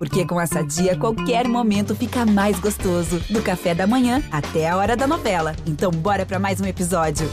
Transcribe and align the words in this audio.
Porque 0.00 0.24
com 0.24 0.40
essa 0.40 0.62
dia, 0.62 0.96
qualquer 0.96 1.46
momento 1.46 1.94
fica 1.94 2.24
mais 2.24 2.58
gostoso. 2.58 3.20
Do 3.28 3.42
café 3.42 3.74
da 3.74 3.86
manhã 3.86 4.22
até 4.32 4.66
a 4.66 4.74
hora 4.74 4.96
da 4.96 5.06
novela. 5.06 5.54
Então, 5.66 5.90
bora 5.90 6.24
para 6.24 6.38
mais 6.38 6.58
um 6.58 6.64
episódio. 6.64 7.28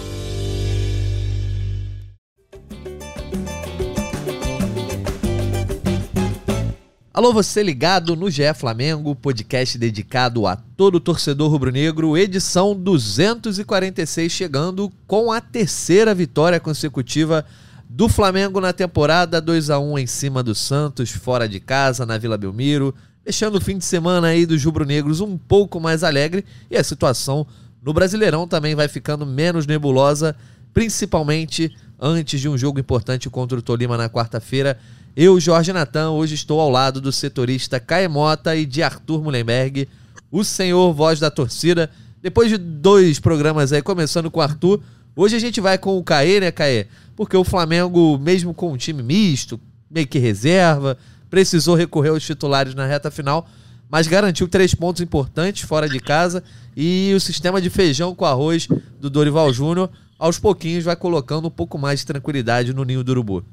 Alô, 7.13 7.31
você 7.31 7.63
ligado 7.63 8.17
no 8.17 8.29
GE 8.29 8.53
Flamengo, 8.53 9.15
podcast 9.15 9.77
dedicado 9.77 10.45
a 10.45 10.57
todo 10.57 10.99
torcedor 10.99 11.49
rubro-negro, 11.49 12.17
edição 12.17 12.75
246, 12.75 14.29
chegando 14.29 14.91
com 15.07 15.31
a 15.31 15.39
terceira 15.39 16.13
vitória 16.13 16.59
consecutiva 16.59 17.45
do 17.89 18.09
Flamengo 18.09 18.59
na 18.59 18.73
temporada, 18.73 19.41
2 19.41 19.69
a 19.69 19.79
1 19.79 19.99
em 19.99 20.07
cima 20.07 20.43
do 20.43 20.53
Santos, 20.53 21.09
fora 21.11 21.47
de 21.47 21.59
casa, 21.59 22.05
na 22.05 22.17
Vila 22.17 22.37
Belmiro, 22.37 22.93
deixando 23.23 23.55
o 23.55 23.61
fim 23.61 23.77
de 23.77 23.85
semana 23.85 24.27
aí 24.27 24.45
dos 24.45 24.63
rubro-negros 24.63 25.21
um 25.21 25.37
pouco 25.37 25.79
mais 25.79 26.03
alegre 26.03 26.45
e 26.69 26.77
a 26.77 26.83
situação 26.83 27.45
no 27.81 27.93
Brasileirão 27.93 28.47
também 28.47 28.75
vai 28.75 28.87
ficando 28.87 29.25
menos 29.25 29.65
nebulosa, 29.65 30.35
principalmente 30.73 31.75
antes 31.99 32.39
de 32.39 32.49
um 32.49 32.57
jogo 32.57 32.79
importante 32.79 33.29
contra 33.29 33.57
o 33.57 33.61
Tolima 33.61 33.97
na 33.97 34.09
quarta-feira 34.09 34.77
eu, 35.19 35.39
Jorge 35.39 35.73
Natan, 35.73 36.11
hoje 36.11 36.35
estou 36.35 36.59
ao 36.61 36.69
lado 36.69 37.01
do 37.01 37.11
setorista 37.11 37.79
Caemota 37.79 38.55
e 38.55 38.67
de 38.67 38.83
Arthur 38.83 39.23
Mullenberg, 39.23 39.89
o 40.31 40.43
senhor 40.43 40.93
voz 40.93 41.19
da 41.19 41.31
torcida. 41.31 41.89
Depois 42.21 42.51
de 42.51 42.57
dois 42.59 43.19
programas 43.19 43.73
aí, 43.73 43.81
começando 43.81 44.29
com 44.29 44.39
o 44.39 44.43
Arthur, 44.43 44.79
hoje 45.17 45.35
a 45.35 45.39
gente 45.39 45.59
vai 45.59 45.77
com 45.77 45.97
o 45.97 46.03
Caê, 46.03 46.39
né, 46.39 46.51
Caê? 46.51 46.87
Porque 47.15 47.35
o 47.35 47.43
Flamengo, 47.43 48.17
mesmo 48.17 48.53
com 48.53 48.71
um 48.71 48.77
time 48.77 49.03
misto, 49.03 49.59
meio 49.89 50.07
que 50.07 50.19
reserva, 50.19 50.97
precisou 51.29 51.75
recorrer 51.75 52.09
aos 52.09 52.23
titulares 52.23 52.73
na 52.75 52.85
reta 52.85 53.11
final, 53.11 53.47
mas 53.89 54.07
garantiu 54.07 54.47
três 54.47 54.73
pontos 54.73 55.01
importantes 55.01 55.67
fora 55.67 55.89
de 55.89 55.99
casa 55.99 56.43
e 56.75 57.13
o 57.15 57.19
sistema 57.19 57.61
de 57.61 57.69
feijão 57.69 58.13
com 58.13 58.23
arroz 58.23 58.67
do 58.99 59.09
Dorival 59.09 59.51
Júnior, 59.51 59.89
aos 60.19 60.39
pouquinhos, 60.39 60.83
vai 60.83 60.95
colocando 60.95 61.47
um 61.47 61.51
pouco 61.51 61.77
mais 61.77 61.99
de 61.99 62.05
tranquilidade 62.05 62.73
no 62.73 62.83
ninho 62.83 63.03
do 63.03 63.11
urubu. 63.11 63.43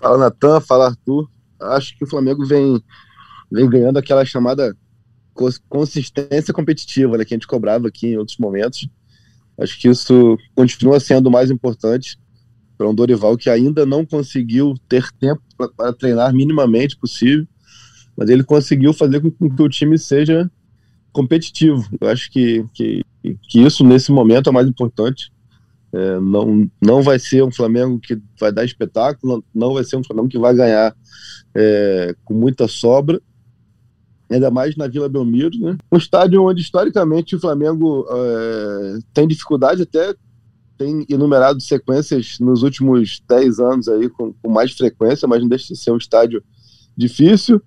Fala 0.00 0.18
Natan, 0.18 0.60
fala 0.60 0.86
Arthur. 0.86 1.28
Acho 1.60 1.96
que 1.96 2.04
o 2.04 2.06
Flamengo 2.06 2.44
vem, 2.44 2.82
vem 3.50 3.68
ganhando 3.68 3.98
aquela 3.98 4.24
chamada 4.24 4.76
consistência 5.68 6.52
competitiva 6.52 7.16
né, 7.16 7.24
que 7.24 7.34
a 7.34 7.36
gente 7.36 7.46
cobrava 7.46 7.88
aqui 7.88 8.08
em 8.08 8.16
outros 8.16 8.36
momentos. 8.38 8.88
Acho 9.60 9.78
que 9.78 9.88
isso 9.88 10.38
continua 10.54 10.98
sendo 10.98 11.30
mais 11.30 11.50
importante 11.50 12.18
para 12.78 12.88
um 12.88 12.94
Dorival 12.94 13.36
que 13.36 13.50
ainda 13.50 13.84
não 13.84 14.06
conseguiu 14.06 14.74
ter 14.88 15.12
tempo 15.20 15.42
para 15.76 15.92
treinar 15.92 16.32
minimamente 16.32 16.96
possível, 16.96 17.46
mas 18.16 18.30
ele 18.30 18.42
conseguiu 18.42 18.94
fazer 18.94 19.20
com 19.20 19.30
que 19.30 19.62
o 19.62 19.68
time 19.68 19.98
seja 19.98 20.50
competitivo. 21.12 21.86
Eu 22.00 22.08
acho 22.08 22.30
que, 22.30 22.64
que, 22.72 23.04
que 23.42 23.60
isso, 23.60 23.84
nesse 23.84 24.10
momento, 24.10 24.48
é 24.48 24.52
mais 24.52 24.66
importante. 24.66 25.30
É, 25.92 26.20
não, 26.20 26.70
não 26.80 27.02
vai 27.02 27.18
ser 27.18 27.42
um 27.42 27.50
Flamengo 27.50 27.98
que 27.98 28.18
vai 28.38 28.50
dar 28.52 28.64
espetáculo, 28.64 29.44
não 29.54 29.74
vai 29.74 29.84
ser 29.84 29.96
um 29.96 30.04
Flamengo 30.04 30.28
que 30.28 30.38
vai 30.38 30.54
ganhar 30.54 30.94
é, 31.54 32.14
com 32.24 32.32
muita 32.32 32.66
sobra, 32.66 33.20
ainda 34.30 34.50
mais 34.50 34.76
na 34.76 34.86
Vila 34.86 35.08
Belmiro, 35.08 35.58
né? 35.58 35.76
Um 35.90 35.96
estádio 35.96 36.42
onde 36.44 36.62
historicamente 36.62 37.34
o 37.34 37.40
Flamengo 37.40 38.06
é, 38.10 38.98
tem 39.12 39.26
dificuldade, 39.26 39.82
até 39.82 40.14
tem 40.78 41.04
enumerado 41.10 41.60
sequências 41.60 42.38
nos 42.40 42.62
últimos 42.62 43.22
10 43.28 43.58
anos 43.58 43.88
aí 43.88 44.08
com, 44.08 44.32
com, 44.32 44.50
mais 44.50 44.72
frequência, 44.72 45.28
mas 45.28 45.40
não 45.40 45.48
deixa 45.48 45.74
de 45.74 45.78
ser 45.78 45.90
um 45.90 45.96
estádio 45.96 46.42
difícil. 46.96 47.60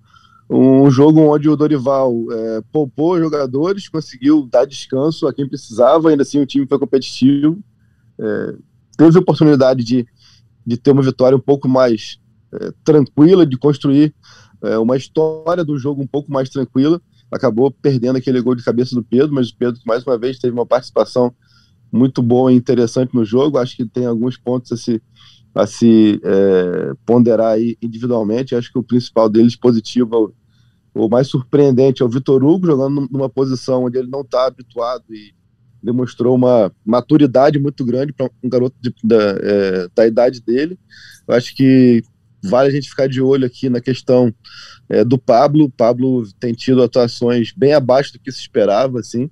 Um 0.50 0.90
jogo 0.90 1.20
onde 1.20 1.48
o 1.48 1.56
Dorival 1.56 2.12
é, 2.30 2.62
poupou 2.72 3.18
jogadores, 3.18 3.88
conseguiu 3.88 4.46
dar 4.50 4.64
descanso 4.64 5.26
a 5.26 5.32
quem 5.32 5.48
precisava, 5.48 6.10
ainda 6.10 6.22
assim 6.22 6.40
o 6.40 6.46
time 6.46 6.66
foi 6.66 6.78
competitivo 6.78 7.62
é, 8.18 8.54
teve 8.96 9.18
a 9.18 9.20
oportunidade 9.20 9.84
de, 9.84 10.06
de 10.66 10.76
ter 10.76 10.92
uma 10.92 11.02
vitória 11.02 11.36
um 11.36 11.40
pouco 11.40 11.68
mais 11.68 12.18
é, 12.52 12.72
tranquila, 12.84 13.46
de 13.46 13.56
construir 13.56 14.14
é, 14.64 14.78
uma 14.78 14.96
história 14.96 15.64
do 15.64 15.78
jogo 15.78 16.02
um 16.02 16.06
pouco 16.06 16.30
mais 16.30 16.48
tranquila. 16.48 17.00
Acabou 17.30 17.70
perdendo 17.70 18.16
aquele 18.16 18.40
gol 18.40 18.54
de 18.54 18.64
cabeça 18.64 18.94
do 18.94 19.02
Pedro, 19.02 19.34
mas 19.34 19.50
o 19.50 19.56
Pedro, 19.56 19.80
mais 19.86 20.04
uma 20.04 20.18
vez, 20.18 20.38
teve 20.38 20.52
uma 20.52 20.66
participação 20.66 21.34
muito 21.90 22.22
boa 22.22 22.52
e 22.52 22.56
interessante 22.56 23.14
no 23.14 23.24
jogo. 23.24 23.58
Acho 23.58 23.76
que 23.76 23.86
tem 23.86 24.06
alguns 24.06 24.36
pontos 24.36 24.72
a 24.72 24.76
se, 24.76 25.02
a 25.54 25.66
se 25.66 26.20
é, 26.22 26.92
ponderar 27.06 27.52
aí 27.52 27.76
individualmente. 27.80 28.54
Acho 28.54 28.72
que 28.72 28.78
o 28.78 28.82
principal 28.82 29.28
deles 29.28 29.56
positivo, 29.56 30.34
o 30.94 31.08
mais 31.08 31.28
surpreendente, 31.28 32.02
é 32.02 32.04
o 32.04 32.08
Vitor 32.08 32.42
Hugo, 32.44 32.66
jogando 32.66 33.08
numa 33.10 33.28
posição 33.28 33.84
onde 33.84 33.98
ele 33.98 34.08
não 34.08 34.22
está 34.22 34.46
habituado 34.46 35.04
e 35.10 35.32
demonstrou 35.82 36.34
uma 36.34 36.72
maturidade 36.84 37.58
muito 37.58 37.84
grande 37.84 38.12
para 38.12 38.30
um 38.42 38.48
garoto 38.48 38.74
de, 38.80 38.92
da, 39.04 39.16
é, 39.40 39.88
da 39.94 40.06
idade 40.06 40.40
dele. 40.40 40.78
Acho 41.28 41.54
que 41.54 42.02
vale 42.48 42.68
a 42.68 42.72
gente 42.72 42.88
ficar 42.88 43.08
de 43.08 43.20
olho 43.20 43.46
aqui 43.46 43.68
na 43.68 43.80
questão 43.80 44.34
é, 44.88 45.04
do 45.04 45.18
Pablo. 45.18 45.64
O 45.64 45.70
Pablo 45.70 46.24
tem 46.38 46.52
tido 46.52 46.82
atuações 46.82 47.52
bem 47.56 47.72
abaixo 47.72 48.12
do 48.12 48.18
que 48.18 48.30
se 48.30 48.40
esperava, 48.40 49.00
assim. 49.00 49.30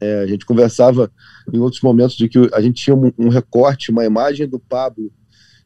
É, 0.00 0.20
a 0.20 0.26
gente 0.26 0.44
conversava 0.44 1.10
em 1.52 1.58
outros 1.58 1.80
momentos 1.80 2.16
de 2.16 2.28
que 2.28 2.50
a 2.52 2.60
gente 2.60 2.82
tinha 2.82 2.96
um, 2.96 3.12
um 3.18 3.28
recorte, 3.28 3.90
uma 3.90 4.04
imagem 4.04 4.48
do 4.48 4.58
Pablo 4.58 5.12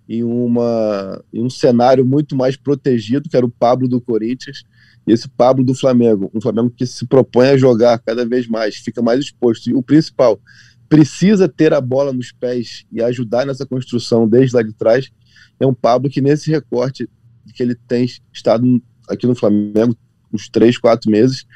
em, 0.08 0.22
uma, 0.22 1.22
em 1.32 1.42
um 1.42 1.50
cenário 1.50 2.04
muito 2.04 2.36
mais 2.36 2.56
protegido, 2.56 3.28
que 3.28 3.36
era 3.36 3.46
o 3.46 3.50
Pablo 3.50 3.88
do 3.88 4.00
Corinthians, 4.00 4.62
e 5.06 5.12
esse 5.12 5.28
Pablo 5.28 5.64
do 5.64 5.74
Flamengo, 5.74 6.30
um 6.34 6.40
Flamengo 6.40 6.70
que 6.70 6.84
se 6.84 7.06
propõe 7.06 7.48
a 7.48 7.56
jogar 7.56 7.98
cada 7.98 8.26
vez 8.26 8.46
mais, 8.46 8.76
fica 8.76 9.00
mais 9.00 9.20
exposto. 9.20 9.70
E 9.70 9.74
o 9.74 9.82
principal, 9.82 10.40
precisa 10.88 11.48
ter 11.48 11.72
a 11.72 11.80
bola 11.80 12.12
nos 12.12 12.32
pés 12.32 12.84
e 12.92 13.02
ajudar 13.02 13.46
nessa 13.46 13.66
construção 13.66 14.28
desde 14.28 14.54
lá 14.56 14.62
de 14.62 14.72
trás. 14.72 15.10
É 15.58 15.66
um 15.66 15.74
Pablo 15.74 16.10
que, 16.10 16.20
nesse 16.20 16.50
recorte 16.50 17.08
que 17.54 17.62
ele 17.62 17.74
tem 17.74 18.06
estado 18.32 18.82
aqui 19.08 19.26
no 19.26 19.34
Flamengo, 19.34 19.96
uns 20.32 20.48
três, 20.48 20.76
quatro 20.76 21.10
meses, 21.10 21.46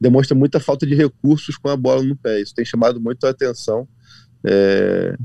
demonstra 0.00 0.36
muita 0.36 0.60
falta 0.60 0.86
de 0.86 0.94
recursos 0.94 1.56
com 1.56 1.68
a 1.68 1.76
bola 1.76 2.02
no 2.02 2.16
pé. 2.16 2.40
Isso 2.40 2.54
tem 2.54 2.64
chamado 2.64 3.00
muito 3.00 3.24
a 3.26 3.30
atenção. 3.30 3.88
É... 4.44 5.16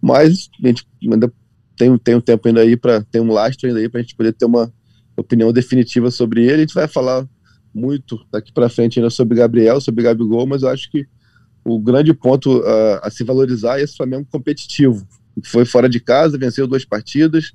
Mas 0.00 0.48
a 0.62 0.66
gente 0.66 0.86
ainda 1.02 1.32
tem, 1.76 1.96
tem 1.98 2.14
um 2.14 2.20
tempo 2.20 2.48
ainda 2.48 2.60
aí 2.60 2.76
para 2.76 3.02
ter 3.02 3.20
um 3.20 3.32
lastro 3.32 3.68
ainda 3.68 3.80
aí 3.80 3.88
para 3.88 4.00
a 4.00 4.02
gente 4.02 4.16
poder 4.16 4.32
ter 4.32 4.44
uma 4.44 4.72
opinião 5.16 5.52
definitiva 5.52 6.10
sobre 6.10 6.44
ele. 6.44 6.54
A 6.54 6.58
gente 6.58 6.74
vai 6.74 6.88
falar 6.88 7.26
muito 7.74 8.18
daqui 8.30 8.52
para 8.52 8.68
frente 8.68 8.98
ainda 8.98 9.10
sobre 9.10 9.36
Gabriel, 9.36 9.80
sobre 9.80 10.04
Gabigol, 10.04 10.46
mas 10.46 10.62
eu 10.62 10.68
acho 10.68 10.90
que 10.90 11.06
o 11.64 11.78
grande 11.78 12.14
ponto 12.14 12.58
uh, 12.60 13.00
a 13.02 13.10
se 13.10 13.22
valorizar 13.22 13.78
é 13.78 13.82
esse 13.82 13.96
Flamengo 13.96 14.26
competitivo. 14.30 15.06
Foi 15.44 15.64
fora 15.64 15.88
de 15.88 16.00
casa, 16.00 16.38
venceu 16.38 16.66
duas 16.66 16.84
partidas, 16.84 17.52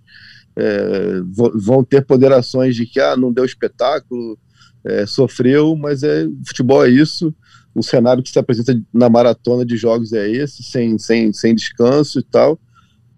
é, 0.56 1.22
vão 1.56 1.84
ter 1.84 2.06
ponderações 2.06 2.76
de 2.76 2.86
que 2.86 3.00
ah, 3.00 3.18
não 3.18 3.32
deu 3.32 3.46
espetáculo, 3.46 4.38
é, 4.84 5.06
sofreu, 5.06 5.76
mas 5.76 6.04
é 6.04 6.28
futebol 6.46 6.86
é 6.86 6.90
isso. 6.90 7.34
O 7.74 7.82
cenário 7.82 8.22
que 8.22 8.30
se 8.30 8.38
apresenta 8.38 8.80
na 8.94 9.10
maratona 9.10 9.66
de 9.66 9.76
jogos 9.78 10.14
é 10.14 10.30
esse, 10.30 10.62
sem, 10.62 10.98
sem, 11.00 11.34
sem 11.34 11.56
descanso 11.56 12.20
e 12.20 12.24
tal 12.24 12.60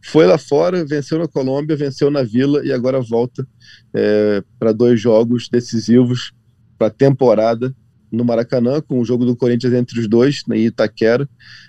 foi 0.06 0.28
lá 0.28 0.38
fora, 0.38 0.86
venceu 0.86 1.18
na 1.18 1.28
Colômbia, 1.28 1.76
venceu 1.76 2.12
na 2.12 2.22
Vila 2.22 2.64
e 2.64 2.72
agora 2.72 3.02
volta 3.02 3.46
é, 3.92 4.44
para 4.59 4.72
dois 4.72 5.02
jogos 5.02 5.50
decisivos 5.50 6.32
para 6.78 6.88
a 6.88 6.92
temporada 6.92 7.76
no 8.12 8.24
Maracanã, 8.24 8.80
com 8.82 9.00
o 9.00 9.06
jogo 9.06 9.26
do 9.26 9.36
Corinthians 9.36 9.74
entre 9.74 10.00
os 10.00 10.08
dois, 10.08 10.44
em 10.52 10.66
Itaquera. 10.68 11.28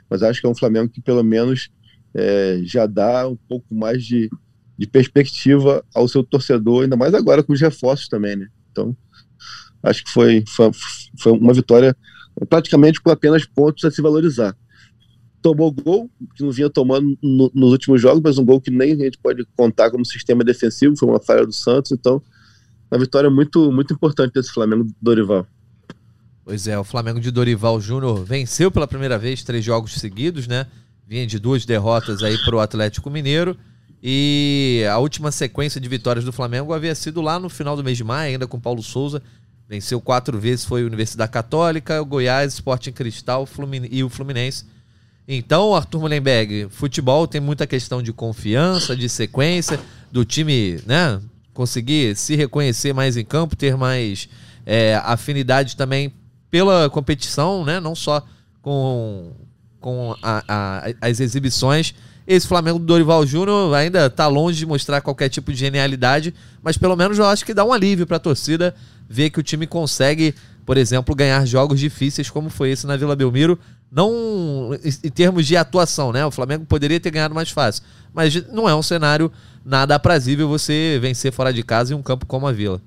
Mas 0.09 0.23
acho 0.23 0.41
que 0.41 0.47
é 0.47 0.51
um 0.51 0.55
Flamengo 0.55 0.91
que 0.91 1.01
pelo 1.01 1.25
menos 1.25 1.71
é, 2.17 2.61
já 2.65 2.87
dá 2.87 3.29
um 3.29 3.37
pouco 3.37 3.75
mais 3.75 4.05
de, 4.05 4.31
de 4.79 4.87
perspectiva 4.87 5.85
ao 5.95 6.09
seu 6.09 6.25
torcedor, 6.25 6.85
ainda 6.85 6.97
mais 6.97 7.15
agora 7.15 7.43
com 7.43 7.53
os 7.53 7.61
reforços 7.61 8.09
também, 8.09 8.37
né? 8.37 8.49
Então, 8.73 8.97
acho 9.83 10.05
que 10.05 10.11
foi, 10.11 10.45
foi, 10.49 10.71
foi 11.19 11.33
uma 11.33 11.53
vitória 11.53 11.97
praticamente 12.49 13.01
com 13.01 13.11
apenas 13.11 13.45
pontos 13.45 13.85
a 13.85 13.91
se 13.91 14.03
valorizar 14.03 14.57
tomou 15.47 15.71
gol, 15.71 16.11
que 16.35 16.43
não 16.43 16.51
vinha 16.51 16.69
tomando 16.69 17.17
no, 17.23 17.51
nos 17.55 17.71
últimos 17.71 18.01
jogos, 18.01 18.21
mas 18.21 18.37
um 18.37 18.45
gol 18.45 18.61
que 18.61 18.71
nem 18.71 18.93
a 18.93 18.97
gente 18.97 19.17
pode 19.19 19.47
contar 19.57 19.93
como 19.93 20.05
sistema 20.05 20.43
defensivo, 20.43 20.97
foi 20.97 21.09
uma 21.09 21.21
falha 21.21 21.47
do 21.47 21.53
Santos, 21.53 21.93
então 21.93 22.21
uma 22.91 22.99
vitória 22.99 23.31
muito, 23.31 23.71
muito 23.71 23.95
importante 23.95 24.33
desse 24.33 24.53
Flamengo 24.53 24.85
do 24.85 24.95
Dorival. 25.01 25.47
Pois 26.45 26.67
é, 26.67 26.77
o 26.77 26.83
Flamengo 26.83 27.21
de 27.21 27.31
Dorival 27.31 27.81
Júnior 27.81 28.25
venceu 28.25 28.71
pela 28.71 28.89
primeira 28.89 29.19
vez 29.19 29.45
três 29.45 29.65
jogos 29.65 29.95
seguidos, 29.95 30.49
né? 30.49 30.67
Vinha 31.07 31.27
de 31.27 31.39
duas 31.39 31.65
derrotas 31.65 32.23
aí 32.23 32.37
para 32.45 32.57
o 32.57 32.61
Atlético 32.61 33.09
Mineiro. 33.09 33.57
E 34.03 34.85
a 34.91 34.99
última 34.99 35.31
sequência 35.31 35.81
de 35.81 35.89
vitórias 35.89 36.25
do 36.25 36.33
Flamengo 36.33 36.73
havia 36.73 36.95
sido 36.95 37.21
lá 37.21 37.39
no 37.39 37.49
final 37.49 37.77
do 37.77 37.85
mês 37.85 37.97
de 37.97 38.05
maio, 38.05 38.33
ainda 38.33 38.47
com 38.47 38.59
Paulo 38.59 38.83
Souza. 38.83 39.23
Venceu 39.69 40.01
quatro 40.01 40.39
vezes, 40.39 40.65
foi 40.65 40.83
a 40.83 40.87
Universidade 40.87 41.31
Católica, 41.31 42.01
o 42.01 42.05
Goiás, 42.05 42.55
Sporting 42.55 42.93
Cristal 42.93 43.49
e 43.91 44.05
o 44.05 44.09
Fluminense. 44.09 44.65
Então, 45.27 45.75
Arthur 45.75 46.01
Mullenberg, 46.01 46.69
futebol 46.71 47.27
tem 47.27 47.41
muita 47.41 47.67
questão 47.67 48.01
de 48.01 48.13
confiança, 48.13 48.97
de 48.97 49.09
sequência, 49.09 49.81
do 50.13 50.25
time, 50.25 50.81
né? 50.87 51.21
Conseguir 51.53 52.15
se 52.17 52.37
reconhecer 52.37 52.93
mais 52.93 53.17
em 53.17 53.25
campo, 53.25 53.57
ter 53.57 53.77
mais 53.77 54.29
é, 54.65 55.01
afinidade 55.03 55.77
também 55.77 56.13
pela 56.49 56.89
competição, 56.89 57.65
né? 57.65 57.81
Não 57.81 57.97
só 57.97 58.25
com, 58.63 59.33
com 59.81 60.15
a, 60.23 60.43
a, 60.49 60.91
as 61.01 61.21
exibições. 61.21 61.95
Esse 62.27 62.49
Flamengo 62.49 62.79
do 62.79 62.85
Dorival 62.85 63.25
Júnior 63.25 63.73
ainda 63.75 64.07
está 64.07 64.27
longe 64.27 64.59
de 64.59 64.67
mostrar 64.67 65.01
qualquer 65.01 65.29
tipo 65.29 65.53
de 65.53 65.59
genialidade, 65.59 66.35
mas 66.61 66.77
pelo 66.77 66.97
menos 66.97 67.19
eu 67.19 67.25
acho 67.25 67.45
que 67.45 67.55
dá 67.55 67.65
um 67.65 67.73
alívio 67.73 68.07
para 68.07 68.17
a 68.17 68.21
torcida 68.21 68.75
ver 69.09 69.31
que 69.31 69.39
o 69.39 69.43
time 69.43 69.67
consegue, 69.67 70.35
por 70.65 70.77
exemplo, 70.77 71.15
ganhar 71.15 71.47
jogos 71.47 71.79
difíceis 71.79 72.29
como 72.29 72.51
foi 72.51 72.71
esse 72.71 72.87
na 72.87 72.97
Vila 72.97 73.15
Belmiro. 73.15 73.57
Não 73.93 74.73
em 74.85 75.11
termos 75.11 75.47
de 75.47 75.57
atuação, 75.57 76.13
né? 76.13 76.27
O 76.27 76.31
Flamengo 76.33 76.67
poderia 76.67 76.99
ter 76.99 77.13
ganhado 77.13 77.35
mais 77.35 77.51
fácil, 77.51 77.85
mas 78.13 78.35
não 78.53 78.69
é 78.69 78.75
um 78.75 78.83
cenário 78.83 79.31
nada 79.65 79.95
aprazível 79.95 80.49
você 80.49 80.99
vencer 81.01 81.33
fora 81.33 81.53
de 81.53 81.63
casa 81.63 81.93
em 81.93 81.97
um 81.97 82.03
campo 82.03 82.27
como 82.27 82.49
a 82.49 82.53
Vila. 82.53 82.83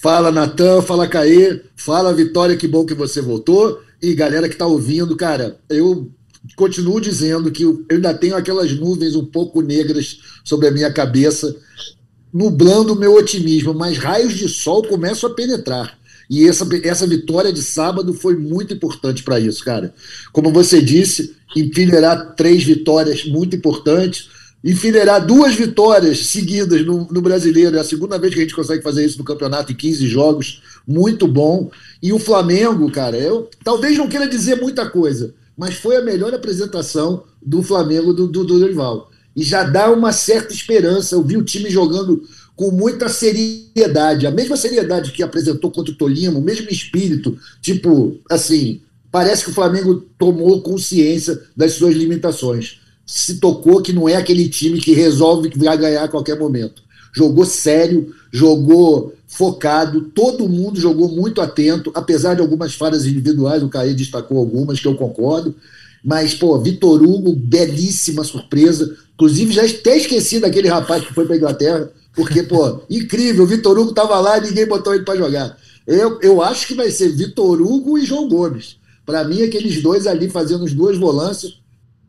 Fala 0.00 0.30
Natan, 0.30 0.80
fala 0.80 1.08
Caê, 1.08 1.60
fala 1.74 2.14
Vitória, 2.14 2.56
que 2.56 2.68
bom 2.68 2.86
que 2.86 2.94
você 2.94 3.20
voltou. 3.20 3.82
E 4.00 4.14
galera 4.14 4.48
que 4.48 4.54
tá 4.54 4.64
ouvindo, 4.64 5.16
cara, 5.16 5.58
eu 5.68 6.08
continuo 6.56 7.00
dizendo 7.00 7.50
que 7.50 7.62
eu 7.62 7.84
ainda 7.90 8.14
tenho 8.14 8.36
aquelas 8.36 8.72
nuvens 8.72 9.14
um 9.14 9.24
pouco 9.24 9.60
negras 9.60 10.18
sobre 10.44 10.68
a 10.68 10.70
minha 10.70 10.92
cabeça, 10.92 11.54
nublando 12.32 12.92
o 12.92 12.98
meu 12.98 13.14
otimismo, 13.14 13.74
mas 13.74 13.98
raios 13.98 14.34
de 14.34 14.48
sol 14.48 14.82
começam 14.82 15.30
a 15.30 15.34
penetrar. 15.34 15.98
E 16.28 16.46
essa, 16.46 16.66
essa 16.82 17.06
vitória 17.06 17.52
de 17.52 17.62
sábado 17.62 18.12
foi 18.12 18.36
muito 18.36 18.74
importante 18.74 19.22
para 19.22 19.40
isso, 19.40 19.64
cara. 19.64 19.94
Como 20.32 20.52
você 20.52 20.80
disse, 20.82 21.34
enfileirar 21.56 22.34
três 22.34 22.62
vitórias 22.62 23.24
muito 23.24 23.56
importantes, 23.56 24.28
enfileirar 24.62 25.24
duas 25.24 25.54
vitórias 25.54 26.26
seguidas 26.26 26.84
no, 26.84 27.08
no 27.10 27.22
brasileiro. 27.22 27.76
É 27.76 27.80
a 27.80 27.84
segunda 27.84 28.18
vez 28.18 28.34
que 28.34 28.40
a 28.40 28.42
gente 28.42 28.54
consegue 28.54 28.82
fazer 28.82 29.06
isso 29.06 29.18
no 29.18 29.24
campeonato 29.24 29.72
em 29.72 29.74
15 29.74 30.06
jogos, 30.06 30.62
muito 30.86 31.26
bom. 31.26 31.70
E 32.02 32.12
o 32.12 32.18
Flamengo, 32.18 32.90
cara, 32.90 33.16
eu 33.16 33.48
talvez 33.64 33.96
não 33.96 34.08
queira 34.08 34.28
dizer 34.28 34.60
muita 34.60 34.88
coisa, 34.88 35.34
mas 35.58 35.74
foi 35.74 35.96
a 35.96 36.02
melhor 36.02 36.32
apresentação 36.32 37.24
do 37.44 37.64
Flamengo 37.64 38.12
do, 38.12 38.28
do, 38.28 38.44
do 38.44 38.60
Dorival. 38.60 39.10
E 39.34 39.42
já 39.42 39.64
dá 39.64 39.90
uma 39.90 40.12
certa 40.12 40.54
esperança. 40.54 41.16
Eu 41.16 41.22
vi 41.22 41.36
o 41.36 41.42
time 41.42 41.68
jogando 41.68 42.22
com 42.54 42.70
muita 42.70 43.08
seriedade, 43.08 44.26
a 44.26 44.30
mesma 44.30 44.56
seriedade 44.56 45.10
que 45.10 45.22
apresentou 45.22 45.70
contra 45.70 45.92
o 45.92 45.96
Tolima, 45.96 46.38
o 46.38 46.42
mesmo 46.42 46.68
espírito. 46.70 47.36
Tipo, 47.60 48.16
assim, 48.30 48.80
parece 49.10 49.44
que 49.44 49.50
o 49.50 49.54
Flamengo 49.54 49.96
tomou 50.16 50.62
consciência 50.62 51.40
das 51.56 51.72
suas 51.72 51.94
limitações. 51.94 52.80
Se 53.04 53.40
tocou 53.40 53.82
que 53.82 53.92
não 53.92 54.08
é 54.08 54.14
aquele 54.14 54.48
time 54.48 54.80
que 54.80 54.92
resolve 54.92 55.50
que 55.50 55.58
vai 55.58 55.76
ganhar 55.76 56.04
a 56.04 56.08
qualquer 56.08 56.38
momento. 56.38 56.82
Jogou 57.12 57.44
sério, 57.44 58.14
jogou 58.30 59.14
focado, 59.28 60.00
todo 60.00 60.48
mundo 60.48 60.80
jogou 60.80 61.08
muito 61.08 61.42
atento, 61.42 61.92
apesar 61.94 62.34
de 62.34 62.40
algumas 62.40 62.74
falhas 62.74 63.04
individuais, 63.04 63.62
o 63.62 63.68
Caí 63.68 63.94
destacou 63.94 64.38
algumas 64.38 64.80
que 64.80 64.88
eu 64.88 64.94
concordo, 64.94 65.54
mas, 66.02 66.34
pô, 66.34 66.58
Vitor 66.58 67.02
Hugo, 67.02 67.34
belíssima 67.36 68.24
surpresa, 68.24 68.96
inclusive 69.14 69.52
já 69.52 69.66
até 69.66 69.98
esqueci 69.98 70.40
daquele 70.40 70.68
rapaz 70.68 71.04
que 71.04 71.12
foi 71.12 71.26
para 71.26 71.36
Inglaterra, 71.36 71.90
porque, 72.14 72.42
pô, 72.42 72.80
incrível, 72.88 73.44
o 73.44 73.46
Vitor 73.46 73.78
Hugo 73.78 73.90
estava 73.90 74.18
lá 74.18 74.38
e 74.38 74.42
ninguém 74.42 74.66
botou 74.66 74.94
ele 74.94 75.04
para 75.04 75.18
jogar. 75.18 75.58
Eu, 75.86 76.18
eu 76.22 76.42
acho 76.42 76.66
que 76.66 76.74
vai 76.74 76.90
ser 76.90 77.10
Vitor 77.10 77.60
Hugo 77.60 77.98
e 77.98 78.06
João 78.06 78.28
Gomes. 78.28 78.76
Para 79.04 79.24
mim, 79.24 79.42
aqueles 79.42 79.82
dois 79.82 80.06
ali 80.06 80.28
fazendo 80.30 80.64
as 80.64 80.72
duas 80.72 80.96
volâncias 80.96 81.60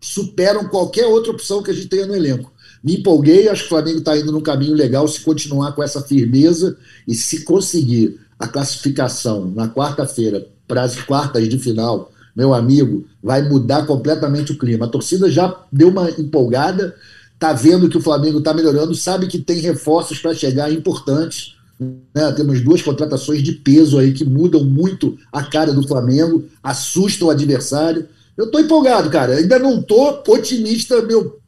superam 0.01 0.69
qualquer 0.69 1.05
outra 1.05 1.31
opção 1.31 1.61
que 1.61 1.71
a 1.71 1.73
gente 1.73 1.87
tenha 1.87 2.05
no 2.05 2.15
elenco 2.15 2.51
me 2.83 2.97
empolguei, 2.97 3.49
acho 3.49 3.63
que 3.63 3.67
o 3.67 3.69
Flamengo 3.69 3.99
está 3.99 4.17
indo 4.17 4.31
num 4.31 4.41
caminho 4.41 4.73
legal 4.73 5.07
se 5.07 5.19
continuar 5.21 5.73
com 5.73 5.83
essa 5.83 6.01
firmeza 6.01 6.77
e 7.07 7.13
se 7.13 7.43
conseguir 7.43 8.19
a 8.37 8.47
classificação 8.47 9.51
na 9.53 9.67
quarta-feira 9.67 10.47
para 10.67 10.83
as 10.83 10.95
quartas 10.95 11.49
de 11.49 11.59
final, 11.59 12.11
meu 12.35 12.53
amigo, 12.53 13.05
vai 13.21 13.47
mudar 13.47 13.85
completamente 13.85 14.53
o 14.53 14.57
clima. 14.57 14.85
A 14.85 14.89
torcida 14.89 15.29
já 15.29 15.53
deu 15.71 15.89
uma 15.89 16.09
empolgada, 16.11 16.95
está 17.33 17.51
vendo 17.51 17.89
que 17.89 17.97
o 17.97 18.01
Flamengo 18.01 18.37
está 18.37 18.53
melhorando, 18.53 18.95
sabe 18.95 19.27
que 19.27 19.39
tem 19.39 19.59
reforços 19.59 20.19
para 20.19 20.33
chegar 20.33 20.71
importantes. 20.71 21.55
Né? 21.79 22.31
Temos 22.33 22.61
duas 22.61 22.81
contratações 22.81 23.43
de 23.43 23.53
peso 23.53 23.99
aí 23.99 24.13
que 24.13 24.23
mudam 24.23 24.63
muito 24.63 25.17
a 25.33 25.43
cara 25.43 25.73
do 25.73 25.85
Flamengo, 25.85 26.45
assustam 26.63 27.27
o 27.27 27.31
adversário. 27.31 28.07
Eu 28.37 28.45
estou 28.45 28.61
empolgado, 28.61 29.09
cara. 29.09 29.35
Ainda 29.35 29.59
não 29.59 29.79
estou 29.79 30.23
otimista, 30.27 31.01
meu 31.01 31.39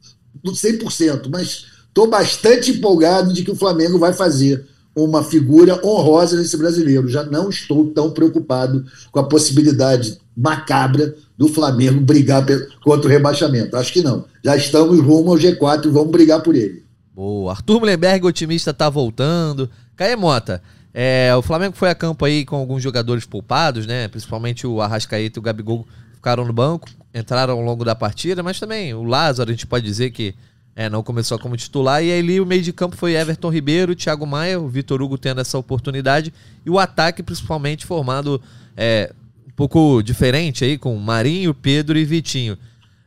100%, 0.50 1.28
mas 1.30 1.66
estou 1.86 2.08
bastante 2.08 2.72
empolgado 2.72 3.32
de 3.32 3.44
que 3.44 3.50
o 3.50 3.56
Flamengo 3.56 3.98
vai 3.98 4.12
fazer 4.12 4.66
uma 4.94 5.22
figura 5.22 5.80
honrosa 5.84 6.36
nesse 6.36 6.56
brasileiro. 6.56 7.08
Já 7.08 7.24
não 7.24 7.48
estou 7.48 7.86
tão 7.90 8.10
preocupado 8.10 8.84
com 9.10 9.20
a 9.20 9.24
possibilidade 9.24 10.18
macabra 10.36 11.14
do 11.36 11.48
Flamengo 11.48 12.00
brigar 12.00 12.44
contra 12.82 13.06
o 13.06 13.10
rebaixamento. 13.10 13.76
Acho 13.76 13.92
que 13.92 14.02
não. 14.02 14.24
Já 14.44 14.56
estamos 14.56 14.98
rumo 15.00 15.30
ao 15.30 15.38
G4 15.38 15.86
e 15.86 15.90
vamos 15.90 16.10
brigar 16.10 16.42
por 16.42 16.54
ele. 16.54 16.82
Boa. 17.14 17.52
Arthur 17.52 17.80
Mullenberg, 17.80 18.26
otimista, 18.26 18.70
está 18.70 18.88
voltando. 18.88 19.68
Caê 19.96 20.16
Mota, 20.16 20.62
é, 20.94 21.34
o 21.36 21.42
Flamengo 21.42 21.76
foi 21.76 21.90
a 21.90 21.94
campo 21.94 22.24
aí 22.24 22.44
com 22.44 22.56
alguns 22.56 22.82
jogadores 22.82 23.24
poupados, 23.24 23.86
né? 23.86 24.08
Principalmente 24.08 24.66
o 24.66 24.80
Arrascaeta 24.80 25.38
e 25.38 25.40
o 25.40 25.42
Gabigol 25.42 25.86
ficaram 26.14 26.44
no 26.44 26.52
banco, 26.52 26.88
entraram 27.14 27.54
ao 27.54 27.60
longo 27.60 27.84
da 27.84 27.94
partida, 27.94 28.42
mas 28.42 28.58
também 28.58 28.94
o 28.94 29.02
Lázaro, 29.02 29.50
a 29.50 29.52
gente 29.52 29.66
pode 29.66 29.84
dizer 29.84 30.10
que 30.10 30.34
é, 30.74 30.88
não 30.88 31.02
começou 31.02 31.38
como 31.38 31.56
titular. 31.56 32.02
E 32.02 32.12
ali 32.12 32.40
o 32.40 32.46
meio 32.46 32.62
de 32.62 32.72
campo 32.72 32.96
foi 32.96 33.14
Everton 33.14 33.50
Ribeiro, 33.50 33.94
Thiago 33.94 34.26
Maia, 34.26 34.58
o 34.58 34.68
Vitor 34.68 35.02
Hugo 35.02 35.18
tendo 35.18 35.40
essa 35.40 35.58
oportunidade. 35.58 36.32
E 36.64 36.70
o 36.70 36.78
ataque, 36.78 37.22
principalmente, 37.22 37.84
formado 37.86 38.40
é, 38.76 39.12
um 39.46 39.50
pouco 39.50 40.02
diferente 40.02 40.64
aí, 40.64 40.78
com 40.78 40.96
Marinho, 40.96 41.52
Pedro 41.52 41.98
e 41.98 42.04
Vitinho. 42.04 42.56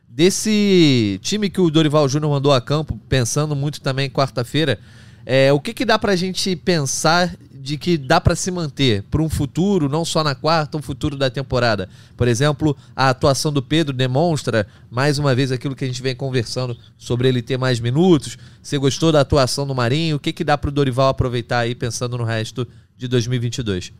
Desse 0.08 1.18
time 1.22 1.50
que 1.50 1.60
o 1.60 1.70
Dorival 1.70 2.08
Júnior 2.08 2.32
mandou 2.32 2.52
a 2.52 2.60
campo, 2.60 2.98
pensando 3.08 3.54
muito 3.54 3.80
também 3.80 4.08
quarta-feira, 4.08 4.78
é, 5.26 5.52
o 5.52 5.60
que, 5.60 5.74
que 5.74 5.84
dá 5.84 5.98
pra 5.98 6.16
gente 6.16 6.54
pensar 6.56 7.34
de 7.66 7.76
que 7.76 7.98
dá 7.98 8.20
para 8.20 8.36
se 8.36 8.48
manter 8.52 9.02
para 9.10 9.20
um 9.20 9.28
futuro, 9.28 9.88
não 9.88 10.04
só 10.04 10.22
na 10.22 10.36
quarta, 10.36 10.78
um 10.78 10.82
futuro 10.82 11.16
da 11.16 11.28
temporada. 11.28 11.88
Por 12.16 12.28
exemplo, 12.28 12.76
a 12.94 13.10
atuação 13.10 13.52
do 13.52 13.60
Pedro 13.60 13.92
demonstra 13.92 14.68
mais 14.88 15.18
uma 15.18 15.34
vez 15.34 15.50
aquilo 15.50 15.74
que 15.74 15.84
a 15.84 15.86
gente 15.88 16.00
vem 16.00 16.14
conversando 16.14 16.76
sobre 16.96 17.26
ele 17.26 17.42
ter 17.42 17.58
mais 17.58 17.80
minutos. 17.80 18.38
Você 18.62 18.78
gostou 18.78 19.10
da 19.10 19.20
atuação 19.20 19.66
do 19.66 19.74
Marinho? 19.74 20.14
O 20.14 20.20
que, 20.20 20.32
que 20.32 20.44
dá 20.44 20.56
para 20.56 20.68
o 20.68 20.72
Dorival 20.72 21.08
aproveitar 21.08 21.58
aí 21.58 21.74
pensando 21.74 22.16
no 22.16 22.22
resto 22.22 22.68
de 22.96 23.08
2022? 23.08 23.92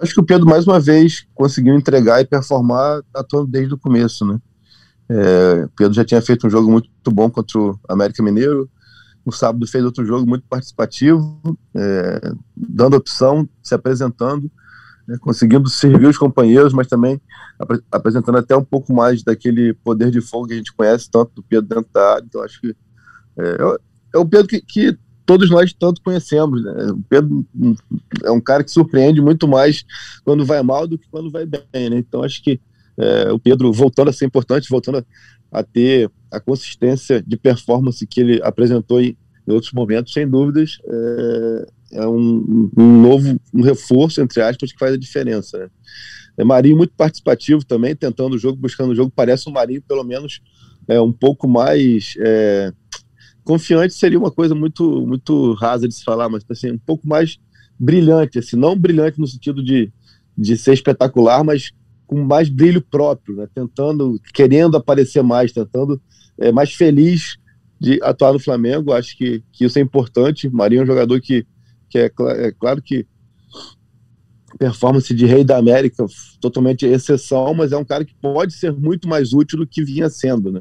Acho 0.00 0.14
que 0.14 0.20
o 0.20 0.24
Pedro 0.24 0.46
mais 0.46 0.66
uma 0.66 0.80
vez 0.80 1.26
conseguiu 1.34 1.74
entregar 1.74 2.22
e 2.22 2.24
performar 2.24 3.02
atuando 3.14 3.46
desde 3.46 3.74
o 3.74 3.78
começo, 3.78 4.24
né? 4.24 4.40
É, 5.10 5.64
o 5.66 5.68
Pedro 5.76 5.92
já 5.92 6.02
tinha 6.02 6.22
feito 6.22 6.46
um 6.46 6.50
jogo 6.50 6.70
muito 6.70 6.88
bom 7.10 7.28
contra 7.28 7.58
o 7.58 7.78
América 7.86 8.22
Mineiro, 8.22 8.70
no 9.24 9.32
sábado 9.32 9.66
fez 9.66 9.84
outro 9.84 10.04
jogo 10.04 10.28
muito 10.28 10.44
participativo, 10.48 11.40
é, 11.74 12.32
dando 12.56 12.96
opção, 12.96 13.48
se 13.62 13.74
apresentando, 13.74 14.50
né, 15.06 15.16
conseguindo 15.20 15.68
servir 15.68 16.06
os 16.06 16.18
companheiros, 16.18 16.72
mas 16.72 16.86
também 16.86 17.20
ap 17.58 17.70
apresentando 17.90 18.38
até 18.38 18.56
um 18.56 18.64
pouco 18.64 18.92
mais 18.92 19.22
daquele 19.22 19.74
poder 19.74 20.10
de 20.10 20.20
fogo 20.20 20.48
que 20.48 20.54
a 20.54 20.56
gente 20.56 20.72
conhece 20.72 21.10
tanto 21.10 21.32
do 21.36 21.42
Pedro 21.42 21.68
dentro 21.68 21.90
da 21.92 22.14
área. 22.14 22.24
Então 22.24 22.42
acho 22.42 22.60
que 22.60 22.74
é, 23.38 23.56
é 24.14 24.18
o 24.18 24.26
Pedro 24.26 24.48
que, 24.48 24.60
que, 24.60 24.98
todos 25.24 25.48
nós 25.50 25.72
tanto 25.72 26.02
conhecemos. 26.02 26.62
Né? 26.64 26.72
O 26.90 27.02
Pedro 27.08 27.46
é 28.24 28.30
um 28.30 28.40
cara 28.40 28.64
que 28.64 28.70
surpreende 28.70 29.20
muito 29.20 29.46
mais 29.46 29.84
quando 30.24 30.44
vai 30.44 30.62
mal 30.62 30.86
do 30.86 30.98
que 30.98 31.08
quando 31.08 31.30
vai 31.30 31.46
bem. 31.46 31.62
Né? 31.72 31.98
Então 31.98 32.22
acho 32.22 32.42
que 32.42 32.60
é, 32.98 33.32
o 33.32 33.38
Pedro 33.38 33.72
voltando 33.72 34.08
a 34.08 34.12
ser 34.12 34.26
importante, 34.26 34.68
voltando 34.68 35.04
a 35.52 35.62
ter 35.62 36.10
a 36.30 36.40
consistência 36.40 37.22
de 37.22 37.36
performance 37.36 38.06
que 38.06 38.20
ele 38.20 38.40
apresentou 38.42 39.00
em, 39.00 39.16
em 39.46 39.52
outros 39.52 39.72
momentos, 39.72 40.12
sem 40.12 40.26
dúvidas, 40.26 40.78
é, 40.84 41.66
é 41.92 42.06
um, 42.06 42.70
um, 42.76 43.02
novo 43.02 43.38
um 43.52 43.60
reforço, 43.60 44.20
entre 44.22 44.40
aspas, 44.40 44.72
que 44.72 44.78
faz 44.78 44.94
a 44.94 44.98
diferença. 44.98 45.58
Né? 45.58 45.68
É 46.38 46.44
Marinho 46.44 46.76
muito 46.76 46.94
participativo 46.96 47.64
também, 47.64 47.94
tentando 47.94 48.34
o 48.34 48.38
jogo, 48.38 48.58
buscando 48.58 48.92
o 48.92 48.94
jogo. 48.94 49.12
Parece 49.14 49.48
um 49.48 49.52
Marinho, 49.52 49.82
pelo 49.82 50.02
menos, 50.02 50.40
é, 50.88 50.98
um 51.00 51.12
pouco 51.12 51.46
mais 51.46 52.14
é, 52.18 52.72
confiante, 53.44 53.92
seria 53.92 54.18
uma 54.18 54.30
coisa 54.30 54.54
muito, 54.54 55.06
muito 55.06 55.52
rasa 55.54 55.86
de 55.86 55.94
se 55.94 56.02
falar, 56.02 56.30
mas 56.30 56.44
assim, 56.48 56.72
um 56.72 56.78
pouco 56.78 57.06
mais 57.06 57.38
brilhante, 57.78 58.38
assim, 58.38 58.56
não 58.56 58.76
brilhante 58.76 59.20
no 59.20 59.26
sentido 59.26 59.62
de, 59.62 59.92
de 60.36 60.56
ser 60.56 60.72
espetacular, 60.72 61.44
mas 61.44 61.72
com 62.12 62.22
mais 62.22 62.50
brilho 62.50 62.82
próprio, 62.82 63.36
né? 63.36 63.48
tentando, 63.54 64.20
querendo 64.34 64.76
aparecer 64.76 65.22
mais, 65.22 65.50
tentando 65.50 66.00
é, 66.38 66.52
mais 66.52 66.74
feliz 66.74 67.38
de 67.80 67.98
atuar 68.02 68.34
no 68.34 68.38
Flamengo. 68.38 68.92
Acho 68.92 69.16
que, 69.16 69.42
que 69.50 69.64
isso 69.64 69.78
é 69.78 69.82
importante. 69.82 70.50
Marinho 70.50 70.80
é 70.80 70.84
um 70.84 70.86
jogador 70.86 71.18
que, 71.20 71.46
que 71.88 71.98
é, 71.98 72.12
é 72.18 72.52
claro 72.52 72.82
que 72.82 73.06
performance 74.58 75.14
de 75.14 75.24
rei 75.24 75.42
da 75.42 75.56
América 75.56 76.04
totalmente 76.38 76.84
exceção, 76.84 77.54
mas 77.54 77.72
é 77.72 77.76
um 77.78 77.84
cara 77.84 78.04
que 78.04 78.14
pode 78.20 78.52
ser 78.52 78.70
muito 78.70 79.08
mais 79.08 79.32
útil 79.32 79.58
do 79.58 79.66
que 79.66 79.82
vinha 79.82 80.10
sendo, 80.10 80.52
né? 80.52 80.60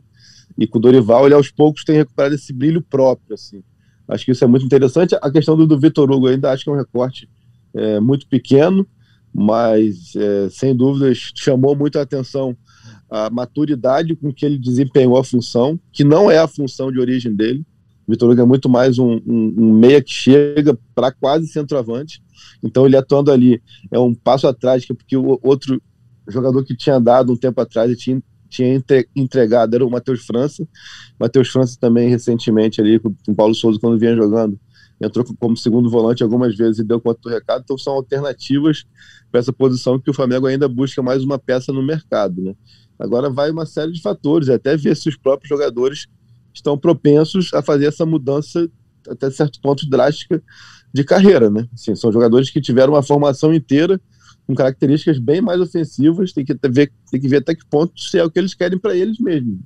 E 0.58 0.66
com 0.66 0.80
o 0.80 0.82
Dorival, 0.82 1.26
ele 1.26 1.36
aos 1.36 1.52
poucos 1.52 1.84
tem 1.84 1.98
recuperado 1.98 2.34
esse 2.34 2.54
brilho 2.54 2.82
próprio, 2.82 3.34
assim. 3.34 3.62
Acho 4.08 4.24
que 4.24 4.32
isso 4.32 4.44
é 4.44 4.48
muito 4.48 4.66
interessante. 4.66 5.16
A 5.22 5.30
questão 5.30 5.58
do, 5.58 5.68
do 5.68 5.78
Vitor 5.78 6.10
Hugo 6.10 6.28
ainda 6.28 6.52
acho 6.52 6.64
que 6.64 6.70
é 6.70 6.74
um 6.74 6.78
recorte 6.78 7.30
é, 7.74 8.00
muito 8.00 8.26
pequeno, 8.28 8.88
mas 9.34 10.16
é, 10.16 10.50
sem 10.50 10.76
dúvidas 10.76 11.32
chamou 11.36 11.76
muito 11.76 11.98
a 11.98 12.02
atenção 12.02 12.56
a 13.10 13.30
maturidade 13.30 14.16
com 14.16 14.34
que 14.34 14.46
ele 14.46 14.58
desempenhou 14.58 15.18
a 15.18 15.24
função, 15.24 15.78
que 15.92 16.04
não 16.04 16.32
é 16.32 16.38
a 16.38 16.48
função 16.48 16.90
de 16.90 17.00
origem 17.00 17.36
dele. 17.36 17.66
Vitor 18.08 18.32
Hugo 18.32 18.42
é 18.42 18.46
muito 18.46 18.70
mais 18.70 18.98
um, 18.98 19.20
um, 19.28 19.54
um 19.58 19.74
meia 19.74 20.02
que 20.02 20.12
chega 20.12 20.78
para 20.96 21.12
quase 21.12 21.48
centroavante. 21.48 22.24
Então 22.64 22.86
ele 22.86 22.96
atuando 22.96 23.32
ali 23.32 23.62
é 23.92 24.00
um 24.00 24.14
passo 24.14 24.48
atrás, 24.48 24.86
porque 24.86 25.18
o 25.18 25.38
outro 25.44 25.82
jogador 26.28 26.64
que 26.64 26.76
tinha 26.76 27.00
dado 27.00 27.34
um 27.34 27.38
tempo 27.38 27.60
atrás 27.60 27.96
tinha, 27.98 28.22
tinha 28.50 28.82
entregado 29.14 29.76
era 29.76 29.86
o 29.86 29.92
Matheus 29.92 30.26
França. 30.26 30.66
Matheus 31.20 31.50
França 31.50 31.78
também 31.80 32.10
recentemente 32.10 32.80
ali 32.80 32.98
com 32.98 33.14
o 33.28 33.36
Paulo 33.36 33.54
Souza 33.54 33.80
quando 33.80 34.00
vinha 34.00 34.16
jogando 34.16 34.58
entrou 35.02 35.26
como 35.40 35.58
segundo 35.58 35.90
volante 35.90 36.22
algumas 36.22 36.56
vezes 36.56 36.80
e 36.80 36.84
deu 36.84 37.02
do 37.02 37.30
recado. 37.30 37.62
Então 37.64 37.78
são 37.78 37.94
alternativas 37.94 38.86
para 39.32 39.40
essa 39.40 39.52
posição 39.52 40.00
que 40.00 40.10
o 40.10 40.14
Flamengo 40.14 40.46
ainda 40.46 40.68
busca 40.68 41.02
mais 41.02 41.24
uma 41.24 41.40
peça 41.40 41.74
no 41.74 41.82
mercado, 41.82 42.42
né? 42.42 42.56
Agora 43.00 43.30
vai 43.30 43.50
uma 43.50 43.66
série 43.66 43.92
de 43.92 44.02
fatores, 44.02 44.48
até 44.48 44.78
ver 44.78 44.96
se 44.96 45.10
os 45.10 45.18
próprios 45.18 45.50
jogadores 45.50 46.08
estão 46.54 46.78
propensos 46.78 47.52
a 47.54 47.62
fazer 47.62 47.86
essa 47.86 48.06
mudança 48.06 48.70
até 49.10 49.32
certo 49.32 49.60
ponto 49.60 49.90
drástica 49.90 50.42
de 50.94 51.04
carreira, 51.04 51.50
né? 51.50 51.68
Assim, 51.74 51.96
são 51.96 52.12
jogadores 52.12 52.52
que 52.52 52.62
tiveram 52.62 52.94
uma 52.94 53.02
formação 53.02 53.54
inteira 53.54 54.00
com 54.46 54.54
características 54.54 55.18
bem 55.18 55.42
mais 55.42 55.60
ofensivas, 55.60 56.34
tem 56.34 56.46
que 56.46 56.54
ver, 56.70 56.92
tem 57.10 57.20
que 57.20 57.28
ver 57.28 57.38
até 57.38 57.56
que 57.56 57.66
ponto 57.66 58.00
se 58.00 58.20
é 58.20 58.24
o 58.24 58.30
que 58.30 58.38
eles 58.38 58.54
querem 58.54 58.78
para 58.78 58.96
eles 58.96 59.18
mesmos. 59.20 59.60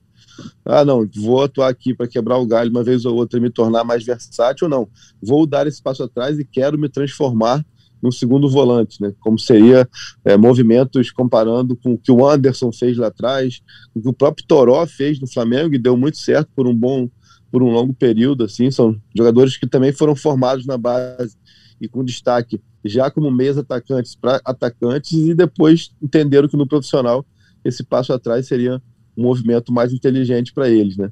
Ah, 0.64 0.84
não, 0.84 1.08
vou 1.16 1.44
atuar 1.44 1.70
aqui 1.70 1.94
para 1.94 2.08
quebrar 2.08 2.38
o 2.38 2.46
galho 2.46 2.70
uma 2.70 2.84
vez 2.84 3.06
ou 3.06 3.16
outra 3.16 3.40
e 3.40 3.42
me 3.42 3.50
tornar 3.50 3.84
mais 3.84 4.04
versátil 4.04 4.70
não. 4.70 4.88
Vou 5.22 5.46
dar 5.46 5.68
esse 5.68 5.82
passo 5.82 6.04
atrás 6.04 6.40
e 6.40 6.46
quero 6.46 6.78
me 6.78 6.90
transformar 6.90 7.64
no 8.02 8.12
segundo 8.12 8.50
volante, 8.50 9.02
né? 9.02 9.14
Como 9.20 9.40
seria 9.40 9.88
é, 10.24 10.38
movimentos 10.38 11.12
comparando 11.12 11.76
com 11.76 11.94
o 11.94 11.98
que 11.98 12.12
o 12.12 12.28
Anderson 12.28 12.72
fez 12.72 12.98
lá 12.98 13.08
atrás, 13.08 13.62
o 13.94 14.02
que 14.02 14.10
o 14.10 14.14
próprio 14.14 14.46
Toró 14.46 14.86
fez 14.86 15.20
no 15.20 15.28
Flamengo 15.28 15.74
e 15.74 15.80
deu 15.80 15.98
muito 15.98 16.18
certo 16.18 16.50
por 16.56 16.68
um 16.68 16.76
bom, 16.76 17.10
por 17.52 17.64
um 17.64 17.72
longo 17.72 17.94
período, 17.94 18.44
assim. 18.44 18.70
São 18.70 18.96
jogadores 19.16 19.58
que 19.58 19.68
também 19.68 19.92
foram 19.92 20.16
formados 20.16 20.66
na 20.66 20.78
base 20.78 21.36
e 21.82 21.88
com 21.88 22.04
destaque 22.04 22.62
já 22.84 23.10
como 23.10 23.32
meias 23.32 23.58
atacantes 23.58 24.16
para 24.16 24.40
atacantes 24.46 25.12
e 25.12 25.34
depois 25.34 25.92
entenderam 26.02 26.48
que 26.48 26.56
no 26.56 26.68
profissional 26.68 27.26
esse 27.64 27.84
passo 27.84 28.14
atrás 28.14 28.48
seria 28.48 28.82
um 29.18 29.24
movimento 29.24 29.72
mais 29.72 29.94
inteligente 29.94 30.54
para 30.54 30.70
eles, 30.70 30.98
né? 30.98 31.12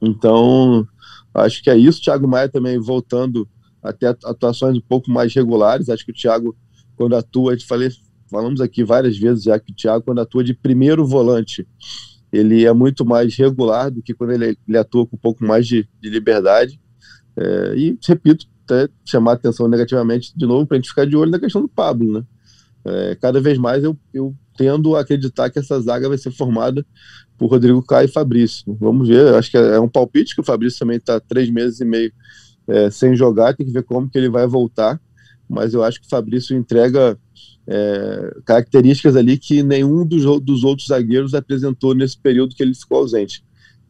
Então, 0.00 0.86
acho 1.34 1.62
que 1.62 1.70
é 1.70 1.76
isso. 1.76 2.02
Thiago 2.02 2.28
Maia 2.28 2.48
também 2.48 2.78
voltando 2.78 3.48
até 3.82 4.08
atuações 4.08 4.76
um 4.76 4.80
pouco 4.80 5.10
mais 5.10 5.34
regulares. 5.34 5.88
Acho 5.88 6.04
que 6.04 6.12
o 6.12 6.14
Thiago, 6.14 6.56
quando 6.96 7.16
atua, 7.16 7.52
a 7.52 7.54
gente 7.56 7.66
falei, 7.66 7.90
falamos 8.30 8.60
aqui 8.60 8.84
várias 8.84 9.18
vezes 9.18 9.44
já 9.44 9.58
que 9.58 9.72
o 9.72 9.74
Thiago, 9.74 10.04
quando 10.04 10.20
atua 10.20 10.44
de 10.44 10.54
primeiro 10.54 11.06
volante, 11.06 11.66
ele 12.32 12.64
é 12.64 12.72
muito 12.72 13.04
mais 13.04 13.34
regular 13.36 13.90
do 13.90 14.02
que 14.02 14.14
quando 14.14 14.32
ele, 14.32 14.56
ele 14.68 14.78
atua 14.78 15.06
com 15.06 15.16
um 15.16 15.20
pouco 15.20 15.44
mais 15.44 15.66
de, 15.66 15.88
de 16.00 16.10
liberdade. 16.10 16.80
É, 17.36 17.74
e, 17.76 17.98
repito, 18.06 18.46
até 18.64 18.88
chamar 19.04 19.32
atenção 19.32 19.66
negativamente 19.68 20.36
de 20.36 20.46
novo 20.46 20.66
para 20.66 20.76
a 20.76 20.80
gente 20.80 20.90
ficar 20.90 21.06
de 21.06 21.16
olho 21.16 21.30
na 21.30 21.38
questão 21.38 21.62
do 21.62 21.68
Pablo. 21.68 22.12
Né? 22.12 22.24
É, 22.84 23.14
cada 23.16 23.40
vez 23.40 23.56
mais 23.58 23.82
eu, 23.82 23.96
eu 24.12 24.34
tendo 24.58 24.96
a 24.96 25.00
acreditar 25.00 25.48
que 25.48 25.60
essa 25.60 25.80
zaga 25.80 26.08
vai 26.08 26.18
ser 26.18 26.32
formada 26.32 26.84
por 27.38 27.46
Rodrigo 27.46 27.80
Caio 27.80 28.06
e 28.06 28.12
Fabrício. 28.12 28.76
Vamos 28.80 29.06
ver, 29.06 29.32
acho 29.36 29.52
que 29.52 29.56
é 29.56 29.78
um 29.78 29.88
palpite 29.88 30.34
que 30.34 30.40
o 30.40 30.44
Fabrício 30.44 30.80
também 30.80 30.96
está 30.96 31.20
três 31.20 31.48
meses 31.48 31.80
e 31.80 31.84
meio 31.84 32.12
é, 32.66 32.90
sem 32.90 33.14
jogar, 33.14 33.54
tem 33.54 33.64
que 33.64 33.72
ver 33.72 33.84
como 33.84 34.10
que 34.10 34.18
ele 34.18 34.28
vai 34.28 34.46
voltar, 34.48 35.00
mas 35.48 35.72
eu 35.72 35.84
acho 35.84 36.00
que 36.00 36.06
o 36.06 36.10
Fabrício 36.10 36.56
entrega 36.56 37.16
é, 37.68 38.36
características 38.44 39.14
ali 39.14 39.38
que 39.38 39.62
nenhum 39.62 40.04
dos, 40.04 40.24
dos 40.42 40.64
outros 40.64 40.88
zagueiros 40.88 41.32
apresentou 41.32 41.94
nesse 41.94 42.18
período 42.18 42.54
que 42.56 42.62
ele 42.62 42.74
ficou 42.74 42.98
ausente, 42.98 43.44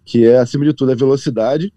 que 0.05 0.27
é, 0.27 0.39
acima 0.39 0.67
de 0.67 0.75
tudo, 0.75 0.93
a 0.93 0.95
velocidade 0.95 1.73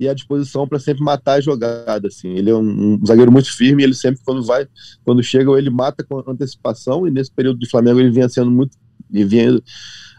e 0.00 0.08
a 0.08 0.14
disposição 0.14 0.66
para 0.66 0.78
sempre 0.78 1.04
matar 1.04 1.34
a 1.34 1.40
jogada, 1.42 2.08
assim. 2.08 2.30
Ele 2.30 2.48
é 2.48 2.54
um, 2.54 2.94
um, 2.94 3.06
zagueiro 3.06 3.30
muito 3.30 3.54
firme, 3.54 3.82
ele 3.82 3.94
sempre 3.94 4.22
quando 4.24 4.42
vai, 4.42 4.66
quando 5.04 5.22
chega, 5.22 5.52
ele 5.58 5.68
mata 5.68 6.02
com 6.02 6.24
antecipação, 6.26 7.06
e 7.06 7.10
nesse 7.10 7.30
período 7.30 7.58
de 7.58 7.68
Flamengo 7.68 8.00
ele 8.00 8.10
vinha 8.10 8.28
sendo 8.28 8.50
muito, 8.50 8.78
ele 9.12 9.26
vinha 9.26 9.60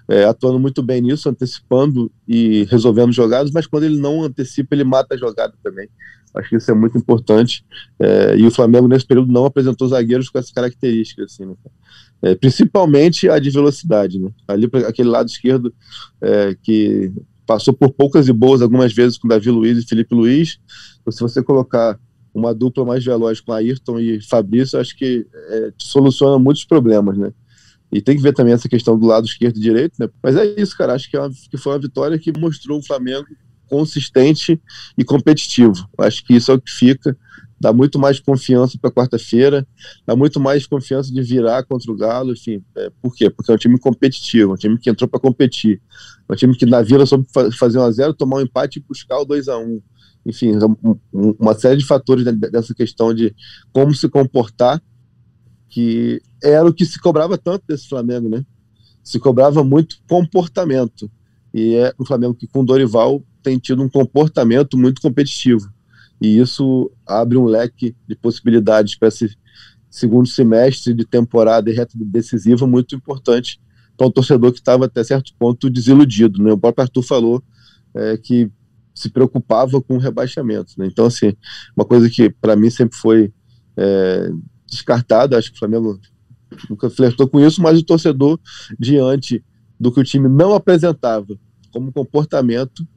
é, 0.07 0.25
atuando 0.25 0.59
muito 0.59 0.83
bem 0.83 1.01
nisso, 1.01 1.27
antecipando 1.27 2.11
e 2.27 2.65
resolvendo 2.65 3.11
jogadas, 3.11 3.51
mas 3.51 3.65
quando 3.65 3.85
ele 3.85 3.97
não 3.97 4.23
antecipa, 4.23 4.75
ele 4.75 4.83
mata 4.83 5.15
a 5.15 5.17
jogada 5.17 5.53
também. 5.63 5.89
Acho 6.35 6.49
que 6.49 6.55
isso 6.57 6.71
é 6.71 6.73
muito 6.73 6.97
importante. 6.97 7.65
É, 7.99 8.37
e 8.37 8.45
o 8.45 8.51
Flamengo, 8.51 8.87
nesse 8.87 9.05
período, 9.05 9.31
não 9.31 9.45
apresentou 9.45 9.87
zagueiros 9.87 10.29
com 10.29 10.37
essas 10.37 10.51
características, 10.51 11.33
assim, 11.33 11.45
né? 11.45 11.55
é, 12.21 12.35
principalmente 12.35 13.27
a 13.29 13.39
de 13.39 13.49
velocidade. 13.49 14.19
Né? 14.19 14.29
Ali, 14.47 14.69
aquele 14.87 15.09
lado 15.09 15.27
esquerdo, 15.27 15.73
é, 16.21 16.55
que 16.61 17.11
passou 17.51 17.73
por 17.73 17.91
poucas 17.91 18.29
e 18.29 18.33
boas 18.33 18.61
algumas 18.61 18.93
vezes 18.93 19.17
com 19.17 19.27
Davi 19.27 19.51
Luiz 19.51 19.77
e 19.77 19.85
Felipe 19.85 20.15
Luiz. 20.15 20.57
Então, 21.01 21.11
se 21.11 21.19
você 21.19 21.43
colocar 21.43 21.99
uma 22.33 22.53
dupla 22.55 22.85
mais 22.85 23.03
veloz 23.03 23.41
com 23.41 23.51
Ayrton 23.51 23.99
e 23.99 24.21
Fabrício, 24.21 24.79
acho 24.79 24.95
que 24.95 25.27
é, 25.33 25.73
soluciona 25.77 26.39
muitos 26.39 26.63
problemas, 26.63 27.17
né? 27.17 27.33
E 27.91 28.01
tem 28.01 28.15
que 28.15 28.23
ver 28.23 28.33
também 28.33 28.53
essa 28.53 28.69
questão 28.69 28.97
do 28.97 29.05
lado 29.05 29.25
esquerdo 29.25 29.57
e 29.57 29.59
direito, 29.59 29.95
né? 29.99 30.07
Mas 30.23 30.37
é 30.37 30.45
isso, 30.57 30.77
cara. 30.77 30.93
Acho 30.93 31.09
que, 31.09 31.17
é 31.17 31.19
uma, 31.19 31.29
que 31.29 31.57
foi 31.57 31.73
uma 31.73 31.79
vitória 31.79 32.17
que 32.17 32.31
mostrou 32.39 32.79
o 32.79 32.85
Flamengo 32.85 33.27
consistente 33.69 34.57
e 34.97 35.03
competitivo. 35.03 35.89
Acho 35.97 36.23
que 36.23 36.33
isso 36.33 36.51
é 36.51 36.55
o 36.55 36.61
que 36.61 36.71
fica. 36.71 37.17
Dá 37.61 37.71
muito 37.71 37.99
mais 37.99 38.19
confiança 38.19 38.75
para 38.81 38.89
quarta-feira, 38.89 39.67
dá 40.03 40.15
muito 40.15 40.39
mais 40.39 40.65
confiança 40.65 41.13
de 41.13 41.21
virar 41.21 41.61
contra 41.63 41.91
o 41.91 41.95
Galo. 41.95 42.33
Enfim, 42.33 42.63
é, 42.75 42.89
por 42.99 43.13
quê? 43.15 43.29
Porque 43.29 43.51
é 43.51 43.53
um 43.53 43.57
time 43.57 43.77
competitivo, 43.77 44.53
um 44.53 44.57
time 44.57 44.79
que 44.79 44.89
entrou 44.89 45.07
para 45.07 45.19
competir. 45.19 45.79
É 46.27 46.33
um 46.33 46.35
time 46.35 46.57
que 46.57 46.65
na 46.65 46.81
Vila 46.81 47.05
soube 47.05 47.27
fazer 47.57 47.77
um 47.77 47.83
a 47.83 47.91
zero, 47.91 48.15
tomar 48.15 48.37
um 48.37 48.41
empate 48.41 48.79
e 48.79 48.81
buscar 48.81 49.19
o 49.19 49.25
2 49.25 49.47
a 49.47 49.59
1 49.59 49.61
um. 49.61 49.81
Enfim, 50.25 50.53
uma 51.13 51.53
série 51.53 51.77
de 51.77 51.85
fatores 51.85 52.25
dessa 52.25 52.73
questão 52.73 53.13
de 53.13 53.35
como 53.71 53.93
se 53.93 54.09
comportar 54.09 54.81
que 55.69 56.19
era 56.43 56.67
o 56.67 56.73
que 56.73 56.85
se 56.85 56.99
cobrava 56.99 57.37
tanto 57.37 57.63
desse 57.67 57.87
Flamengo, 57.87 58.27
né? 58.27 58.43
Se 59.03 59.19
cobrava 59.19 59.63
muito 59.63 59.97
comportamento. 60.07 61.09
E 61.53 61.75
é 61.75 61.93
um 61.99 62.05
Flamengo 62.05 62.33
que 62.33 62.47
com 62.47 62.65
Dorival 62.65 63.23
tem 63.43 63.57
tido 63.57 63.81
um 63.83 63.89
comportamento 63.89 64.77
muito 64.77 65.01
competitivo. 65.01 65.71
E 66.21 66.39
isso 66.39 66.91
abre 67.05 67.37
um 67.37 67.45
leque 67.45 67.95
de 68.07 68.15
possibilidades 68.15 68.95
para 68.95 69.07
esse 69.07 69.35
segundo 69.89 70.27
semestre 70.27 70.93
de 70.93 71.03
temporada 71.03 71.69
e 71.69 71.73
reta 71.73 71.93
decisiva 71.97 72.67
muito 72.67 72.95
importante 72.95 73.59
para 73.97 74.07
um 74.07 74.11
torcedor 74.11 74.51
que 74.51 74.59
estava 74.59 74.85
até 74.85 75.03
certo 75.03 75.33
ponto 75.37 75.69
desiludido. 75.69 76.41
Né? 76.41 76.53
O 76.53 76.57
próprio 76.57 76.83
Arthur 76.83 77.03
falou 77.03 77.43
é, 77.93 78.17
que 78.17 78.49
se 78.93 79.09
preocupava 79.09 79.81
com 79.81 79.95
o 79.95 79.99
rebaixamento. 79.99 80.73
Né? 80.77 80.87
Então, 80.87 81.07
assim, 81.07 81.33
uma 81.75 81.85
coisa 81.85 82.09
que 82.09 82.29
para 82.29 82.55
mim 82.55 82.69
sempre 82.69 82.97
foi 82.97 83.33
é, 83.75 84.29
descartado, 84.67 85.35
acho 85.35 85.49
que 85.51 85.57
o 85.57 85.59
Flamengo 85.59 85.99
nunca 86.69 86.89
flertou 86.89 87.27
com 87.27 87.39
isso, 87.39 87.61
mas 87.61 87.79
o 87.79 87.83
torcedor, 87.83 88.39
diante 88.79 89.43
do 89.79 89.91
que 89.91 89.99
o 89.99 90.03
time 90.03 90.29
não 90.29 90.53
apresentava 90.53 91.37
como 91.71 91.91
comportamento, 91.91 92.87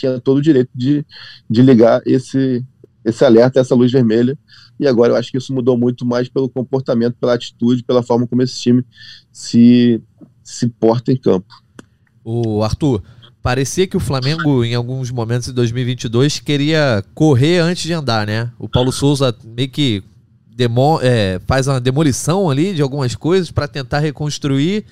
tinha 0.00 0.20
todo 0.20 0.38
o 0.38 0.42
direito 0.42 0.70
de, 0.74 1.04
de 1.48 1.62
ligar 1.62 2.02
esse, 2.06 2.64
esse 3.04 3.24
alerta, 3.24 3.60
essa 3.60 3.74
luz 3.74 3.90
vermelha. 3.92 4.36
E 4.78 4.86
agora 4.86 5.12
eu 5.12 5.16
acho 5.16 5.30
que 5.30 5.38
isso 5.38 5.52
mudou 5.52 5.76
muito 5.76 6.06
mais 6.06 6.28
pelo 6.28 6.48
comportamento, 6.48 7.16
pela 7.20 7.34
atitude, 7.34 7.84
pela 7.84 8.02
forma 8.02 8.26
como 8.26 8.42
esse 8.42 8.58
time 8.58 8.84
se, 9.30 10.00
se 10.42 10.68
porta 10.68 11.12
em 11.12 11.16
campo. 11.16 11.52
O 12.24 12.62
Arthur, 12.62 13.02
parecia 13.42 13.86
que 13.86 13.96
o 13.96 14.00
Flamengo, 14.00 14.64
em 14.64 14.74
alguns 14.74 15.10
momentos 15.10 15.48
de 15.48 15.52
2022, 15.52 16.40
queria 16.40 17.04
correr 17.14 17.58
antes 17.58 17.82
de 17.82 17.92
andar, 17.92 18.26
né? 18.26 18.50
O 18.58 18.68
Paulo 18.68 18.92
Souza 18.92 19.34
meio 19.44 19.68
que 19.68 20.02
demo, 20.60 20.98
é, 21.02 21.40
faz 21.46 21.66
uma 21.66 21.80
demolição 21.80 22.50
ali 22.50 22.74
de 22.74 22.82
algumas 22.82 23.14
coisas 23.14 23.50
para 23.50 23.66
tentar 23.66 24.00
reconstruir. 24.00 24.84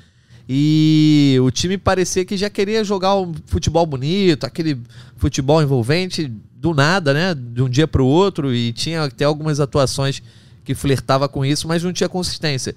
E 0.48 1.36
o 1.42 1.50
time 1.50 1.76
parecia 1.76 2.24
que 2.24 2.36
já 2.36 2.48
queria 2.48 2.82
jogar 2.82 3.16
um 3.16 3.34
futebol 3.46 3.84
bonito, 3.84 4.44
aquele 4.44 4.80
futebol 5.16 5.62
envolvente 5.62 6.26
do 6.54 6.72
nada, 6.72 7.12
né? 7.12 7.34
De 7.34 7.62
um 7.62 7.68
dia 7.68 7.86
para 7.86 8.02
o 8.02 8.06
outro. 8.06 8.54
E 8.54 8.72
tinha 8.72 9.04
até 9.04 9.24
algumas 9.24 9.60
atuações 9.60 10.22
que 10.64 10.74
flertava 10.74 11.28
com 11.28 11.44
isso, 11.44 11.68
mas 11.68 11.84
não 11.84 11.92
tinha 11.92 12.08
consistência. 12.08 12.74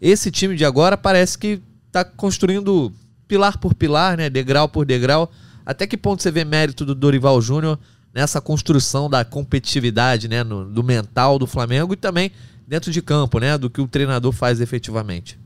Esse 0.00 0.30
time 0.30 0.54
de 0.54 0.64
agora 0.64 0.98
parece 0.98 1.38
que 1.38 1.62
está 1.86 2.04
construindo 2.04 2.92
pilar 3.26 3.58
por 3.58 3.72
pilar, 3.72 4.18
né? 4.18 4.28
Degrau 4.28 4.68
por 4.68 4.84
degrau. 4.84 5.32
Até 5.64 5.86
que 5.86 5.96
ponto 5.96 6.22
você 6.22 6.30
vê 6.30 6.44
mérito 6.44 6.84
do 6.84 6.94
Dorival 6.94 7.40
Júnior 7.40 7.78
nessa 8.12 8.40
construção 8.40 9.08
da 9.08 9.24
competitividade, 9.24 10.28
né, 10.28 10.44
no, 10.44 10.64
do 10.66 10.84
mental 10.84 11.38
do 11.38 11.46
Flamengo 11.46 11.94
e 11.94 11.96
também 11.96 12.30
dentro 12.66 12.92
de 12.92 13.02
campo, 13.02 13.40
né, 13.40 13.58
do 13.58 13.68
que 13.68 13.80
o 13.80 13.88
treinador 13.88 14.30
faz 14.30 14.60
efetivamente. 14.60 15.36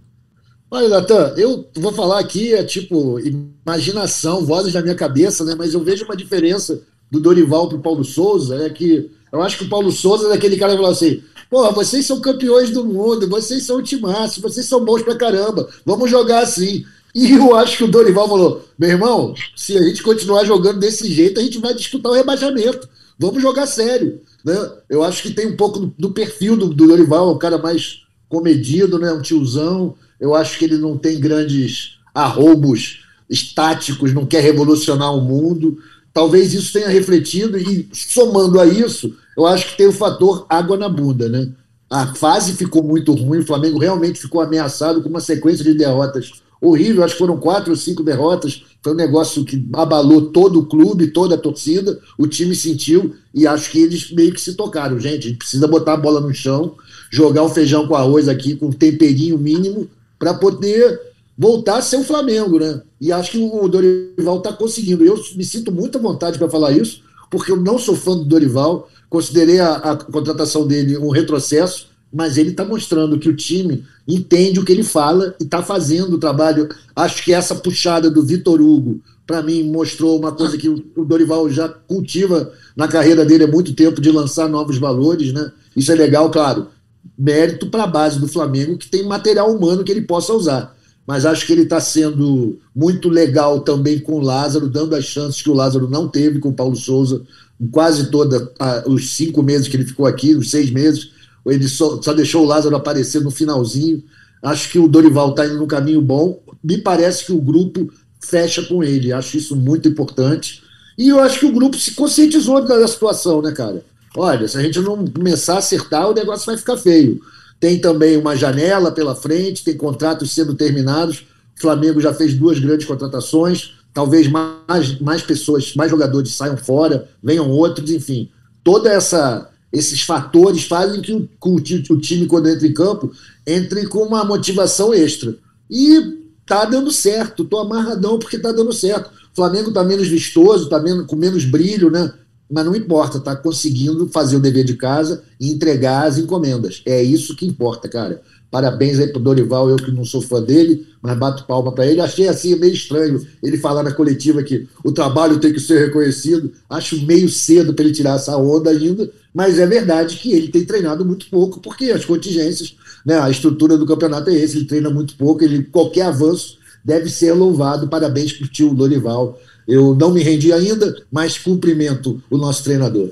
Olha, 0.71 0.89
Natan, 0.89 1.35
eu 1.37 1.67
vou 1.77 1.93
falar 1.93 2.19
aqui, 2.19 2.53
é 2.53 2.63
tipo, 2.63 3.19
imaginação, 3.19 4.45
vozes 4.45 4.75
na 4.75 4.83
minha 4.83 4.95
cabeça, 4.95 5.43
né? 5.45 5.55
Mas 5.57 5.73
eu 5.73 5.81
vejo 5.81 6.05
uma 6.05 6.17
diferença 6.17 6.83
do 7.11 7.19
Dorival 7.21 7.69
para 7.69 7.79
o 7.79 7.83
Paulo 7.83 8.05
Souza, 8.05 8.67
é 8.67 8.69
que 8.69 9.11
eu 9.33 9.43
acho 9.43 9.59
que 9.59 9.65
o 9.65 9.69
Paulo 9.69 9.91
Souza 9.91 10.29
é 10.29 10.35
aquele 10.35 10.59
cara 10.59 10.73
que 10.73 10.79
falou 10.79 10.93
assim: 10.93 11.23
Pô, 11.51 11.71
vocês 11.73 12.07
são 12.07 12.21
campeões 12.21 12.71
do 12.71 12.85
mundo, 12.85 13.29
vocês 13.29 13.65
são 13.65 13.83
timaço, 13.83 14.43
vocês 14.43 14.67
são 14.67 14.85
bons 14.85 15.03
pra 15.03 15.17
caramba, 15.17 15.69
vamos 15.87 16.11
jogar 16.11 16.41
assim. 16.41 16.85
E 17.15 17.33
eu 17.33 17.57
acho 17.57 17.79
que 17.79 17.85
o 17.85 17.91
Dorival 17.91 18.29
falou: 18.29 18.65
meu 18.79 18.91
irmão, 18.91 19.35
se 19.57 19.77
a 19.77 19.83
gente 19.83 20.03
continuar 20.03 20.45
jogando 20.45 20.81
desse 20.81 21.11
jeito, 21.11 21.41
a 21.41 21.43
gente 21.43 21.59
vai 21.59 21.73
disputar 21.73 22.13
o 22.13 22.15
rebaixamento. 22.15 22.87
Vamos 23.19 23.43
jogar 23.43 23.67
sério. 23.67 24.21
Né? 24.45 24.55
Eu 24.89 25.03
acho 25.03 25.23
que 25.23 25.33
tem 25.33 25.47
um 25.47 25.57
pouco 25.57 25.81
do, 25.81 25.95
do 25.99 26.11
perfil 26.11 26.57
do, 26.57 26.69
do 26.69 26.87
Dorival, 26.87 27.33
um 27.33 27.39
cara 27.39 27.59
mais 27.59 28.03
comedido, 28.29 28.99
né? 28.99 29.13
um 29.13 29.23
tiozão. 29.23 29.97
Eu 30.21 30.35
acho 30.35 30.59
que 30.59 30.65
ele 30.65 30.79
não 30.79 30.97
tem 30.97 31.21
grandes 31.21 31.99
arroubos 32.15 33.05
estáticos, 33.29 34.13
não 34.13 34.27
quer 34.27 34.43
revolucionar 34.43 35.15
o 35.15 35.21
mundo. 35.21 35.79
Talvez 36.13 36.55
isso 36.55 36.73
tenha 36.73 36.89
refletido, 36.89 37.59
e 37.59 37.89
somando 37.93 38.59
a 38.59 38.67
isso, 38.67 39.15
eu 39.37 39.47
acho 39.47 39.69
que 39.69 39.77
tem 39.77 39.87
o 39.87 39.93
fator 39.93 40.47
água 40.49 40.77
na 40.77 40.89
bunda. 40.89 41.29
Né? 41.29 41.49
A 41.89 42.15
fase 42.15 42.55
ficou 42.55 42.83
muito 42.83 43.13
ruim, 43.13 43.39
o 43.39 43.47
Flamengo 43.47 43.79
realmente 43.79 44.21
ficou 44.21 44.41
ameaçado 44.41 45.03
com 45.03 45.09
uma 45.09 45.21
sequência 45.21 45.65
de 45.65 45.75
derrotas 45.75 46.33
horrível, 46.61 47.05
acho 47.05 47.15
que 47.15 47.21
foram 47.21 47.37
quatro 47.37 47.71
ou 47.71 47.77
cinco 47.77 48.03
derrotas. 48.03 48.65
Foi 48.83 48.93
um 48.93 48.97
negócio 48.97 49.45
que 49.45 49.65
abalou 49.73 50.33
todo 50.33 50.61
o 50.61 50.67
clube, 50.67 51.09
toda 51.09 51.35
a 51.35 51.39
torcida. 51.39 51.99
O 52.17 52.27
time 52.27 52.55
sentiu 52.55 53.15
e 53.33 53.47
acho 53.47 53.71
que 53.71 53.81
eles 53.81 54.11
meio 54.11 54.33
que 54.33 54.41
se 54.41 54.55
tocaram. 54.55 54.99
Gente, 54.99 55.27
a 55.27 55.29
gente 55.29 55.39
precisa 55.39 55.67
botar 55.67 55.95
a 55.95 55.97
bola 55.97 56.21
no 56.21 56.35
chão, 56.35 56.75
jogar 57.11 57.43
o 57.43 57.49
feijão 57.49 57.87
com 57.87 57.95
arroz 57.95 58.29
aqui 58.29 58.57
com 58.57 58.67
um 58.67 58.73
temperinho 58.73 59.39
mínimo 59.39 59.89
para 60.19 60.35
poder 60.35 61.01
voltar 61.37 61.79
a 61.79 61.83
ser 61.83 61.97
o 61.97 62.05
Flamengo, 62.05 62.59
né? 62.59 62.83
E 63.01 63.13
acho 63.13 63.33
que 63.33 63.39
o 63.39 63.69
Dorival 63.69 64.39
está 64.39 64.53
conseguindo. 64.53 65.05
Eu 65.05 65.17
me 65.37 65.45
sinto 65.45 65.71
muita 65.71 65.99
vontade 65.99 66.39
para 66.39 66.51
falar 66.51 66.73
isso, 66.73 67.03
porque 67.31 67.53
eu 67.53 67.57
não 67.57 67.79
sou 67.79 67.95
fã 67.95 68.17
do 68.17 68.25
Dorival. 68.25 68.89
Considerei 69.09 69.61
a, 69.61 69.77
a 69.77 69.97
contratação 69.97 70.67
dele 70.67 70.99
um 70.99 71.11
retrocesso 71.11 71.89
mas 72.13 72.39
ele 72.39 72.51
está 72.51 72.65
mostrando 72.65 73.19
que 73.19 73.29
o 73.29 73.37
time 73.37 73.85
entende 74.07 74.59
o 74.59 74.65
que 74.65 74.73
ele 74.73 74.83
fala 74.83 75.35
e 75.39 75.45
está 75.45 75.63
fazendo 75.63 76.15
o 76.15 76.19
trabalho. 76.19 76.69
Acho 76.97 77.23
que 77.23 77.33
essa 77.33 77.55
puxada 77.55 78.11
do 78.11 78.23
Vitor 78.23 78.61
Hugo, 78.61 79.01
para 79.27 79.43
mim, 79.43 79.63
mostrou 79.65 80.19
uma 80.19 80.33
coisa 80.33 80.57
que 80.57 80.69
o 80.69 81.05
Dorival 81.05 81.51
já 81.51 81.69
cultiva 81.69 82.51
na 82.75 82.89
carreira 82.89 83.25
dele 83.25 83.45
há 83.45 83.49
muito 83.49 83.75
tempo, 83.75 84.01
de 84.01 84.11
lançar 84.11 84.49
novos 84.49 84.79
valores. 84.79 85.33
Né? 85.33 85.53
Isso 85.77 85.93
é 85.93 85.95
legal, 85.95 86.31
claro. 86.31 86.69
Mérito 87.17 87.71
para 87.71 87.85
a 87.85 87.87
base 87.87 88.19
do 88.19 88.29
Flamengo, 88.29 88.79
que 88.79 88.89
tem 88.89 89.07
material 89.07 89.55
humano 89.55 89.85
que 89.85 89.93
ele 89.93 90.03
possa 90.03 90.33
usar. 90.33 90.77
Mas 91.07 91.25
acho 91.25 91.47
que 91.47 91.53
ele 91.53 91.63
está 91.63 91.81
sendo 91.81 92.59
muito 92.75 93.09
legal 93.09 93.61
também 93.61 93.99
com 93.99 94.15
o 94.15 94.21
Lázaro, 94.21 94.69
dando 94.69 94.95
as 94.95 95.05
chances 95.05 95.41
que 95.41 95.49
o 95.49 95.55
Lázaro 95.55 95.89
não 95.89 96.07
teve 96.07 96.39
com 96.39 96.51
o 96.51 96.55
Paulo 96.55 96.77
Souza, 96.77 97.23
quase 97.71 98.11
todos 98.11 98.51
os 98.87 99.11
cinco 99.11 99.43
meses 99.43 99.69
que 99.69 99.77
ele 99.77 99.87
ficou 99.87 100.07
aqui, 100.07 100.35
os 100.35 100.51
seis 100.51 100.71
meses 100.71 101.11
ele 101.47 101.69
só, 101.69 102.01
só 102.03 102.13
deixou 102.13 102.45
o 102.45 102.47
Lázaro 102.47 102.77
aparecer 102.77 103.23
no 103.23 103.31
finalzinho. 103.31 104.03
Acho 104.43 104.71
que 104.71 104.79
o 104.79 104.89
Dorival 104.89 105.31
está 105.31 105.47
indo 105.47 105.59
no 105.59 105.67
caminho 105.67 106.01
bom. 106.01 106.43
Me 106.63 106.79
parece 106.79 107.25
que 107.25 107.33
o 107.33 107.41
grupo 107.41 107.91
fecha 108.21 108.63
com 108.63 108.83
ele. 108.83 109.13
Acho 109.13 109.37
isso 109.37 109.57
muito 109.57 109.89
importante. 109.89 110.63
E 110.97 111.09
eu 111.09 111.21
acho 111.21 111.41
que 111.41 111.47
o 111.47 111.53
grupo 111.53 111.77
se 111.77 111.93
conscientizou 111.95 112.65
da 112.65 112.87
situação, 112.87 113.41
né, 113.41 113.53
cara? 113.53 113.85
Olha, 114.17 114.49
se 114.49 114.57
a 114.57 114.63
gente 114.63 114.81
não 114.81 115.07
começar 115.07 115.55
a 115.55 115.59
acertar, 115.59 116.09
o 116.09 116.15
negócio 116.15 116.47
vai 116.47 116.57
ficar 116.57 116.77
feio. 116.77 117.21
Tem 117.61 117.81
também 117.81 118.17
uma 118.17 118.37
janela 118.37 118.93
pela 118.93 119.15
frente, 119.15 119.65
tem 119.65 119.77
contratos 119.77 120.33
sendo 120.33 120.55
terminados. 120.55 121.27
O 121.57 121.61
Flamengo 121.61 122.01
já 122.01 122.15
fez 122.15 122.35
duas 122.35 122.59
grandes 122.59 122.87
contratações. 122.87 123.75
Talvez 123.93 124.29
mais, 124.29 125.01
mais 125.01 125.23
pessoas, 125.23 125.75
mais 125.75 125.91
jogadores 125.91 126.35
saiam 126.35 126.57
fora, 126.57 127.09
venham 127.23 127.51
outros, 127.51 127.91
enfim. 127.91 128.31
Toda 128.63 128.91
essa 128.91 129.51
esses 129.73 130.01
fatores 130.03 130.65
fazem 130.65 131.03
que 131.03 131.13
o, 131.13 131.29
o, 131.45 131.61
time, 131.61 132.27
quando 132.27 132.49
entra 132.49 132.67
em 132.67 132.73
campo, 132.73 133.13
entre 133.47 133.87
com 133.87 133.99
uma 133.99 134.25
motivação 134.25 134.95
extra. 134.95 135.37
E 135.71 136.01
tá 136.47 136.65
dando 136.65 136.91
certo, 136.91 137.45
tô 137.45 137.59
amarradão 137.59 138.19
porque 138.19 138.39
tá 138.39 138.51
dando 138.51 138.73
certo. 138.73 139.11
O 139.33 139.37
Flamengo 139.37 139.73
tá 139.73 139.85
menos 139.85 140.09
vistoso, 140.09 140.69
tá 140.69 140.81
menos, 140.81 141.07
com 141.07 141.17
menos 141.17 141.45
brilho, 141.45 141.91
né? 141.91 142.13
Mas 142.51 142.65
não 142.65 142.75
importa, 142.75 143.21
tá 143.21 143.37
conseguindo 143.37 144.09
fazer 144.09 144.37
o 144.37 144.41
dever 144.41 144.65
de 144.65 144.75
casa 144.75 145.23
e 145.39 145.53
entregar 145.53 146.07
as 146.07 146.19
encomendas. 146.19 146.83
É 146.87 147.03
isso 147.03 147.37
que 147.37 147.47
importa, 147.47 147.89
cara. 147.89 148.23
Parabéns 148.51 148.99
aí 148.99 149.09
pro 149.09 149.21
Dorival, 149.21 149.69
eu 149.69 149.77
que 149.77 149.91
não 149.91 150.07
sou 150.07 150.23
fã 150.23 150.43
dele, 150.43 150.87
mas 151.03 151.19
bato 151.19 151.45
palma 151.45 151.71
para 151.71 151.87
ele. 151.87 152.01
Achei 152.01 152.27
assim 152.29 152.57
meio 152.57 152.73
estranho 152.73 153.21
ele 153.43 153.59
falar 153.59 153.83
na 153.83 153.93
coletiva 153.93 154.43
que 154.43 154.67
o 154.83 154.91
trabalho 154.91 155.39
tem 155.39 155.53
que 155.53 155.61
ser 155.61 155.87
reconhecido. 155.87 156.51
Acho 156.71 157.05
meio 157.05 157.29
cedo 157.29 157.75
para 157.75 157.85
ele 157.85 157.95
tirar 157.95 158.17
essa 158.17 158.37
onda 158.39 158.71
ainda, 158.71 159.11
mas 159.35 159.59
é 159.59 159.67
verdade 159.67 160.17
que 160.17 160.33
ele 160.33 160.49
tem 160.49 160.65
treinado 160.65 161.05
muito 161.05 161.29
pouco, 161.29 161.61
porque 161.61 161.91
as 161.91 162.07
contingências, 162.07 162.75
né, 163.05 163.19
a 163.21 163.29
estrutura 163.29 163.77
do 163.77 163.87
campeonato 163.87 164.31
é 164.31 164.35
esse, 164.35 164.57
ele 164.57 164.67
treina 164.67 164.89
muito 164.89 165.15
pouco, 165.17 165.45
ele 165.45 165.65
qualquer 165.65 166.07
avanço 166.07 166.57
deve 166.83 167.11
ser 167.11 167.33
louvado. 167.33 167.89
Parabéns 167.89 168.33
pro 168.33 168.49
tio 168.49 168.73
Dorival. 168.73 169.39
Eu 169.69 169.95
não 169.95 170.11
me 170.11 170.23
rendi 170.23 170.51
ainda, 170.51 170.97
mas 171.13 171.37
cumprimento 171.37 172.23
o 172.31 172.39
nosso 172.39 172.65
treinador. 172.65 173.11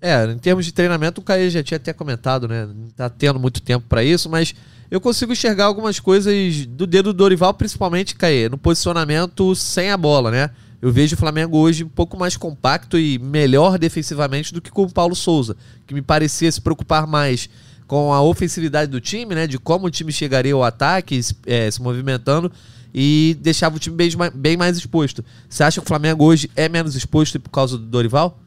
É, 0.00 0.24
em 0.24 0.38
termos 0.38 0.64
de 0.64 0.72
treinamento, 0.72 1.20
o 1.20 1.24
Caê 1.24 1.50
já 1.50 1.62
tinha 1.62 1.76
até 1.76 1.92
comentado, 1.92 2.48
né? 2.48 2.66
Não 2.66 2.88
tá 2.88 3.10
tendo 3.10 3.38
muito 3.38 3.60
tempo 3.60 3.84
para 3.86 4.02
isso, 4.02 4.30
mas 4.30 4.54
eu 4.90 4.98
consigo 4.98 5.32
enxergar 5.32 5.66
algumas 5.66 6.00
coisas 6.00 6.64
do 6.64 6.86
dedo 6.86 7.12
do 7.12 7.16
Dorival, 7.18 7.52
principalmente, 7.52 8.16
Caê, 8.16 8.48
no 8.48 8.56
posicionamento 8.56 9.54
sem 9.54 9.90
a 9.90 9.96
bola, 9.98 10.30
né? 10.30 10.50
Eu 10.80 10.90
vejo 10.90 11.14
o 11.14 11.18
Flamengo 11.18 11.58
hoje 11.58 11.84
um 11.84 11.88
pouco 11.88 12.18
mais 12.18 12.34
compacto 12.34 12.98
e 12.98 13.18
melhor 13.18 13.78
defensivamente 13.78 14.54
do 14.54 14.62
que 14.62 14.70
com 14.70 14.84
o 14.84 14.90
Paulo 14.90 15.14
Souza, 15.14 15.54
que 15.86 15.92
me 15.92 16.00
parecia 16.00 16.50
se 16.50 16.62
preocupar 16.62 17.06
mais 17.06 17.50
com 17.86 18.14
a 18.14 18.22
ofensividade 18.22 18.90
do 18.90 19.00
time, 19.00 19.34
né? 19.34 19.46
De 19.46 19.58
como 19.58 19.86
o 19.86 19.90
time 19.90 20.10
chegaria 20.10 20.54
ao 20.54 20.64
ataque, 20.64 21.20
é, 21.44 21.70
se 21.70 21.82
movimentando, 21.82 22.50
e 22.94 23.36
deixava 23.40 23.76
o 23.76 23.78
time 23.78 23.96
bem, 23.96 24.10
bem 24.34 24.56
mais 24.56 24.76
exposto. 24.76 25.24
Você 25.48 25.62
acha 25.62 25.80
que 25.80 25.84
o 25.84 25.88
Flamengo 25.88 26.24
hoje 26.24 26.50
é 26.56 26.68
menos 26.68 26.94
exposto 26.94 27.38
por 27.38 27.50
causa 27.50 27.76
do 27.78 27.84
Dorival? 27.84 28.38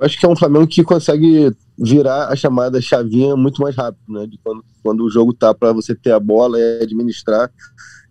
acho 0.00 0.18
que 0.18 0.26
é 0.26 0.28
um 0.28 0.36
Flamengo 0.36 0.66
que 0.66 0.84
consegue 0.84 1.54
virar 1.78 2.28
a 2.28 2.36
chamada 2.36 2.80
chavinha 2.80 3.36
muito 3.36 3.60
mais 3.60 3.76
rápido, 3.76 4.02
né? 4.08 4.26
De 4.26 4.38
quando, 4.38 4.64
quando 4.82 5.04
o 5.04 5.10
jogo 5.10 5.32
tá 5.32 5.54
para 5.54 5.72
você 5.72 5.94
ter 5.94 6.12
a 6.12 6.20
bola 6.20 6.58
e 6.58 6.82
administrar 6.82 7.50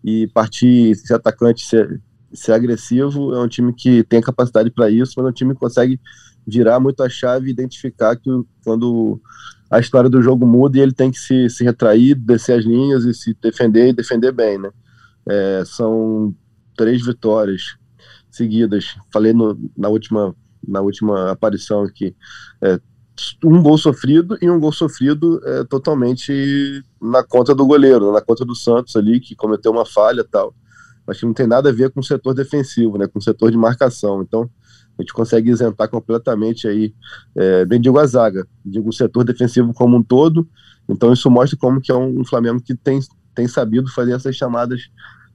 e 0.03 0.27
partir, 0.27 0.95
ser 0.95 1.15
atacante, 1.15 1.65
ser, 1.65 2.01
ser 2.33 2.53
agressivo. 2.53 3.33
É 3.33 3.39
um 3.39 3.47
time 3.47 3.73
que 3.73 4.03
tem 4.03 4.21
capacidade 4.21 4.69
para 4.71 4.89
isso, 4.89 5.13
mas 5.17 5.25
é 5.25 5.29
um 5.29 5.33
time 5.33 5.53
que 5.53 5.59
consegue 5.59 5.99
virar 6.45 6.79
muito 6.79 7.03
a 7.03 7.09
chave 7.09 7.47
e 7.47 7.51
identificar 7.51 8.15
que 8.15 8.29
quando 8.63 9.19
a 9.69 9.79
história 9.79 10.09
do 10.09 10.21
jogo 10.21 10.45
muda 10.45 10.77
e 10.77 10.81
ele 10.81 10.93
tem 10.93 11.11
que 11.11 11.19
se, 11.19 11.49
se 11.49 11.63
retrair, 11.63 12.15
descer 12.15 12.59
as 12.59 12.65
linhas 12.65 13.03
e 13.03 13.13
se 13.13 13.35
defender 13.41 13.89
e 13.89 13.93
defender 13.93 14.31
bem, 14.31 14.57
né? 14.57 14.71
É, 15.29 15.63
são 15.65 16.33
três 16.75 17.05
vitórias 17.05 17.77
seguidas. 18.29 18.95
Falei 19.11 19.33
no, 19.33 19.57
na 19.75 19.89
última 19.89 20.35
na 20.67 20.81
última 20.81 21.31
aparição 21.31 21.83
aqui. 21.83 22.15
É, 22.61 22.79
um 23.43 23.61
gol 23.61 23.77
sofrido 23.77 24.37
e 24.41 24.49
um 24.49 24.59
gol 24.59 24.71
sofrido 24.71 25.41
é, 25.43 25.63
totalmente 25.63 26.83
na 27.01 27.23
conta 27.23 27.55
do 27.55 27.65
goleiro, 27.65 28.11
na 28.11 28.21
conta 28.21 28.45
do 28.45 28.55
Santos 28.55 28.95
ali, 28.95 29.19
que 29.19 29.35
cometeu 29.35 29.71
uma 29.71 29.85
falha 29.85 30.23
tal. 30.23 30.53
Mas 31.05 31.19
que 31.19 31.25
não 31.25 31.33
tem 31.33 31.47
nada 31.47 31.69
a 31.69 31.73
ver 31.73 31.89
com 31.89 32.01
o 32.01 32.03
setor 32.03 32.33
defensivo, 32.33 32.97
né, 32.97 33.07
com 33.07 33.17
o 33.17 33.21
setor 33.21 33.49
de 33.49 33.57
marcação. 33.57 34.21
Então, 34.21 34.49
a 34.97 35.01
gente 35.01 35.13
consegue 35.13 35.49
isentar 35.49 35.89
completamente 35.89 36.67
aí, 36.67 36.93
é, 37.35 37.65
bem 37.65 37.79
digo 37.79 37.97
a 37.97 38.05
zaga, 38.05 38.45
digo 38.65 38.89
o 38.89 38.93
setor 38.93 39.23
defensivo 39.23 39.73
como 39.73 39.97
um 39.97 40.03
todo. 40.03 40.47
Então, 40.89 41.11
isso 41.13 41.29
mostra 41.29 41.57
como 41.57 41.81
que 41.81 41.91
é 41.91 41.95
um, 41.95 42.21
um 42.21 42.25
Flamengo 42.25 42.61
que 42.61 42.75
tem, 42.75 42.99
tem 43.37 43.47
sabido 43.47 43.87
fazer 43.91 44.13
essas 44.13 44.35
chamadas 44.35 44.89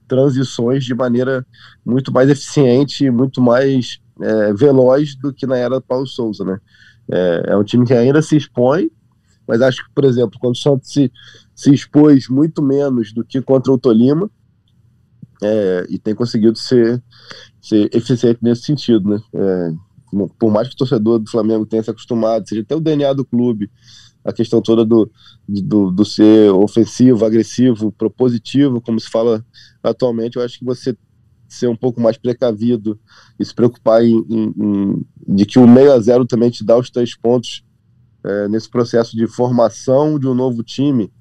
transições 0.09 0.83
de 0.83 0.93
maneira 0.93 1.47
muito 1.85 2.11
mais 2.11 2.29
eficiente, 2.29 3.09
muito 3.09 3.41
mais 3.41 3.97
é, 4.21 4.53
veloz 4.53 5.15
do 5.15 5.33
que 5.33 5.47
na 5.47 5.55
era 5.55 5.75
do 5.75 5.81
Paulo 5.81 6.05
Souza, 6.05 6.43
né? 6.43 6.59
É, 7.09 7.43
é, 7.47 7.57
um 7.57 7.63
time 7.63 7.85
que 7.85 7.93
ainda 7.93 8.21
se 8.21 8.35
expõe, 8.35 8.91
mas 9.47 9.61
acho 9.61 9.85
que, 9.85 9.93
por 9.95 10.03
exemplo, 10.03 10.37
quando 10.37 10.53
o 10.53 10.57
Santos 10.57 10.91
se, 10.91 11.09
se 11.55 11.73
expôs 11.73 12.27
muito 12.27 12.61
menos 12.61 13.13
do 13.13 13.23
que 13.23 13.41
contra 13.41 13.71
o 13.71 13.77
Tolima, 13.77 14.29
é, 15.41 15.85
e 15.89 15.97
tem 15.97 16.13
conseguido 16.13 16.57
ser, 16.57 17.01
ser 17.61 17.89
eficiente 17.95 18.39
nesse 18.41 18.63
sentido, 18.63 19.11
né? 19.11 19.21
É, 19.33 19.73
por 20.37 20.51
mais 20.51 20.67
que 20.67 20.75
o 20.75 20.77
torcedor 20.77 21.19
do 21.19 21.31
Flamengo 21.31 21.65
tenha 21.65 21.81
se 21.81 21.89
acostumado, 21.89 22.47
seja 22.47 22.61
até 22.61 22.75
o 22.75 22.81
DNA 22.81 23.13
do 23.13 23.25
clube, 23.25 23.71
a 24.23 24.31
questão 24.31 24.61
toda 24.61 24.85
do, 24.85 25.09
do, 25.47 25.91
do 25.91 26.05
ser 26.05 26.51
ofensivo, 26.51 27.25
agressivo, 27.25 27.91
propositivo, 27.91 28.81
como 28.81 28.99
se 28.99 29.09
fala 29.09 29.45
atualmente, 29.81 30.37
eu 30.37 30.43
acho 30.43 30.59
que 30.59 30.65
você 30.65 30.95
ser 31.47 31.67
um 31.67 31.75
pouco 31.75 32.01
mais 32.01 32.17
precavido 32.17 32.99
e 33.39 33.45
se 33.45 33.53
preocupar 33.53 34.03
em, 34.03 34.25
em, 34.29 34.53
em 34.57 35.05
de 35.35 35.45
que 35.45 35.59
o 35.59 35.67
meio 35.67 35.93
a 35.93 35.99
zero 35.99 36.25
também 36.25 36.49
te 36.49 36.63
dá 36.63 36.77
os 36.77 36.89
três 36.89 37.15
pontos 37.15 37.63
é, 38.23 38.47
nesse 38.47 38.69
processo 38.69 39.15
de 39.15 39.27
formação 39.27 40.17
de 40.17 40.27
um 40.27 40.33
novo 40.33 40.63
time. 40.63 41.11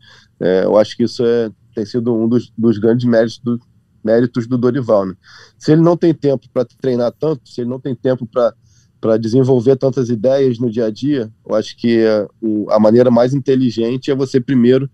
É, 0.40 0.64
eu 0.64 0.76
acho 0.76 0.96
que 0.96 1.04
isso 1.04 1.24
é, 1.24 1.50
tem 1.74 1.84
sido 1.84 2.14
um 2.14 2.28
dos, 2.28 2.52
dos 2.56 2.78
grandes 2.78 3.04
méritos 3.04 3.38
do, 3.38 3.60
méritos 4.02 4.46
do 4.46 4.58
Dorival. 4.58 5.06
Né? 5.06 5.14
Se 5.58 5.72
ele 5.72 5.82
não 5.82 5.96
tem 5.96 6.14
tempo 6.14 6.48
para 6.52 6.64
treinar 6.64 7.12
tanto, 7.12 7.48
se 7.48 7.60
ele 7.60 7.70
não 7.70 7.80
tem 7.80 7.94
tempo 7.94 8.26
para 8.26 8.54
para 9.02 9.16
desenvolver 9.16 9.76
tantas 9.76 10.08
ideias 10.10 10.60
no 10.60 10.70
dia 10.70 10.86
a 10.86 10.90
dia, 10.90 11.28
eu 11.44 11.56
acho 11.56 11.76
que 11.76 12.06
a, 12.06 12.28
a 12.76 12.78
maneira 12.78 13.10
mais 13.10 13.34
inteligente 13.34 14.12
é 14.12 14.14
você 14.14 14.40
primeiro 14.40 14.88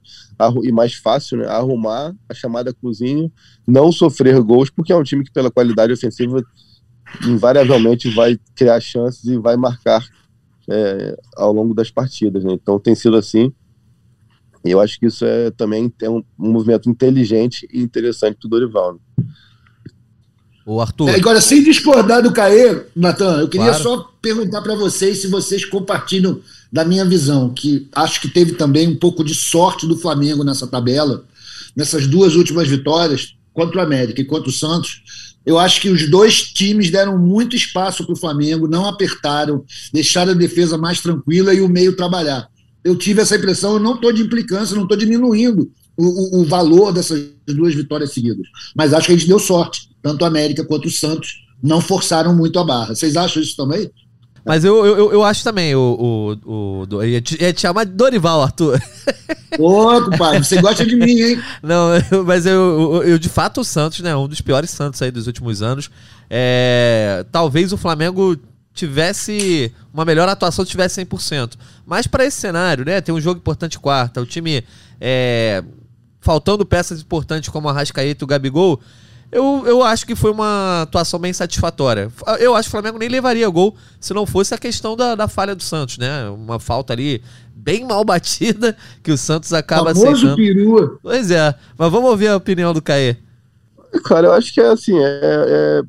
e 0.64 0.72
mais 0.72 0.94
fácil, 0.94 1.36
né, 1.36 1.46
arrumar 1.46 2.16
a 2.26 2.32
chamada 2.32 2.72
cozinha, 2.72 3.30
não 3.66 3.92
sofrer 3.92 4.40
gols, 4.40 4.70
porque 4.70 4.94
é 4.94 4.96
um 4.96 5.02
time 5.02 5.22
que 5.22 5.30
pela 5.30 5.50
qualidade 5.50 5.92
ofensiva 5.92 6.42
invariavelmente 7.26 8.08
vai 8.08 8.40
criar 8.56 8.80
chances 8.80 9.24
e 9.24 9.36
vai 9.36 9.58
marcar 9.58 10.02
é, 10.70 11.14
ao 11.36 11.52
longo 11.52 11.74
das 11.74 11.90
partidas. 11.90 12.42
Né? 12.44 12.54
Então 12.54 12.80
tem 12.80 12.94
sido 12.94 13.14
assim. 13.14 13.52
E 14.64 14.70
eu 14.70 14.80
acho 14.80 14.98
que 14.98 15.04
isso 15.04 15.26
é 15.26 15.50
também 15.50 15.92
é 16.00 16.08
um, 16.08 16.24
um 16.38 16.50
movimento 16.50 16.88
inteligente 16.88 17.68
e 17.70 17.82
interessante 17.82 18.38
do 18.40 18.48
Dorival. 18.48 18.94
Né? 18.94 19.26
O 20.68 20.82
Arthur. 20.82 21.08
É, 21.08 21.14
agora, 21.14 21.40
sem 21.40 21.62
discordar 21.62 22.22
do 22.22 22.30
Caê, 22.30 22.82
Natan, 22.94 23.40
eu 23.40 23.48
queria 23.48 23.68
claro. 23.68 23.82
só 23.82 24.12
perguntar 24.20 24.60
para 24.60 24.74
vocês 24.74 25.16
se 25.16 25.26
vocês 25.26 25.64
compartilham 25.64 26.42
da 26.70 26.84
minha 26.84 27.06
visão, 27.06 27.48
que 27.48 27.88
acho 27.94 28.20
que 28.20 28.28
teve 28.28 28.52
também 28.52 28.86
um 28.86 28.94
pouco 28.94 29.24
de 29.24 29.34
sorte 29.34 29.86
do 29.86 29.96
Flamengo 29.96 30.44
nessa 30.44 30.66
tabela, 30.66 31.24
nessas 31.74 32.06
duas 32.06 32.34
últimas 32.34 32.68
vitórias, 32.68 33.34
contra 33.54 33.78
o 33.78 33.80
América 33.80 34.20
e 34.20 34.26
contra 34.26 34.50
o 34.50 34.52
Santos. 34.52 35.00
Eu 35.46 35.58
acho 35.58 35.80
que 35.80 35.88
os 35.88 36.10
dois 36.10 36.42
times 36.42 36.90
deram 36.90 37.16
muito 37.16 37.56
espaço 37.56 38.04
para 38.04 38.12
o 38.12 38.18
Flamengo, 38.18 38.68
não 38.68 38.84
apertaram, 38.84 39.64
deixaram 39.90 40.32
a 40.32 40.34
defesa 40.34 40.76
mais 40.76 41.00
tranquila 41.00 41.54
e 41.54 41.62
o 41.62 41.68
meio 41.68 41.96
trabalhar. 41.96 42.46
Eu 42.84 42.94
tive 42.94 43.22
essa 43.22 43.36
impressão, 43.36 43.72
eu 43.72 43.80
não 43.80 43.94
estou 43.94 44.12
de 44.12 44.20
implicância, 44.20 44.76
não 44.76 44.82
estou 44.82 44.98
diminuindo 44.98 45.72
o, 45.96 46.04
o, 46.04 46.40
o 46.42 46.44
valor 46.44 46.92
dessas 46.92 47.24
duas 47.46 47.74
vitórias 47.74 48.12
seguidas. 48.12 48.46
Mas 48.76 48.92
acho 48.92 49.06
que 49.06 49.14
a 49.14 49.16
gente 49.16 49.26
deu 49.26 49.38
sorte 49.38 49.87
tanto 50.02 50.24
a 50.24 50.28
América 50.28 50.64
quanto 50.64 50.86
o 50.86 50.90
Santos 50.90 51.46
não 51.62 51.80
forçaram 51.80 52.34
muito 52.34 52.58
a 52.58 52.64
barra. 52.64 52.94
Vocês 52.94 53.16
acham 53.16 53.42
isso 53.42 53.56
também? 53.56 53.90
Mas 54.44 54.64
eu, 54.64 54.86
eu, 54.86 55.12
eu 55.12 55.24
acho 55.24 55.44
também 55.44 55.74
o. 55.74 56.38
o, 56.46 56.86
o 56.94 57.04
ia, 57.04 57.20
te, 57.20 57.36
ia 57.38 57.52
te 57.52 57.60
chamar 57.60 57.84
de 57.84 57.92
Dorival, 57.92 58.42
Arthur. 58.42 58.80
Ô, 59.58 60.00
compadre, 60.02 60.42
você 60.42 60.60
gosta 60.60 60.86
de 60.86 60.96
mim, 60.96 61.20
hein? 61.20 61.42
Não, 61.62 61.90
eu, 62.10 62.24
mas 62.24 62.46
eu, 62.46 62.54
eu, 62.54 63.02
eu, 63.02 63.18
de 63.18 63.28
fato, 63.28 63.60
o 63.60 63.64
Santos, 63.64 64.00
né? 64.00 64.16
Um 64.16 64.26
dos 64.26 64.40
piores 64.40 64.70
Santos 64.70 65.02
aí 65.02 65.10
dos 65.10 65.26
últimos 65.26 65.60
anos. 65.60 65.90
É, 66.30 67.26
talvez 67.30 67.74
o 67.74 67.76
Flamengo 67.76 68.38
tivesse 68.72 69.70
uma 69.92 70.04
melhor 70.04 70.28
atuação 70.28 70.64
se 70.64 70.70
tivesse 70.70 71.04
100%. 71.04 71.54
Mas 71.84 72.06
para 72.06 72.24
esse 72.24 72.40
cenário, 72.40 72.86
né? 72.86 73.00
Tem 73.02 73.14
um 73.14 73.20
jogo 73.20 73.40
importante 73.40 73.78
quarta, 73.78 74.20
o 74.20 74.26
time 74.26 74.64
é, 74.98 75.62
faltando 76.20 76.64
peças 76.64 77.00
importantes 77.00 77.50
como 77.50 77.68
a 77.68 77.72
Rascaeta 77.72 78.22
e 78.22 78.24
o 78.24 78.28
Gabigol. 78.28 78.80
Eu, 79.30 79.64
eu 79.66 79.82
acho 79.82 80.06
que 80.06 80.14
foi 80.14 80.30
uma 80.30 80.82
atuação 80.82 81.20
bem 81.20 81.32
satisfatória. 81.32 82.10
Eu 82.40 82.54
acho 82.54 82.68
que 82.68 82.76
o 82.76 82.80
Flamengo 82.80 82.98
nem 82.98 83.08
levaria 83.08 83.48
gol 83.48 83.76
se 84.00 84.14
não 84.14 84.24
fosse 84.24 84.54
a 84.54 84.58
questão 84.58 84.96
da, 84.96 85.14
da 85.14 85.28
falha 85.28 85.54
do 85.54 85.62
Santos, 85.62 85.98
né? 85.98 86.28
Uma 86.30 86.58
falta 86.58 86.94
ali 86.94 87.22
bem 87.54 87.84
mal 87.84 88.04
batida 88.04 88.74
que 89.02 89.12
o 89.12 89.18
Santos 89.18 89.52
acaba 89.52 89.94
Famoso 89.94 90.28
aceitando. 90.28 90.36
Perua. 90.36 90.98
Pois 91.02 91.30
é, 91.30 91.54
mas 91.76 91.92
vamos 91.92 92.08
ouvir 92.10 92.28
a 92.28 92.36
opinião 92.36 92.72
do 92.72 92.80
Caê. 92.80 93.16
Cara, 94.04 94.28
eu 94.28 94.32
acho 94.32 94.52
que 94.52 94.60
é 94.60 94.68
assim, 94.68 94.98
é, 94.98 95.20
é, 95.22 95.82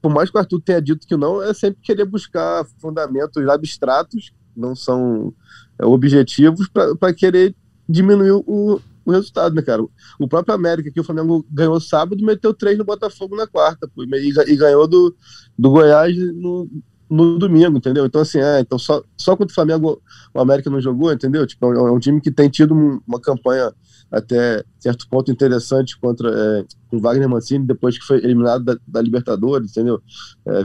por 0.00 0.10
mais 0.10 0.30
que 0.30 0.36
o 0.36 0.40
Arthur 0.40 0.60
tenha 0.60 0.80
dito 0.80 1.06
que 1.06 1.16
não, 1.16 1.42
é 1.42 1.52
sempre 1.52 1.80
querer 1.82 2.04
buscar 2.04 2.64
fundamentos 2.78 3.46
abstratos, 3.48 4.32
não 4.56 4.74
são 4.74 5.32
é, 5.78 5.84
objetivos, 5.84 6.68
para 6.68 7.14
querer 7.14 7.54
diminuir 7.88 8.32
o, 8.46 8.80
o 9.10 9.14
resultado, 9.14 9.54
né, 9.54 9.62
cara? 9.62 9.82
O 10.18 10.28
próprio 10.28 10.54
América, 10.54 10.90
que 10.90 11.00
o 11.00 11.04
Flamengo 11.04 11.44
ganhou 11.50 11.80
sábado, 11.80 12.24
meteu 12.24 12.54
três 12.54 12.78
no 12.78 12.84
Botafogo 12.84 13.36
na 13.36 13.46
quarta, 13.46 13.88
pô, 13.88 14.02
e, 14.04 14.28
e, 14.28 14.56
ganhou 14.56 14.86
do, 14.86 15.14
do 15.58 15.70
Goiás 15.70 16.16
no, 16.34 16.68
no 17.10 17.38
domingo, 17.38 17.76
entendeu? 17.76 18.06
Então, 18.06 18.20
assim, 18.20 18.38
é, 18.38 18.60
então 18.60 18.78
só, 18.78 19.02
só 19.16 19.36
contra 19.36 19.50
o 19.50 19.54
Flamengo 19.54 20.00
o 20.32 20.40
América 20.40 20.70
não 20.70 20.80
jogou, 20.80 21.12
entendeu? 21.12 21.46
Tipo, 21.46 21.66
é 21.66 21.82
um, 21.82 21.88
é 21.88 21.92
um 21.92 21.98
time 21.98 22.20
que 22.20 22.30
tem 22.30 22.48
tido 22.48 22.72
uma 23.06 23.20
campanha 23.20 23.72
até 24.10 24.64
certo 24.78 25.08
ponto 25.08 25.30
interessante 25.30 25.98
contra 25.98 26.30
é, 26.30 26.64
o 26.92 27.00
Wagner 27.00 27.28
Mancini, 27.28 27.66
depois 27.66 27.98
que 27.98 28.04
foi 28.04 28.18
eliminado 28.18 28.64
da, 28.64 28.76
da 28.86 29.02
Libertadores, 29.02 29.70
entendeu? 29.70 30.00
É, 30.46 30.62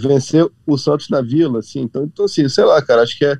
o 0.68 0.78
Santos 0.78 1.10
na 1.10 1.22
Vila, 1.22 1.60
assim, 1.60 1.82
então, 1.82 2.04
então 2.04 2.26
assim, 2.26 2.48
sei 2.48 2.64
lá, 2.64 2.82
cara, 2.82 3.02
acho 3.02 3.18
que 3.18 3.26
é, 3.26 3.38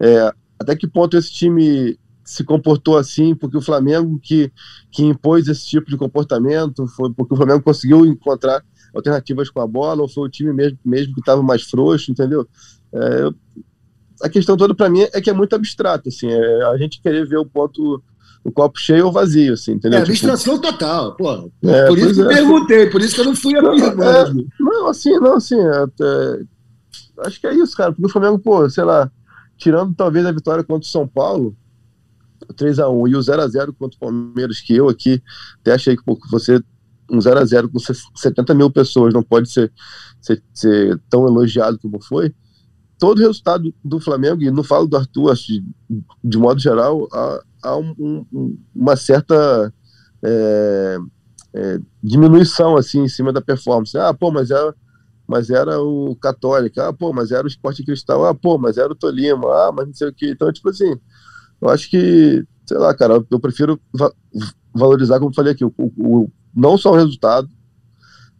é 0.00 0.32
até 0.58 0.76
que 0.76 0.86
ponto 0.86 1.16
esse 1.16 1.32
time 1.32 1.98
se 2.24 2.42
comportou 2.42 2.96
assim 2.96 3.34
porque 3.34 3.56
o 3.56 3.62
Flamengo 3.62 4.18
que, 4.22 4.50
que 4.90 5.04
impôs 5.04 5.46
esse 5.46 5.66
tipo 5.66 5.90
de 5.90 5.96
comportamento 5.96 6.86
foi 6.88 7.12
porque 7.12 7.34
o 7.34 7.36
Flamengo 7.36 7.62
conseguiu 7.62 8.06
encontrar 8.06 8.64
alternativas 8.94 9.50
com 9.50 9.60
a 9.60 9.66
bola 9.66 10.02
ou 10.02 10.08
foi 10.08 10.26
o 10.26 10.30
time 10.30 10.52
mesmo, 10.52 10.78
mesmo 10.84 11.14
que 11.14 11.20
estava 11.20 11.42
mais 11.42 11.62
frouxo, 11.62 12.10
entendeu? 12.10 12.46
É, 12.92 13.28
a 14.22 14.28
questão 14.28 14.56
toda 14.56 14.74
para 14.74 14.88
mim 14.88 15.00
é 15.12 15.20
que 15.20 15.28
é 15.28 15.32
muito 15.32 15.54
abstrato, 15.54 16.08
assim, 16.08 16.28
é 16.30 16.64
a 16.64 16.76
gente 16.76 17.02
querer 17.02 17.26
ver 17.26 17.38
o 17.38 17.46
ponto 17.46 18.02
o 18.44 18.52
copo 18.52 18.78
cheio 18.78 19.06
ou 19.06 19.12
vazio, 19.12 19.54
assim, 19.54 19.72
entendeu? 19.72 19.98
É, 19.98 20.02
tipo, 20.02 20.12
abstração 20.12 20.60
tipo... 20.60 20.70
total, 20.70 21.16
pô. 21.16 21.50
É, 21.64 21.86
por 21.86 21.98
isso 21.98 22.14
que 22.14 22.20
eu 22.20 22.30
é. 22.30 22.34
perguntei, 22.34 22.90
por 22.90 23.00
isso 23.00 23.14
que 23.14 23.20
eu 23.22 23.24
não 23.24 23.34
fui 23.34 23.56
a 23.56 23.62
não, 23.62 23.72
é, 23.72 24.32
não, 24.60 24.86
assim, 24.86 25.18
não, 25.18 25.36
assim, 25.36 25.56
é, 25.58 26.40
acho 27.26 27.40
que 27.40 27.46
é 27.46 27.54
isso, 27.54 27.74
cara, 27.74 27.92
porque 27.92 28.06
o 28.06 28.10
Flamengo, 28.10 28.38
pô, 28.38 28.68
sei 28.68 28.84
lá, 28.84 29.10
tirando 29.56 29.94
talvez 29.94 30.26
a 30.26 30.32
vitória 30.32 30.62
contra 30.62 30.86
o 30.86 30.90
São 30.90 31.08
Paulo, 31.08 31.56
3 32.56 32.78
a 32.78 32.88
1 32.88 33.08
e 33.08 33.16
o 33.16 33.22
0 33.22 33.42
a 33.42 33.48
0 33.48 33.72
contra 33.74 33.96
o 33.96 34.00
Palmeiras, 34.00 34.60
que 34.60 34.74
eu 34.74 34.88
aqui 34.88 35.22
até 35.60 35.72
achei 35.72 35.96
que 35.96 36.04
pô, 36.04 36.18
você 36.30 36.62
um 37.10 37.20
0 37.20 37.38
a 37.38 37.44
0 37.44 37.68
com 37.70 37.78
70 37.78 38.54
mil 38.54 38.70
pessoas 38.70 39.12
não 39.12 39.22
pode 39.22 39.50
ser, 39.50 39.72
ser, 40.20 40.42
ser, 40.52 41.00
tão 41.08 41.26
elogiado 41.26 41.78
como 41.78 42.02
foi. 42.02 42.34
Todo 42.98 43.20
resultado 43.20 43.74
do 43.84 44.00
Flamengo, 44.00 44.42
e 44.42 44.50
não 44.50 44.62
falo 44.62 44.86
do 44.86 44.96
Arthur, 44.96 45.32
acho 45.32 45.46
de, 45.46 45.64
de 46.22 46.38
modo 46.38 46.60
geral, 46.60 47.08
há, 47.12 47.42
há 47.62 47.76
um, 47.76 47.94
um, 48.32 48.58
uma 48.74 48.96
certa 48.96 49.72
é, 50.22 50.98
é, 51.54 51.78
diminuição 52.02 52.76
assim 52.76 53.02
em 53.02 53.08
cima 53.08 53.32
da 53.32 53.40
performance. 53.40 53.96
Ah, 53.98 54.14
pô, 54.14 54.30
mas 54.30 54.50
era, 54.50 54.74
mas 55.26 55.50
era 55.50 55.80
o 55.80 56.16
Católico, 56.16 56.80
ah, 56.80 56.92
pô, 56.92 57.12
mas 57.12 57.30
era 57.30 57.44
o 57.44 57.48
Esporte 57.48 57.84
Cristal, 57.84 58.24
ah, 58.24 58.34
pô, 58.34 58.58
mas 58.58 58.78
era 58.78 58.92
o 58.92 58.96
Tolima, 58.96 59.46
ah, 59.48 59.72
mas 59.72 59.86
não 59.86 59.94
sei 59.94 60.08
o 60.08 60.14
que. 60.14 60.30
Então, 60.30 60.52
tipo 60.52 60.68
assim, 60.68 60.94
eu 61.64 61.70
acho 61.70 61.88
que, 61.88 62.44
sei 62.66 62.78
lá, 62.78 62.94
cara, 62.94 63.24
eu 63.30 63.40
prefiro 63.40 63.80
va 63.92 64.12
valorizar, 64.74 65.18
como 65.18 65.30
eu 65.30 65.34
falei 65.34 65.52
aqui, 65.52 65.64
o, 65.64 65.72
o, 65.78 66.30
não 66.54 66.76
só 66.76 66.92
o 66.92 66.96
resultado, 66.96 67.48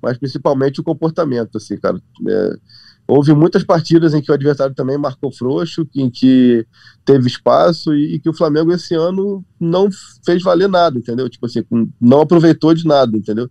mas 0.03 0.19
principalmente 0.19 0.81
o 0.81 0.85
comportamento, 0.85 1.57
assim, 1.57 1.79
cara. 1.79 1.99
É, 2.29 2.57
houve 3.07 3.33
muitas 3.33 3.63
partidas 3.63 4.15
em 4.15 4.21
que 4.21 4.31
o 4.31 4.35
adversário 4.35 4.75
também 4.75 4.99
marcou 4.99 5.33
frouxo, 5.33 5.87
em 5.95 6.11
que 6.11 6.67
teve 7.05 7.27
espaço 7.27 7.95
e, 7.95 8.15
e, 8.15 8.19
que 8.19 8.29
o 8.29 8.35
Flamengo 8.35 8.73
esse 8.73 8.95
ano 8.95 9.45
não 9.61 9.89
fez 10.25 10.43
valer 10.43 10.69
nada, 10.69 10.99
entendeu? 10.99 11.29
Tipo 11.29 11.47
assim, 11.47 11.65
não 12.01 12.23
aproveitou 12.23 12.75
de 12.75 12.87
nada, 12.87 13.17
entendeu? 13.17 13.49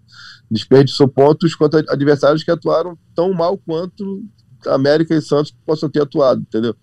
Desperdiçou 0.52 1.08
pontos 1.08 1.56
contra 1.56 1.84
adversários 1.90 2.44
que 2.44 2.52
atuaram 2.52 2.98
tão 3.16 3.34
mal 3.34 3.58
quanto 3.58 4.24
América 4.68 5.16
e 5.16 5.22
Santos 5.22 5.56
possam 5.66 5.90
ter 5.90 6.02
atuado, 6.02 6.42
entendeu? 6.42 6.76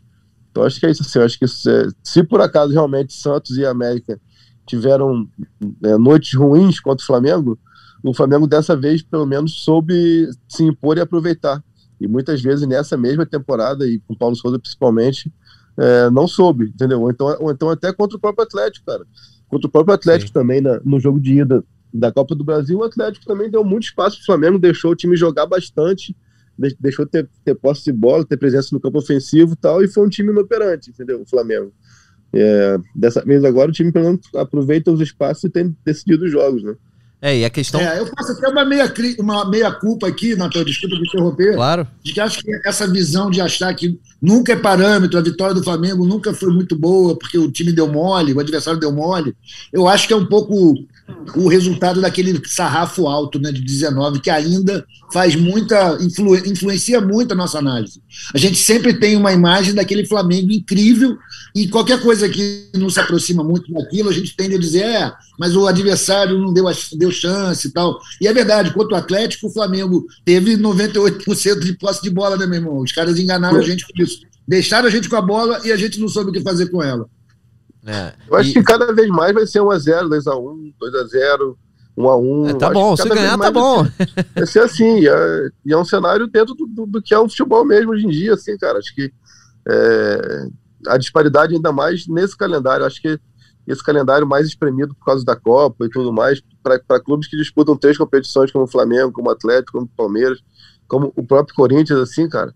Então 0.50 0.64
acho 0.64 0.80
que 0.80 0.86
é 0.86 0.90
isso 0.90 1.02
assim, 1.02 1.18
acho 1.20 1.38
que 1.38 1.44
é, 1.44 1.88
se 2.02 2.22
por 2.24 2.40
acaso 2.40 2.72
realmente 2.72 3.12
Santos 3.12 3.56
e 3.56 3.64
América 3.64 4.20
tiveram 4.66 5.28
é, 5.84 5.96
noites 5.96 6.34
ruins 6.34 6.80
contra 6.80 7.02
o 7.02 7.06
Flamengo, 7.06 7.58
o 8.04 8.14
Flamengo 8.14 8.46
dessa 8.46 8.76
vez 8.76 9.02
pelo 9.02 9.26
menos 9.26 9.62
soube 9.62 10.28
se 10.48 10.64
impor 10.64 10.96
e 10.96 11.00
aproveitar. 11.00 11.62
E 12.00 12.08
muitas 12.08 12.40
vezes 12.40 12.66
nessa 12.66 12.96
mesma 12.96 13.26
temporada, 13.26 13.86
e 13.86 13.98
com 14.00 14.14
o 14.14 14.16
Paulo 14.16 14.34
Souza 14.34 14.58
principalmente, 14.58 15.32
é, 15.76 16.10
não 16.10 16.26
soube, 16.26 16.66
entendeu? 16.66 17.02
Ou 17.02 17.10
então, 17.10 17.36
ou 17.40 17.50
então 17.50 17.70
até 17.70 17.92
contra 17.92 18.16
o 18.16 18.20
próprio 18.20 18.44
Atlético, 18.44 18.86
cara. 18.86 19.06
Contra 19.48 19.68
o 19.68 19.70
próprio 19.70 19.94
Atlético 19.94 20.28
Sim. 20.28 20.34
também, 20.34 20.60
na, 20.60 20.80
no 20.84 20.98
jogo 20.98 21.20
de 21.20 21.40
ida 21.40 21.62
da 21.92 22.10
Copa 22.10 22.34
do 22.34 22.44
Brasil, 22.44 22.78
o 22.78 22.84
Atlético 22.84 23.26
também 23.26 23.50
deu 23.50 23.64
muito 23.64 23.84
espaço 23.84 24.16
para 24.16 24.22
o 24.22 24.26
Flamengo, 24.26 24.58
deixou 24.58 24.92
o 24.92 24.96
time 24.96 25.16
jogar 25.16 25.46
bastante, 25.46 26.16
deixou 26.78 27.06
ter, 27.06 27.28
ter 27.44 27.54
posse 27.54 27.84
de 27.84 27.92
bola, 27.92 28.24
ter 28.24 28.36
presença 28.36 28.68
no 28.72 28.80
campo 28.80 28.98
ofensivo 28.98 29.54
e 29.54 29.56
tal, 29.56 29.82
e 29.82 29.88
foi 29.88 30.06
um 30.06 30.10
time 30.10 30.30
inoperante, 30.30 30.90
entendeu? 30.90 31.22
O 31.22 31.26
Flamengo. 31.26 31.72
É, 32.32 32.78
dessa 32.94 33.24
vez 33.24 33.44
agora 33.44 33.70
o 33.70 33.72
time 33.72 33.90
pelo 33.90 34.04
menos 34.04 34.20
aproveita 34.36 34.92
os 34.92 35.00
espaços 35.00 35.44
e 35.44 35.50
tem 35.50 35.76
decidido 35.84 36.24
os 36.24 36.30
jogos, 36.30 36.62
né? 36.62 36.74
É, 37.22 37.36
e 37.36 37.44
a 37.44 37.50
questão. 37.50 37.78
É, 37.80 37.98
eu 37.98 38.06
faço 38.06 38.32
até 38.32 38.48
uma 38.48 38.64
meia, 38.64 38.90
uma 39.18 39.44
meia 39.48 39.70
culpa 39.70 40.08
aqui, 40.08 40.34
Natal, 40.34 40.64
desculpa 40.64 40.96
me 40.96 41.02
interromper. 41.06 41.54
Claro. 41.54 41.86
De 42.02 42.14
que 42.14 42.20
acho 42.20 42.40
que 42.40 42.50
essa 42.66 42.86
visão 42.86 43.30
de 43.30 43.42
achar 43.42 43.74
que 43.74 44.00
nunca 44.22 44.54
é 44.54 44.56
parâmetro, 44.56 45.18
a 45.18 45.22
vitória 45.22 45.54
do 45.54 45.62
Flamengo 45.62 46.06
nunca 46.06 46.32
foi 46.32 46.50
muito 46.50 46.74
boa, 46.74 47.18
porque 47.18 47.36
o 47.36 47.50
time 47.50 47.72
deu 47.72 47.86
mole, 47.86 48.32
o 48.32 48.40
adversário 48.40 48.80
deu 48.80 48.90
mole. 48.90 49.36
Eu 49.70 49.86
acho 49.86 50.06
que 50.06 50.14
é 50.14 50.16
um 50.16 50.24
pouco 50.24 50.74
o 51.36 51.48
resultado 51.48 52.00
daquele 52.00 52.40
sarrafo 52.46 53.06
alto 53.06 53.38
né, 53.38 53.52
de 53.52 53.60
19, 53.60 54.20
que 54.20 54.30
ainda 54.30 54.84
faz 55.12 55.34
muita, 55.34 55.98
influ, 56.00 56.36
influencia 56.36 57.00
muito 57.00 57.32
a 57.32 57.36
nossa 57.36 57.58
análise. 57.58 58.00
A 58.34 58.38
gente 58.38 58.56
sempre 58.56 58.94
tem 58.94 59.16
uma 59.16 59.32
imagem 59.32 59.74
daquele 59.74 60.06
Flamengo 60.06 60.52
incrível, 60.52 61.16
e 61.54 61.68
qualquer 61.68 62.00
coisa 62.00 62.28
que 62.28 62.70
não 62.74 62.88
se 62.88 63.00
aproxima 63.00 63.42
muito 63.42 63.72
daquilo, 63.72 64.08
a 64.08 64.12
gente 64.12 64.36
tende 64.36 64.54
a 64.54 64.58
dizer, 64.58 64.84
é, 64.84 65.12
mas 65.38 65.56
o 65.56 65.66
adversário 65.66 66.38
não 66.38 66.52
deu, 66.52 66.64
deu 66.92 67.10
chance 67.10 67.66
e 67.66 67.70
tal. 67.70 67.98
E 68.20 68.28
é 68.28 68.32
verdade, 68.32 68.72
contra 68.72 68.94
o 68.94 68.98
Atlético, 68.98 69.48
o 69.48 69.52
Flamengo 69.52 70.06
teve 70.24 70.56
98% 70.56 71.60
de 71.60 71.72
posse 71.74 72.02
de 72.02 72.10
bola, 72.10 72.36
né, 72.36 72.46
meu 72.46 72.56
irmão? 72.56 72.78
Os 72.78 72.92
caras 72.92 73.18
enganaram 73.18 73.58
a 73.58 73.62
gente 73.62 73.84
com 73.86 74.02
isso. 74.02 74.20
Deixaram 74.46 74.88
a 74.88 74.90
gente 74.90 75.08
com 75.08 75.16
a 75.16 75.22
bola 75.22 75.60
e 75.64 75.72
a 75.72 75.76
gente 75.76 76.00
não 76.00 76.08
soube 76.08 76.30
o 76.30 76.32
que 76.32 76.40
fazer 76.40 76.70
com 76.70 76.82
ela. 76.82 77.08
É. 77.86 78.12
Eu 78.28 78.36
acho 78.36 78.50
e... 78.50 78.52
que 78.54 78.62
cada 78.62 78.92
vez 78.92 79.08
mais 79.08 79.32
vai 79.32 79.46
ser 79.46 79.60
1x0, 79.60 80.08
2x1, 80.08 80.74
2x0, 80.80 81.56
1x1. 81.96 82.50
É, 82.50 82.54
tá 82.54 82.70
bom, 82.70 82.96
se 82.96 83.08
ganhar, 83.08 83.38
tá 83.38 83.50
bom. 83.50 83.84
Vai 83.84 84.06
ser, 84.06 84.26
vai 84.34 84.46
ser 84.46 84.58
assim, 84.60 84.98
e 85.00 85.08
é, 85.08 85.48
e 85.64 85.72
é, 85.72 85.76
um 85.76 85.84
cenário 85.84 86.26
dentro 86.26 86.54
do, 86.54 86.66
do, 86.66 86.86
do, 86.86 87.02
que 87.02 87.14
é 87.14 87.18
o 87.18 87.28
futebol 87.28 87.64
mesmo 87.64 87.92
hoje 87.92 88.06
em 88.06 88.10
dia, 88.10 88.34
assim, 88.34 88.56
cara. 88.58 88.78
Acho 88.78 88.94
que 88.94 89.12
é, 89.68 90.48
a 90.88 90.96
disparidade 90.98 91.54
ainda 91.54 91.72
mais 91.72 92.06
nesse 92.06 92.36
calendário. 92.36 92.84
Acho 92.84 93.00
que 93.00 93.18
esse 93.66 93.84
calendário 93.84 94.26
mais 94.26 94.46
espremido 94.46 94.94
por 94.94 95.04
causa 95.04 95.24
da 95.24 95.36
Copa 95.36 95.86
e 95.86 95.90
tudo 95.90 96.12
mais, 96.12 96.42
para 96.62 97.00
clubes 97.00 97.28
que 97.28 97.36
disputam 97.36 97.76
três 97.76 97.96
competições, 97.96 98.50
como 98.50 98.64
o 98.64 98.68
Flamengo, 98.68 99.12
como 99.12 99.28
o 99.28 99.32
Atlético, 99.32 99.72
como 99.72 99.84
o 99.84 99.96
Palmeiras, 99.96 100.40
como 100.88 101.12
o 101.14 101.24
próprio 101.24 101.54
Corinthians, 101.54 102.00
assim, 102.00 102.28
cara, 102.28 102.52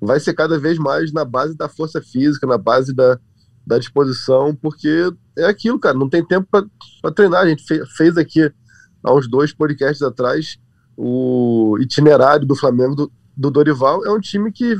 vai 0.00 0.18
ser 0.18 0.34
cada 0.34 0.58
vez 0.58 0.78
mais 0.78 1.12
na 1.12 1.24
base 1.24 1.56
da 1.56 1.68
força 1.68 2.02
física, 2.02 2.46
na 2.46 2.58
base 2.58 2.92
da, 2.92 3.18
da 3.66 3.78
disposição, 3.78 4.54
porque 4.54 5.10
é 5.36 5.44
aquilo, 5.46 5.78
cara, 5.78 5.98
não 5.98 6.08
tem 6.08 6.24
tempo 6.24 6.46
para 6.50 7.12
treinar. 7.12 7.42
A 7.42 7.48
gente 7.48 7.64
fez 7.96 8.16
aqui, 8.16 8.50
há 9.02 9.12
uns 9.12 9.28
dois 9.28 9.52
podcasts 9.52 10.02
atrás, 10.02 10.58
o 10.96 11.76
itinerário 11.80 12.46
do 12.46 12.54
Flamengo 12.54 12.94
do, 12.94 13.12
do 13.36 13.50
Dorival. 13.50 14.04
É 14.06 14.10
um 14.10 14.20
time 14.20 14.52
que 14.52 14.76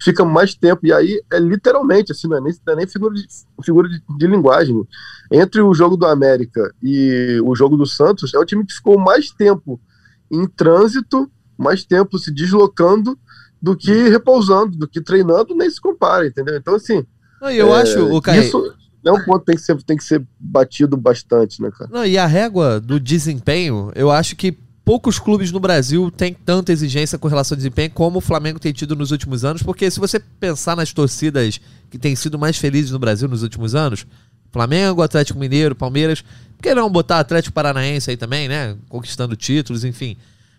fica 0.00 0.24
mais 0.24 0.54
tempo, 0.54 0.86
e 0.86 0.92
aí 0.92 1.22
é 1.30 1.38
literalmente, 1.38 2.12
assim, 2.12 2.26
não 2.26 2.38
é 2.38 2.40
nem, 2.40 2.54
não 2.66 2.72
é 2.72 2.76
nem 2.76 2.86
figura, 2.86 3.14
de, 3.14 3.26
figura 3.62 3.88
de, 3.88 4.02
de 4.16 4.26
linguagem. 4.26 4.82
Entre 5.30 5.60
o 5.60 5.74
jogo 5.74 5.96
do 5.96 6.06
América 6.06 6.74
e 6.82 7.38
o 7.44 7.54
jogo 7.54 7.76
do 7.76 7.86
Santos, 7.86 8.32
é 8.32 8.38
o 8.38 8.46
time 8.46 8.64
que 8.64 8.72
ficou 8.72 8.98
mais 8.98 9.30
tempo 9.30 9.78
em 10.30 10.46
trânsito, 10.46 11.30
mais 11.58 11.84
tempo 11.84 12.18
se 12.18 12.32
deslocando 12.32 13.18
do 13.60 13.76
que 13.76 14.08
repousando, 14.08 14.76
do 14.76 14.88
que 14.88 15.00
treinando, 15.00 15.54
nem 15.54 15.70
se 15.70 15.80
compara, 15.80 16.26
entendeu? 16.26 16.56
Então, 16.56 16.74
assim, 16.74 17.06
não, 17.42 17.50
eu 17.50 17.74
é, 17.74 17.82
acho, 17.82 18.06
o 18.06 18.22
Caio... 18.22 18.42
Isso 18.42 18.74
é 19.04 19.12
um 19.12 19.24
ponto 19.24 19.40
que 19.40 19.46
tem 19.46 19.56
que, 19.56 19.62
ser, 19.62 19.82
tem 19.82 19.96
que 19.96 20.04
ser 20.04 20.24
batido 20.38 20.96
bastante, 20.96 21.60
né, 21.60 21.70
cara? 21.76 21.90
Não, 21.92 22.06
e 22.06 22.16
a 22.16 22.26
régua 22.26 22.80
do 22.80 23.00
desempenho, 23.00 23.90
eu 23.96 24.10
acho 24.10 24.36
que 24.36 24.56
poucos 24.84 25.18
clubes 25.18 25.50
no 25.50 25.58
Brasil 25.60 26.10
têm 26.10 26.32
tanta 26.32 26.72
exigência 26.72 27.18
com 27.18 27.28
relação 27.28 27.54
ao 27.54 27.56
desempenho 27.56 27.90
como 27.90 28.18
o 28.18 28.20
Flamengo 28.20 28.60
tem 28.60 28.72
tido 28.72 28.94
nos 28.94 29.10
últimos 29.10 29.44
anos, 29.44 29.62
porque 29.62 29.90
se 29.90 29.98
você 29.98 30.20
pensar 30.20 30.76
nas 30.76 30.92
torcidas 30.92 31.60
que 31.90 31.98
têm 31.98 32.14
sido 32.14 32.38
mais 32.38 32.56
felizes 32.56 32.90
no 32.90 32.98
Brasil 32.98 33.28
nos 33.28 33.42
últimos 33.42 33.74
anos, 33.74 34.06
Flamengo, 34.52 35.02
Atlético 35.02 35.38
Mineiro, 35.38 35.74
Palmeiras, 35.74 36.22
por 36.56 36.62
que 36.62 36.74
não 36.74 36.90
botar 36.90 37.18
Atlético 37.18 37.54
Paranaense 37.54 38.10
aí 38.10 38.16
também, 38.16 38.48
né? 38.48 38.76
Conquistando 38.88 39.34
títulos, 39.34 39.82
enfim. 39.82 40.16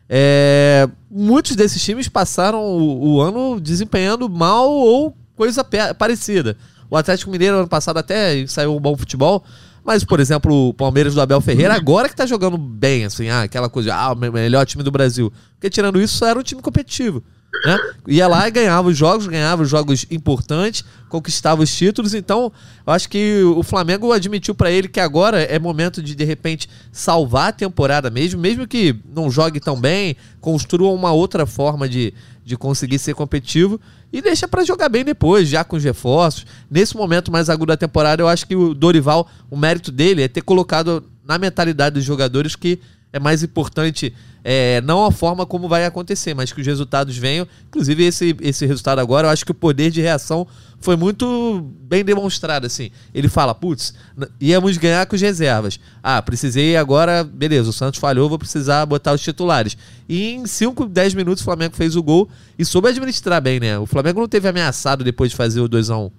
É, 0.10 0.90
muitos 1.10 1.56
desses 1.56 1.82
times 1.82 2.10
passaram 2.10 2.62
o, 2.62 3.14
o 3.14 3.22
ano 3.22 3.60
desempenhando 3.62 4.28
mal 4.28 4.70
ou 4.70 5.16
coisa 5.36 5.64
parecida. 5.98 6.58
O 6.94 6.96
Atlético 6.96 7.32
Mineiro 7.32 7.58
ano 7.58 7.68
passado 7.68 7.98
até 7.98 8.46
saiu 8.46 8.76
um 8.76 8.80
bom 8.80 8.96
futebol, 8.96 9.44
mas, 9.84 10.04
por 10.04 10.20
exemplo, 10.20 10.70
o 10.70 10.74
Palmeiras 10.76 11.16
do 11.16 11.22
Abel 11.22 11.42
Ferreira 11.42 11.74
agora 11.74 12.08
que 12.08 12.16
tá 12.16 12.24
jogando 12.24 12.56
bem, 12.56 13.04
assim, 13.04 13.30
ah, 13.30 13.42
aquela 13.42 13.68
coisa, 13.68 13.96
ah, 13.96 14.14
o 14.14 14.16
melhor 14.16 14.64
time 14.64 14.84
do 14.84 14.92
Brasil. 14.92 15.34
Porque 15.56 15.72
tirando 15.72 16.00
isso, 16.00 16.24
era 16.24 16.38
um 16.38 16.44
time 16.44 16.62
competitivo. 16.62 17.24
Né? 17.66 17.78
Ia 18.08 18.28
lá 18.28 18.48
e 18.48 18.52
ganhava 18.52 18.90
os 18.90 18.98
jogos, 18.98 19.26
ganhava 19.26 19.64
os 19.64 19.70
jogos 19.70 20.06
importantes, 20.12 20.84
conquistava 21.10 21.64
os 21.64 21.76
títulos. 21.76 22.14
Então, 22.14 22.52
eu 22.86 22.94
acho 22.94 23.10
que 23.10 23.42
o 23.42 23.64
Flamengo 23.64 24.12
admitiu 24.12 24.54
para 24.54 24.70
ele 24.70 24.88
que 24.88 25.00
agora 25.00 25.42
é 25.42 25.58
momento 25.58 26.02
de 26.02 26.14
de 26.14 26.24
repente 26.24 26.70
salvar 26.92 27.50
a 27.50 27.54
temporada 27.54 28.10
mesmo, 28.10 28.40
mesmo 28.40 28.68
que 28.68 28.96
não 29.16 29.32
jogue 29.32 29.60
tão 29.60 29.80
bem, 29.80 30.16
construa 30.42 30.92
uma 30.92 31.12
outra 31.12 31.46
forma 31.46 31.90
de, 31.90 32.14
de 32.44 32.58
conseguir 32.58 33.00
ser 33.00 33.14
competitivo 33.14 33.80
e 34.12 34.22
deixa 34.22 34.48
para 34.48 34.64
jogar 34.64 34.90
bem 34.90 35.04
depois, 35.04 35.48
já 35.48 35.64
com 35.64 35.76
os 35.76 35.84
reforços. 35.84 36.46
Nesse 36.70 36.96
momento 36.96 37.32
mais 37.32 37.50
agudo 37.50 37.68
da 37.68 37.78
temporada, 37.78 38.22
eu 38.22 38.28
acho 38.28 38.46
que 38.46 38.56
o 38.56 38.74
Dorival, 38.74 39.28
o 39.50 39.58
mérito 39.58 39.92
dele 39.92 40.24
é 40.24 40.28
ter 40.28 40.42
colocado 40.42 41.04
na 41.26 41.38
mentalidade 41.38 41.96
dos 41.96 42.04
jogadores 42.04 42.56
que 42.56 42.80
é 43.14 43.20
mais 43.20 43.44
importante 43.44 44.12
é, 44.44 44.82
não 44.82 45.06
a 45.06 45.12
forma 45.12 45.46
como 45.46 45.70
vai 45.70 45.86
acontecer, 45.86 46.34
mas 46.34 46.52
que 46.52 46.60
os 46.60 46.68
resultados 46.68 47.16
venham. 47.16 47.48
Inclusive, 47.68 48.04
esse, 48.04 48.36
esse 48.42 48.66
resultado 48.66 49.00
agora, 49.00 49.28
eu 49.28 49.32
acho 49.32 49.46
que 49.46 49.52
o 49.52 49.56
poder 49.56 49.90
de 49.90 50.02
reação 50.02 50.46
foi 50.82 50.98
muito 50.98 51.64
bem 51.82 52.04
demonstrado. 52.04 52.66
Assim. 52.66 52.92
Ele 53.14 53.30
fala: 53.30 53.56
putz, 53.56 53.94
íamos 54.42 54.78
ganhar 54.78 55.06
com 55.06 55.16
as 55.16 55.22
reservas. 55.22 55.80
Ah, 56.02 56.22
precisei 56.22 56.76
agora, 56.76 57.24
beleza, 57.24 57.70
o 57.70 57.74
Santos 57.74 58.00
falhou, 58.00 58.28
vou 58.28 58.40
precisar 58.40 58.86
botar 58.86 59.14
os 59.14 59.22
titulares. 59.22 59.78
E 60.10 60.32
em 60.32 60.46
5, 60.46 60.88
10 60.88 61.14
minutos 61.14 61.42
o 61.42 61.46
Flamengo 61.46 61.76
fez 61.76 61.96
o 61.96 62.04
gol 62.04 62.28
e 62.60 62.66
soube 62.66 62.90
administrar 62.90 63.42
bem, 63.42 63.60
né? 63.60 63.80
O 63.80 63.86
Flamengo 63.86 64.20
não 64.20 64.28
teve 64.28 64.50
ameaçado 64.50 65.04
depois 65.04 65.32
de 65.32 65.38
fazer 65.38 65.62
o 65.62 65.70
2x1. 65.70 66.12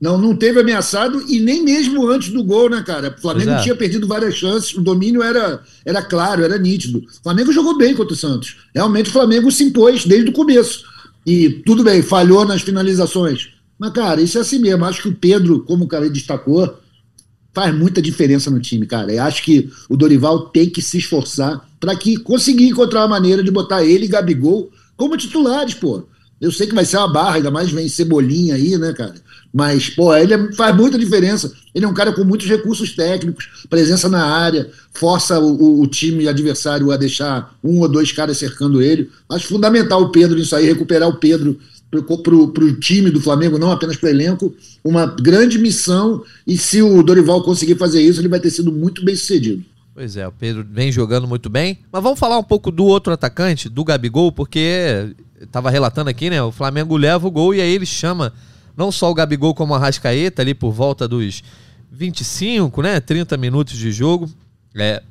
Não, 0.00 0.16
não 0.16 0.36
teve 0.36 0.60
ameaçado 0.60 1.24
e 1.28 1.40
nem 1.40 1.64
mesmo 1.64 2.06
antes 2.08 2.28
do 2.28 2.44
gol, 2.44 2.70
né, 2.70 2.82
cara? 2.86 3.14
O 3.16 3.20
Flamengo 3.20 3.50
é. 3.50 3.62
tinha 3.62 3.74
perdido 3.74 4.06
várias 4.06 4.34
chances, 4.34 4.72
o 4.74 4.80
domínio 4.80 5.22
era, 5.22 5.60
era 5.84 6.00
claro, 6.02 6.44
era 6.44 6.56
nítido. 6.56 6.98
O 7.00 7.22
Flamengo 7.22 7.52
jogou 7.52 7.76
bem 7.76 7.94
contra 7.96 8.14
o 8.14 8.16
Santos. 8.16 8.58
Realmente 8.72 9.10
o 9.10 9.12
Flamengo 9.12 9.50
se 9.50 9.64
impôs 9.64 10.04
desde 10.04 10.30
o 10.30 10.32
começo. 10.32 10.84
E 11.26 11.50
tudo 11.66 11.82
bem, 11.82 12.00
falhou 12.00 12.44
nas 12.44 12.62
finalizações. 12.62 13.50
Mas, 13.76 13.92
cara, 13.92 14.20
isso 14.20 14.38
é 14.38 14.40
assim 14.40 14.60
mesmo. 14.60 14.84
Acho 14.84 15.02
que 15.02 15.08
o 15.08 15.16
Pedro, 15.16 15.64
como 15.64 15.84
o 15.84 15.88
cara 15.88 16.08
destacou, 16.08 16.78
faz 17.52 17.74
muita 17.74 18.00
diferença 18.00 18.50
no 18.50 18.60
time, 18.60 18.86
cara. 18.86 19.12
Eu 19.12 19.22
acho 19.24 19.42
que 19.42 19.68
o 19.88 19.96
Dorival 19.96 20.48
tem 20.50 20.70
que 20.70 20.80
se 20.80 20.98
esforçar 20.98 21.68
para 21.80 21.96
que 21.96 22.16
conseguir 22.16 22.68
encontrar 22.68 23.00
uma 23.00 23.08
maneira 23.08 23.42
de 23.42 23.50
botar 23.50 23.84
ele 23.84 24.04
e 24.04 24.08
Gabigol 24.08 24.70
como 24.96 25.16
titulares, 25.16 25.74
pô. 25.74 26.06
Eu 26.40 26.52
sei 26.52 26.66
que 26.66 26.74
vai 26.74 26.84
ser 26.84 26.98
uma 26.98 27.12
barra, 27.12 27.36
ainda 27.36 27.50
mais 27.50 27.70
vem 27.70 27.88
Cebolinha 27.88 28.54
aí, 28.54 28.78
né, 28.78 28.92
cara? 28.92 29.14
Mas, 29.52 29.88
pô, 29.88 30.14
ele 30.14 30.34
é, 30.34 30.52
faz 30.52 30.76
muita 30.76 30.98
diferença. 30.98 31.52
Ele 31.74 31.84
é 31.84 31.88
um 31.88 31.94
cara 31.94 32.12
com 32.12 32.22
muitos 32.22 32.46
recursos 32.46 32.94
técnicos, 32.94 33.48
presença 33.68 34.08
na 34.08 34.24
área, 34.24 34.70
força 34.92 35.40
o, 35.40 35.54
o, 35.54 35.80
o 35.82 35.86
time 35.86 36.28
adversário 36.28 36.92
a 36.92 36.96
deixar 36.96 37.54
um 37.62 37.80
ou 37.80 37.88
dois 37.88 38.12
caras 38.12 38.36
cercando 38.36 38.82
ele. 38.82 39.10
Acho 39.28 39.48
fundamental 39.48 40.02
o 40.02 40.12
Pedro 40.12 40.38
nisso 40.38 40.54
aí, 40.54 40.66
recuperar 40.66 41.08
o 41.08 41.16
Pedro 41.16 41.58
para 41.90 42.34
o 42.34 42.72
time 42.74 43.10
do 43.10 43.20
Flamengo, 43.20 43.58
não 43.58 43.72
apenas 43.72 43.96
para 43.96 44.08
o 44.08 44.10
elenco, 44.10 44.54
uma 44.84 45.06
grande 45.06 45.58
missão. 45.58 46.22
E 46.46 46.58
se 46.58 46.82
o 46.82 47.02
Dorival 47.02 47.42
conseguir 47.42 47.76
fazer 47.76 48.02
isso, 48.02 48.20
ele 48.20 48.28
vai 48.28 48.40
ter 48.40 48.50
sido 48.50 48.70
muito 48.70 49.04
bem 49.04 49.16
sucedido. 49.16 49.64
Pois 49.94 50.16
é, 50.16 50.28
o 50.28 50.32
Pedro 50.32 50.64
vem 50.70 50.92
jogando 50.92 51.26
muito 51.26 51.48
bem. 51.48 51.78
Mas 51.90 52.02
vamos 52.02 52.20
falar 52.20 52.38
um 52.38 52.44
pouco 52.44 52.70
do 52.70 52.84
outro 52.84 53.12
atacante, 53.12 53.68
do 53.68 53.82
Gabigol, 53.82 54.30
porque 54.30 55.12
estava 55.40 55.70
relatando 55.70 56.10
aqui, 56.10 56.30
né? 56.30 56.42
O 56.42 56.52
Flamengo 56.52 56.96
leva 56.96 57.26
o 57.26 57.30
gol 57.30 57.54
e 57.54 57.60
aí 57.60 57.74
ele 57.74 57.86
chama 57.86 58.32
não 58.76 58.92
só 58.92 59.10
o 59.10 59.14
Gabigol 59.14 59.54
como 59.54 59.74
a 59.74 59.78
Rascaeta 59.78 60.42
ali 60.42 60.54
por 60.54 60.72
volta 60.72 61.08
dos 61.08 61.42
25, 61.90 62.80
né, 62.82 63.00
30 63.00 63.36
minutos 63.36 63.76
de 63.76 63.90
jogo. 63.90 64.30
É, 64.76 65.02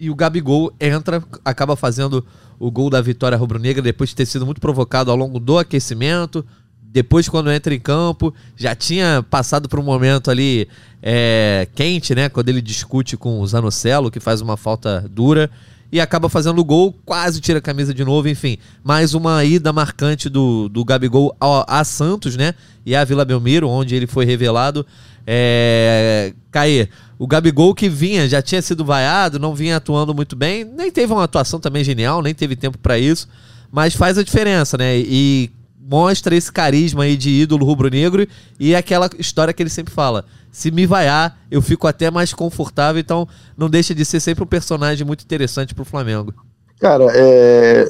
e 0.00 0.10
o 0.10 0.14
Gabigol 0.14 0.72
entra, 0.80 1.22
acaba 1.44 1.76
fazendo 1.76 2.26
o 2.58 2.70
gol 2.70 2.90
da 2.90 3.00
vitória 3.00 3.38
rubro-negra 3.38 3.82
depois 3.82 4.10
de 4.10 4.16
ter 4.16 4.26
sido 4.26 4.44
muito 4.44 4.60
provocado 4.60 5.10
ao 5.10 5.16
longo 5.16 5.38
do 5.38 5.58
aquecimento. 5.58 6.44
Depois, 6.82 7.28
quando 7.28 7.50
entra 7.50 7.74
em 7.74 7.80
campo, 7.80 8.32
já 8.56 8.74
tinha 8.74 9.24
passado 9.28 9.68
por 9.68 9.78
um 9.80 9.82
momento 9.82 10.30
ali 10.30 10.68
é, 11.02 11.68
quente, 11.74 12.14
né? 12.14 12.28
Quando 12.28 12.48
ele 12.48 12.62
discute 12.62 13.16
com 13.16 13.40
o 13.40 13.46
Zanocelo, 13.46 14.10
que 14.10 14.20
faz 14.20 14.40
uma 14.40 14.56
falta 14.56 15.04
dura 15.10 15.50
e 15.94 16.00
acaba 16.00 16.28
fazendo 16.28 16.58
o 16.58 16.64
gol, 16.64 16.92
quase 17.04 17.40
tira 17.40 17.60
a 17.60 17.62
camisa 17.62 17.94
de 17.94 18.04
novo, 18.04 18.28
enfim. 18.28 18.58
Mais 18.82 19.14
uma 19.14 19.44
ida 19.44 19.72
marcante 19.72 20.28
do, 20.28 20.68
do 20.68 20.84
Gabigol 20.84 21.36
a, 21.40 21.78
a 21.78 21.84
Santos, 21.84 22.36
né? 22.36 22.52
E 22.84 22.96
a 22.96 23.04
Vila 23.04 23.24
Belmiro, 23.24 23.68
onde 23.68 23.94
ele 23.94 24.08
foi 24.08 24.24
revelado. 24.24 24.84
É... 25.24 26.32
Cair. 26.50 26.90
O 27.16 27.28
Gabigol 27.28 27.72
que 27.76 27.88
vinha, 27.88 28.28
já 28.28 28.42
tinha 28.42 28.60
sido 28.60 28.84
vaiado, 28.84 29.38
não 29.38 29.54
vinha 29.54 29.76
atuando 29.76 30.12
muito 30.12 30.34
bem, 30.34 30.64
nem 30.64 30.90
teve 30.90 31.12
uma 31.12 31.22
atuação 31.22 31.60
também 31.60 31.84
genial, 31.84 32.20
nem 32.22 32.34
teve 32.34 32.56
tempo 32.56 32.76
para 32.76 32.98
isso, 32.98 33.28
mas 33.70 33.94
faz 33.94 34.18
a 34.18 34.24
diferença, 34.24 34.76
né? 34.76 34.98
E 34.98 35.48
mostra 35.86 36.34
esse 36.34 36.50
carisma 36.50 37.04
aí 37.04 37.16
de 37.16 37.28
ídolo 37.30 37.66
rubro-negro 37.66 38.26
e 38.58 38.74
aquela 38.74 39.10
história 39.18 39.52
que 39.52 39.62
ele 39.62 39.70
sempre 39.70 39.92
fala. 39.92 40.24
Se 40.50 40.70
me 40.70 40.86
vaiar, 40.86 41.38
eu 41.50 41.60
fico 41.60 41.86
até 41.86 42.10
mais 42.10 42.32
confortável, 42.32 43.00
então 43.00 43.28
não 43.56 43.68
deixa 43.68 43.94
de 43.94 44.04
ser 44.04 44.20
sempre 44.20 44.44
um 44.44 44.46
personagem 44.46 45.06
muito 45.06 45.22
interessante 45.22 45.74
pro 45.74 45.84
Flamengo. 45.84 46.32
Cara, 46.80 47.06
é... 47.14 47.86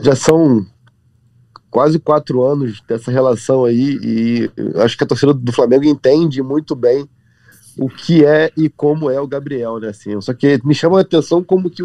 já 0.00 0.14
são 0.14 0.66
quase 1.70 1.98
quatro 1.98 2.42
anos 2.44 2.82
dessa 2.86 3.10
relação 3.10 3.64
aí 3.64 3.98
e 4.02 4.50
acho 4.76 4.96
que 4.96 5.04
a 5.04 5.06
torcida 5.06 5.32
do 5.32 5.52
Flamengo 5.52 5.84
entende 5.84 6.42
muito 6.42 6.74
bem 6.74 7.08
o 7.78 7.88
que 7.88 8.24
é 8.24 8.50
e 8.56 8.68
como 8.68 9.10
é 9.10 9.20
o 9.20 9.28
Gabriel, 9.28 9.78
né? 9.78 9.88
Assim, 9.88 10.20
só 10.20 10.34
que 10.34 10.60
me 10.64 10.74
chama 10.74 10.98
a 10.98 11.02
atenção 11.02 11.44
como 11.44 11.70
que 11.70 11.82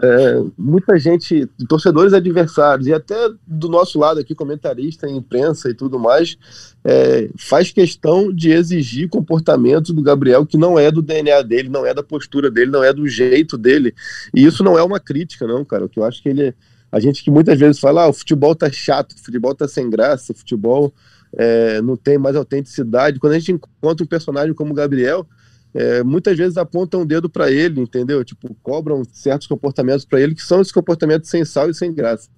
é, 0.00 0.42
muita 0.56 0.98
gente, 0.98 1.46
torcedores 1.68 2.14
adversários 2.14 2.86
e 2.86 2.94
até 2.94 3.14
do 3.46 3.68
nosso 3.68 3.98
lado 3.98 4.20
aqui, 4.20 4.34
comentarista, 4.34 5.08
imprensa 5.08 5.68
e 5.68 5.74
tudo 5.74 5.98
mais, 5.98 6.38
é, 6.82 7.28
faz 7.36 7.70
questão 7.70 8.32
de 8.32 8.50
exigir 8.50 9.10
comportamento 9.10 9.92
do 9.92 10.02
Gabriel 10.02 10.46
que 10.46 10.56
não 10.56 10.78
é 10.78 10.90
do 10.90 11.02
DNA 11.02 11.42
dele, 11.42 11.68
não 11.68 11.84
é 11.84 11.92
da 11.92 12.02
postura 12.02 12.50
dele, 12.50 12.70
não 12.70 12.82
é 12.82 12.92
do 12.92 13.06
jeito 13.06 13.58
dele. 13.58 13.94
E 14.34 14.44
isso 14.44 14.64
não 14.64 14.78
é 14.78 14.82
uma 14.82 14.98
crítica, 14.98 15.46
não, 15.46 15.64
cara. 15.64 15.84
O 15.84 15.88
que 15.88 15.98
eu 15.98 16.04
acho 16.04 16.22
que 16.22 16.28
ele. 16.28 16.54
A 16.90 17.00
gente 17.00 17.24
que 17.24 17.30
muitas 17.30 17.58
vezes 17.58 17.80
fala, 17.80 18.04
ah, 18.04 18.08
o 18.08 18.12
futebol 18.12 18.54
tá 18.54 18.70
chato, 18.70 19.12
o 19.12 19.18
futebol 19.18 19.54
tá 19.54 19.66
sem 19.66 19.88
graça, 19.88 20.32
o 20.32 20.36
futebol 20.36 20.92
é, 21.34 21.80
não 21.80 21.96
tem 21.96 22.18
mais 22.18 22.36
autenticidade. 22.36 23.18
Quando 23.18 23.32
a 23.32 23.38
gente 23.38 23.52
encontra 23.52 24.04
um 24.04 24.06
personagem 24.06 24.54
como 24.54 24.72
o 24.72 24.74
Gabriel, 24.74 25.26
é, 25.74 26.02
muitas 26.02 26.36
vezes 26.36 26.56
apontam 26.56 27.02
um 27.02 27.06
dedo 27.06 27.28
para 27.28 27.50
ele, 27.50 27.80
entendeu? 27.80 28.24
Tipo, 28.24 28.54
cobram 28.62 29.02
certos 29.12 29.46
comportamentos 29.46 30.04
para 30.04 30.20
ele 30.20 30.34
que 30.34 30.42
são 30.42 30.60
esses 30.60 30.72
comportamentos 30.72 31.30
sem 31.30 31.44
sal 31.44 31.70
e 31.70 31.74
sem 31.74 31.92
graça. 31.92 32.28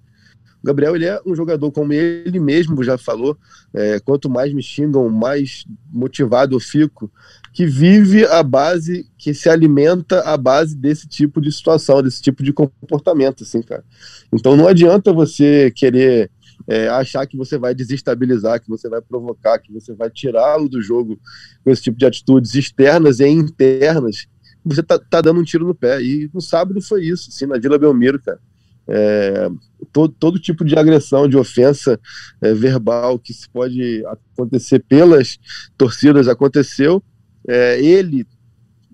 O 0.63 0.67
Gabriel 0.67 0.97
ele 0.97 1.05
é 1.05 1.21
um 1.27 1.35
jogador, 1.35 1.71
como 1.71 1.93
ele 1.93 2.41
mesmo 2.41 2.83
já 2.83 2.97
falou, 2.97 3.37
é, 3.75 4.01
quanto 4.01 4.31
mais 4.31 4.51
me 4.55 4.63
xingam, 4.63 5.11
mais 5.11 5.67
motivado 5.93 6.57
eu 6.57 6.61
fico, 6.61 7.13
que 7.53 7.67
vive 7.67 8.25
a 8.25 8.43
base, 8.43 9.07
que 9.19 9.35
se 9.35 9.51
alimenta 9.51 10.21
à 10.21 10.39
base 10.39 10.75
desse 10.75 11.07
tipo 11.07 11.39
de 11.39 11.53
situação, 11.53 12.03
desse 12.03 12.23
tipo 12.23 12.43
de 12.43 12.51
comportamento, 12.51 13.43
assim, 13.43 13.61
cara. 13.61 13.85
Então 14.33 14.57
não 14.57 14.67
adianta 14.67 15.13
você 15.13 15.71
querer 15.71 16.31
é, 16.67 16.89
achar 16.89 17.27
que 17.27 17.37
você 17.37 17.59
vai 17.59 17.75
desestabilizar, 17.75 18.61
que 18.61 18.69
você 18.69 18.89
vai 18.89 19.01
provocar, 19.01 19.59
que 19.59 19.73
você 19.73 19.95
vai 19.95 20.11
tirá-lo 20.11 20.69
do 20.69 20.81
jogo 20.81 21.19
com 21.63 21.71
esse 21.71 21.83
tipo 21.83 21.99
de 21.99 22.07
atitudes 22.07 22.55
externas 22.55 23.21
e 23.21 23.29
internas, 23.29 24.27
você 24.65 24.83
tá, 24.83 24.99
tá, 24.99 25.21
dando 25.21 25.41
um 25.41 25.45
tiro 25.45 25.67
no 25.67 25.75
pé. 25.75 26.03
E 26.03 26.31
no 26.33 26.41
sábado 26.41 26.81
foi 26.81 27.05
isso, 27.05 27.29
assim, 27.29 27.47
na 27.47 27.59
Vila 27.59 27.79
Belmiro, 27.79 28.21
cara. 28.21 28.41
É, 28.87 29.49
todo, 29.93 30.15
todo 30.19 30.39
tipo 30.39 30.65
de 30.65 30.77
agressão, 30.77 31.29
de 31.29 31.37
ofensa 31.37 31.99
é, 32.41 32.53
verbal 32.53 33.19
que 33.19 33.33
se 33.33 33.49
pode 33.49 34.05
acontecer 34.07 34.81
pelas 34.81 35.39
torcidas 35.77 36.29
aconteceu. 36.29 37.03
É, 37.47 37.83
ele 37.83 38.27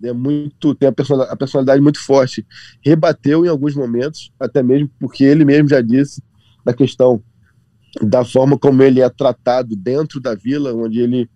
é 0.02 0.12
muito 0.12 0.74
tem 0.74 0.88
a 0.88 0.92
personalidade, 0.92 1.34
a 1.34 1.36
personalidade 1.36 1.82
muito 1.82 2.00
forte, 2.00 2.46
rebateu 2.82 3.44
em 3.44 3.48
alguns 3.48 3.74
momentos, 3.74 4.32
até 4.40 4.62
mesmo 4.62 4.90
porque 4.98 5.24
ele 5.24 5.44
mesmo 5.44 5.68
já 5.68 5.80
disse 5.80 6.22
da 6.64 6.72
questão 6.72 7.22
da 8.02 8.24
forma 8.24 8.58
como 8.58 8.82
ele 8.82 9.00
é 9.00 9.08
tratado 9.08 9.74
dentro 9.76 10.20
da 10.20 10.34
vila, 10.34 10.74
onde 10.74 11.00
ele 11.00 11.28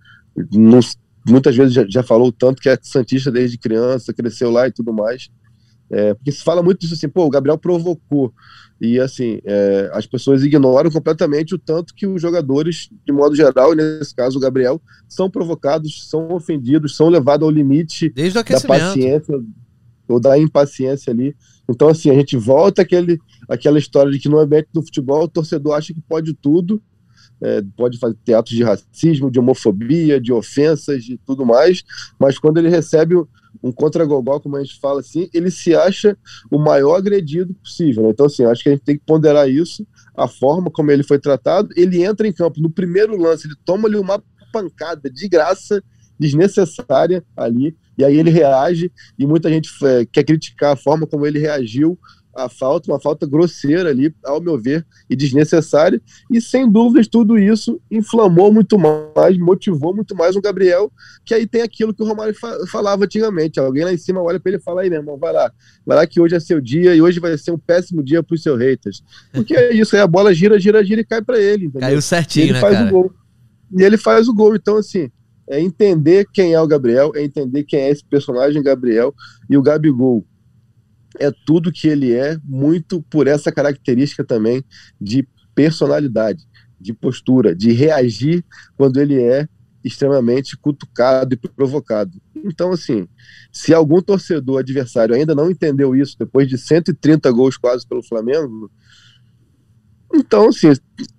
não, 0.53 0.81
muitas 1.27 1.57
vezes 1.57 1.73
já, 1.73 1.87
já, 1.89 2.03
falou 2.03 2.33
tanto 2.33 2.61
que 2.61 2.69
é 2.69 2.79
santista 2.81 3.31
desde 3.31 3.59
criança, 3.59 4.13
cresceu 4.13 4.51
lá 4.51 4.67
e 4.67 4.73
tudo 4.73 4.93
mais. 4.93 5.29
É, 5.91 6.15
porque 6.15 6.33
se 6.33 6.43
fala 6.43 6.63
muito 6.63 6.81
disso 6.81 6.95
assim, 6.95 7.09
pô, 7.09 7.25
o 7.25 7.31
Gabriel 7.31 7.59
provocou. 7.59 8.33
E 8.81 8.99
assim, 8.99 9.39
é, 9.45 9.91
as 9.93 10.07
pessoas 10.07 10.43
ignoram 10.43 10.91
completamente 10.91 11.55
o 11.55 11.59
tanto 11.59 11.95
que 11.95 12.07
os 12.07 12.21
jogadores, 12.21 12.89
de 13.07 13.13
modo 13.13 13.35
geral, 13.37 13.73
e 13.73 13.77
nesse 13.77 14.15
caso 14.15 14.37
o 14.37 14.41
Gabriel, 14.41 14.81
são 15.09 15.31
provocados, 15.31 16.09
são 16.09 16.33
ofendidos, 16.33 16.97
são 16.97 17.09
levados 17.09 17.45
ao 17.47 17.51
limite 17.51 18.13
da 18.71 18.79
paciência 18.95 19.41
ou 20.09 20.21
da 20.21 20.39
impaciência 20.39 21.13
ali. 21.13 21.37
Então, 21.69 21.89
assim, 21.89 22.11
a 22.11 22.15
gente 22.15 22.37
volta 22.37 22.83
àquele, 22.83 23.19
àquela 23.49 23.79
história 23.79 24.13
de 24.13 24.19
que 24.19 24.29
no 24.29 24.39
ambiente 24.39 24.69
do 24.73 24.83
futebol 24.83 25.25
o 25.25 25.29
torcedor 25.29 25.75
acha 25.75 25.95
que 25.95 26.01
pode 26.01 26.35
tudo, 26.35 26.83
é, 27.43 27.63
pode 27.77 27.99
fazer 27.99 28.17
teatros 28.25 28.55
de 28.55 28.63
racismo, 28.63 29.31
de 29.31 29.39
homofobia, 29.39 30.21
de 30.21 30.33
ofensas, 30.33 31.05
de 31.05 31.19
tudo 31.19 31.45
mais, 31.45 31.83
mas 32.19 32.39
quando 32.39 32.59
ele 32.59 32.69
recebe 32.69 33.15
um 33.63 33.73
contra-gogó, 33.73 34.41
como 34.41 34.57
a 34.57 34.63
gente 34.63 34.79
fala 34.81 35.01
assim, 35.01 35.29
ele 35.33 35.51
se 35.51 35.75
acha 35.75 36.17
o 36.51 36.59
maior 36.59 36.97
agredido 36.97 37.55
possível. 37.55 38.03
Né? 38.03 38.11
Então, 38.11 38.27
assim, 38.27 38.45
acho 38.45 38.63
que 38.63 38.69
a 38.69 38.73
gente 38.73 38.85
tem 38.85 38.97
que 38.97 39.05
ponderar 39.05 39.49
isso, 39.49 39.87
a 40.17 40.29
forma 40.29 40.71
como 40.71 40.91
ele 40.91 41.03
foi 41.03 41.19
tratado. 41.19 41.69
Ele 41.77 42.03
entra 42.03 42.27
em 42.27 42.33
campo 42.33 42.61
no 42.61 42.71
primeiro 42.71 43.17
lance, 43.17 43.47
ele 43.47 43.57
toma 43.65 43.89
ali 43.89 43.97
uma 43.97 44.23
pancada 44.53 45.11
de 45.11 45.29
graça, 45.29 45.83
desnecessária 46.19 47.25
ali, 47.37 47.77
e 47.97 48.05
aí 48.05 48.19
ele 48.19 48.31
reage, 48.31 48.91
e 49.19 49.27
muita 49.27 49.49
gente 49.49 49.71
é, 49.85 50.05
quer 50.05 50.25
criticar 50.25 50.73
a 50.73 50.77
forma 50.77 51.07
como 51.07 51.27
ele 51.27 51.39
reagiu 51.39 51.99
à 52.35 52.49
falta, 52.49 52.91
uma 52.91 53.01
falta 53.01 53.27
grosseira 53.27 53.91
ali, 53.91 54.13
ao 54.25 54.41
meu 54.41 54.61
ver, 54.61 54.85
e 55.09 55.15
desnecessária, 55.15 56.03
e 56.31 56.41
sem 56.41 56.69
dúvidas 56.69 57.07
tudo 57.07 57.39
isso 57.39 57.81
inflamou 57.91 58.53
muito 58.53 58.77
mais, 58.77 59.39
motivou 59.39 59.95
muito 59.95 60.17
mais 60.17 60.35
o 60.35 60.41
Gabriel, 60.41 60.91
que 61.25 61.33
aí 61.33 61.47
tem 61.47 61.63
aquilo 61.63 61.95
que 61.95 62.03
o 62.03 62.07
Romário 62.07 62.35
fa 62.35 62.67
falava 62.67 63.05
antigamente, 63.05 63.61
alguém 63.61 63.85
lá 63.85 63.93
em 63.93 63.99
cima 63.99 64.21
olha 64.21 64.41
para 64.41 64.51
ele 64.51 64.59
e 64.61 64.65
fala 64.65 64.83
aí, 64.83 64.91
meu 64.91 64.99
irmão, 64.99 65.17
vai 65.17 65.33
lá, 65.33 65.53
vai 65.87 65.97
lá 65.97 66.07
que 66.07 66.21
hoje 66.21 66.35
é 66.35 66.41
seu 66.41 66.61
dia, 66.61 66.95
e 66.95 67.01
hoje 67.01 67.21
vai 67.21 67.39
ser 67.39 67.53
um 67.53 67.59
péssimo 67.59 68.03
dia 68.03 68.23
para 68.23 68.35
os 68.35 68.43
seus 68.43 68.59
haters, 68.59 69.03
porque 69.33 69.55
é 69.55 69.73
isso, 69.73 69.95
aí 69.95 70.03
a 70.03 70.07
bola 70.07 70.35
gira, 70.35 70.59
gira, 70.59 70.85
gira 70.85 71.01
e 71.01 71.05
cai 71.05 71.23
para 71.23 71.39
ele, 71.39 71.67
entendeu? 71.67 71.89
Caiu 71.89 72.03
certinho, 72.03 72.47
e 72.47 72.49
ele 72.49 72.53
né, 72.55 72.61
faz 72.61 72.75
cara? 72.75 72.89
o 72.89 72.91
gol. 72.91 73.13
E 73.77 73.83
ele 73.83 73.97
faz 73.97 74.29
o 74.29 74.35
gol, 74.35 74.55
então 74.57 74.77
assim, 74.77 75.11
é 75.49 75.61
entender 75.61 76.27
quem 76.33 76.55
é 76.55 76.61
o 76.61 76.67
Gabriel, 76.67 77.13
é 77.15 77.23
entender 77.23 77.65
quem 77.65 77.81
é 77.81 77.91
esse 77.91 78.05
personagem 78.05 78.63
Gabriel 78.63 79.15
e 79.49 79.57
o 79.57 79.63
Gabigol. 79.63 80.25
É 81.19 81.31
tudo 81.47 81.73
que 81.73 81.87
ele 81.87 82.13
é, 82.13 82.37
muito 82.45 83.03
por 83.03 83.27
essa 83.27 83.53
característica 83.53 84.25
também 84.25 84.65
de 85.01 85.27
personalidade, 85.55 86.45
de 86.81 86.93
postura, 86.93 87.55
de 87.55 87.73
reagir 87.73 88.45
quando 88.77 89.01
ele 89.01 89.23
é 89.23 89.49
extremamente 89.85 90.57
cutucado 90.57 91.35
e 91.35 91.37
provocado. 91.37 92.21
Então, 92.35 92.73
assim, 92.73 93.07
se 93.53 93.75
algum 93.75 94.01
torcedor 94.01 94.61
adversário 94.61 95.15
ainda 95.15 95.35
não 95.35 95.51
entendeu 95.51 95.95
isso, 95.95 96.17
depois 96.19 96.49
de 96.49 96.57
130 96.57 97.31
gols 97.31 97.59
quase 97.59 97.87
pelo 97.87 98.03
Flamengo, 98.03 98.71
então, 100.15 100.49
assim, 100.49 100.73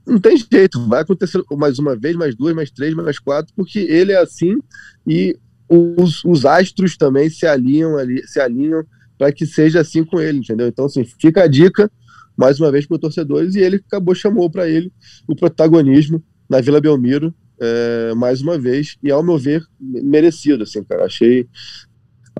não 0.05 0.19
tem 0.19 0.37
jeito. 0.37 0.87
Vai 0.87 1.01
acontecer 1.01 1.41
mais 1.57 1.79
uma 1.79 1.95
vez, 1.95 2.15
mais 2.15 2.35
duas, 2.35 2.55
mais 2.55 2.71
três, 2.71 2.93
mais 2.93 3.19
quatro, 3.19 3.53
porque 3.55 3.79
ele 3.79 4.11
é 4.11 4.17
assim 4.17 4.57
e 5.07 5.37
os, 5.67 6.23
os 6.23 6.45
astros 6.45 6.95
também 6.95 7.29
se 7.29 7.45
alinham 7.45 7.97
ali, 7.97 8.25
se 8.27 8.39
alinham 8.39 8.83
para 9.17 9.31
que 9.31 9.45
seja 9.45 9.81
assim 9.81 10.03
com 10.03 10.19
ele, 10.19 10.39
entendeu? 10.39 10.67
Então, 10.67 10.85
assim, 10.85 11.03
fica 11.03 11.43
a 11.43 11.47
dica 11.47 11.91
mais 12.37 12.59
uma 12.59 12.71
vez 12.71 12.85
para 12.85 12.95
os 12.95 13.01
torcedores 13.01 13.55
e 13.55 13.59
ele 13.59 13.77
acabou 13.77 14.13
chamou 14.13 14.49
para 14.49 14.67
ele 14.67 14.91
o 15.27 15.35
protagonismo 15.35 16.23
na 16.49 16.59
Vila 16.59 16.81
Belmiro 16.81 17.33
é, 17.59 18.13
mais 18.13 18.41
uma 18.41 18.57
vez 18.57 18.97
e 19.01 19.09
ao 19.09 19.23
meu 19.23 19.37
ver 19.37 19.63
merecido, 19.79 20.63
assim, 20.63 20.83
cara. 20.83 21.05
Achei 21.05 21.47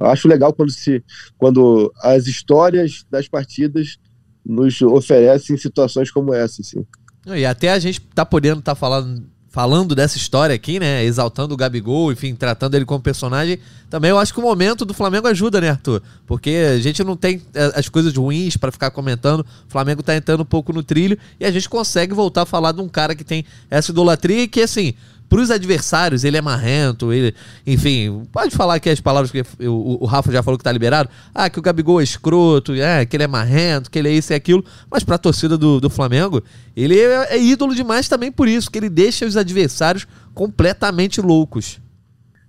acho 0.01 0.27
legal 0.27 0.53
quando 0.53 0.71
se 0.71 1.03
quando 1.37 1.91
as 2.01 2.27
histórias 2.27 3.05
das 3.09 3.29
partidas 3.29 3.97
nos 4.45 4.81
oferecem 4.81 5.58
situações 5.58 6.12
como 6.12 6.34
essa, 6.34 6.62
assim. 6.62 6.86
E 7.27 7.45
até 7.45 7.71
a 7.71 7.79
gente 7.79 7.99
tá 7.99 8.25
podendo 8.25 8.60
estar 8.60 8.73
tá 8.73 8.75
falando, 8.75 9.25
falando 9.49 9.95
dessa 9.95 10.17
história 10.17 10.53
aqui, 10.53 10.79
né? 10.79 11.03
Exaltando 11.03 11.53
o 11.53 11.58
Gabigol, 11.58 12.12
enfim, 12.12 12.36
tratando 12.36 12.75
ele 12.75 12.86
como 12.86 13.01
personagem. 13.01 13.58
Também 13.89 14.12
eu 14.12 14.19
acho 14.19 14.34
que 14.34 14.39
o 14.39 14.43
momento 14.43 14.84
do 14.84 14.93
Flamengo 14.93 15.27
ajuda, 15.27 15.62
né, 15.62 15.69
Arthur? 15.69 16.03
Porque 16.27 16.49
a 16.75 16.77
gente 16.77 17.03
não 17.03 17.15
tem 17.15 17.41
é, 17.53 17.71
as 17.73 17.88
coisas 17.88 18.13
ruins 18.13 18.58
para 18.58 18.71
ficar 18.71 18.91
comentando. 18.91 19.39
O 19.39 19.45
Flamengo 19.69 20.03
tá 20.03 20.15
entrando 20.15 20.41
um 20.41 20.45
pouco 20.45 20.73
no 20.73 20.84
trilho 20.84 21.17
e 21.39 21.45
a 21.45 21.51
gente 21.51 21.69
consegue 21.69 22.13
voltar 22.13 22.41
a 22.41 22.45
falar 22.45 22.73
de 22.73 22.81
um 22.81 22.89
cara 22.89 23.15
que 23.15 23.23
tem 23.23 23.45
essa 23.69 23.91
idolatria 23.91 24.43
e 24.43 24.47
que, 24.47 24.62
assim, 24.62 24.93
para 25.35 25.41
os 25.41 25.51
adversários, 25.51 26.23
ele 26.23 26.37
é 26.37 26.41
marrento, 26.41 27.11
ele, 27.11 27.35
enfim, 27.67 28.25
pode 28.31 28.55
falar 28.55 28.75
aqui 28.75 28.89
as 28.89 29.01
palavras 29.01 29.33
que 29.33 29.43
o, 29.67 30.01
o, 30.01 30.05
Rafa 30.05 30.31
já 30.31 30.41
falou 30.41 30.57
que 30.57 30.63
tá 30.63 30.71
liberado. 30.71 31.09
Ah, 31.33 31.49
que 31.49 31.59
o 31.59 31.61
Gabigol 31.61 31.99
é 31.99 32.05
escroto, 32.05 32.71
é, 32.71 33.05
que 33.05 33.17
ele 33.17 33.23
é 33.25 33.27
marrento, 33.27 33.91
que 33.91 33.99
ele 33.99 34.07
é 34.07 34.13
isso 34.13 34.31
e 34.31 34.33
aquilo. 34.33 34.63
Mas 34.89 35.03
para 35.03 35.15
a 35.15 35.17
torcida 35.17 35.57
do, 35.57 35.81
do 35.81 35.89
Flamengo, 35.89 36.41
ele 36.73 36.97
é, 36.97 37.35
é 37.35 37.37
ídolo 37.37 37.75
demais 37.75 38.07
também 38.07 38.31
por 38.31 38.47
isso, 38.47 38.71
que 38.71 38.79
ele 38.79 38.87
deixa 38.87 39.25
os 39.25 39.35
adversários 39.35 40.07
completamente 40.33 41.19
loucos. 41.19 41.81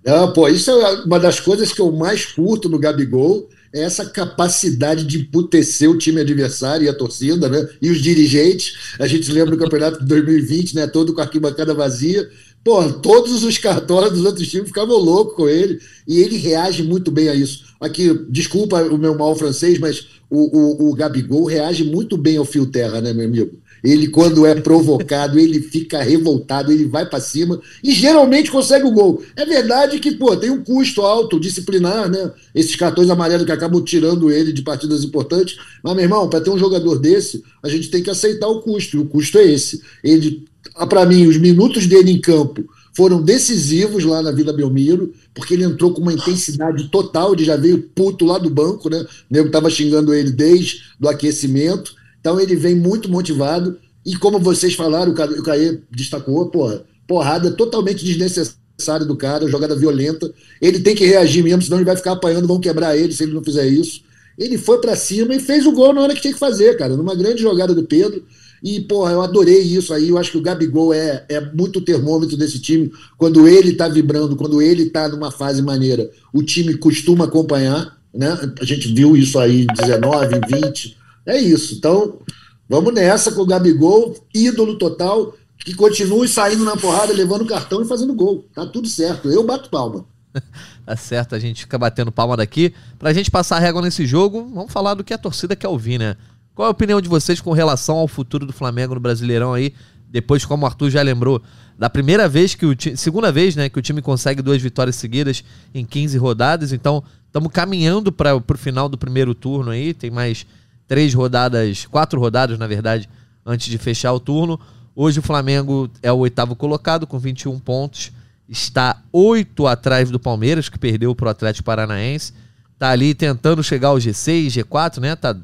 Ah, 0.07 0.27
pô, 0.27 0.47
isso 0.47 0.71
é 0.71 1.03
uma 1.03 1.19
das 1.19 1.41
coisas 1.41 1.73
que 1.73 1.81
eu 1.81 1.91
mais 1.91 2.25
curto 2.25 2.69
no 2.69 2.79
Gabigol, 2.79 3.49
é 3.73 3.83
essa 3.83 4.05
capacidade 4.05 5.03
de 5.05 5.19
emputecer 5.19 5.89
o 5.89 5.97
time 5.97 6.21
adversário 6.21 6.85
e 6.85 6.89
a 6.89 6.93
torcida, 6.93 7.49
né? 7.49 7.67
E 7.81 7.89
os 7.89 8.01
dirigentes. 8.01 8.95
A 8.97 9.05
gente 9.07 9.29
lembra 9.29 9.51
do 9.51 9.57
campeonato 9.57 9.99
de 9.99 10.05
2020, 10.05 10.75
né? 10.75 10.87
Todo 10.87 11.13
com 11.13 11.19
a 11.19 11.25
arquibancada 11.25 11.73
vazia. 11.73 12.29
Pô, 12.67 12.83
todos 12.91 13.45
os 13.45 13.57
cartórios 13.57 14.11
dos 14.11 14.25
outros 14.25 14.49
times 14.49 14.67
ficavam 14.67 14.97
loucos 14.97 15.37
com 15.37 15.47
ele 15.47 15.79
e 16.05 16.19
ele 16.19 16.35
reage 16.35 16.83
muito 16.83 17.09
bem 17.09 17.29
a 17.29 17.33
isso. 17.33 17.63
Aqui, 17.79 18.13
desculpa 18.29 18.83
o 18.83 18.97
meu 18.97 19.17
mal 19.17 19.33
francês, 19.37 19.79
mas 19.79 20.05
o, 20.29 20.85
o, 20.85 20.89
o 20.89 20.93
Gabigol 20.93 21.45
reage 21.45 21.85
muito 21.85 22.17
bem 22.17 22.35
ao 22.35 22.43
fio 22.43 22.65
terra, 22.65 22.99
né, 22.99 23.13
meu 23.13 23.25
amigo? 23.25 23.57
Ele, 23.81 24.09
quando 24.09 24.45
é 24.45 24.53
provocado, 24.53 25.39
ele 25.39 25.61
fica 25.61 26.03
revoltado, 26.03 26.69
ele 26.69 26.85
vai 26.85 27.09
para 27.09 27.21
cima 27.21 27.57
e 27.81 27.93
geralmente 27.93 28.51
consegue 28.51 28.85
o 28.85 28.91
gol. 28.91 29.23
É 29.37 29.45
verdade 29.45 29.97
que, 29.97 30.11
pô, 30.11 30.35
tem 30.35 30.49
um 30.49 30.61
custo 30.61 31.03
alto 31.03 31.39
disciplinar, 31.39 32.09
né? 32.09 32.33
Esses 32.53 32.75
cartões 32.75 33.09
amarelos 33.09 33.45
que 33.45 33.51
acabam 33.53 33.81
tirando 33.81 34.29
ele 34.29 34.51
de 34.51 34.61
partidas 34.61 35.05
importantes. 35.05 35.57
Mas, 35.81 35.95
meu 35.95 36.03
irmão, 36.03 36.29
para 36.29 36.41
ter 36.41 36.49
um 36.49 36.57
jogador 36.57 36.99
desse, 36.99 37.41
a 37.63 37.69
gente 37.69 37.89
tem 37.89 38.03
que 38.03 38.09
aceitar 38.09 38.49
o 38.49 38.61
custo. 38.61 38.97
E 38.97 38.99
o 38.99 39.05
custo 39.05 39.37
é 39.37 39.45
esse. 39.45 39.81
Ele 40.03 40.45
para 40.89 41.05
mim, 41.05 41.27
os 41.27 41.37
minutos 41.37 41.85
dele 41.85 42.11
em 42.11 42.19
campo 42.19 42.63
foram 42.95 43.21
decisivos 43.21 44.03
lá 44.03 44.23
na 44.23 44.31
Vila 44.31 44.51
Belmiro, 44.51 45.13
porque 45.33 45.53
ele 45.53 45.63
entrou 45.63 45.93
com 45.93 46.01
uma 46.01 46.13
intensidade 46.13 46.89
total, 46.89 47.33
ele 47.33 47.43
já 47.43 47.55
veio 47.55 47.83
puto 47.93 48.25
lá 48.25 48.39
do 48.39 48.49
banco, 48.49 48.89
né? 48.89 49.01
O 49.01 49.33
nego 49.33 49.47
estava 49.47 49.69
xingando 49.69 50.13
ele 50.13 50.31
desde 50.31 50.81
o 50.99 51.07
aquecimento. 51.07 51.93
Então 52.19 52.39
ele 52.39 52.55
vem 52.55 52.73
muito 52.73 53.07
motivado. 53.07 53.77
E 54.03 54.15
como 54.15 54.39
vocês 54.39 54.73
falaram, 54.73 55.11
o 55.11 55.43
Caê 55.43 55.79
destacou, 55.91 56.49
porra, 56.49 56.83
porrada 57.07 57.51
totalmente 57.51 58.03
desnecessária 58.03 59.05
do 59.05 59.15
cara, 59.15 59.47
jogada 59.47 59.75
violenta. 59.75 60.33
Ele 60.59 60.79
tem 60.79 60.95
que 60.95 61.05
reagir 61.05 61.43
mesmo, 61.43 61.61
senão 61.61 61.77
ele 61.77 61.85
vai 61.85 61.95
ficar 61.95 62.13
apanhando, 62.13 62.47
vão 62.47 62.59
quebrar 62.59 62.97
ele 62.97 63.13
se 63.13 63.23
ele 63.23 63.33
não 63.33 63.43
fizer 63.43 63.67
isso. 63.67 64.01
Ele 64.37 64.57
foi 64.57 64.79
para 64.81 64.95
cima 64.95 65.35
e 65.35 65.39
fez 65.39 65.65
o 65.65 65.71
gol 65.71 65.93
na 65.93 66.01
hora 66.01 66.15
que 66.15 66.21
tinha 66.21 66.33
que 66.33 66.39
fazer, 66.39 66.77
cara, 66.77 66.97
numa 66.97 67.15
grande 67.15 67.41
jogada 67.41 67.75
do 67.75 67.83
Pedro. 67.83 68.23
E, 68.63 68.81
porra, 68.81 69.11
eu 69.11 69.21
adorei 69.21 69.61
isso 69.61 69.93
aí. 69.93 70.09
Eu 70.09 70.17
acho 70.17 70.31
que 70.31 70.37
o 70.37 70.41
Gabigol 70.41 70.93
é, 70.93 71.25
é 71.29 71.39
muito 71.53 71.81
termômetro 71.81 72.35
desse 72.37 72.59
time. 72.59 72.91
Quando 73.17 73.47
ele 73.47 73.73
tá 73.73 73.87
vibrando, 73.87 74.35
quando 74.35 74.61
ele 74.61 74.89
tá 74.89 75.07
numa 75.07 75.31
fase 75.31 75.61
maneira, 75.61 76.09
o 76.33 76.41
time 76.41 76.75
costuma 76.77 77.25
acompanhar. 77.25 77.97
Né? 78.13 78.27
A 78.59 78.65
gente 78.65 78.93
viu 78.93 79.15
isso 79.15 79.37
aí 79.37 79.63
em 79.63 79.67
19, 79.67 80.39
20. 80.49 80.97
É 81.25 81.37
isso. 81.37 81.75
Então, 81.75 82.19
vamos 82.67 82.93
nessa 82.93 83.31
com 83.31 83.41
o 83.41 83.45
Gabigol, 83.45 84.15
ídolo 84.33 84.77
total, 84.77 85.35
que 85.59 85.75
continue 85.75 86.27
saindo 86.27 86.63
na 86.63 86.77
porrada, 86.77 87.13
levando 87.13 87.45
cartão 87.45 87.81
e 87.81 87.87
fazendo 87.87 88.13
gol. 88.13 88.45
Tá 88.55 88.65
tudo 88.65 88.87
certo. 88.87 89.29
Eu 89.29 89.43
bato 89.43 89.69
palma. 89.69 90.05
tá 90.85 90.95
certo, 90.95 91.35
a 91.35 91.39
gente 91.39 91.61
fica 91.61 91.77
batendo 91.77 92.11
palma 92.11 92.37
daqui. 92.37 92.73
Pra 92.97 93.13
gente 93.13 93.29
passar 93.29 93.57
a 93.57 93.59
régua 93.59 93.81
nesse 93.81 94.05
jogo, 94.05 94.49
vamos 94.53 94.71
falar 94.71 94.93
do 94.93 95.03
que 95.03 95.13
a 95.13 95.17
torcida 95.17 95.55
quer 95.55 95.67
ouvir, 95.67 95.99
né? 95.99 96.15
Qual 96.57 96.65
é 96.65 96.69
a 96.69 96.71
opinião 96.71 96.99
de 96.99 97.07
vocês 97.07 97.39
com 97.39 97.51
relação 97.51 97.97
ao 97.97 98.07
futuro 98.07 98.43
do 98.43 98.51
Flamengo 98.51 98.95
no 98.95 98.99
Brasileirão 98.99 99.53
aí? 99.53 99.75
Depois, 100.09 100.43
como 100.43 100.63
o 100.63 100.65
Arthur 100.65 100.89
já 100.89 101.03
lembrou, 101.03 101.39
da 101.77 101.87
primeira 101.87 102.27
vez 102.27 102.55
que 102.55 102.65
o 102.65 102.73
time. 102.73 102.97
Segunda 102.97 103.31
vez, 103.31 103.55
né? 103.55 103.69
Que 103.69 103.77
o 103.77 103.81
time 103.81 104.01
consegue 104.01 104.41
duas 104.41 104.59
vitórias 104.59 104.95
seguidas 104.95 105.43
em 105.71 105.85
15 105.85 106.17
rodadas. 106.17 106.73
Então, 106.73 107.03
estamos 107.27 107.51
caminhando 107.51 108.11
para 108.11 108.35
o 108.35 108.43
final 108.57 108.89
do 108.89 108.97
primeiro 108.97 109.35
turno 109.35 109.69
aí. 109.69 109.93
Tem 109.93 110.09
mais 110.09 110.47
três 110.87 111.13
rodadas, 111.13 111.85
quatro 111.85 112.19
rodadas, 112.19 112.57
na 112.57 112.65
verdade, 112.65 113.07
antes 113.45 113.67
de 113.67 113.77
fechar 113.77 114.11
o 114.11 114.19
turno. 114.19 114.59
Hoje 114.95 115.19
o 115.19 115.21
Flamengo 115.21 115.87
é 116.01 116.11
o 116.11 116.17
oitavo 116.17 116.55
colocado 116.55 117.05
com 117.05 117.19
21 117.19 117.59
pontos. 117.59 118.11
Está 118.49 119.03
oito 119.13 119.67
atrás 119.67 120.09
do 120.09 120.19
Palmeiras, 120.19 120.69
que 120.69 120.79
perdeu 120.79 121.13
para 121.13 121.27
o 121.27 121.29
Atlético 121.29 121.65
Paranaense. 121.65 122.33
Tá 122.79 122.89
ali 122.89 123.13
tentando 123.13 123.63
chegar 123.63 123.89
ao 123.89 123.97
G6, 123.97 124.47
G4, 124.47 124.99
né? 124.99 125.15
Tá 125.15 125.37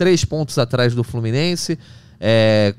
três 0.00 0.24
pontos 0.24 0.56
atrás 0.56 0.94
do 0.94 1.04
Fluminense, 1.04 1.78
é, 2.18 2.74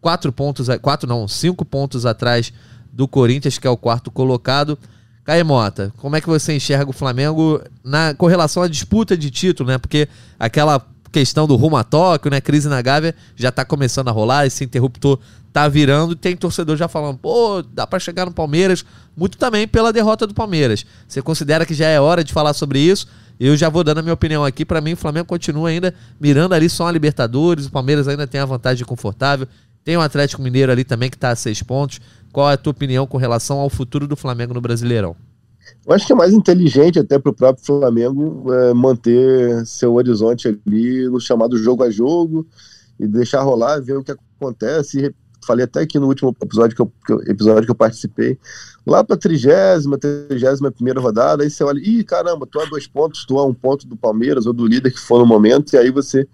quatro 0.00 0.32
pontos, 0.32 0.68
quatro 0.80 1.06
não, 1.06 1.28
cinco 1.28 1.66
pontos 1.66 2.06
atrás 2.06 2.50
do 2.90 3.06
Corinthians, 3.06 3.58
que 3.58 3.66
é 3.66 3.70
o 3.70 3.76
quarto 3.76 4.10
colocado. 4.10 4.78
Caemota, 5.22 5.92
como 5.98 6.16
é 6.16 6.20
que 6.20 6.26
você 6.26 6.56
enxerga 6.56 6.88
o 6.88 6.94
Flamengo 6.94 7.60
na 7.84 8.14
correlação 8.14 8.62
à 8.62 8.68
disputa 8.68 9.18
de 9.18 9.30
título, 9.30 9.68
né? 9.68 9.76
Porque 9.76 10.08
aquela 10.40 10.80
questão 11.12 11.46
do 11.46 11.56
rumo 11.56 11.76
a 11.76 11.84
Tóquio, 11.84 12.30
né? 12.30 12.40
Crise 12.40 12.70
na 12.70 12.80
Gávea 12.80 13.14
já 13.34 13.52
tá 13.52 13.62
começando 13.62 14.08
a 14.08 14.12
rolar, 14.12 14.46
esse 14.46 14.64
interruptor 14.64 15.18
tá 15.52 15.68
virando 15.68 16.12
e 16.14 16.16
tem 16.16 16.34
torcedor 16.34 16.74
já 16.78 16.88
falando, 16.88 17.18
pô, 17.18 17.62
dá 17.62 17.86
para 17.86 17.98
chegar 17.98 18.24
no 18.24 18.32
Palmeiras, 18.32 18.82
muito 19.14 19.36
também 19.36 19.68
pela 19.68 19.92
derrota 19.92 20.26
do 20.26 20.32
Palmeiras. 20.32 20.86
Você 21.06 21.20
considera 21.20 21.66
que 21.66 21.74
já 21.74 21.86
é 21.86 22.00
hora 22.00 22.24
de 22.24 22.32
falar 22.32 22.54
sobre 22.54 22.78
isso? 22.78 23.08
Eu 23.38 23.56
já 23.56 23.68
vou 23.68 23.84
dando 23.84 23.98
a 23.98 24.02
minha 24.02 24.14
opinião 24.14 24.44
aqui. 24.44 24.64
Para 24.64 24.80
mim, 24.80 24.94
o 24.94 24.96
Flamengo 24.96 25.26
continua 25.26 25.68
ainda 25.68 25.94
mirando 26.20 26.54
ali 26.54 26.68
só 26.68 26.86
a 26.86 26.92
Libertadores. 26.92 27.66
O 27.66 27.70
Palmeiras 27.70 28.08
ainda 28.08 28.26
tem 28.26 28.40
a 28.40 28.44
vantagem 28.44 28.84
confortável. 28.84 29.46
Tem 29.84 29.96
o 29.96 30.00
Atlético 30.00 30.42
Mineiro 30.42 30.72
ali 30.72 30.84
também 30.84 31.10
que 31.10 31.16
está 31.16 31.30
a 31.30 31.36
seis 31.36 31.62
pontos. 31.62 32.00
Qual 32.32 32.50
é 32.50 32.54
a 32.54 32.56
tua 32.56 32.70
opinião 32.70 33.06
com 33.06 33.18
relação 33.18 33.58
ao 33.58 33.70
futuro 33.70 34.06
do 34.06 34.16
Flamengo 34.16 34.54
no 34.54 34.60
Brasileirão? 34.60 35.14
Eu 35.86 35.94
acho 35.94 36.06
que 36.06 36.12
é 36.12 36.16
mais 36.16 36.32
inteligente 36.32 36.98
até 36.98 37.18
para 37.18 37.30
o 37.30 37.34
próprio 37.34 37.64
Flamengo 37.64 38.52
é, 38.52 38.74
manter 38.74 39.66
seu 39.66 39.94
horizonte 39.94 40.48
ali 40.48 41.08
no 41.08 41.20
chamado 41.20 41.56
jogo 41.58 41.82
a 41.82 41.90
jogo 41.90 42.46
e 42.98 43.06
deixar 43.06 43.42
rolar, 43.42 43.80
ver 43.80 43.96
o 43.96 44.04
que 44.04 44.12
acontece 44.12 45.12
falei 45.46 45.64
até 45.64 45.80
aqui 45.80 45.98
no 45.98 46.08
último 46.08 46.34
episódio 46.42 46.76
que 46.76 46.82
eu, 46.82 46.92
episódio 47.26 47.64
que 47.64 47.70
eu 47.70 47.76
participei, 47.76 48.38
lá 48.86 49.02
para 49.02 49.16
a 49.16 49.18
trigésima, 49.18 49.98
trigésima 49.98 50.70
primeira 50.70 51.00
rodada, 51.00 51.42
aí 51.42 51.50
você 51.50 51.64
olha, 51.64 51.80
ih, 51.80 52.04
caramba, 52.04 52.46
tu 52.46 52.60
a 52.60 52.64
dois 52.66 52.86
pontos, 52.86 53.24
tu 53.24 53.38
a 53.38 53.44
um 53.44 53.52
ponto 53.52 53.86
do 53.86 53.96
Palmeiras 53.96 54.46
ou 54.46 54.52
do 54.52 54.66
líder 54.66 54.92
que 54.92 55.00
for 55.00 55.18
no 55.18 55.26
momento, 55.26 55.74
e 55.74 55.76
aí 55.76 55.90
você, 55.90 56.26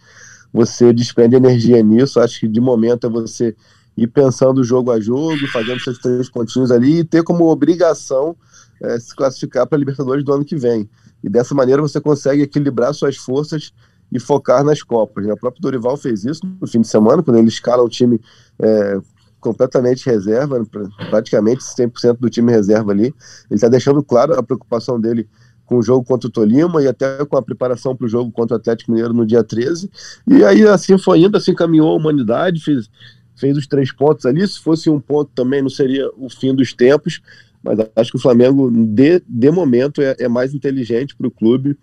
você 0.53 0.93
despende 0.93 1.35
energia 1.35 1.83
nisso, 1.83 2.21
acho 2.21 2.41
que 2.41 2.49
de 2.49 2.61
momento 2.61 3.07
é 3.07 3.11
você 3.11 3.57
ir 3.97 4.07
pensando 4.07 4.63
jogo 4.63 4.91
a 4.91 5.01
jogo, 5.01 5.47
fazendo 5.53 5.81
seus 5.81 5.99
três 5.99 6.31
pontinhos 6.31 6.71
ali 6.71 7.01
e 7.01 7.05
ter 7.05 7.23
como 7.23 7.51
obrigação 7.51 8.37
é, 8.83 8.99
se 8.99 9.15
classificar 9.15 9.67
para 9.67 9.77
a 9.77 9.81
Libertadores 9.81 10.25
do 10.25 10.33
ano 10.33 10.45
que 10.45 10.57
vem. 10.57 10.89
E 11.23 11.29
dessa 11.29 11.55
maneira 11.55 11.81
você 11.81 12.01
consegue 12.01 12.43
equilibrar 12.43 12.93
suas 12.95 13.17
forças 13.17 13.73
e 14.11 14.19
focar 14.19 14.65
nas 14.65 14.83
Copas. 14.83 15.25
Né? 15.25 15.33
O 15.33 15.37
próprio 15.37 15.63
Dorival 15.63 15.97
fez 15.97 16.25
isso 16.25 16.41
no 16.61 16.67
fim 16.67 16.81
de 16.81 16.89
semana, 16.89 17.23
quando 17.23 17.39
ele 17.39 17.49
escala 17.49 17.83
o 17.83 17.89
time 17.89 18.21
é, 18.59 19.01
completamente 19.43 20.07
reserva, 20.07 20.65
praticamente 21.11 21.63
100% 21.63 22.19
do 22.19 22.31
time 22.31 22.51
reserva 22.51 22.93
ali. 22.93 23.07
Ele 23.07 23.15
está 23.51 23.69
deixando 23.69 24.03
claro 24.03 24.39
a 24.39 24.43
preocupação 24.43 24.99
dele 24.99 25.29
com 25.67 25.79
o 25.79 25.83
jogo 25.83 26.07
contra 26.07 26.29
o 26.29 26.31
Tolima 26.31 26.83
e 26.83 26.87
até 26.87 27.25
com 27.25 27.37
a 27.37 27.43
preparação 27.43 27.95
para 27.95 28.07
o 28.07 28.09
jogo 28.09 28.31
contra 28.31 28.57
o 28.57 28.61
Atlético 28.61 28.93
Mineiro 28.93 29.13
no 29.13 29.27
dia 29.27 29.43
13. 29.43 29.91
E 30.27 30.45
aí 30.45 30.67
assim 30.67 30.97
foi 30.97 31.21
indo, 31.21 31.37
assim 31.37 31.55
caminhou 31.55 31.91
a 31.91 31.97
humanidade, 31.97 32.63
fez, 32.63 32.89
fez 33.35 33.57
os 33.57 33.67
três 33.67 33.93
pontos 33.93 34.25
ali. 34.25 34.47
Se 34.47 34.61
fosse 34.61 34.89
um 34.89 35.01
ponto 35.01 35.31
também 35.35 35.61
não 35.61 35.71
seria 35.71 36.09
o 36.17 36.31
fim 36.31 36.55
dos 36.55 36.73
tempos, 36.73 37.21
mas 37.63 37.79
acho 37.97 38.13
que 38.13 38.19
o 38.19 38.23
Flamengo, 38.23 38.71
de, 38.71 39.23
de 39.27 39.51
momento, 39.51 40.01
é, 40.01 40.15
é 40.21 40.29
mais 40.29 40.55
inteligente 40.55 41.17
para 41.17 41.27
o 41.27 41.31
clube 41.31 41.77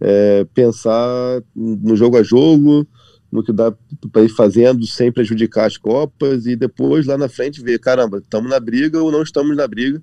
é, 0.00 0.46
pensar 0.54 1.42
no 1.54 1.96
jogo 1.96 2.16
a 2.18 2.22
jogo, 2.22 2.86
no 3.30 3.42
que 3.42 3.52
dá 3.52 3.72
para 4.10 4.22
ir 4.22 4.28
fazendo 4.30 4.86
sem 4.86 5.12
prejudicar 5.12 5.66
as 5.66 5.76
Copas 5.76 6.46
e 6.46 6.56
depois 6.56 7.06
lá 7.06 7.18
na 7.18 7.28
frente 7.28 7.62
ver, 7.62 7.78
caramba, 7.78 8.18
estamos 8.18 8.50
na 8.50 8.58
briga 8.58 9.02
ou 9.02 9.12
não 9.12 9.22
estamos 9.22 9.56
na 9.56 9.66
briga. 9.66 10.02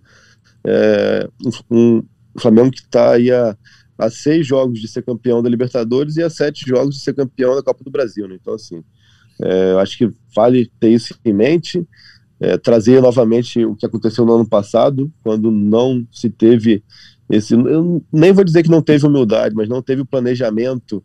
É, 0.63 1.27
um, 1.69 1.97
um 1.97 2.03
Flamengo 2.39 2.71
que 2.71 2.81
está 2.81 3.13
aí 3.13 3.31
a, 3.31 3.57
a, 3.97 4.09
seis 4.09 4.45
jogos 4.45 4.79
de 4.79 4.87
ser 4.87 5.03
campeão 5.03 5.41
da 5.41 5.49
Libertadores 5.49 6.17
e 6.17 6.23
a 6.23 6.29
sete 6.29 6.67
jogos 6.67 6.95
de 6.95 7.01
ser 7.01 7.13
campeão 7.13 7.55
da 7.55 7.63
Copa 7.63 7.83
do 7.83 7.91
Brasil. 7.91 8.27
Né? 8.27 8.37
Então, 8.39 8.53
assim, 8.53 8.83
é, 9.41 9.73
acho 9.79 9.97
que 9.97 10.11
vale 10.35 10.71
ter 10.79 10.89
isso 10.89 11.15
em 11.23 11.33
mente, 11.33 11.85
é, 12.39 12.57
trazer 12.57 13.01
novamente 13.01 13.65
o 13.65 13.75
que 13.75 13.85
aconteceu 13.85 14.25
no 14.25 14.35
ano 14.35 14.47
passado, 14.47 15.11
quando 15.23 15.49
não 15.49 16.05
se 16.11 16.29
teve 16.29 16.83
esse, 17.29 17.55
eu 17.55 18.03
nem 18.11 18.31
vou 18.31 18.43
dizer 18.43 18.61
que 18.61 18.69
não 18.69 18.81
teve 18.81 19.05
humildade, 19.05 19.55
mas 19.55 19.67
não 19.67 19.81
teve 19.81 20.01
o 20.01 20.05
planejamento 20.05 21.03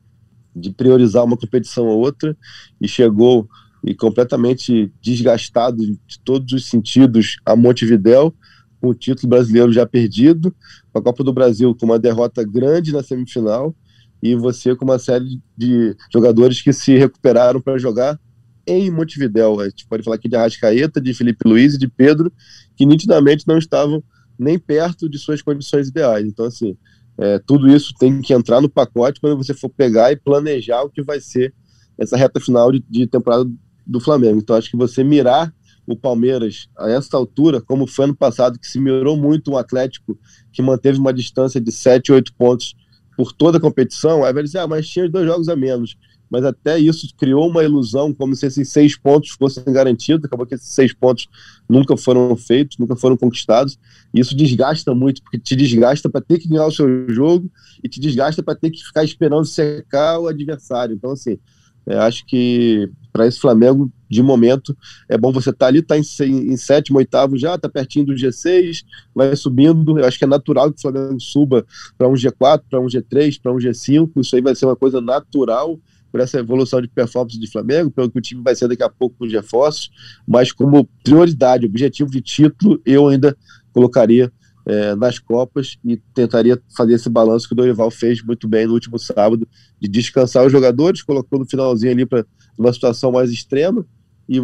de 0.55 0.71
priorizar 0.71 1.25
uma 1.25 1.37
competição 1.37 1.87
ou 1.87 1.99
outra 2.01 2.37
e 2.81 2.89
chegou 2.89 3.49
e 3.85 3.95
completamente 3.95 4.93
desgastado 5.01 5.79
de 5.79 6.21
todos 6.25 6.53
os 6.53 6.67
sentidos 6.67 7.37
a 7.47 7.57
Montevidéu, 7.57 8.35
com 8.81 8.89
o 8.89 8.95
título 8.95 9.29
brasileiro 9.29 9.73
já 9.73 9.87
perdido, 9.87 10.55
a 10.95 11.01
Copa 11.01 11.23
do 11.23 11.33
Brasil 11.33 11.75
com 11.75 11.87
uma 11.87 11.99
derrota 11.99 12.45
grande 12.45 12.93
na 12.93 13.03
semifinal 13.03 13.75
e 14.23 14.35
você 14.35 14.75
com 14.75 14.85
uma 14.85 14.99
série 14.99 15.41
de 15.57 15.97
jogadores 16.13 16.61
que 16.61 16.73
se 16.73 16.95
recuperaram 16.97 17.61
para 17.61 17.79
jogar 17.79 18.19
em 18.67 18.91
Montevidéu. 18.91 19.61
A 19.61 19.69
gente 19.69 19.87
pode 19.87 20.03
falar 20.03 20.17
aqui 20.17 20.29
de 20.29 20.37
Arrascaeta, 20.37 21.01
de 21.01 21.15
Felipe 21.15 21.49
Luiz 21.49 21.75
e 21.75 21.79
de 21.79 21.89
Pedro, 21.89 22.33
que 22.77 22.85
nitidamente 22.85 23.47
não 23.47 23.59
estavam 23.59 24.03
nem 24.39 24.59
perto 24.59 25.09
de 25.09 25.19
suas 25.19 25.43
condições 25.43 25.89
ideais. 25.89 26.27
Então, 26.27 26.45
assim, 26.47 26.77
é, 27.21 27.39
tudo 27.39 27.68
isso 27.68 27.93
tem 27.99 28.23
que 28.23 28.33
entrar 28.33 28.62
no 28.62 28.68
pacote 28.68 29.21
quando 29.21 29.37
você 29.37 29.53
for 29.53 29.68
pegar 29.68 30.11
e 30.11 30.16
planejar 30.16 30.83
o 30.83 30.89
que 30.89 31.03
vai 31.03 31.21
ser 31.21 31.53
essa 31.99 32.16
reta 32.16 32.41
final 32.41 32.73
de, 32.73 32.83
de 32.89 33.07
temporada 33.07 33.45
do 33.87 34.01
Flamengo. 34.01 34.39
Então, 34.39 34.57
acho 34.57 34.71
que 34.71 34.77
você 34.77 35.05
mirar 35.05 35.53
o 35.87 35.95
Palmeiras 35.95 36.68
a 36.79 36.89
essa 36.89 37.16
altura, 37.18 37.61
como 37.61 37.87
foi 37.87 38.07
ano 38.07 38.16
passado, 38.16 38.59
que 38.59 38.66
se 38.66 38.81
mirou 38.81 39.18
muito 39.18 39.51
um 39.51 39.59
Atlético 39.59 40.18
que 40.51 40.62
manteve 40.62 40.99
uma 40.99 41.12
distância 41.12 41.61
de 41.61 41.71
7, 41.71 42.11
8 42.11 42.33
pontos 42.35 42.75
por 43.16 43.35
toda 43.35 43.59
a 43.59 43.61
competição, 43.61 44.25
aí 44.25 44.33
vai 44.33 44.43
dizer, 44.43 44.61
ah, 44.61 44.66
mas 44.66 44.89
tinha 44.89 45.07
dois 45.07 45.27
jogos 45.27 45.49
a 45.49 45.55
menos 45.55 45.99
mas 46.31 46.45
até 46.45 46.78
isso 46.78 47.09
criou 47.18 47.49
uma 47.49 47.64
ilusão, 47.64 48.14
como 48.14 48.37
se 48.37 48.47
esses 48.47 48.70
seis 48.70 48.97
pontos 48.97 49.31
fossem 49.31 49.64
garantidos. 49.64 50.24
Acabou 50.24 50.47
que 50.47 50.55
esses 50.55 50.72
seis 50.72 50.95
pontos 50.95 51.28
nunca 51.68 51.97
foram 51.97 52.37
feitos, 52.37 52.78
nunca 52.78 52.95
foram 52.95 53.16
conquistados. 53.16 53.76
E 54.14 54.20
isso 54.20 54.37
desgasta 54.37 54.95
muito, 54.95 55.22
porque 55.22 55.39
te 55.39 55.57
desgasta 55.57 56.09
para 56.09 56.20
ter 56.20 56.39
que 56.39 56.49
ganhar 56.49 56.66
o 56.66 56.72
seu 56.72 57.11
jogo 57.11 57.51
e 57.83 57.89
te 57.89 57.99
desgasta 57.99 58.45
para 58.45 58.55
ter 58.55 58.70
que 58.70 58.81
ficar 58.81 59.03
esperando 59.03 59.45
secar 59.45 60.20
o 60.20 60.28
adversário. 60.28 60.95
Então, 60.95 61.11
assim, 61.11 61.37
é, 61.85 61.97
acho 61.97 62.24
que 62.24 62.89
para 63.12 63.26
esse 63.26 63.41
Flamengo, 63.41 63.91
de 64.09 64.22
momento, 64.22 64.76
é 65.09 65.18
bom 65.18 65.33
você 65.33 65.51
estar 65.51 65.66
tá 65.66 65.68
ali, 65.68 65.83
tá 65.83 65.99
em, 65.99 66.03
em, 66.22 66.57
sétimo, 66.57 66.99
oitavo 66.99 67.37
já, 67.37 67.59
tá 67.59 67.68
pertinho 67.68 68.07
do 68.07 68.14
G6, 68.14 68.85
vai 69.12 69.35
subindo. 69.35 69.99
Eu 69.99 70.05
acho 70.05 70.16
que 70.16 70.24
é 70.24 70.28
natural 70.28 70.70
que 70.70 70.78
o 70.78 70.81
Flamengo 70.81 71.18
suba 71.18 71.66
para 71.99 72.07
um 72.07 72.12
G4, 72.12 72.62
para 72.70 72.81
um 72.81 72.87
G3, 72.87 73.41
para 73.43 73.53
um 73.53 73.57
G5. 73.57 74.12
Isso 74.16 74.37
aí 74.37 74.43
vai 74.43 74.55
ser 74.55 74.66
uma 74.66 74.76
coisa 74.76 75.01
natural 75.01 75.76
por 76.11 76.21
essa 76.21 76.39
evolução 76.39 76.81
de 76.81 76.89
performance 76.89 77.39
de 77.39 77.51
Flamengo, 77.51 77.91
pelo 77.91 78.11
que 78.11 78.19
o 78.19 78.23
time 78.23 78.43
vai 78.43 78.55
ser 78.55 78.69
daqui 78.69 78.83
a 78.83 78.89
pouco 78.89 79.17
com 79.19 79.25
os 79.25 79.33
reforços, 79.33 79.91
mas 80.27 80.53
como 80.53 80.89
prioridade, 81.05 81.67
objetivo 81.67 82.11
de 82.11 82.21
título, 82.21 82.81
eu 82.85 83.09
ainda 83.09 83.37
colocaria 83.73 84.33
é, 84.67 84.95
nas 84.95 85.19
Copas 85.19 85.79
e 85.85 85.97
tentaria 86.15 86.61
fazer 86.77 86.95
esse 86.95 87.09
balanço 87.09 87.47
que 87.47 87.55
o 87.55 87.57
Dorival 87.57 87.91
fez 87.91 88.23
muito 88.23 88.47
bem 88.49 88.67
no 88.67 88.75
último 88.75 88.99
sábado, 88.99 89.47
de 89.81 89.89
descansar 89.89 90.45
os 90.45 90.53
jogadores, 90.53 91.03
colocou 91.03 91.39
no 91.39 91.47
finalzinho 91.47 91.93
ali 91.93 92.07
para 92.07 92.25
uma 92.59 92.73
situação 92.73 93.13
mais 93.13 93.31
extrema 93.31 93.87
e 94.29 94.39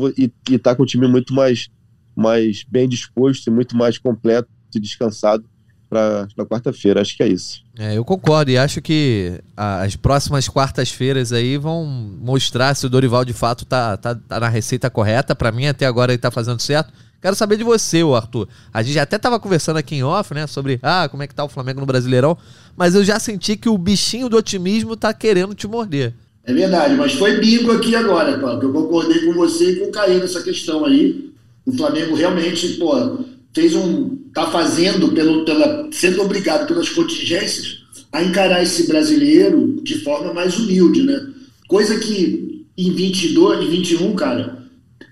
está 0.51 0.75
com 0.75 0.83
o 0.83 0.87
time 0.87 1.07
muito 1.07 1.33
mais, 1.33 1.69
mais 2.15 2.65
bem 2.69 2.89
disposto 2.89 3.47
e 3.47 3.51
muito 3.51 3.77
mais 3.77 3.99
completo 3.99 4.49
e 4.75 4.81
descansado 4.81 5.45
para 5.89 6.29
quarta-feira. 6.49 7.01
Acho 7.01 7.17
que 7.17 7.23
é 7.23 7.29
isso. 7.29 7.63
É, 7.79 7.97
eu 7.97 8.05
concordo 8.05 8.51
e 8.51 8.59
acho 8.59 8.81
que 8.81 9.41
as 9.57 9.97
próximas 9.97 10.49
quartas-feiras 10.49 11.33
aí 11.33 11.57
vão 11.57 11.85
mostrar 11.87 12.75
se 12.75 12.87
o 12.87 12.89
Dorival 12.89 13.25
de 13.25 13.33
fato 13.33 13.65
tá, 13.65 13.97
tá, 13.97 14.15
tá 14.15 14.41
na 14.41 14.49
receita 14.49 14.91
correta. 14.91 15.35
Para 15.35 15.53
mim, 15.53 15.67
até 15.67 15.87
agora 15.87 16.13
ele 16.13 16.19
tá 16.19 16.31
fazendo 16.31 16.61
certo. 16.61 16.93
Quero 17.21 17.35
saber 17.35 17.57
de 17.57 17.65
você, 17.65 18.03
Arthur. 18.03 18.49
A 18.73 18.83
gente 18.83 18.99
até 18.99 19.19
tava 19.19 19.41
conversando 19.41 19.79
aqui 19.79 19.97
em 19.97 20.03
off, 20.03 20.33
né, 20.35 20.47
sobre 20.47 20.79
ah, 20.83 21.09
como 21.09 21.23
é 21.23 21.27
que 21.27 21.35
tá 21.35 21.45
o 21.45 21.49
Flamengo 21.49 21.81
no 21.81 21.87
Brasileirão, 21.87 22.37
mas 22.77 22.95
eu 22.95 23.03
já 23.03 23.19
senti 23.19 23.57
que 23.57 23.69
o 23.69 23.79
bichinho 23.79 24.29
do 24.29 24.37
otimismo 24.37 24.97
tá 24.97 25.13
querendo 25.13 25.55
te 25.55 25.67
morder. 25.67 26.15
É 26.45 26.53
verdade, 26.53 26.95
mas 26.95 27.15
foi 27.15 27.41
bingo 27.41 27.73
aqui 27.73 27.97
agora, 27.97 28.39
Paulo, 28.39 28.61
que 28.61 28.67
eu 28.67 28.73
concordei 28.73 29.25
com 29.25 29.33
você 29.33 29.73
e 29.73 29.77
com 29.81 29.87
o 29.87 29.91
Caio 29.91 30.21
nessa 30.21 30.41
questão 30.43 30.85
aí. 30.85 31.33
O 31.65 31.73
Flamengo 31.73 32.15
realmente, 32.15 32.75
pô, 32.75 33.19
fez 33.57 33.75
um. 33.75 34.19
tá 34.35 34.51
fazendo, 34.51 35.13
pelo, 35.13 35.47
pela, 35.47 35.89
sendo 35.91 36.21
obrigado 36.21 36.69
pelas 36.69 36.91
contingências 36.91 37.79
a 38.13 38.23
encarar 38.23 38.63
esse 38.63 38.87
brasileiro 38.87 39.81
de 39.83 39.99
forma 40.01 40.35
mais 40.35 40.59
humilde, 40.59 41.03
né? 41.03 41.27
Coisa 41.67 41.99
que 41.99 42.67
em 42.77 42.93
22, 42.93 43.67
em 43.67 43.71
21, 43.71 44.15
cara, 44.15 44.59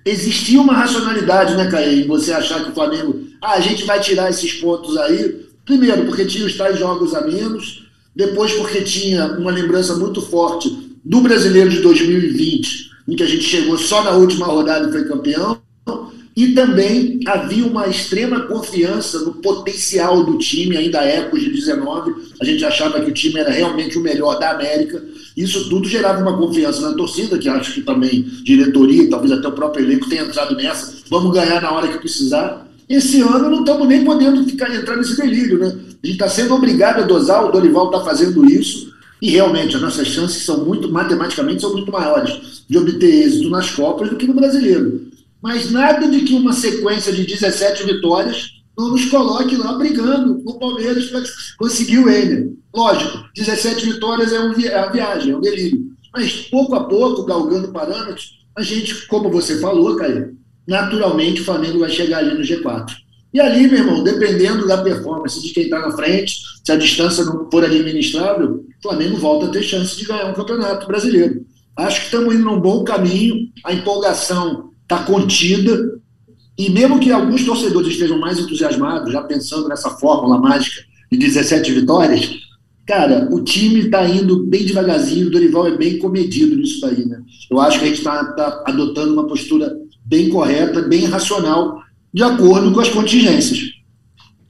existia 0.05 0.61
uma 0.61 0.75
racionalidade, 0.75 1.57
né, 1.57 1.71
Caio, 1.71 2.03
em 2.03 2.07
você 2.07 2.33
achar 2.33 2.63
que 2.63 2.71
o 2.71 2.75
Flamengo, 2.75 3.19
ah, 3.41 3.53
a 3.53 3.61
gente 3.61 3.85
vai 3.85 3.99
tirar 3.99 4.29
esses 4.29 4.53
pontos 4.53 4.95
aí, 4.99 5.47
primeiro 5.65 6.05
porque 6.05 6.27
tinha 6.27 6.45
os 6.45 6.55
tais 6.55 6.79
jogos 6.79 7.15
a 7.15 7.27
menos, 7.27 7.87
depois 8.15 8.53
porque 8.53 8.83
tinha 8.83 9.27
uma 9.39 9.51
lembrança 9.51 9.97
muito 9.97 10.21
forte 10.21 10.69
do 11.03 11.23
brasileiro 11.23 11.71
de 11.71 11.81
2020, 11.81 12.91
em 13.09 13.17
que 13.17 13.23
a 13.23 13.27
gente 13.27 13.45
chegou 13.45 13.79
só 13.79 14.05
na 14.05 14.11
última 14.11 14.47
rodada 14.47 14.87
e 14.87 14.93
foi 14.93 15.05
campeão, 15.09 15.64
e 16.37 16.49
também 16.49 17.21
havia 17.27 17.65
uma 17.65 17.87
extrema 17.87 18.41
confiança 18.41 19.21
no 19.21 19.35
potencial 19.35 20.25
do 20.25 20.37
time, 20.37 20.77
ainda 20.77 21.05
ecos 21.05 21.41
de 21.41 21.51
19. 21.51 22.13
A 22.41 22.45
gente 22.45 22.65
achava 22.65 23.01
que 23.01 23.11
o 23.11 23.15
time 23.15 23.39
era 23.39 23.51
realmente 23.51 23.97
o 23.97 24.01
melhor 24.01 24.39
da 24.41 24.51
América. 24.51 25.03
Isso 25.37 25.69
tudo 25.69 25.89
gerava 25.89 26.21
uma 26.21 26.37
confiança 26.37 26.81
na 26.81 26.97
torcida, 26.97 27.39
que 27.39 27.49
acho 27.49 27.75
que 27.75 27.83
também 27.83 28.23
diretoria, 28.43 29.09
talvez 29.09 29.31
até 29.31 29.47
o 29.47 29.53
próprio 29.53 29.85
elenco 29.85 30.09
tenha 30.09 30.23
entrado 30.23 30.57
nessa. 30.57 30.95
Vamos 31.09 31.33
ganhar 31.33 31.63
na 31.63 31.71
hora 31.71 31.87
que 31.87 31.99
precisar. 31.99 32.67
Esse 32.89 33.21
ano 33.21 33.49
não 33.49 33.61
estamos 33.61 33.87
nem 33.87 34.05
podendo 34.05 34.45
ficar 34.45 34.75
entrar 34.75 34.97
nesse 34.97 35.17
delírio, 35.17 35.59
né? 35.59 35.67
A 35.69 36.07
gente 36.07 36.17
está 36.17 36.29
sendo 36.29 36.55
obrigado 36.55 37.01
a 37.01 37.07
dosar, 37.07 37.45
o 37.45 37.53
Dorival 37.53 37.87
está 37.87 38.01
fazendo 38.01 38.45
isso. 38.45 38.93
E 39.23 39.31
realmente 39.31 39.77
as 39.77 39.81
nossas 39.81 40.09
chances 40.09 40.43
são 40.43 40.65
muito, 40.65 40.91
matematicamente, 40.91 41.63
são 41.63 41.73
muito 41.73 41.91
maiores 41.93 42.65
de 42.69 42.77
obter 42.77 43.25
êxito 43.25 43.49
nas 43.49 43.71
Copas 43.71 44.11
do 44.11 44.17
que 44.17 44.27
no 44.27 44.35
brasileiro 44.35 45.14
mas 45.45 45.71
nada 45.71 46.09
de 46.09 46.23
que 46.23 46.33
uma 46.33 46.55
sequência 46.55 47.13
de 47.13 47.27
17 47.27 47.85
vitórias 47.85 48.53
não 48.79 48.93
nos 48.93 49.05
coloque 49.11 49.55
lá 49.57 49.75
brigando 49.75 50.41
o 50.43 50.59
Palmeiras 50.59 51.05
para 51.11 51.23
conseguir 51.59 51.99
o 51.99 52.09
Enner. 52.09 52.51
Lógico, 52.75 53.29
17 53.37 53.85
vitórias 53.85 54.33
é, 54.33 54.37
é 54.37 54.41
uma 54.41 54.55
viagem, 54.91 55.33
é 55.33 55.37
um 55.37 55.43
delírio. 55.43 55.85
Mas 56.15 56.33
pouco 56.51 56.75
a 56.75 56.85
pouco, 56.85 57.27
galgando 57.27 57.73
parâmetros, 57.73 58.39
a 58.57 58.63
gente, 58.63 59.07
como 59.07 59.31
você 59.31 59.61
falou, 59.61 59.95
Caio, 59.97 60.35
naturalmente 60.67 61.43
o 61.43 61.45
Flamengo 61.45 61.81
vai 61.81 61.91
chegar 61.91 62.21
ali 62.21 62.39
no 62.39 62.41
G4. 62.41 62.95
E 63.35 63.39
ali, 63.39 63.69
meu 63.69 63.81
irmão, 63.81 64.03
dependendo 64.03 64.67
da 64.67 64.83
performance 64.83 65.43
de 65.43 65.53
quem 65.53 65.65
está 65.65 65.79
na 65.79 65.95
frente, 65.95 66.39
se 66.65 66.73
a 66.73 66.77
distância 66.77 67.23
não 67.23 67.51
for 67.51 67.63
administrável, 67.63 68.65
o 68.79 68.83
Flamengo 68.83 69.19
volta 69.19 69.45
a 69.45 69.51
ter 69.51 69.63
chance 69.63 69.95
de 69.95 70.07
ganhar 70.07 70.25
um 70.25 70.35
campeonato 70.35 70.87
brasileiro. 70.87 71.45
Acho 71.77 72.01
que 72.01 72.07
estamos 72.07 72.35
indo 72.35 72.47
num 72.47 72.61
bom 72.61 72.83
caminho, 72.83 73.51
a 73.63 73.75
empolgação 73.75 74.73
está 74.85 75.03
contida, 75.03 76.01
e 76.57 76.71
mesmo 76.71 77.01
que 77.01 77.11
alguns 77.11 77.45
torcedores 77.45 77.93
estejam 77.93 78.19
mais 78.19 78.39
entusiasmados, 78.39 79.13
já 79.13 79.23
pensando 79.23 79.69
nessa 79.69 79.91
fórmula 79.91 80.39
mágica 80.39 80.83
de 81.11 81.19
17 81.19 81.73
vitórias, 81.73 82.31
cara, 82.87 83.29
o 83.31 83.43
time 83.43 83.81
está 83.81 84.09
indo 84.09 84.45
bem 84.45 84.65
devagarzinho, 84.65 85.27
o 85.27 85.31
Dorival 85.31 85.67
é 85.67 85.77
bem 85.77 85.99
comedido 85.99 86.55
nisso 86.57 86.81
daí, 86.81 87.05
né? 87.05 87.21
Eu 87.51 87.61
acho 87.61 87.79
que 87.79 87.85
a 87.85 87.89
gente 87.89 87.99
está 87.99 88.25
tá 88.35 88.63
adotando 88.67 89.13
uma 89.13 89.27
postura 89.27 89.77
bem 90.05 90.29
correta, 90.29 90.83
bem 90.83 91.07
racional, 91.07 91.83
de 92.13 92.23
acordo 92.23 92.73
com 92.73 92.81
as 92.81 92.89
contingências. 92.89 93.73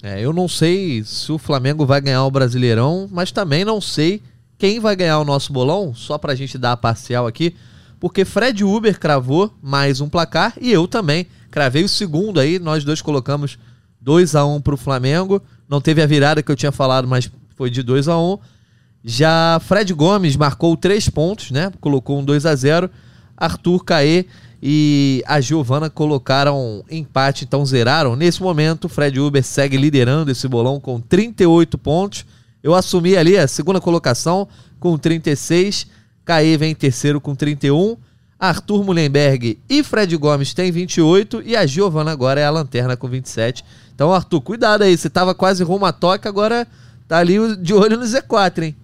É, 0.03 0.23
eu 0.23 0.35
não 0.35 0.47
sei 0.47 1.03
se 1.05 1.33
o 1.33 1.39
Flamengo 1.39 1.87
vai 1.87 2.01
ganhar 2.01 2.27
o 2.27 2.31
Brasileirão, 2.31 3.09
mas 3.11 3.33
também 3.33 3.65
não 3.65 3.81
sei 3.81 4.21
quem 4.59 4.79
vai 4.79 4.95
ganhar 4.95 5.19
o 5.19 5.25
nosso 5.25 5.51
bolão, 5.51 5.95
só 5.95 6.19
para 6.19 6.33
a 6.33 6.37
gente 6.37 6.59
dar 6.59 6.73
a 6.73 6.77
parcial 6.77 7.27
aqui 7.27 7.55
porque 8.05 8.23
Fred 8.23 8.63
Uber 8.63 9.01
cravou 9.01 9.51
mais 9.63 9.99
um 9.99 10.11
placar 10.11 10.53
e 10.61 10.71
eu 10.71 10.87
também 10.87 11.27
cravei 11.51 11.83
o 11.85 11.89
segundo 11.89 12.39
aí. 12.39 12.59
Nós 12.59 12.85
dois 12.85 13.01
colocamos 13.01 13.59
2 13.99 14.35
a 14.35 14.45
1 14.45 14.57
um 14.57 14.61
para 14.61 14.75
o 14.75 14.77
Flamengo. 14.77 15.41
Não 15.67 15.81
teve 15.81 16.03
a 16.03 16.07
virada 16.07 16.43
que 16.43 16.53
eu 16.53 16.55
tinha 16.55 16.71
falado, 16.71 17.09
mas 17.09 17.31
foi 17.57 17.71
de 17.71 17.83
2 17.83 18.07
a 18.09 18.19
1 18.19 18.21
um. 18.21 18.39
Já 19.03 19.59
Fred 19.65 19.95
Gomes 19.95 20.37
marcou 20.37 20.77
três 20.77 21.09
pontos, 21.09 21.51
né? 21.51 21.73
Colocou 21.81 22.19
um 22.19 22.25
2 22.27 22.45
a 22.45 22.55
0 22.55 22.91
Arthur 23.39 23.83
Caê 23.83 24.27
e 24.63 25.25
a 25.27 25.41
Giovana 25.41 25.89
colocaram 25.89 26.85
empate, 26.91 27.47
então 27.47 27.65
zeraram. 27.65 28.15
Nesse 28.17 28.43
momento, 28.43 28.87
Fred 28.87 29.19
Uber 29.19 29.43
segue 29.43 29.79
liderando 29.79 30.31
esse 30.31 30.47
bolão 30.47 30.79
com 30.79 31.01
38 31.01 31.79
pontos. 31.79 32.27
Eu 32.63 32.75
assumi 32.75 33.17
ali 33.17 33.39
a 33.39 33.49
segunda 33.49 33.81
colocação 33.81 34.47
com 34.79 34.99
36. 34.99 36.04
Caê 36.25 36.57
vem 36.57 36.73
em 36.73 36.75
terceiro 36.75 37.21
com 37.21 37.35
31. 37.35 37.97
Arthur 38.39 38.85
Mullenberg 38.85 39.59
e 39.69 39.83
Fred 39.83 40.17
Gomes 40.17 40.53
têm 40.53 40.71
28 40.71 41.43
e 41.47 41.57
a 41.57 41.65
Giovana 41.65 42.11
agora 42.11 42.41
é 42.41 42.45
a 42.45 42.51
lanterna 42.51 42.97
com 42.97 43.09
27. 43.09 43.65
Então, 43.95 44.13
Arthur, 44.13 44.41
cuidado 44.41 44.83
aí, 44.83 44.97
você 44.97 45.09
tava 45.09 45.35
quase 45.35 45.63
rumo 45.63 45.87
à 45.87 45.93
toca, 45.93 46.29
agora 46.29 46.67
tá 47.07 47.19
ali 47.19 47.57
de 47.57 47.73
olho 47.73 47.97
no 47.97 48.05
Z4, 48.05 48.65
hein? 48.65 48.77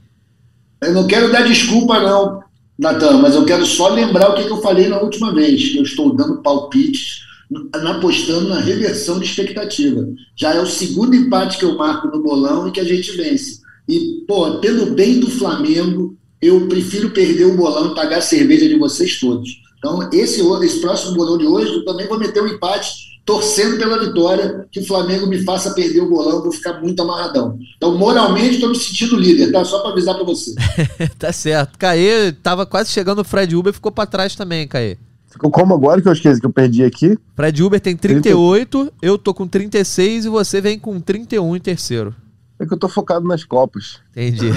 Eu 0.83 0.95
não 0.95 1.07
quero 1.07 1.31
dar 1.31 1.43
desculpa, 1.43 2.01
não, 2.01 2.43
Natan, 2.79 3.19
mas 3.19 3.35
eu 3.35 3.45
quero 3.45 3.67
só 3.67 3.89
lembrar 3.89 4.31
o 4.31 4.35
que, 4.35 4.49
eu 4.49 4.63
falei 4.63 4.89
na 4.89 4.99
última 4.99 5.35
vez, 5.35 5.69
que 5.69 5.79
eu 5.79 5.83
estou 5.83 6.17
dando 6.17 6.41
palpites, 6.43 7.27
apostando 7.75 8.49
na 8.49 8.61
reversão 8.61 9.19
de 9.19 9.27
expectativa. 9.27 10.09
Já 10.35 10.55
é 10.55 10.61
o 10.61 10.67
segundo 10.67 11.15
empate 11.15 11.59
que 11.59 11.65
eu 11.65 11.77
marco 11.77 12.09
no 12.09 12.23
bolão 12.23 12.67
e 12.67 12.71
que 12.71 12.81
a 12.81 12.85
gente 12.85 13.13
vence. 13.17 13.61
E, 13.87 14.25
pô, 14.27 14.59
pelo 14.61 14.95
bem 14.95 15.21
do 15.21 15.31
Flamengo, 15.31 16.17
eu 16.41 16.69
prefiro 16.69 17.11
perder 17.11 17.45
o 17.45 17.57
bolão 17.57 17.93
e 17.93 17.95
pagar 17.95 18.19
a 18.19 18.23
cerveja 18.23 18.69
de 18.69 18.79
vocês 18.79 19.19
todos. 19.19 19.61
Então, 19.79 20.09
esse, 20.13 20.41
esse 20.41 20.81
próximo 20.81 21.15
bolão 21.15 21.39
de 21.39 21.47
hoje, 21.47 21.73
eu 21.73 21.85
também 21.85 22.07
vou 22.07 22.19
meter 22.19 22.43
um 22.43 22.47
empate, 22.47 23.11
torcendo 23.25 23.79
pela 23.79 23.99
vitória, 23.99 24.67
que 24.71 24.81
o 24.81 24.87
Flamengo 24.87 25.27
me 25.27 25.43
faça 25.43 25.73
perder 25.73 26.01
o 26.01 26.09
bolão, 26.09 26.37
eu 26.37 26.43
vou 26.43 26.53
ficar 26.53 26.81
muito 26.81 27.01
amarradão. 27.03 27.59
Então, 27.77 27.97
moralmente, 27.97 28.55
estou 28.55 28.69
me 28.69 28.77
sentindo 28.77 29.17
líder, 29.17 29.53
tá? 29.53 29.65
Só 29.65 29.81
para 29.81 29.93
avisar 29.93 30.15
para 30.15 30.25
você. 30.25 30.55
tá 31.19 31.33
certo. 31.33 31.79
Caê 31.79 32.33
tava 32.33 32.67
quase 32.67 32.91
chegando 32.91 33.21
o 33.21 33.25
Fred 33.25 33.55
Uber, 33.57 33.73
ficou 33.73 33.93
para 33.93 34.07
trás 34.07 34.35
também, 34.35 34.69
Caê. 34.69 34.97
Ficou 35.31 35.51
como 35.51 35.73
agora 35.73 36.03
que 36.03 36.09
eu 36.09 36.13
esqueci 36.13 36.41
que 36.41 36.47
eu 36.47 36.53
perdi 36.53 36.83
aqui? 36.83 37.17
Fred 37.37 37.63
Uber 37.63 37.81
tem 37.81 37.97
38, 37.97 38.79
30... 38.79 38.97
eu 39.01 39.17
tô 39.17 39.33
com 39.33 39.47
36 39.47 40.25
e 40.25 40.29
você 40.29 40.61
vem 40.61 40.79
com 40.79 41.01
31 41.01 41.57
em 41.57 41.61
terceiro. 41.61 42.15
É 42.61 42.67
que 42.67 42.75
eu 42.75 42.79
tô 42.79 42.91
focado 42.91 43.27
nas 43.27 43.43
Copas. 43.43 44.01
Entendi. 44.11 44.51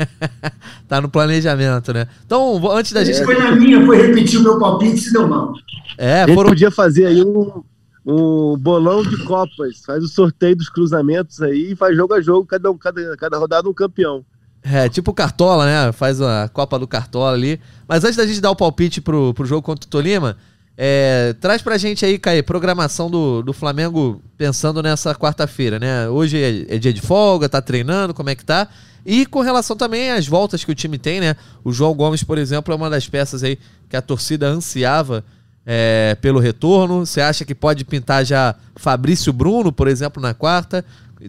tá 0.88 0.98
no 0.98 1.10
planejamento, 1.10 1.92
né? 1.92 2.08
Então, 2.24 2.72
antes 2.72 2.92
da 2.92 3.04
gente. 3.04 3.22
Foi 3.22 3.38
na 3.38 3.54
minha, 3.54 3.84
foi 3.84 3.98
repetir 4.00 4.40
o 4.40 4.42
meu 4.42 4.58
palpite 4.58 4.98
se 4.98 5.12
deu 5.12 5.28
mal. 5.28 5.52
É, 5.98 6.22
a 6.22 6.26
gente 6.26 6.34
foram... 6.34 6.48
podia 6.48 6.70
fazer 6.70 7.04
aí 7.04 7.22
um, 7.22 7.62
um 8.06 8.56
bolão 8.56 9.02
de 9.02 9.22
Copas. 9.24 9.82
Faz 9.84 10.02
o 10.02 10.08
sorteio 10.08 10.56
dos 10.56 10.70
cruzamentos 10.70 11.42
aí 11.42 11.72
e 11.72 11.76
faz 11.76 11.94
jogo 11.94 12.14
a 12.14 12.20
jogo, 12.22 12.46
cada, 12.46 12.72
cada, 12.78 13.16
cada 13.18 13.36
rodada 13.36 13.68
um 13.68 13.74
campeão. 13.74 14.24
É, 14.62 14.88
tipo 14.88 15.10
o 15.10 15.14
Cartola, 15.14 15.66
né? 15.66 15.92
Faz 15.92 16.22
a 16.22 16.48
Copa 16.48 16.78
do 16.78 16.88
Cartola 16.88 17.34
ali. 17.34 17.60
Mas 17.86 18.04
antes 18.04 18.16
da 18.16 18.26
gente 18.26 18.40
dar 18.40 18.50
o 18.50 18.56
palpite 18.56 19.02
pro, 19.02 19.34
pro 19.34 19.44
jogo 19.44 19.60
contra 19.60 19.86
o 19.86 19.90
Tolima, 19.90 20.38
é, 20.80 21.34
traz 21.40 21.60
pra 21.60 21.76
gente 21.76 22.06
aí, 22.06 22.20
Caê, 22.20 22.40
programação 22.40 23.10
do, 23.10 23.42
do 23.42 23.52
Flamengo 23.52 24.22
pensando 24.36 24.80
nessa 24.80 25.12
quarta-feira, 25.12 25.76
né? 25.76 26.08
Hoje 26.08 26.40
é, 26.40 26.76
é, 26.76 26.78
dia 26.78 26.92
de 26.92 27.00
folga, 27.00 27.48
tá 27.48 27.60
treinando, 27.60 28.14
como 28.14 28.30
é 28.30 28.36
que 28.36 28.44
tá? 28.44 28.68
E 29.04 29.26
com 29.26 29.40
relação 29.40 29.76
também 29.76 30.12
às 30.12 30.28
voltas 30.28 30.64
que 30.64 30.70
o 30.70 30.74
time 30.76 30.96
tem, 30.96 31.18
né? 31.18 31.34
O 31.64 31.72
João 31.72 31.92
Gomes, 31.94 32.22
por 32.22 32.38
exemplo, 32.38 32.72
é 32.72 32.76
uma 32.76 32.88
das 32.88 33.08
peças 33.08 33.42
aí 33.42 33.58
que 33.88 33.96
a 33.96 34.00
torcida 34.00 34.46
ansiava 34.46 35.24
é, 35.66 36.16
pelo 36.20 36.38
retorno. 36.38 37.04
Você 37.04 37.20
acha 37.20 37.44
que 37.44 37.56
pode 37.56 37.84
pintar 37.84 38.24
já 38.24 38.54
Fabrício 38.76 39.32
Bruno, 39.32 39.72
por 39.72 39.88
exemplo, 39.88 40.22
na 40.22 40.32
quarta? 40.32 40.84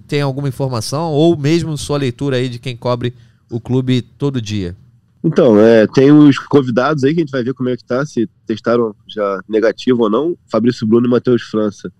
Tem 0.07 0.21
alguma 0.21 0.47
informação? 0.47 1.11
Ou 1.11 1.35
mesmo 1.35 1.75
sua 1.75 1.97
leitura 1.97 2.37
aí 2.37 2.49
de 2.49 2.59
quem 2.59 2.77
cobre 2.77 3.15
o 3.49 3.59
clube 3.59 4.03
todo 4.03 4.39
dia? 4.39 4.75
Então, 5.23 5.59
é, 5.59 5.85
tem 5.85 6.11
os 6.11 6.37
convidados 6.37 7.03
aí 7.03 7.13
que 7.13 7.19
a 7.19 7.23
gente 7.23 7.31
vai 7.31 7.43
ver 7.43 7.53
como 7.53 7.69
é 7.69 7.75
que 7.75 7.83
tá, 7.83 8.05
se 8.05 8.29
testaram 8.45 8.95
já 9.07 9.41
negativo 9.49 10.03
ou 10.03 10.09
não. 10.09 10.37
Fabrício 10.49 10.87
Bruno 10.87 11.07
e 11.07 11.09
Matheus 11.09 11.41
França 11.41 11.91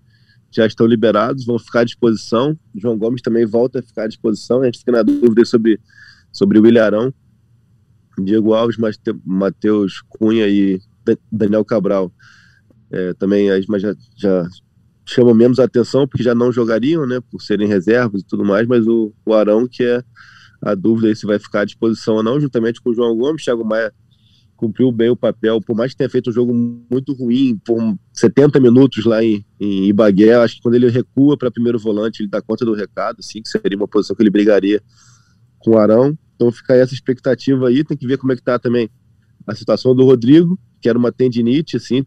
já 0.50 0.66
estão 0.66 0.86
liberados, 0.86 1.44
vão 1.44 1.58
ficar 1.58 1.80
à 1.80 1.84
disposição. 1.84 2.58
João 2.74 2.98
Gomes 2.98 3.22
também 3.22 3.44
volta 3.44 3.80
a 3.80 3.82
ficar 3.82 4.04
à 4.04 4.06
disposição. 4.08 4.62
A 4.62 4.64
gente 4.64 4.78
fica 4.78 4.92
na 4.92 5.02
dúvida 5.02 5.44
sobre, 5.44 5.78
sobre 6.32 6.58
o 6.58 6.66
Ilharão, 6.66 7.12
Diego 8.18 8.54
Alves, 8.54 8.76
Matheus 9.24 10.02
Cunha 10.08 10.48
e 10.48 10.80
Daniel 11.30 11.64
Cabral. 11.64 12.10
É, 12.90 13.14
também 13.14 13.48
mas 13.68 13.82
já, 13.82 13.94
já 14.16 14.48
chamam 15.04 15.34
menos 15.34 15.58
atenção 15.58 16.08
porque 16.08 16.22
já 16.22 16.34
não 16.34 16.50
jogariam, 16.50 17.06
né, 17.06 17.20
por 17.30 17.40
serem 17.40 17.68
reservas 17.68 18.22
e 18.22 18.26
tudo 18.26 18.44
mais, 18.44 18.66
mas 18.66 18.86
o, 18.86 19.12
o 19.24 19.32
Arão, 19.34 19.68
que 19.68 19.84
é 19.84 20.02
a 20.62 20.74
dúvida 20.74 21.08
aí 21.08 21.16
se 21.16 21.26
vai 21.26 21.38
ficar 21.38 21.60
à 21.60 21.64
disposição 21.64 22.16
ou 22.16 22.22
não, 22.22 22.40
juntamente 22.40 22.80
com 22.80 22.90
o 22.90 22.94
João 22.94 23.16
Gomes, 23.16 23.44
Thiago 23.44 23.64
Maia 23.64 23.92
cumpriu 24.60 24.92
bem 24.92 25.08
o 25.08 25.16
papel, 25.16 25.58
por 25.58 25.74
mais 25.74 25.92
que 25.92 25.96
tenha 25.96 26.10
feito 26.10 26.28
um 26.28 26.32
jogo 26.34 26.52
muito 26.52 27.14
ruim, 27.14 27.58
por 27.64 27.78
70 28.12 28.60
minutos 28.60 29.06
lá 29.06 29.24
em, 29.24 29.42
em 29.58 29.86
Ibagué, 29.86 30.34
acho 30.34 30.56
que 30.56 30.62
quando 30.62 30.74
ele 30.74 30.90
recua 30.90 31.38
para 31.38 31.50
primeiro 31.50 31.78
volante, 31.78 32.20
ele 32.22 32.28
dá 32.28 32.42
conta 32.42 32.62
do 32.66 32.74
recado, 32.74 33.20
assim, 33.20 33.40
que 33.40 33.48
seria 33.48 33.78
uma 33.78 33.88
posição 33.88 34.14
que 34.14 34.22
ele 34.22 34.28
brigaria 34.28 34.82
com 35.60 35.70
o 35.70 35.78
Arão. 35.78 36.16
Então 36.36 36.52
fica 36.52 36.74
aí 36.74 36.80
essa 36.80 36.92
expectativa 36.92 37.68
aí, 37.68 37.82
tem 37.82 37.96
que 37.96 38.06
ver 38.06 38.18
como 38.18 38.32
é 38.32 38.36
que 38.36 38.42
tá 38.42 38.58
também 38.58 38.90
a 39.46 39.54
situação 39.54 39.94
do 39.94 40.04
Rodrigo, 40.04 40.58
que 40.80 40.88
era 40.88 40.98
uma 40.98 41.12
tendinite, 41.12 41.76
assim, 41.76 42.04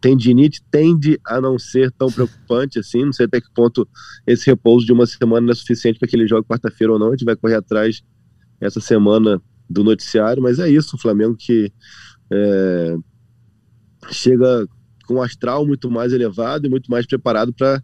tendinite 0.00 0.62
tende 0.70 1.18
a 1.26 1.40
não 1.40 1.58
ser 1.58 1.90
tão 1.92 2.10
preocupante, 2.10 2.78
assim, 2.78 3.04
não 3.04 3.12
sei 3.12 3.26
até 3.26 3.40
que 3.40 3.52
ponto 3.52 3.86
esse 4.26 4.46
repouso 4.46 4.86
de 4.86 4.92
uma 4.92 5.06
semana 5.06 5.50
é 5.50 5.54
suficiente 5.54 5.98
para 5.98 6.08
que 6.08 6.14
ele 6.14 6.28
jogue 6.28 6.46
quarta-feira 6.46 6.92
ou 6.92 6.98
não, 6.98 7.08
a 7.08 7.10
gente 7.10 7.24
vai 7.24 7.34
correr 7.34 7.56
atrás 7.56 8.02
essa 8.60 8.80
semana 8.80 9.42
do 9.68 9.82
noticiário, 9.82 10.42
mas 10.42 10.58
é 10.58 10.68
isso, 10.68 10.94
o 10.94 11.00
Flamengo 11.00 11.36
que 11.36 11.72
é, 12.30 12.96
chega 14.10 14.66
com 15.06 15.14
um 15.14 15.22
astral 15.22 15.66
muito 15.66 15.90
mais 15.90 16.12
elevado 16.12 16.66
e 16.66 16.70
muito 16.70 16.90
mais 16.90 17.06
preparado 17.06 17.52
para 17.52 17.82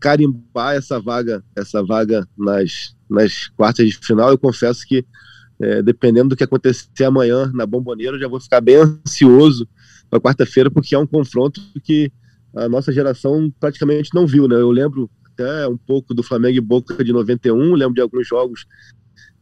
carimbar 0.00 0.74
essa 0.74 0.98
vaga, 1.00 1.44
essa 1.54 1.82
vaga 1.82 2.26
nas, 2.36 2.96
nas 3.08 3.48
quartas 3.48 3.86
de 3.86 3.98
final. 3.98 4.30
Eu 4.30 4.38
confesso 4.38 4.86
que 4.86 5.04
é, 5.60 5.82
dependendo 5.82 6.30
do 6.30 6.36
que 6.36 6.44
acontecer 6.44 7.04
amanhã 7.04 7.50
na 7.54 7.66
Bomboneira, 7.66 8.16
eu 8.16 8.20
já 8.20 8.28
vou 8.28 8.40
ficar 8.40 8.60
bem 8.60 8.76
ansioso 8.76 9.68
para 10.10 10.20
quarta-feira, 10.20 10.70
porque 10.70 10.94
é 10.94 10.98
um 10.98 11.06
confronto 11.06 11.60
que 11.82 12.10
a 12.54 12.68
nossa 12.68 12.92
geração 12.92 13.52
praticamente 13.58 14.10
não 14.14 14.26
viu, 14.26 14.46
né? 14.46 14.56
Eu 14.56 14.70
lembro 14.70 15.10
até 15.24 15.66
um 15.66 15.76
pouco 15.76 16.14
do 16.14 16.22
Flamengo 16.22 16.56
e 16.56 16.60
Boca 16.60 17.02
de 17.02 17.12
91, 17.12 17.74
lembro 17.74 17.94
de 17.94 18.00
alguns 18.00 18.26
jogos 18.26 18.66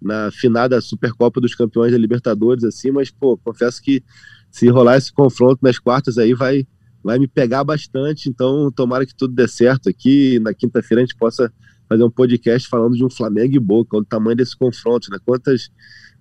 na 0.01 0.31
finada 0.33 0.81
Supercopa 0.81 1.41
dos 1.41 1.55
Campeões 1.55 1.93
da 1.93 1.99
Libertadores, 1.99 2.65
assim, 2.65 2.91
mas, 2.91 3.11
pô, 3.11 3.39
confesso 3.39 3.81
que 3.81 4.03
se 4.51 4.69
rolar 4.69 4.97
esse 4.97 5.13
confronto 5.13 5.61
nas 5.63 5.79
quartas 5.79 6.19
aí 6.19 6.35
vai, 6.35 6.67
vai 7.03 7.19
me 7.19 7.29
pegar 7.29 7.63
bastante, 7.63 8.29
então 8.29 8.71
tomara 8.71 9.07
que 9.07 9.15
tudo 9.15 9.35
dê 9.35 9.47
certo 9.47 9.89
aqui, 9.89 10.39
na 10.41 10.53
quinta-feira 10.53 11.03
a 11.03 11.05
gente 11.05 11.17
possa 11.17 11.53
fazer 11.93 12.05
um 12.05 12.11
podcast 12.11 12.69
falando 12.69 12.97
de 12.97 13.05
um 13.05 13.11
Flamengo 13.11 13.55
e 13.55 13.59
Boca, 13.59 13.97
o 13.97 14.05
tamanho 14.05 14.37
desse 14.37 14.57
confronto, 14.57 15.11
né? 15.11 15.19
Quantas, 15.25 15.71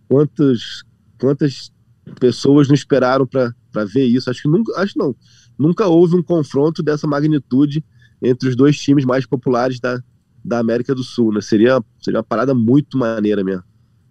quantas, 0.07 0.83
quantas 1.17 1.71
pessoas 2.19 2.67
não 2.67 2.75
esperaram 2.75 3.25
para 3.25 3.53
ver 3.85 4.05
isso? 4.05 4.29
Acho 4.29 4.41
que 4.41 4.49
nunca, 4.49 4.77
acho 4.81 4.97
não, 4.97 5.15
nunca 5.57 5.87
houve 5.87 6.15
um 6.15 6.21
confronto 6.23 6.83
dessa 6.83 7.07
magnitude 7.07 7.83
entre 8.21 8.49
os 8.49 8.55
dois 8.55 8.77
times 8.77 9.05
mais 9.05 9.25
populares 9.25 9.79
da, 9.79 10.01
da 10.43 10.59
América 10.59 10.93
do 10.93 11.03
Sul, 11.03 11.33
né? 11.33 11.39
Seria, 11.39 11.81
seria 12.01 12.19
uma 12.19 12.23
parada 12.23 12.53
muito 12.53 12.97
maneira 12.97 13.41
mesmo. 13.41 13.63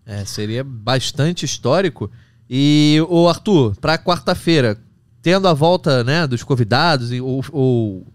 É, 0.06 0.24
seria 0.24 0.64
bastante 0.64 1.44
histórico. 1.44 2.10
E 2.48 2.96
o 3.08 3.28
Arthur, 3.28 3.76
para 3.76 3.98
quarta-feira, 3.98 4.78
tendo 5.20 5.46
a 5.46 5.52
volta 5.52 6.02
né, 6.02 6.26
dos 6.26 6.42
convidados, 6.42 7.10
o, 7.12 7.42
o 7.52 8.06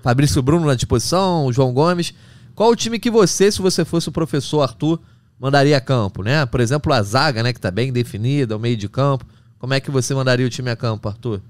Fabrício 0.00 0.40
Bruno 0.40 0.64
na 0.64 0.76
disposição, 0.76 1.46
o 1.46 1.52
João 1.52 1.74
Gomes, 1.74 2.14
qual 2.54 2.70
o 2.70 2.76
time 2.76 2.98
que 2.98 3.10
você, 3.10 3.50
se 3.50 3.60
você 3.60 3.84
fosse 3.84 4.08
o 4.08 4.12
professor 4.12 4.62
Arthur, 4.62 5.00
mandaria 5.38 5.76
a 5.76 5.80
campo, 5.80 6.22
né? 6.22 6.46
Por 6.46 6.60
exemplo, 6.60 6.92
a 6.92 7.02
zaga, 7.02 7.42
né, 7.42 7.52
que 7.52 7.58
está 7.58 7.70
bem 7.70 7.92
definida, 7.92 8.56
o 8.56 8.60
meio 8.60 8.76
de 8.76 8.88
campo. 8.88 9.26
Como 9.58 9.74
é 9.74 9.80
que 9.80 9.90
você 9.90 10.14
mandaria 10.14 10.46
o 10.46 10.50
time 10.50 10.70
a 10.70 10.76
campo, 10.76 11.08
Arthur? 11.08 11.40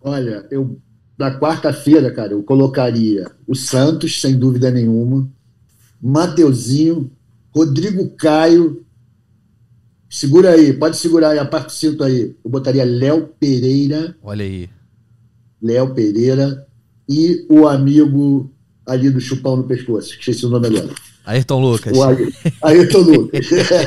Olha, 0.00 0.46
eu 0.50 0.80
na 1.20 1.38
quarta-feira, 1.38 2.10
cara, 2.10 2.32
eu 2.32 2.42
colocaria 2.42 3.30
o 3.46 3.54
Santos, 3.54 4.22
sem 4.22 4.38
dúvida 4.38 4.70
nenhuma, 4.70 5.28
Mateuzinho, 6.00 7.10
Rodrigo 7.54 8.08
Caio. 8.16 8.86
Segura 10.08 10.52
aí, 10.52 10.72
pode 10.72 10.96
segurar 10.96 11.32
aí 11.32 11.38
a 11.38 11.44
parte 11.44 11.74
cinto 11.74 12.02
aí. 12.02 12.34
Eu 12.42 12.50
botaria 12.50 12.84
Léo 12.84 13.28
Pereira. 13.38 14.16
Olha 14.22 14.42
aí. 14.42 14.70
Léo 15.60 15.94
Pereira 15.94 16.66
e 17.06 17.46
o 17.50 17.68
amigo 17.68 18.50
ali 18.90 19.08
do 19.08 19.20
chupão 19.20 19.56
no 19.56 19.64
pescoço. 19.64 20.10
Esqueci 20.10 20.44
o 20.44 20.48
nome 20.48 20.66
agora. 20.66 20.90
Ayrton 21.24 21.60
Lucas. 21.60 21.96
O 21.96 22.66
Ayrton 22.66 22.98
Lucas. 22.98 23.46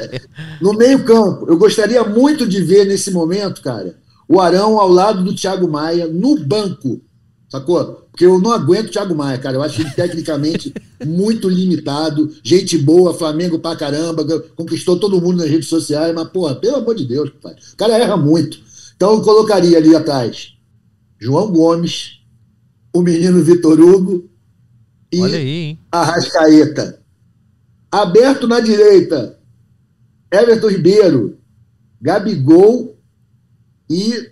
no 0.61 0.73
meio-campo, 0.73 1.45
eu 1.47 1.57
gostaria 1.57 2.03
muito 2.03 2.47
de 2.47 2.61
ver 2.61 2.85
nesse 2.85 3.11
momento, 3.11 3.61
cara, 3.61 3.97
o 4.27 4.39
Arão 4.39 4.79
ao 4.79 4.87
lado 4.87 5.23
do 5.23 5.35
Thiago 5.35 5.67
Maia, 5.67 6.07
no 6.07 6.39
banco. 6.39 7.01
Sacou? 7.49 8.07
Porque 8.09 8.25
eu 8.25 8.39
não 8.39 8.51
aguento 8.51 8.87
o 8.87 8.91
Thiago 8.91 9.13
Maia, 9.13 9.37
cara. 9.37 9.57
Eu 9.57 9.61
acho 9.61 9.81
ele 9.81 9.91
tecnicamente 9.91 10.73
muito 11.05 11.49
limitado, 11.49 12.31
gente 12.41 12.77
boa, 12.77 13.13
Flamengo 13.13 13.59
pra 13.59 13.75
caramba, 13.75 14.25
conquistou 14.55 14.97
todo 14.97 15.19
mundo 15.19 15.37
nas 15.37 15.49
redes 15.49 15.67
sociais, 15.67 16.15
mas, 16.15 16.29
porra, 16.29 16.55
pelo 16.55 16.77
amor 16.77 16.95
de 16.95 17.05
Deus, 17.05 17.29
pai. 17.41 17.53
o 17.73 17.75
cara 17.75 17.97
erra 17.97 18.15
muito. 18.15 18.57
Então 18.95 19.13
eu 19.13 19.21
colocaria 19.21 19.77
ali 19.77 19.93
atrás 19.95 20.53
João 21.19 21.51
Gomes, 21.51 22.19
o 22.93 23.01
menino 23.01 23.43
Vitor 23.43 23.79
Hugo 23.79 24.29
Olha 25.21 25.37
aí, 25.37 25.49
hein? 25.49 25.79
Arrascaeta. 25.91 26.99
Aberto 27.91 28.47
na 28.47 28.59
direita, 28.59 29.39
Everton 30.31 30.67
Ribeiro, 30.67 31.37
Gabigol 32.01 32.97
e 33.89 34.31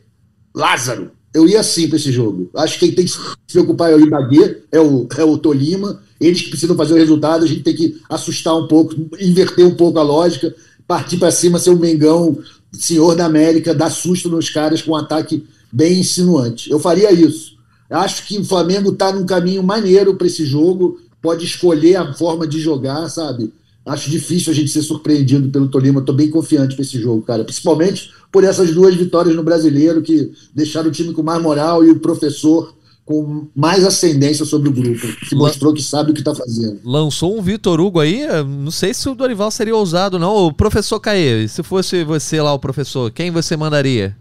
Lázaro 0.54 1.12
eu 1.34 1.48
ia 1.48 1.62
assim 1.62 1.88
para 1.88 1.98
esse 1.98 2.12
jogo. 2.12 2.50
Acho 2.56 2.78
que 2.78 2.88
quem 2.88 2.96
tem 2.96 3.06
que 3.06 3.12
se 3.12 3.20
preocupar 3.52 3.92
é 3.92 3.96
o 3.96 4.02
Ibagué, 4.02 4.58
é 4.72 4.80
o, 4.80 5.08
é 5.18 5.24
o 5.24 5.38
Tolima. 5.38 6.02
Eles 6.20 6.42
que 6.42 6.50
precisam 6.50 6.76
fazer 6.76 6.94
o 6.94 6.98
resultado, 6.98 7.46
a 7.46 7.48
gente 7.48 7.64
tem 7.64 7.76
que 7.76 8.00
assustar 8.10 8.56
um 8.56 8.68
pouco, 8.68 8.94
inverter 9.20 9.66
um 9.66 9.76
pouco 9.76 9.98
a 9.98 10.04
lógica, 10.04 10.54
partir 10.86 11.18
para 11.18 11.32
cima, 11.32 11.58
ser 11.58 11.70
o 11.70 11.80
Mengão, 11.80 12.38
senhor 12.72 13.16
da 13.16 13.26
América, 13.26 13.74
dar 13.74 13.90
susto 13.90 14.30
nos 14.30 14.50
caras 14.50 14.82
com 14.82 14.92
um 14.92 14.96
ataque 14.96 15.48
bem 15.72 16.00
insinuante. 16.00 16.70
Eu 16.70 16.80
faria 16.80 17.12
isso. 17.12 17.58
Acho 17.92 18.26
que 18.26 18.40
o 18.40 18.46
Flamengo 18.46 18.92
está 18.92 19.12
num 19.12 19.26
caminho 19.26 19.62
maneiro 19.62 20.16
para 20.16 20.28
esse 20.28 20.46
jogo, 20.46 21.00
pode 21.22 21.46
escolher 21.46 21.98
a 21.98 22.14
forma 22.14 22.48
de 22.48 22.60
jogar, 22.60 23.10
sabe? 23.10 23.54
Acho 23.86 24.10
difícil 24.10 24.54
a 24.54 24.56
gente 24.56 24.70
ser 24.70 24.82
surpreendido 24.82 25.50
pelo 25.50 25.68
Tolima. 25.68 26.00
Estou 26.00 26.16
bem 26.16 26.30
confiante 26.30 26.76
para 26.76 26.84
esse 26.84 27.00
jogo, 27.02 27.24
cara. 27.24 27.44
Principalmente 27.44 28.12
por 28.32 28.44
essas 28.44 28.72
duas 28.74 28.96
vitórias 28.96 29.36
no 29.36 29.44
brasileiro 29.44 30.02
que 30.02 30.32
deixaram 30.54 30.90
o 30.90 30.92
time 30.92 31.14
com 31.14 31.24
mais 31.24 31.42
moral 31.42 31.84
e 31.84 31.90
o 31.90 32.00
professor 32.00 32.74
com 33.04 33.48
mais 33.56 33.84
ascendência 33.84 34.46
sobre 34.46 34.70
o 34.70 34.72
grupo, 34.72 35.06
que 35.28 35.36
mostrou 35.36 35.74
que 35.74 35.82
sabe 35.82 36.12
o 36.12 36.14
que 36.14 36.22
está 36.22 36.34
fazendo. 36.34 36.80
Lançou 36.86 37.38
um 37.38 37.42
Vitor 37.42 37.82
Hugo 37.82 38.00
aí, 38.00 38.26
não 38.46 38.72
sei 38.72 38.94
se 38.94 39.10
o 39.10 39.16
Dorival 39.16 39.52
seria 39.52 39.76
ousado, 39.76 40.20
não. 40.20 40.46
O 40.46 40.54
professor 40.54 41.00
Caê, 41.00 41.48
se 41.48 41.64
fosse 41.64 42.04
você 42.04 42.42
lá, 42.42 42.54
o 42.54 42.60
professor, 42.60 43.12
quem 43.12 43.32
você 43.32 43.58
mandaria? 43.58 44.16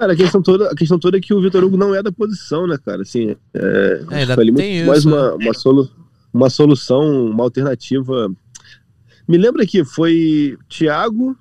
Cara, 0.00 0.14
a 0.14 0.16
questão 0.16 0.40
toda, 0.40 0.70
a 0.70 0.74
questão 0.74 0.98
toda 0.98 1.18
é 1.18 1.20
que 1.20 1.34
o 1.34 1.42
Vitor 1.42 1.62
Hugo 1.62 1.76
não 1.76 1.94
é 1.94 2.02
da 2.02 2.10
posição, 2.10 2.66
né, 2.66 2.78
cara? 2.82 3.02
Assim, 3.02 3.36
é, 3.52 4.02
é 4.10 4.16
ainda 4.20 4.34
tem 4.34 4.50
muito 4.50 4.62
isso, 4.62 4.86
mais 4.86 5.04
uma, 5.04 5.36
né? 5.36 5.44
uma, 5.44 5.52
solu, 5.52 5.90
uma 6.32 6.48
solução, 6.48 7.26
uma 7.26 7.44
alternativa 7.44 8.34
me 9.28 9.36
lembra 9.36 9.66
que 9.66 9.84
foi 9.84 10.56
Thiago, 10.70 11.36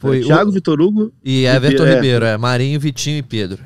foi 0.00 0.22
Thiago, 0.22 0.50
o... 0.50 0.52
Vitor 0.52 0.80
Hugo 0.80 1.12
e 1.24 1.44
Everton 1.46 1.86
e, 1.86 1.94
Ribeiro, 1.94 2.24
é. 2.24 2.32
é, 2.32 2.36
Marinho, 2.36 2.80
Vitinho 2.80 3.18
e 3.18 3.22
Pedro. 3.22 3.62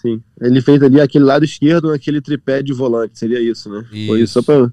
Sim, 0.00 0.22
ele 0.40 0.62
fez 0.62 0.82
ali 0.82 0.98
aquele 0.98 1.26
lado 1.26 1.44
esquerdo 1.44 1.90
naquele 1.90 2.22
tripé 2.22 2.62
de 2.62 2.72
volante, 2.72 3.18
seria 3.18 3.38
isso, 3.38 3.68
né? 3.68 3.84
Isso. 3.92 4.06
Foi 4.06 4.20
isso 4.22 4.32
só 4.32 4.42
para 4.42 4.72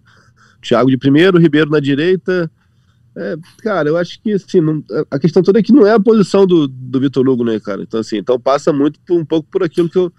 Thiago 0.62 0.90
de 0.90 0.98
primeiro, 0.98 1.38
Ribeiro 1.38 1.70
na 1.70 1.82
direita. 1.82 2.50
É, 3.16 3.36
cara, 3.62 3.90
eu 3.90 3.98
acho 3.98 4.22
que 4.22 4.34
assim, 4.34 4.62
não, 4.62 4.84
a 5.10 5.20
questão 5.20 5.44
toda 5.44 5.60
é 5.60 5.64
que 5.64 5.74
não 5.74 5.86
é 5.86 5.94
a 5.94 6.00
posição 6.00 6.48
do, 6.48 6.68
do 6.68 7.00
Vitor 7.00 7.28
Hugo, 7.28 7.44
né, 7.44 7.60
cara? 7.60 7.84
Então, 7.84 8.00
assim, 8.00 8.18
então 8.18 8.40
passa 8.40 8.72
muito 8.72 9.00
por, 9.02 9.20
um 9.20 9.26
pouco 9.26 9.50
por 9.52 9.64
aquilo 9.64 9.90
que 9.90 9.98
eu 9.98 10.12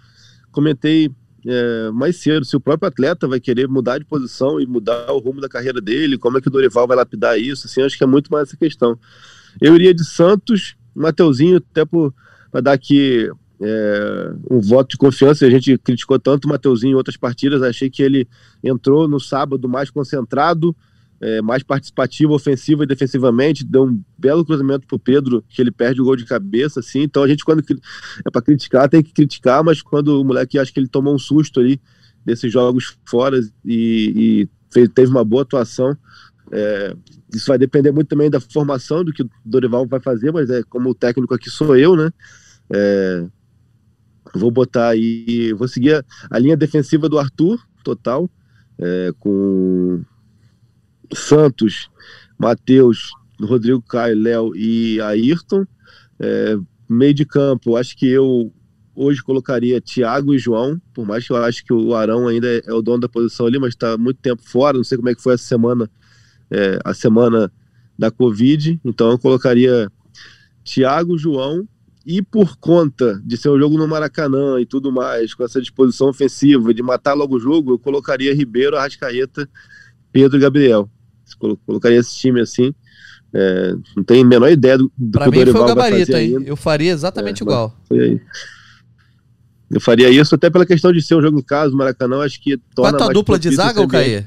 comentei 0.51 1.11
é, 1.47 1.91
mais 1.91 2.17
cedo, 2.17 2.45
se 2.45 2.55
o 2.55 2.61
próprio 2.61 2.89
atleta 2.89 3.27
vai 3.27 3.41
querer 3.41 3.67
mudar 3.67 3.99
de 3.99 4.05
posição 4.05 4.61
e 4.61 4.67
mudar 4.67 5.11
o 5.11 5.19
rumo 5.19 5.41
da 5.41 5.49
carreira 5.49 5.81
dele, 5.81 6.19
como 6.19 6.39
é 6.39 6.41
que 6.41 6.49
o 6.49 6.51
Dorival 6.51 6.87
vai 6.87 6.97
lapidar 6.97 7.39
isso, 7.39 7.67
assim, 7.67 7.83
acho 7.83 7.97
que 7.97 8.05
é 8.05 8.07
muito 8.07 8.31
mais 8.31 8.49
essa 8.49 8.57
questão. 8.57 8.99
Eu 9.61 9.75
iria 9.75 9.93
de 9.93 10.05
Santos, 10.05 10.77
Mateuzinho, 10.95 11.57
até 11.57 11.85
para 11.85 12.61
dar 12.61 12.73
aqui 12.73 13.29
é, 13.61 14.33
um 14.51 14.61
voto 14.61 14.91
de 14.91 14.97
confiança, 14.97 15.47
a 15.47 15.51
gente 15.51 15.77
criticou 15.79 16.19
tanto 16.19 16.45
o 16.45 16.49
Mateuzinho 16.49 16.93
em 16.93 16.97
outras 16.97 17.17
partidas, 17.17 17.63
achei 17.63 17.91
que 17.91 18.03
ele 18.03 18.29
entrou 18.63 19.09
no 19.09 19.19
sábado 19.19 19.69
mais 19.69 19.91
concentrado, 19.91 20.77
é, 21.23 21.41
mais 21.41 21.63
participativo, 21.63 22.35
ofensivo 22.35 22.83
e 22.83 22.87
defensivamente, 22.87 23.65
deu 23.65 23.85
um 23.85 24.03
belo 24.19 24.45
cruzamento 24.45 24.87
pro 24.87 24.99
Pedro, 24.99 25.45
que 25.49 25.63
ele 25.63 25.71
perde 25.71 26.01
o 26.01 26.05
gol 26.05 26.17
de 26.17 26.25
cabeça, 26.25 26.81
assim, 26.81 27.03
então 27.03 27.23
a 27.23 27.29
gente 27.29 27.45
quando 27.45 27.63
é 28.27 28.31
para 28.31 28.43
criticar, 28.43 28.89
tem 28.89 29.03
que 29.03 29.13
criticar, 29.13 29.63
mas 29.63 29.81
quando 29.81 30.21
o 30.21 30.25
moleque 30.25 30.59
acho 30.59 30.73
que 30.73 30.81
ele 30.81 30.89
tomou 30.89 31.15
um 31.15 31.19
susto 31.19 31.61
ali, 31.61 31.81
desses 32.25 32.53
jogos 32.53 32.97
fora 33.05 33.39
e, 33.65 34.45
e 34.45 34.49
fez, 34.73 34.89
teve 34.95 35.11
uma 35.11 35.25
boa 35.25 35.43
atuação. 35.43 35.97
É, 36.51 36.95
isso 37.35 37.47
vai 37.47 37.59
depender 37.59 37.93
muito 37.93 38.09
também 38.09 38.31
da 38.31 38.41
formação 38.41 39.05
do 39.05 39.13
que 39.13 39.23
o 39.23 39.31
Dorival 39.45 39.87
vai 39.87 40.01
fazer, 40.01 40.33
mas 40.33 40.51
é 40.51 40.63
como 40.65 40.91
o 40.91 40.95
técnico 40.95 41.35
aqui 41.35 41.49
sou 41.49 41.77
eu, 41.77 41.97
né? 41.97 42.11
É, 42.71 43.27
vou 44.35 44.51
botar 44.51 44.89
aí, 44.89 45.53
vou 45.53 45.67
seguir 45.67 45.95
a, 45.95 46.05
a 46.31 46.39
linha 46.39 46.57
defensiva 46.57 47.09
do 47.09 47.19
Arthur, 47.19 47.59
total, 47.83 48.31
é, 48.79 49.13
com 49.19 50.03
Santos, 51.15 51.91
Matheus, 52.39 53.11
Rodrigo 53.41 53.83
Caio, 53.83 54.21
Léo 54.21 54.57
e 54.57 55.01
Ayrton. 55.01 55.67
É, 56.21 56.59
meio 56.89 57.15
de 57.15 57.25
campo, 57.25 57.77
acho 57.77 57.97
que 57.97 58.07
eu 58.07 58.53
hoje 58.95 59.23
colocaria 59.23 59.81
Thiago 59.81 60.35
e 60.35 60.39
João, 60.39 60.81
por 60.93 61.07
mais 61.07 61.27
que 61.27 61.33
eu 61.33 61.37
acho 61.37 61.65
que 61.65 61.73
o 61.73 61.95
Arão 61.95 62.29
ainda 62.29 62.47
é, 62.47 62.63
é 62.67 62.73
o 62.73 62.83
dono 62.83 63.01
da 63.01 63.09
posição 63.09 63.47
ali, 63.47 63.59
mas 63.59 63.71
está 63.71 63.97
muito 63.97 64.19
tempo 64.21 64.43
fora, 64.45 64.77
não 64.77 64.85
sei 64.85 64.99
como 64.99 65.09
é 65.09 65.15
que 65.15 65.23
foi 65.23 65.35
essa 65.35 65.45
semana, 65.45 65.91
é, 66.51 66.79
a 66.85 66.93
semana 66.93 67.51
da 67.99 68.11
Covid, 68.11 68.79
então 68.85 69.11
eu 69.11 69.19
colocaria 69.19 69.91
Thiago, 70.63 71.17
João, 71.17 71.67
e 72.05 72.21
por 72.21 72.57
conta 72.57 73.21
de 73.25 73.37
ser 73.37 73.49
um 73.49 73.59
jogo 73.59 73.79
no 73.79 73.87
Maracanã 73.87 74.61
e 74.61 74.67
tudo 74.67 74.93
mais, 74.93 75.35
com 75.35 75.45
essa 75.45 75.61
disposição 75.61 76.09
ofensiva, 76.09 76.75
de 76.75 76.83
matar 76.83 77.15
logo 77.15 77.37
o 77.37 77.41
jogo, 77.41 77.73
eu 77.73 77.79
colocaria 77.79 78.35
Ribeiro, 78.35 78.77
Arrascaeta, 78.77 79.49
Pedro 80.11 80.37
e 80.37 80.41
Gabriel. 80.41 80.91
Colocaria 81.39 81.99
esse 81.99 82.17
time 82.17 82.41
assim. 82.41 82.75
É, 83.35 83.75
não 83.97 84.05
tenho 84.05 84.25
a 84.25 84.29
menor 84.29 84.51
ideia 84.51 84.77
do, 84.77 84.93
do 84.97 85.13
pra 85.13 85.25
que 85.25 85.31
o 85.31 85.33
mim 85.33 85.51
foi 85.51 85.61
o 85.61 85.67
gabarito, 85.67 86.17
hein? 86.17 86.43
Eu 86.45 86.57
faria 86.57 86.93
exatamente 86.93 87.43
é, 87.43 87.45
igual. 87.45 87.75
Eu 89.71 89.81
faria 89.81 90.11
isso 90.11 90.35
até 90.35 90.51
pela 90.51 90.67
questão 90.67 90.93
de 90.93 91.01
ser 91.01 91.15
um 91.15 91.23
jogo 91.23 91.39
em 91.39 91.43
casa, 91.43 91.73
o 91.73 91.77
Maracanã, 91.77 92.21
acho 92.23 92.43
que 92.43 92.59
torna 92.75 92.99
Qual 92.99 93.11
a 93.11 93.13
dupla 93.13 93.39
de 93.39 93.55
zaga, 93.55 93.81
ou 93.81 93.89
Caê? 93.89 94.23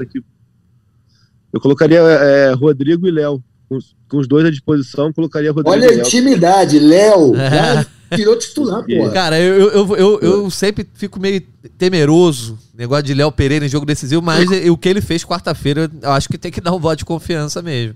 Eu 1.54 1.62
colocaria 1.62 2.00
é, 2.00 2.54
Rodrigo 2.54 3.08
e 3.08 3.12
Léo. 3.12 3.44
Com, 3.70 3.80
com, 4.08 4.18
os 4.18 4.28
dois 4.28 4.46
à 4.46 4.52
disposição, 4.52 5.12
colocaria 5.12 5.52
Rodrigo 5.52 5.72
Olha 5.72 5.90
a 5.90 5.96
intimidade, 5.96 6.78
Léo. 6.78 7.34
Virou 8.14 8.38
titular, 8.38 8.84
pô. 8.84 9.10
Cara, 9.12 9.40
eu, 9.40 9.70
eu, 9.70 9.96
eu, 9.96 10.20
eu, 10.20 10.50
sempre 10.50 10.88
fico 10.94 11.20
meio 11.20 11.42
temeroso, 11.78 12.58
negócio 12.74 13.04
de 13.04 13.14
Léo 13.14 13.32
Pereira 13.32 13.66
em 13.66 13.70
jogo 13.70 13.86
decisivo, 13.86 14.22
mas 14.22 14.50
o 14.70 14.78
que 14.78 14.90
ele 14.90 15.02
fez 15.02 15.24
quarta-feira, 15.24 15.90
eu 16.02 16.12
acho 16.12 16.30
que 16.30 16.38
tem 16.38 16.52
que 16.52 16.62
dar 16.62 16.74
um 16.74 16.80
voto 16.80 17.00
de 17.00 17.06
confiança 17.06 17.62
mesmo. 17.62 17.96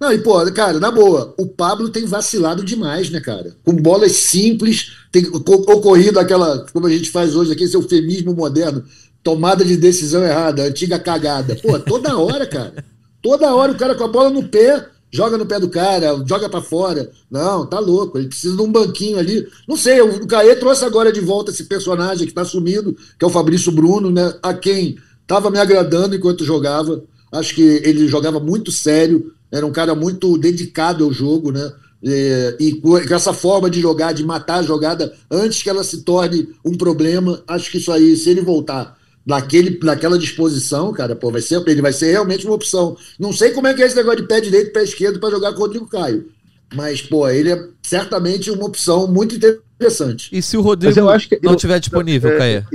Não, 0.00 0.10
e 0.10 0.18
pô, 0.18 0.50
cara, 0.52 0.80
na 0.80 0.90
boa, 0.90 1.34
o 1.36 1.46
Pablo 1.46 1.90
tem 1.90 2.06
vacilado 2.06 2.64
demais, 2.64 3.10
né, 3.10 3.20
cara? 3.20 3.54
Com 3.62 3.74
bolas 3.74 4.12
simples, 4.12 4.92
tem 5.12 5.26
ocorrido 5.26 6.18
aquela, 6.18 6.64
como 6.72 6.86
a 6.86 6.90
gente 6.90 7.10
faz 7.10 7.36
hoje 7.36 7.52
aqui, 7.52 7.64
esse 7.64 7.76
eufemismo 7.76 8.34
moderno, 8.34 8.82
tomada 9.22 9.62
de 9.62 9.76
decisão 9.76 10.24
errada, 10.24 10.62
antiga 10.62 10.98
cagada. 10.98 11.54
Pô, 11.56 11.78
toda 11.78 12.16
hora, 12.16 12.46
cara. 12.46 12.82
Toda 13.22 13.54
hora 13.54 13.72
o 13.72 13.76
cara 13.76 13.94
com 13.94 14.04
a 14.04 14.08
bola 14.08 14.30
no 14.30 14.48
pé, 14.48 14.86
joga 15.10 15.36
no 15.36 15.46
pé 15.46 15.58
do 15.58 15.68
cara, 15.68 16.22
joga 16.26 16.48
para 16.48 16.60
fora. 16.60 17.10
Não, 17.30 17.66
tá 17.66 17.78
louco, 17.78 18.18
ele 18.18 18.28
precisa 18.28 18.56
de 18.56 18.62
um 18.62 18.70
banquinho 18.70 19.18
ali. 19.18 19.46
Não 19.68 19.76
sei, 19.76 20.00
o 20.00 20.26
Caê 20.26 20.54
trouxe 20.56 20.84
agora 20.84 21.12
de 21.12 21.20
volta 21.20 21.50
esse 21.50 21.64
personagem 21.64 22.26
que 22.26 22.32
tá 22.32 22.44
sumido, 22.44 22.96
que 23.18 23.24
é 23.24 23.26
o 23.26 23.30
Fabrício 23.30 23.72
Bruno, 23.72 24.10
né? 24.10 24.34
A 24.42 24.54
quem 24.54 24.96
tava 25.26 25.50
me 25.50 25.58
agradando 25.58 26.14
enquanto 26.14 26.44
jogava. 26.44 27.02
Acho 27.32 27.54
que 27.54 27.62
ele 27.62 28.08
jogava 28.08 28.40
muito 28.40 28.72
sério, 28.72 29.32
era 29.50 29.66
um 29.66 29.72
cara 29.72 29.94
muito 29.94 30.36
dedicado 30.38 31.04
ao 31.04 31.12
jogo, 31.12 31.52
né? 31.52 31.72
É, 32.02 32.56
e 32.58 32.72
com 32.76 32.96
essa 32.96 33.32
forma 33.32 33.68
de 33.68 33.78
jogar, 33.78 34.12
de 34.12 34.24
matar 34.24 34.60
a 34.60 34.62
jogada 34.62 35.12
antes 35.30 35.62
que 35.62 35.68
ela 35.68 35.84
se 35.84 36.02
torne 36.02 36.48
um 36.64 36.74
problema, 36.74 37.42
acho 37.46 37.70
que 37.70 37.76
isso 37.76 37.92
aí, 37.92 38.16
se 38.16 38.30
ele 38.30 38.40
voltar 38.40 38.98
naquele, 39.30 39.78
naquela 39.80 40.18
disposição, 40.18 40.92
cara, 40.92 41.14
pô, 41.14 41.30
vai 41.30 41.40
ser, 41.40 41.62
ele 41.68 41.80
vai 41.80 41.92
ser 41.92 42.10
realmente 42.10 42.44
uma 42.44 42.56
opção. 42.56 42.96
Não 43.18 43.32
sei 43.32 43.52
como 43.52 43.68
é 43.68 43.74
que 43.74 43.80
é 43.80 43.86
esse 43.86 43.94
negócio 43.94 44.22
de 44.22 44.26
pé 44.26 44.40
direito 44.40 44.70
e 44.70 44.72
pé 44.72 44.82
esquerdo 44.82 45.20
para 45.20 45.30
jogar 45.30 45.52
com 45.52 45.58
o 45.58 45.60
Rodrigo 45.60 45.86
Caio. 45.86 46.28
Mas, 46.74 47.00
pô, 47.00 47.28
ele 47.28 47.52
é 47.52 47.68
certamente 47.80 48.50
uma 48.50 48.66
opção 48.66 49.06
muito 49.06 49.36
interessante. 49.36 50.28
E 50.32 50.42
se 50.42 50.56
o 50.56 50.60
Rodrigo 50.60 50.98
eu 50.98 51.08
acho 51.08 51.28
que, 51.28 51.38
não 51.42 51.54
estiver 51.54 51.78
disponível, 51.78 52.30
é, 52.32 52.38
Caio? 52.38 52.66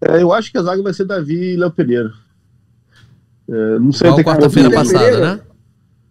É, 0.00 0.22
eu 0.22 0.32
acho 0.32 0.50
que 0.50 0.58
a 0.58 0.62
zaga 0.62 0.82
vai 0.82 0.92
ser 0.92 1.04
Davi 1.04 1.52
e 1.52 1.56
Léo 1.56 1.70
Pereira. 1.70 2.12
É, 3.48 3.78
não 3.78 3.92
sei 3.92 4.10
até 4.10 4.24
quarta-feira 4.24 4.70
passada, 4.72 4.98
Pereira, 4.98 5.36
né? 5.36 5.40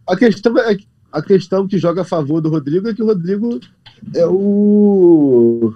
A 0.07 0.15
questão, 0.15 0.57
é, 0.57 0.77
a 1.11 1.21
questão 1.21 1.67
que 1.67 1.77
joga 1.77 2.01
a 2.01 2.05
favor 2.05 2.39
do 2.39 2.49
Rodrigo 2.49 2.87
é 2.87 2.93
que 2.93 3.03
o 3.03 3.05
Rodrigo 3.05 3.59
é 4.15 4.25
o. 4.25 5.73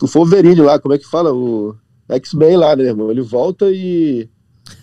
O 0.00 0.06
Wolverine 0.06 0.62
lá, 0.62 0.78
como 0.78 0.94
é 0.94 0.98
que 0.98 1.06
fala? 1.06 1.32
O 1.32 1.76
X-Men 2.16 2.56
lá, 2.56 2.76
né, 2.76 2.84
irmão? 2.84 3.10
Ele 3.10 3.20
volta 3.20 3.70
e. 3.70 4.28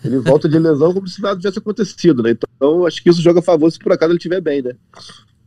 Ele 0.04 0.18
volta 0.18 0.48
de 0.48 0.58
lesão 0.58 0.92
como 0.92 1.08
se 1.08 1.20
nada 1.22 1.36
tivesse 1.36 1.58
acontecido, 1.58 2.22
né? 2.22 2.30
Então 2.30 2.86
acho 2.86 3.02
que 3.02 3.08
isso 3.08 3.22
joga 3.22 3.40
a 3.40 3.42
favor 3.42 3.70
se 3.70 3.78
por 3.78 3.92
acaso 3.92 4.12
ele 4.12 4.18
estiver 4.18 4.40
bem, 4.40 4.62
né? 4.62 4.72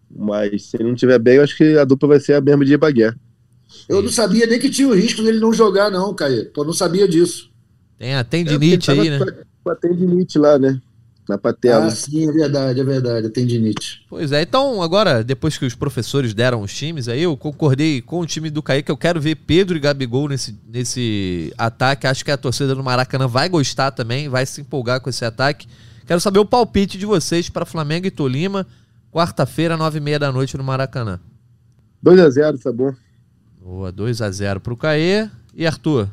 Mas 0.09 0.65
se 0.65 0.77
ele 0.77 0.85
não 0.85 0.93
estiver 0.93 1.19
bem, 1.19 1.35
eu 1.35 1.43
acho 1.43 1.55
que 1.55 1.77
a 1.77 1.85
dupla 1.85 2.09
vai 2.09 2.19
ser 2.19 2.33
a 2.33 2.41
mesma 2.41 2.65
de 2.65 2.77
Bagué. 2.77 3.13
Eu 3.87 4.01
não 4.01 4.09
sabia 4.09 4.45
nem 4.45 4.59
que 4.59 4.69
tinha 4.69 4.87
o 4.87 4.93
risco 4.95 5.23
dele 5.23 5.39
não 5.39 5.53
jogar, 5.53 5.89
não, 5.89 6.13
Caio. 6.13 6.51
Pô, 6.51 6.63
não 6.63 6.73
sabia 6.73 7.07
disso. 7.07 7.49
Tem 7.97 8.15
a 8.15 8.23
tendinite 8.23 8.89
é, 8.89 8.93
aí, 8.93 9.09
né? 9.09 9.19
Com 9.63 9.69
a 9.69 9.75
tendinite 9.75 10.37
lá, 10.37 10.57
né? 10.57 10.81
Na 11.31 11.37
patela. 11.37 11.85
Ah, 11.85 11.89
sim, 11.89 12.27
é 12.27 12.31
verdade, 12.31 12.79
é 12.79 12.83
verdade, 12.83 13.29
tem 13.29 13.47
tendinite. 13.47 14.05
Pois 14.09 14.31
é, 14.33 14.41
então 14.41 14.81
agora, 14.81 15.23
depois 15.23 15.57
que 15.57 15.65
os 15.65 15.73
professores 15.73 16.33
deram 16.33 16.61
os 16.61 16.73
times, 16.73 17.07
aí 17.07 17.23
eu 17.23 17.37
concordei 17.37 18.01
com 18.01 18.19
o 18.19 18.25
time 18.25 18.49
do 18.49 18.61
Kaique, 18.61 18.91
eu 18.91 18.97
quero 18.97 19.21
ver 19.21 19.35
Pedro 19.35 19.77
e 19.77 19.79
Gabigol 19.79 20.27
nesse, 20.27 20.59
nesse 20.67 21.53
ataque, 21.57 22.05
acho 22.05 22.25
que 22.25 22.31
a 22.31 22.37
torcida 22.37 22.75
do 22.75 22.83
Maracanã 22.83 23.27
vai 23.27 23.47
gostar 23.47 23.91
também, 23.91 24.27
vai 24.27 24.45
se 24.45 24.59
empolgar 24.59 24.99
com 24.99 25.09
esse 25.09 25.23
ataque. 25.23 25.67
Quero 26.05 26.19
saber 26.19 26.39
o 26.39 26.45
palpite 26.45 26.97
de 26.97 27.05
vocês 27.05 27.49
para 27.49 27.65
Flamengo 27.65 28.05
e 28.05 28.11
Tolima, 28.11 28.67
quarta-feira, 29.09 29.77
nove 29.77 29.99
e 29.99 30.01
meia 30.01 30.19
da 30.19 30.31
noite 30.31 30.57
no 30.57 30.63
Maracanã. 30.63 31.17
2x0, 32.05 32.61
tá 32.61 32.73
bom. 32.73 32.93
Boa, 33.61 33.93
2x0 33.93 34.59
pro 34.59 34.75
Caê. 34.75 35.29
E 35.53 35.67
Arthur? 35.67 36.09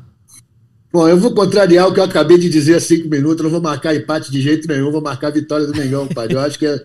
Bom, 0.90 1.06
eu 1.06 1.18
vou 1.18 1.34
contrariar 1.34 1.86
o 1.86 1.92
que 1.92 2.00
eu 2.00 2.04
acabei 2.04 2.38
de 2.38 2.48
dizer 2.48 2.76
há 2.76 2.80
cinco 2.80 3.08
minutos. 3.08 3.42
Não 3.42 3.50
vou 3.50 3.60
marcar 3.60 3.94
empate 3.94 4.30
de 4.30 4.40
jeito 4.40 4.66
nenhum. 4.66 4.90
Vou 4.90 5.02
marcar 5.02 5.28
a 5.28 5.32
vitória 5.32 5.66
do 5.66 5.76
Mengão, 5.76 6.06
pai. 6.08 6.28
Eu 6.30 6.40
acho 6.40 6.58
que 6.58 6.66
é 6.66 6.82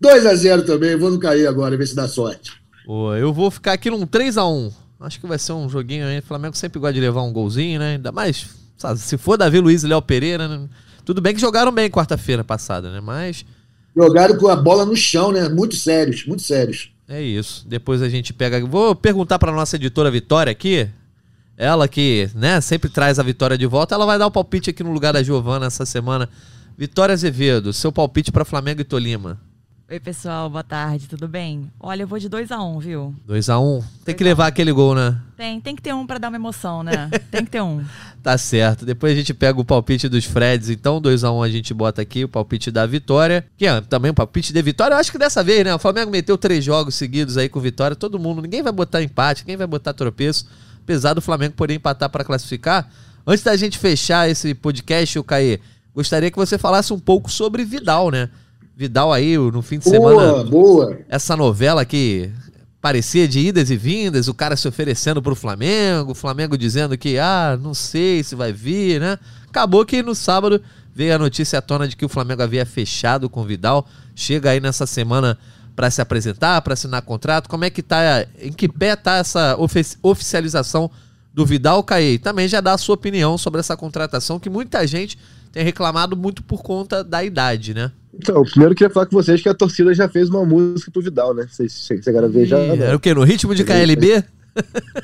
2 0.00 0.26
a 0.26 0.34
0 0.34 0.62
também. 0.64 0.96
Vou 0.96 1.10
não 1.10 1.18
cair 1.18 1.46
agora, 1.46 1.76
ver 1.76 1.86
se 1.86 1.94
dá 1.94 2.08
sorte. 2.08 2.52
Pô, 2.84 3.14
eu 3.14 3.32
vou 3.32 3.50
ficar 3.50 3.72
aqui 3.72 3.90
num 3.90 4.06
3 4.06 4.36
a 4.36 4.46
1 4.46 4.72
Acho 4.98 5.20
que 5.20 5.26
vai 5.26 5.38
ser 5.38 5.52
um 5.52 5.68
joguinho 5.68 6.06
aí. 6.06 6.18
O 6.18 6.22
Flamengo 6.22 6.56
sempre 6.56 6.80
gosta 6.80 6.94
de 6.94 7.00
levar 7.00 7.22
um 7.22 7.32
golzinho, 7.32 7.78
né? 7.78 7.92
Ainda 7.94 8.10
mais, 8.10 8.46
sabe, 8.76 8.98
se 8.98 9.16
for 9.16 9.36
Davi 9.36 9.60
Luiz 9.60 9.84
e 9.84 9.86
Léo 9.86 10.02
Pereira, 10.02 10.48
né? 10.48 10.68
Tudo 11.04 11.20
bem 11.20 11.34
que 11.34 11.40
jogaram 11.40 11.70
bem 11.70 11.88
quarta-feira 11.88 12.42
passada, 12.42 12.90
né? 12.90 13.00
Mas. 13.00 13.44
Jogaram 13.94 14.36
com 14.36 14.48
a 14.48 14.56
bola 14.56 14.84
no 14.84 14.96
chão, 14.96 15.30
né? 15.30 15.48
Muito 15.48 15.76
sérios, 15.76 16.26
muito 16.26 16.42
sérios. 16.42 16.90
É 17.08 17.22
isso. 17.22 17.64
Depois 17.68 18.02
a 18.02 18.08
gente 18.08 18.32
pega. 18.32 18.64
Vou 18.66 18.94
perguntar 18.94 19.38
para 19.38 19.52
nossa 19.52 19.76
editora 19.76 20.10
Vitória 20.10 20.50
aqui 20.50 20.88
ela 21.56 21.88
que, 21.88 22.28
né, 22.34 22.60
sempre 22.60 22.90
traz 22.90 23.18
a 23.18 23.22
Vitória 23.22 23.56
de 23.56 23.66
volta, 23.66 23.94
ela 23.94 24.04
vai 24.04 24.18
dar 24.18 24.26
o 24.26 24.30
palpite 24.30 24.70
aqui 24.70 24.82
no 24.82 24.92
lugar 24.92 25.14
da 25.14 25.22
Giovana 25.22 25.66
essa 25.66 25.86
semana. 25.86 26.28
Vitória 26.76 27.14
Azevedo, 27.14 27.72
seu 27.72 27.90
palpite 27.90 28.30
para 28.30 28.44
Flamengo 28.44 28.82
e 28.82 28.84
Tolima. 28.84 29.40
Oi, 29.88 30.00
pessoal, 30.00 30.50
boa 30.50 30.64
tarde, 30.64 31.08
tudo 31.08 31.28
bem? 31.28 31.70
Olha, 31.78 32.02
eu 32.02 32.08
vou 32.08 32.18
de 32.18 32.28
2 32.28 32.50
a 32.50 32.60
1 32.60 32.76
um, 32.76 32.78
viu? 32.80 33.14
2 33.24 33.48
a 33.48 33.58
1 33.58 33.64
um. 33.64 33.82
Tem 34.04 34.14
que 34.16 34.24
levar 34.24 34.48
aquele 34.48 34.72
gol, 34.72 34.96
né? 34.96 35.16
Tem, 35.36 35.60
tem 35.60 35.76
que 35.76 35.80
ter 35.80 35.94
um 35.94 36.04
para 36.04 36.18
dar 36.18 36.28
uma 36.28 36.36
emoção, 36.36 36.82
né? 36.82 37.08
tem 37.30 37.44
que 37.44 37.52
ter 37.52 37.62
um. 37.62 37.82
Tá 38.20 38.36
certo. 38.36 38.84
Depois 38.84 39.12
a 39.12 39.16
gente 39.16 39.32
pega 39.32 39.60
o 39.60 39.64
palpite 39.64 40.08
dos 40.08 40.24
Freds, 40.24 40.70
então 40.70 41.00
2 41.00 41.22
a 41.22 41.30
1 41.30 41.36
um 41.36 41.42
a 41.42 41.48
gente 41.48 41.72
bota 41.72 42.02
aqui 42.02 42.24
o 42.24 42.28
palpite 42.28 42.70
da 42.72 42.84
Vitória, 42.84 43.46
que 43.56 43.64
é 43.64 43.80
também 43.80 44.10
o 44.10 44.14
palpite 44.14 44.52
de 44.52 44.60
Vitória. 44.60 44.94
Eu 44.94 44.98
acho 44.98 45.12
que 45.12 45.18
dessa 45.18 45.42
vez, 45.44 45.64
né? 45.64 45.72
O 45.72 45.78
Flamengo 45.78 46.10
meteu 46.10 46.36
três 46.36 46.64
jogos 46.64 46.96
seguidos 46.96 47.38
aí 47.38 47.48
com 47.48 47.60
Vitória, 47.60 47.94
todo 47.94 48.18
mundo, 48.18 48.42
ninguém 48.42 48.64
vai 48.64 48.72
botar 48.72 49.00
empate, 49.00 49.44
ninguém 49.44 49.56
vai 49.56 49.68
botar 49.68 49.94
tropeço 49.94 50.46
apesar 50.86 51.14
do 51.14 51.20
Flamengo 51.20 51.54
poder 51.54 51.74
empatar 51.74 52.08
para 52.08 52.22
classificar. 52.22 52.88
Antes 53.26 53.42
da 53.42 53.56
gente 53.56 53.76
fechar 53.76 54.30
esse 54.30 54.54
podcast, 54.54 55.18
o 55.18 55.24
Caê, 55.24 55.58
gostaria 55.92 56.30
que 56.30 56.36
você 56.36 56.56
falasse 56.56 56.92
um 56.92 56.98
pouco 56.98 57.28
sobre 57.28 57.64
Vidal, 57.64 58.12
né? 58.12 58.30
Vidal 58.76 59.12
aí, 59.12 59.36
no 59.36 59.62
fim 59.62 59.80
de 59.80 59.90
boa, 59.90 59.96
semana. 59.96 60.44
Boa. 60.44 60.98
Essa 61.08 61.36
novela 61.36 61.84
que 61.84 62.30
parecia 62.80 63.26
de 63.26 63.40
idas 63.40 63.68
e 63.68 63.76
vindas, 63.76 64.28
o 64.28 64.34
cara 64.34 64.54
se 64.54 64.68
oferecendo 64.68 65.20
pro 65.20 65.34
Flamengo, 65.34 66.12
o 66.12 66.14
Flamengo 66.14 66.56
dizendo 66.56 66.96
que, 66.96 67.18
ah, 67.18 67.58
não 67.60 67.74
sei 67.74 68.22
se 68.22 68.36
vai 68.36 68.52
vir, 68.52 69.00
né? 69.00 69.18
Acabou 69.48 69.84
que 69.84 70.04
no 70.04 70.14
sábado 70.14 70.62
veio 70.94 71.16
a 71.16 71.18
notícia 71.18 71.58
à 71.58 71.62
tona 71.62 71.88
de 71.88 71.96
que 71.96 72.04
o 72.04 72.08
Flamengo 72.08 72.42
havia 72.42 72.64
fechado 72.64 73.28
com 73.28 73.40
o 73.40 73.44
Vidal. 73.44 73.88
Chega 74.14 74.50
aí 74.50 74.60
nessa 74.60 74.86
semana 74.86 75.36
para 75.76 75.90
se 75.90 76.00
apresentar, 76.00 76.60
para 76.62 76.72
assinar 76.72 77.02
contrato? 77.02 77.48
Como 77.48 77.64
é 77.64 77.70
que 77.70 77.82
tá, 77.82 78.26
em 78.40 78.50
que 78.50 78.66
pé 78.66 78.96
tá 78.96 79.16
essa 79.16 79.56
oficialização 80.02 80.90
do 81.34 81.44
Vidal 81.44 81.84
Caê? 81.84 82.18
Também 82.18 82.48
já 82.48 82.62
dá 82.62 82.72
a 82.72 82.78
sua 82.78 82.94
opinião 82.94 83.36
sobre 83.36 83.60
essa 83.60 83.76
contratação 83.76 84.40
que 84.40 84.48
muita 84.48 84.86
gente 84.86 85.18
tem 85.52 85.62
reclamado 85.62 86.16
muito 86.16 86.42
por 86.42 86.62
conta 86.62 87.04
da 87.04 87.22
idade, 87.22 87.74
né? 87.74 87.92
Então, 88.14 88.42
primeiro 88.44 88.74
queria 88.74 88.92
falar 88.92 89.04
com 89.04 89.14
vocês 89.14 89.42
que 89.42 89.48
a 89.48 89.54
torcida 89.54 89.92
já 89.92 90.08
fez 90.08 90.30
uma 90.30 90.44
música 90.44 90.90
pro 90.90 91.02
Vidal, 91.02 91.34
né? 91.34 91.46
Vocês 91.50 91.86
chegaram 92.02 92.26
a 92.26 92.30
ver 92.30 92.46
já? 92.46 92.58
Era 92.58 92.96
o 92.96 93.00
quê? 93.00 93.12
No 93.12 93.22
ritmo 93.22 93.54
de 93.54 93.62
KLB? 93.62 94.24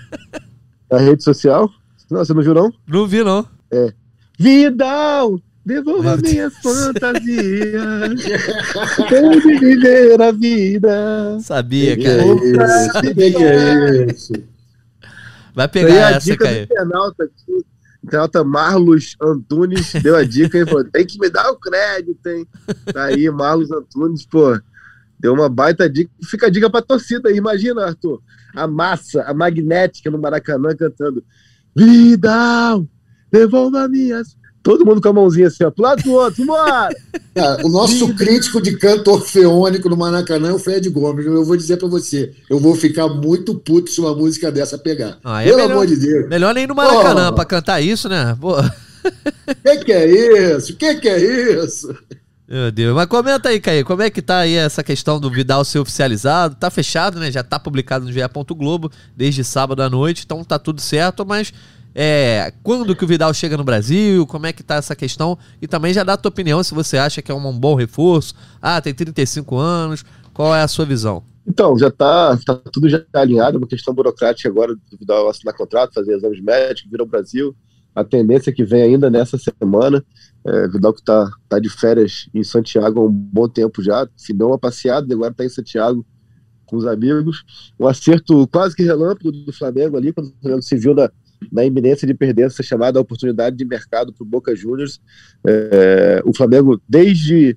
Na 0.90 0.98
rede 0.98 1.22
social? 1.22 1.70
Não, 2.10 2.24
você 2.24 2.32
não 2.32 2.42
viu, 2.42 2.54
não? 2.54 2.72
Não 2.86 3.06
vi, 3.06 3.22
não. 3.22 3.46
É. 3.70 3.92
Vidal, 4.38 5.38
devolva 5.64 6.16
minhas 6.16 6.54
fantasias. 6.58 8.20
De 9.42 9.58
viver 9.58 10.20
a 10.20 10.32
vida. 10.32 11.38
Sabia, 11.40 11.96
Que 11.96 12.04
cara. 12.04 12.24
isso? 12.24 13.00
Que 13.00 13.14
que 13.14 13.44
é 13.44 14.06
isso? 14.12 14.32
Vai 15.54 15.68
pegar 15.68 16.12
essa, 16.12 16.34
do 16.34 16.44
internauta 16.44 17.30
internauta 18.02 18.42
Marlos 18.42 19.16
Antunes 19.22 19.92
deu 20.02 20.16
a 20.16 20.24
dica 20.24 20.58
e 20.58 20.66
falou: 20.66 20.84
tem 20.84 21.06
que 21.06 21.18
me 21.18 21.30
dar 21.30 21.50
o 21.50 21.56
crédito, 21.56 22.26
hein? 22.26 22.46
Tá 22.92 23.04
aí, 23.04 23.30
Marlos 23.30 23.70
Antunes, 23.70 24.26
pô, 24.26 24.58
deu 25.20 25.32
uma 25.34 25.48
baita 25.48 25.88
dica. 25.88 26.10
Fica 26.28 26.46
a 26.46 26.50
dica 26.50 26.68
pra 26.70 26.82
torcida 26.82 27.28
aí. 27.28 27.36
Imagina, 27.36 27.84
Arthur, 27.84 28.20
a 28.54 28.66
massa, 28.66 29.22
a 29.22 29.34
magnética 29.34 30.10
no 30.10 30.18
Maracanã 30.18 30.74
cantando: 30.74 31.22
Vidal, 31.76 32.86
devolva 33.30 33.86
minhas. 33.88 34.36
Todo 34.62 34.86
mundo 34.86 35.00
com 35.00 35.08
a 35.08 35.12
mãozinha 35.12 35.48
assim, 35.48 35.64
ó, 35.64 35.70
pro 35.70 35.82
lado 35.82 36.02
do 36.02 36.12
outro, 36.12 36.44
vambora! 36.46 36.94
Cara, 37.34 37.58
o 37.66 37.68
nosso 37.68 38.14
crítico 38.14 38.62
de 38.62 38.76
canto 38.76 39.10
orfeônico 39.10 39.88
no 39.88 39.96
Maracanã 39.96 40.50
é 40.50 40.52
o 40.52 40.58
Fred 40.58 40.88
Gomes. 40.88 41.26
Eu 41.26 41.44
vou 41.44 41.56
dizer 41.56 41.78
pra 41.78 41.88
você, 41.88 42.32
eu 42.48 42.60
vou 42.60 42.76
ficar 42.76 43.08
muito 43.08 43.54
puto 43.56 43.90
se 43.90 44.00
uma 44.00 44.14
música 44.14 44.52
dessa 44.52 44.78
pegar. 44.78 45.18
Ah, 45.24 45.42
é 45.42 45.46
Pelo 45.46 45.56
melhor- 45.56 45.72
amor 45.72 45.86
de 45.86 45.96
Deus. 45.96 46.28
Melhor 46.28 46.54
nem 46.54 46.64
ir 46.64 46.68
no 46.68 46.74
Maracanã 46.76 47.30
Pô. 47.30 47.34
pra 47.36 47.44
cantar 47.44 47.80
isso, 47.80 48.08
né? 48.08 48.36
Pô, 48.40 48.60
O 48.60 48.62
que, 49.64 49.84
que 49.84 49.92
é 49.92 50.54
isso? 50.56 50.72
O 50.72 50.76
que, 50.76 50.94
que 50.94 51.08
é 51.08 51.62
isso? 51.64 51.92
meu 52.48 52.70
Deus. 52.70 52.94
Mas 52.94 53.06
comenta 53.06 53.48
aí, 53.48 53.58
Caio, 53.58 53.84
como 53.84 54.02
é 54.02 54.10
que 54.10 54.22
tá 54.22 54.38
aí 54.40 54.54
essa 54.54 54.82
questão 54.84 55.18
do 55.18 55.28
Vidal 55.30 55.64
ser 55.64 55.78
oficializado? 55.80 56.54
Tá 56.54 56.70
fechado, 56.70 57.18
né? 57.18 57.32
Já 57.32 57.42
tá 57.42 57.58
publicado 57.58 58.04
no 58.04 58.12
GE. 58.12 58.20
Globo 58.54 58.92
desde 59.16 59.42
sábado 59.42 59.82
à 59.82 59.88
noite, 59.90 60.22
então 60.24 60.44
tá 60.44 60.58
tudo 60.58 60.80
certo, 60.80 61.24
mas 61.26 61.52
é, 61.94 62.52
quando 62.62 62.96
que 62.96 63.04
o 63.04 63.08
Vidal 63.08 63.32
chega 63.34 63.56
no 63.56 63.64
Brasil? 63.64 64.26
Como 64.26 64.46
é 64.46 64.52
que 64.52 64.62
tá 64.62 64.76
essa 64.76 64.96
questão? 64.96 65.38
E 65.60 65.66
também 65.66 65.92
já 65.92 66.02
dá 66.02 66.14
a 66.14 66.16
tua 66.16 66.30
opinião 66.30 66.62
se 66.62 66.74
você 66.74 66.96
acha 66.96 67.20
que 67.20 67.30
é 67.30 67.34
um, 67.34 67.58
bom 67.58 67.74
reforço. 67.74 68.34
Ah, 68.60 68.80
tem 68.80 68.94
35 68.94 69.56
anos. 69.56 70.04
Qual 70.32 70.54
é 70.54 70.62
a 70.62 70.68
sua 70.68 70.86
visão? 70.86 71.22
Então, 71.46 71.76
já 71.76 71.90
tá, 71.90 72.38
tá 72.46 72.54
tudo 72.72 72.88
já 72.88 73.04
alinhado, 73.12 73.58
uma 73.58 73.66
questão 73.66 73.92
burocrática 73.92 74.48
agora 74.48 74.74
do 74.74 74.98
Vidal 74.98 75.28
assinar 75.28 75.54
contrato, 75.54 75.92
fazer 75.92 76.14
exames 76.14 76.40
médicos, 76.40 76.90
vir 76.90 77.00
ao 77.00 77.06
Brasil. 77.06 77.54
A 77.94 78.02
tendência 78.02 78.52
que 78.52 78.64
vem 78.64 78.82
ainda 78.82 79.10
nessa 79.10 79.36
semana. 79.36 80.02
É, 80.46 80.68
Vidal 80.68 80.94
que 80.94 81.02
tá, 81.02 81.30
tá 81.48 81.58
de 81.58 81.68
férias 81.68 82.28
em 82.32 82.42
Santiago 82.42 83.00
há 83.00 83.04
um 83.04 83.10
bom 83.10 83.48
tempo 83.48 83.82
já, 83.82 84.08
se 84.16 84.32
deu 84.32 84.48
uma 84.48 84.58
passeada, 84.58 85.12
agora 85.14 85.32
tá 85.32 85.44
em 85.44 85.48
Santiago 85.48 86.04
com 86.64 86.76
os 86.76 86.86
amigos. 86.86 87.44
Um 87.78 87.86
acerto 87.86 88.48
quase 88.48 88.74
que 88.74 88.82
relâmpago 88.82 89.30
do 89.30 89.52
Flamengo 89.52 89.96
ali, 89.96 90.12
quando 90.12 90.28
o 90.28 90.34
Flamengo 90.40 90.62
se 90.62 90.76
viu 90.76 90.94
na, 90.94 91.10
na 91.50 91.64
iminência 91.64 92.06
de 92.06 92.14
perder 92.14 92.46
essa 92.46 92.62
chamada 92.62 93.00
oportunidade 93.00 93.56
de 93.56 93.64
mercado 93.64 94.12
para 94.12 94.22
o 94.22 94.26
Boca 94.26 94.54
Juniors. 94.54 95.00
É, 95.46 96.22
o 96.24 96.36
Flamengo, 96.36 96.80
desde 96.88 97.56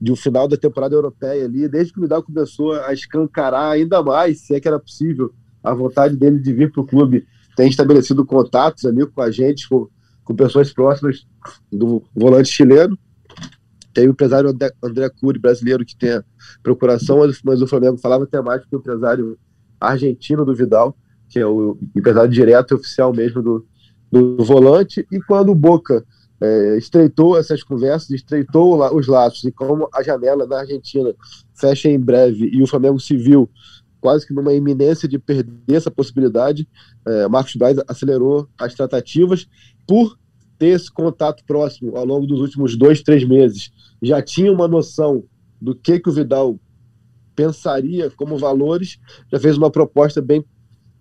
de 0.00 0.12
um 0.12 0.16
final 0.16 0.46
da 0.46 0.56
temporada 0.56 0.94
europeia 0.94 1.46
ali, 1.46 1.68
desde 1.68 1.92
que 1.92 1.98
o 1.98 2.02
Vidal 2.02 2.22
começou 2.22 2.74
a 2.74 2.92
escancarar 2.92 3.72
ainda 3.72 4.02
mais, 4.02 4.40
se 4.40 4.54
é 4.54 4.60
que 4.60 4.68
era 4.68 4.78
possível, 4.78 5.32
a 5.62 5.72
vontade 5.72 6.16
dele 6.16 6.38
de 6.38 6.52
vir 6.52 6.70
para 6.70 6.82
o 6.82 6.86
clube, 6.86 7.26
tem 7.56 7.68
estabelecido 7.68 8.24
contatos 8.24 8.84
ali 8.84 9.06
com 9.06 9.22
a 9.22 9.30
gente, 9.30 9.66
com, 9.68 9.88
com 10.22 10.34
pessoas 10.34 10.72
próximas 10.72 11.26
do 11.72 12.04
volante 12.14 12.50
chileno. 12.50 12.96
Tem 13.94 14.06
o 14.06 14.10
empresário 14.10 14.50
André- 14.82 15.10
Cury, 15.18 15.38
brasileiro, 15.38 15.84
que 15.84 15.96
tem 15.96 16.10
a 16.10 16.24
procuração, 16.62 17.20
mas 17.42 17.62
o 17.62 17.66
Flamengo 17.66 17.96
falava 17.96 18.24
até 18.24 18.42
mais 18.42 18.62
que 18.66 18.76
o 18.76 18.78
empresário 18.78 19.38
argentino 19.80 20.44
do 20.44 20.54
Vidal, 20.54 20.94
que 21.28 21.38
é 21.38 21.46
o 21.46 21.76
empresário 21.94 22.30
direto 22.30 22.72
e 22.72 22.74
oficial 22.74 23.12
mesmo 23.12 23.42
do, 23.42 23.66
do 24.10 24.44
volante, 24.44 25.06
e 25.10 25.20
quando 25.20 25.50
o 25.50 25.54
Boca 25.54 26.04
é, 26.40 26.76
estreitou 26.76 27.36
essas 27.36 27.62
conversas, 27.62 28.10
estreitou 28.10 28.78
os 28.94 29.06
laços, 29.06 29.44
e 29.44 29.52
como 29.52 29.88
a 29.92 30.02
janela 30.02 30.46
na 30.46 30.60
Argentina 30.60 31.14
fecha 31.54 31.88
em 31.88 31.98
breve 31.98 32.50
e 32.52 32.62
o 32.62 32.66
Flamengo 32.66 32.98
viu 33.10 33.48
quase 34.00 34.26
que 34.26 34.34
numa 34.34 34.52
iminência 34.52 35.08
de 35.08 35.18
perder 35.18 35.74
essa 35.74 35.90
possibilidade, 35.90 36.68
é, 37.06 37.26
Marcos 37.28 37.56
Braz 37.56 37.78
acelerou 37.88 38.48
as 38.58 38.74
tratativas 38.74 39.48
por 39.86 40.16
ter 40.58 40.68
esse 40.68 40.90
contato 40.90 41.42
próximo 41.44 41.96
ao 41.96 42.04
longo 42.04 42.26
dos 42.26 42.40
últimos 42.40 42.76
dois, 42.76 43.02
três 43.02 43.24
meses. 43.24 43.72
Já 44.02 44.22
tinha 44.22 44.52
uma 44.52 44.68
noção 44.68 45.24
do 45.60 45.74
que, 45.74 45.98
que 45.98 46.08
o 46.08 46.12
Vidal 46.12 46.58
pensaria 47.34 48.10
como 48.10 48.38
valores, 48.38 48.98
já 49.30 49.38
fez 49.38 49.58
uma 49.58 49.70
proposta 49.70 50.22
bem 50.22 50.44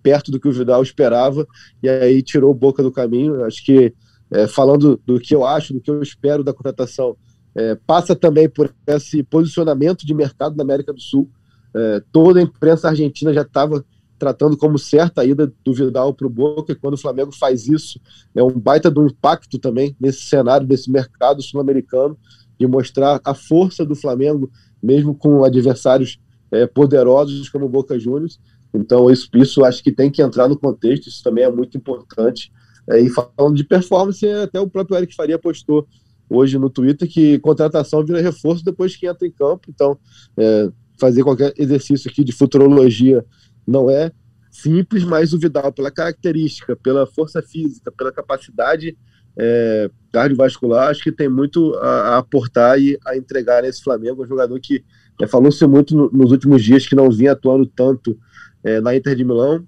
perto 0.06 0.32
do 0.32 0.40
que 0.40 0.48
o 0.48 0.52
Vidal 0.52 0.84
esperava, 0.84 1.48
e 1.82 1.90
aí 1.90 2.22
tirou 2.22 2.54
Boca 2.54 2.84
do 2.84 2.92
caminho. 2.92 3.44
Acho 3.44 3.66
que 3.66 3.92
é, 4.30 4.48
falando 4.48 5.02
do 5.04 5.20
que 5.20 5.34
eu 5.34 5.44
acho, 5.44 5.74
do 5.74 5.82
que 5.82 5.90
eu 5.90 6.00
espero 6.00 6.44
da 6.44 6.54
contratação, 6.54 7.18
é, 7.56 7.74
passa 7.88 8.16
também 8.16 8.48
por 8.48 8.72
esse 8.86 9.24
posicionamento 9.24 10.06
de 10.06 10.14
mercado 10.14 10.56
na 10.56 10.64
América 10.64 10.94
do 10.94 11.02
Sul. 11.02 11.28
É, 11.74 12.04
toda 12.12 12.40
a 12.40 12.44
imprensa 12.44 12.88
argentina 12.88 13.34
já 13.34 13.42
estava 13.42 13.84
tratando 14.20 14.56
como 14.56 14.78
certa 14.78 15.22
a 15.22 15.26
ida 15.26 15.52
do 15.64 15.74
Vidal 15.74 16.14
para 16.14 16.28
o 16.28 16.30
Boca, 16.30 16.72
e 16.72 16.76
quando 16.76 16.94
o 16.94 17.02
Flamengo 17.02 17.32
faz 17.32 17.68
isso, 17.68 18.00
é 18.36 18.44
um 18.44 18.52
baita 18.52 18.92
do 18.92 19.08
impacto 19.08 19.58
também 19.58 19.96
nesse 20.00 20.22
cenário, 20.22 20.68
desse 20.68 20.92
mercado 20.92 21.42
sul-americano, 21.42 22.16
de 22.60 22.68
mostrar 22.68 23.20
a 23.26 23.34
força 23.34 23.84
do 23.84 23.96
Flamengo, 23.96 24.52
mesmo 24.82 25.16
com 25.16 25.44
adversários 25.44 26.20
é, 26.52 26.68
poderosos 26.68 27.50
como 27.50 27.66
o 27.66 27.70
Boca 27.70 28.00
Juniors. 28.00 28.40
Então, 28.76 29.10
isso, 29.10 29.30
isso 29.36 29.64
acho 29.64 29.84
que 29.84 29.92
tem 29.92 30.12
que 30.12 30.22
entrar 30.22 30.48
no 30.48 30.58
contexto, 30.58 31.08
isso 31.08 31.24
também 31.24 31.44
é 31.44 31.52
muito 31.52 31.78
importante. 31.78 32.52
É, 32.90 33.00
e 33.00 33.10
falando 33.10 33.56
de 33.56 33.64
performance, 33.64 34.28
até 34.28 34.60
o 34.60 34.70
próprio 34.70 34.98
Eric 34.98 35.16
Faria 35.16 35.40
postou 35.40 35.88
hoje 36.30 36.58
no 36.58 36.70
Twitter 36.70 37.08
que 37.08 37.40
contratação 37.40 38.04
vira 38.04 38.22
reforço 38.22 38.64
depois 38.64 38.96
que 38.96 39.08
entra 39.08 39.28
em 39.28 39.32
campo. 39.32 39.68
Então, 39.70 39.98
é, 40.38 40.70
fazer 41.00 41.24
qualquer 41.24 41.54
exercício 41.58 42.10
aqui 42.10 42.24
de 42.24 42.32
futurologia 42.32 43.26
não 43.68 43.90
é 43.90 44.12
simples, 44.52 45.04
mas 45.04 45.34
o 45.34 45.40
Vidal, 45.40 45.72
pela 45.72 45.92
característica, 45.92 46.76
pela 46.76 47.06
força 47.06 47.42
física, 47.42 47.92
pela 47.92 48.12
capacidade 48.12 48.98
é, 49.38 49.90
cardiovascular, 50.14 50.90
acho 50.90 51.04
que 51.04 51.12
tem 51.12 51.28
muito 51.28 51.76
a, 51.76 51.90
a 51.90 52.18
aportar 52.20 52.80
e 52.80 52.98
a 53.06 53.18
entregar 53.18 53.64
nesse 53.64 53.84
Flamengo. 53.84 54.24
Um 54.24 54.28
jogador 54.28 54.58
que 54.60 54.84
é, 55.22 55.28
falou-se 55.28 55.66
muito 55.68 55.96
no, 55.96 56.10
nos 56.12 56.32
últimos 56.32 56.64
dias 56.64 56.88
que 56.88 56.96
não 56.96 57.10
vinha 57.12 57.34
atuando 57.34 57.66
tanto 57.66 58.18
é, 58.66 58.82
na 58.82 58.96
Inter 58.96 59.16
de 59.16 59.24
Milão. 59.24 59.66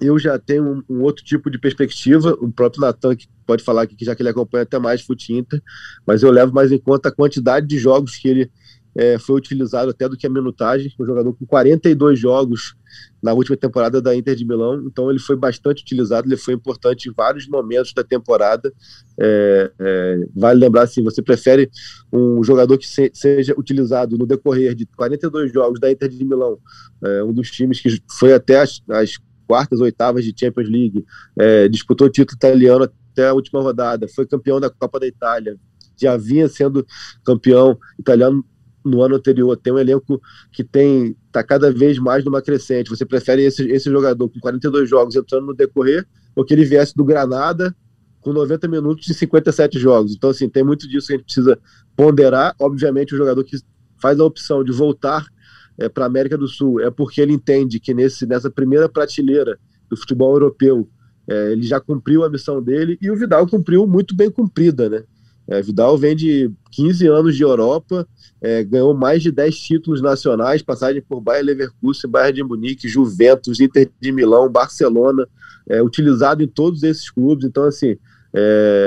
Eu 0.00 0.18
já 0.18 0.38
tenho 0.38 0.64
um, 0.64 0.82
um, 0.88 1.02
outro 1.02 1.24
tipo 1.24 1.50
de 1.50 1.58
perspectiva. 1.58 2.36
O 2.40 2.52
próprio 2.52 2.82
Natan 2.82 3.16
que 3.16 3.26
pode 3.46 3.64
falar 3.64 3.82
aqui, 3.82 3.96
já 4.04 4.14
que 4.14 4.22
ele 4.22 4.28
acompanha 4.28 4.62
até 4.62 4.78
mais 4.78 5.02
Fute 5.02 5.34
Inter, 5.34 5.60
mas 6.06 6.22
eu 6.22 6.30
levo 6.30 6.52
mais 6.52 6.70
em 6.70 6.78
conta 6.78 7.08
a 7.08 7.12
quantidade 7.12 7.66
de 7.66 7.78
jogos 7.78 8.16
que 8.16 8.28
ele 8.28 8.50
é, 8.96 9.18
foi 9.18 9.36
utilizado 9.36 9.90
até 9.90 10.08
do 10.08 10.16
que 10.16 10.26
a 10.26 10.30
minutagem. 10.30 10.92
Um 10.98 11.06
jogador 11.06 11.32
com 11.34 11.46
42 11.46 12.18
jogos 12.18 12.74
na 13.22 13.32
última 13.32 13.56
temporada 13.56 14.02
da 14.02 14.14
Inter 14.14 14.34
de 14.34 14.44
Milão, 14.44 14.84
então 14.86 15.08
ele 15.08 15.18
foi 15.18 15.36
bastante 15.36 15.82
utilizado, 15.82 16.26
ele 16.26 16.36
foi 16.36 16.54
importante 16.54 17.08
em 17.08 17.12
vários 17.12 17.48
momentos 17.48 17.92
da 17.94 18.02
temporada. 18.02 18.72
É, 19.18 19.70
é, 19.78 20.16
vale 20.34 20.60
lembrar 20.60 20.82
assim, 20.82 21.02
você 21.02 21.22
prefere 21.22 21.70
um 22.12 22.42
jogador 22.42 22.76
que 22.76 22.86
se, 22.86 23.10
seja 23.14 23.54
utilizado 23.56 24.18
no 24.18 24.26
decorrer 24.26 24.74
de 24.74 24.86
42 24.86 25.52
jogos 25.52 25.80
da 25.80 25.90
Inter 25.90 26.08
de 26.08 26.24
Milão, 26.24 26.58
é, 27.04 27.22
um 27.22 27.32
dos 27.32 27.50
times 27.50 27.80
que 27.80 28.02
foi 28.18 28.32
até 28.32 28.60
as, 28.60 28.82
as 28.90 29.18
quartas, 29.46 29.80
oitavas 29.80 30.24
de 30.24 30.34
Champions 30.38 30.68
League, 30.68 31.04
é, 31.38 31.68
disputou 31.68 32.06
o 32.08 32.10
título 32.10 32.36
italiano 32.36 32.84
até 32.84 33.28
a 33.28 33.34
última 33.34 33.62
rodada, 33.62 34.08
foi 34.08 34.26
campeão 34.26 34.58
da 34.58 34.70
Copa 34.70 34.98
da 34.98 35.06
Itália, 35.06 35.56
já 36.00 36.16
vinha 36.16 36.48
sendo 36.48 36.86
campeão 37.24 37.78
italiano 37.98 38.44
no 38.84 39.02
ano 39.02 39.16
anterior, 39.16 39.56
tem 39.56 39.72
um 39.72 39.78
elenco 39.78 40.20
que 40.50 40.64
tem 40.64 41.16
está 41.26 41.42
cada 41.42 41.72
vez 41.72 41.98
mais 41.98 42.24
numa 42.24 42.42
crescente. 42.42 42.90
Você 42.90 43.06
prefere 43.06 43.42
esse, 43.42 43.66
esse 43.70 43.90
jogador 43.90 44.28
com 44.28 44.38
42 44.38 44.88
jogos 44.88 45.16
entrando 45.16 45.46
no 45.46 45.54
decorrer 45.54 46.06
ou 46.36 46.44
que 46.44 46.52
ele 46.52 46.64
viesse 46.64 46.94
do 46.94 47.04
Granada 47.04 47.74
com 48.20 48.32
90 48.32 48.68
minutos 48.68 49.06
de 49.06 49.14
57 49.14 49.78
jogos? 49.78 50.14
Então, 50.14 50.30
assim, 50.30 50.48
tem 50.48 50.62
muito 50.62 50.86
disso 50.88 51.06
que 51.06 51.14
a 51.14 51.16
gente 51.16 51.24
precisa 51.24 51.58
ponderar. 51.96 52.54
Obviamente, 52.60 53.14
o 53.14 53.16
jogador 53.16 53.42
que 53.44 53.56
faz 54.00 54.20
a 54.20 54.24
opção 54.24 54.62
de 54.62 54.72
voltar 54.72 55.24
é, 55.78 55.88
para 55.88 56.04
a 56.04 56.06
América 56.06 56.36
do 56.36 56.46
Sul 56.46 56.80
é 56.80 56.90
porque 56.90 57.20
ele 57.20 57.32
entende 57.32 57.80
que 57.80 57.94
nesse, 57.94 58.26
nessa 58.26 58.50
primeira 58.50 58.88
prateleira 58.88 59.58
do 59.88 59.96
futebol 59.96 60.32
europeu 60.32 60.88
é, 61.28 61.52
ele 61.52 61.62
já 61.62 61.80
cumpriu 61.80 62.24
a 62.24 62.30
missão 62.30 62.62
dele 62.62 62.98
e 63.00 63.10
o 63.10 63.16
Vidal 63.16 63.46
cumpriu 63.46 63.86
muito 63.86 64.14
bem 64.14 64.30
cumprida, 64.30 64.88
né? 64.88 65.04
É, 65.48 65.60
Vidal 65.60 65.98
vem 65.98 66.14
de 66.14 66.50
15 66.70 67.06
anos 67.08 67.36
de 67.36 67.42
Europa, 67.42 68.06
é, 68.40 68.62
ganhou 68.62 68.94
mais 68.94 69.22
de 69.22 69.30
10 69.30 69.58
títulos 69.58 70.00
nacionais, 70.00 70.62
passagem 70.62 71.02
por 71.02 71.20
Bayern 71.20 71.46
Leverkusen, 71.46 72.10
Bayern 72.10 72.36
de 72.36 72.44
Munique, 72.44 72.88
Juventus, 72.88 73.60
Inter 73.60 73.90
de 74.00 74.12
Milão, 74.12 74.50
Barcelona, 74.50 75.26
é, 75.68 75.82
utilizado 75.82 76.42
em 76.42 76.48
todos 76.48 76.82
esses 76.82 77.10
clubes. 77.10 77.44
Então, 77.44 77.64
assim, 77.64 77.96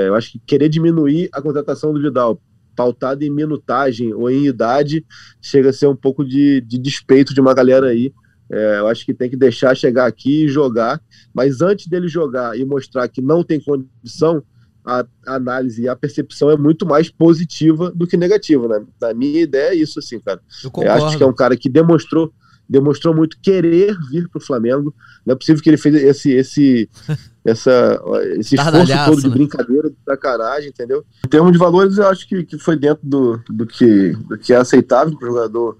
eu 0.08 0.14
acho 0.16 0.32
que 0.32 0.40
querer 0.40 0.68
diminuir 0.68 1.28
a 1.32 1.40
contratação 1.40 1.92
do 1.92 2.02
Vidal, 2.02 2.40
pautada 2.76 3.24
em 3.24 3.30
minutagem 3.30 4.12
ou 4.12 4.30
em 4.30 4.46
idade, 4.46 5.04
chega 5.40 5.70
a 5.70 5.72
ser 5.72 5.86
um 5.86 5.96
pouco 5.96 6.24
de, 6.24 6.60
de 6.60 6.78
despeito 6.78 7.32
de 7.32 7.40
uma 7.40 7.54
galera 7.54 7.86
aí. 7.86 8.12
É, 8.48 8.78
eu 8.78 8.86
acho 8.86 9.04
que 9.04 9.14
tem 9.14 9.28
que 9.28 9.36
deixar 9.36 9.74
chegar 9.74 10.06
aqui 10.06 10.44
e 10.44 10.48
jogar, 10.48 11.00
mas 11.34 11.62
antes 11.62 11.88
dele 11.88 12.06
jogar 12.06 12.56
e 12.56 12.64
mostrar 12.64 13.08
que 13.08 13.20
não 13.20 13.42
tem 13.42 13.58
condição, 13.58 14.42
a, 14.86 15.04
análise 15.26 15.82
e 15.82 15.88
a 15.88 15.96
percepção 15.96 16.48
é 16.48 16.56
muito 16.56 16.86
mais 16.86 17.10
positiva 17.10 17.90
do 17.90 18.06
que 18.06 18.16
negativa, 18.16 18.68
né? 18.68 18.86
Na 19.00 19.12
minha 19.12 19.42
ideia 19.42 19.70
é 19.70 19.74
isso, 19.74 19.98
assim, 19.98 20.20
cara. 20.20 20.40
Eu, 20.62 20.70
eu 20.82 20.92
acho 20.92 21.18
que 21.18 21.24
é 21.24 21.26
um 21.26 21.34
cara 21.34 21.56
que 21.56 21.68
demonstrou 21.68 22.32
demonstrou 22.68 23.14
muito 23.14 23.38
querer 23.40 23.96
vir 24.10 24.28
para 24.28 24.38
o 24.38 24.44
Flamengo. 24.44 24.92
Não 25.24 25.34
é 25.34 25.36
possível 25.36 25.62
que 25.62 25.70
ele 25.70 25.76
fez 25.76 25.94
esse 25.94 26.32
esse 26.32 26.90
essa 27.44 28.00
esse 28.38 28.56
esforço 28.56 29.04
todo 29.04 29.20
de 29.20 29.28
né? 29.28 29.34
brincadeira, 29.34 29.90
de 29.90 29.96
sacanagem, 30.04 30.68
entendeu? 30.70 31.04
Em 31.24 31.28
termos 31.28 31.52
de 31.52 31.58
valores, 31.58 31.98
eu 31.98 32.08
acho 32.08 32.28
que, 32.28 32.44
que 32.44 32.58
foi 32.58 32.76
dentro 32.76 33.06
do, 33.06 33.40
do, 33.48 33.66
que, 33.66 34.12
do 34.28 34.36
que 34.36 34.52
é 34.52 34.56
aceitável 34.56 35.16
para 35.16 35.28
o 35.28 35.32
jogador 35.32 35.78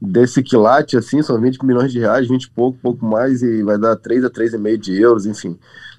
desse 0.00 0.42
quilate, 0.42 0.96
assim, 0.96 1.22
são 1.22 1.40
20 1.40 1.64
milhões 1.64 1.90
de 1.90 1.98
reais, 1.98 2.28
20 2.28 2.44
e 2.44 2.50
pouco, 2.50 2.78
pouco 2.80 3.04
mais, 3.04 3.42
e 3.42 3.62
vai 3.62 3.78
dar 3.78 3.96
3 3.96 4.24
a 4.24 4.30
3,5 4.30 4.76
de 4.76 5.00
euros, 5.00 5.26
enfim. 5.26 5.58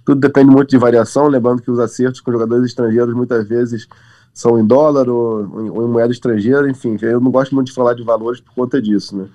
Tudo 0.10 0.22
depende 0.22 0.50
muito 0.50 0.72
de 0.72 0.78
variação, 0.80 1.28
lembrando 1.28 1.62
que 1.62 1.70
os 1.70 1.78
acertos 1.78 2.20
com 2.20 2.32
jogadores 2.32 2.66
estrangeiros 2.66 3.14
muitas 3.14 3.48
vezes 3.48 3.88
são 4.34 4.58
em 4.58 4.66
dólar 4.66 5.08
ou, 5.08 5.48
ou 5.72 5.88
em 5.88 5.88
moeda 5.88 6.12
estrangeira, 6.12 6.68
enfim, 6.68 6.98
eu 7.00 7.22
não 7.22 7.30
gosto 7.30 7.54
muito 7.54 7.68
de 7.68 7.74
falar 7.74 7.94
de 7.94 8.02
valores 8.02 8.42
por 8.42 8.52
conta 8.56 8.82
disso, 8.82 9.16
né? 9.16 9.30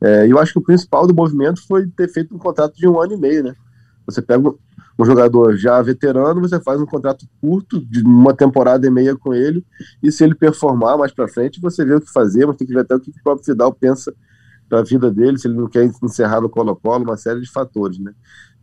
É, 0.00 0.30
eu 0.30 0.38
acho 0.38 0.52
que 0.52 0.60
o 0.60 0.62
principal 0.62 1.04
do 1.04 1.12
movimento 1.12 1.66
foi 1.66 1.88
ter 1.88 2.06
feito 2.06 2.32
um 2.32 2.38
contrato 2.38 2.76
de 2.76 2.86
um 2.86 3.00
ano 3.00 3.14
e 3.14 3.16
meio, 3.16 3.42
né? 3.42 3.56
Você 4.06 4.22
pega 4.22 4.48
um 4.96 5.04
jogador 5.04 5.56
já 5.56 5.82
veterano, 5.82 6.40
você 6.40 6.60
faz 6.60 6.80
um 6.80 6.86
contrato 6.86 7.26
curto, 7.40 7.84
de 7.84 8.00
uma 8.04 8.32
temporada 8.32 8.86
e 8.86 8.90
meia 8.90 9.16
com 9.16 9.34
ele, 9.34 9.66
e 10.00 10.12
se 10.12 10.22
ele 10.22 10.36
performar 10.36 10.96
mais 10.96 11.12
para 11.12 11.26
frente, 11.26 11.60
você 11.60 11.84
vê 11.84 11.96
o 11.96 12.00
que 12.00 12.12
fazer, 12.12 12.46
mas 12.46 12.56
tem 12.56 12.68
que 12.68 12.72
ver 12.72 12.82
até 12.82 12.94
o 12.94 13.00
que 13.00 13.10
o 13.10 13.14
próprio 13.24 13.44
Vidal 13.44 13.74
pensa 13.74 14.14
da 14.68 14.80
vida 14.80 15.10
dele, 15.10 15.38
se 15.38 15.48
ele 15.48 15.56
não 15.56 15.68
quer 15.68 15.90
encerrar 16.02 16.40
no 16.40 16.48
Colo-Colo, 16.48 17.04
uma 17.04 17.16
série 17.16 17.40
de 17.40 17.50
fatores, 17.50 17.98
né? 17.98 18.12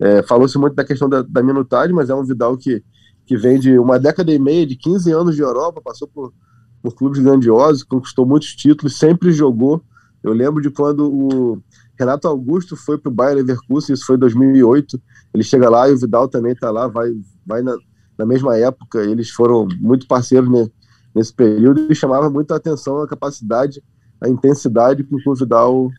É, 0.02 0.24
Falou-se 0.24 0.58
muito 0.58 0.76
da 0.76 0.84
questão 0.84 1.08
da, 1.08 1.22
da, 1.22 1.44
minutagem, 1.44 1.94
mas 1.94 2.10
é 2.10 2.16
um 2.16 2.24
Vidal 2.24 2.58
que, 2.58 2.84
que 3.24 3.38
vem 3.38 3.60
de 3.60 3.78
uma 3.78 4.00
década 4.00 4.34
e 4.34 4.40
meia, 4.40 4.66
de 4.66 4.76
15 4.76 5.12
anos 5.12 5.36
de 5.36 5.44
Europa, 5.44 5.80
passou 5.80 6.08
por, 6.08 6.34
por 6.82 6.96
clubes 6.96 7.20
grandiosos, 7.20 7.84
conquistou 7.84 8.26
muitos 8.26 8.56
títulos, 8.56 8.98
sempre 8.98 9.32
jogou. 9.32 9.80
Eu 10.24 10.34
lembro 10.34 10.60
de 10.60 10.72
quando 10.72 11.08
o 11.08 11.62
Renato 12.00 12.28
Augusto 12.28 12.76
foi 12.76 12.98
para 12.98 13.12
o 13.12 13.14
Bayern 13.14 13.42
Leverkusen, 13.42 13.94
isso 13.94 14.08
foi 14.08 14.16
em 14.16 14.20
2008, 14.20 15.00
ele 15.36 15.44
chega 15.44 15.70
lá 15.70 15.88
e 15.88 15.94
o 15.94 16.00
Vidal 16.00 16.28
também 16.28 16.54
está 16.54 16.72
lá, 16.72 16.88
vai, 16.88 17.12
vai 17.46 17.62
na, 17.62 17.76
na, 18.18 18.26
mesma 18.26 18.58
época, 18.58 19.04
eles 19.04 19.30
foram 19.30 19.68
muito 19.80 20.08
parceiros 20.08 20.50
né, 20.50 20.68
nesse 21.14 21.32
período 21.32 21.92
e 21.92 21.96
chamava 21.96 22.28
muito 22.28 22.52
a 22.54 22.58
atenção 22.58 23.02
a 23.02 23.08
capacidade, 23.08 23.84
a 24.20 24.28
intensidade 24.28 25.04
com 25.04 25.18
que 25.18 25.30
o 25.30 25.36
Vidal 25.36 25.90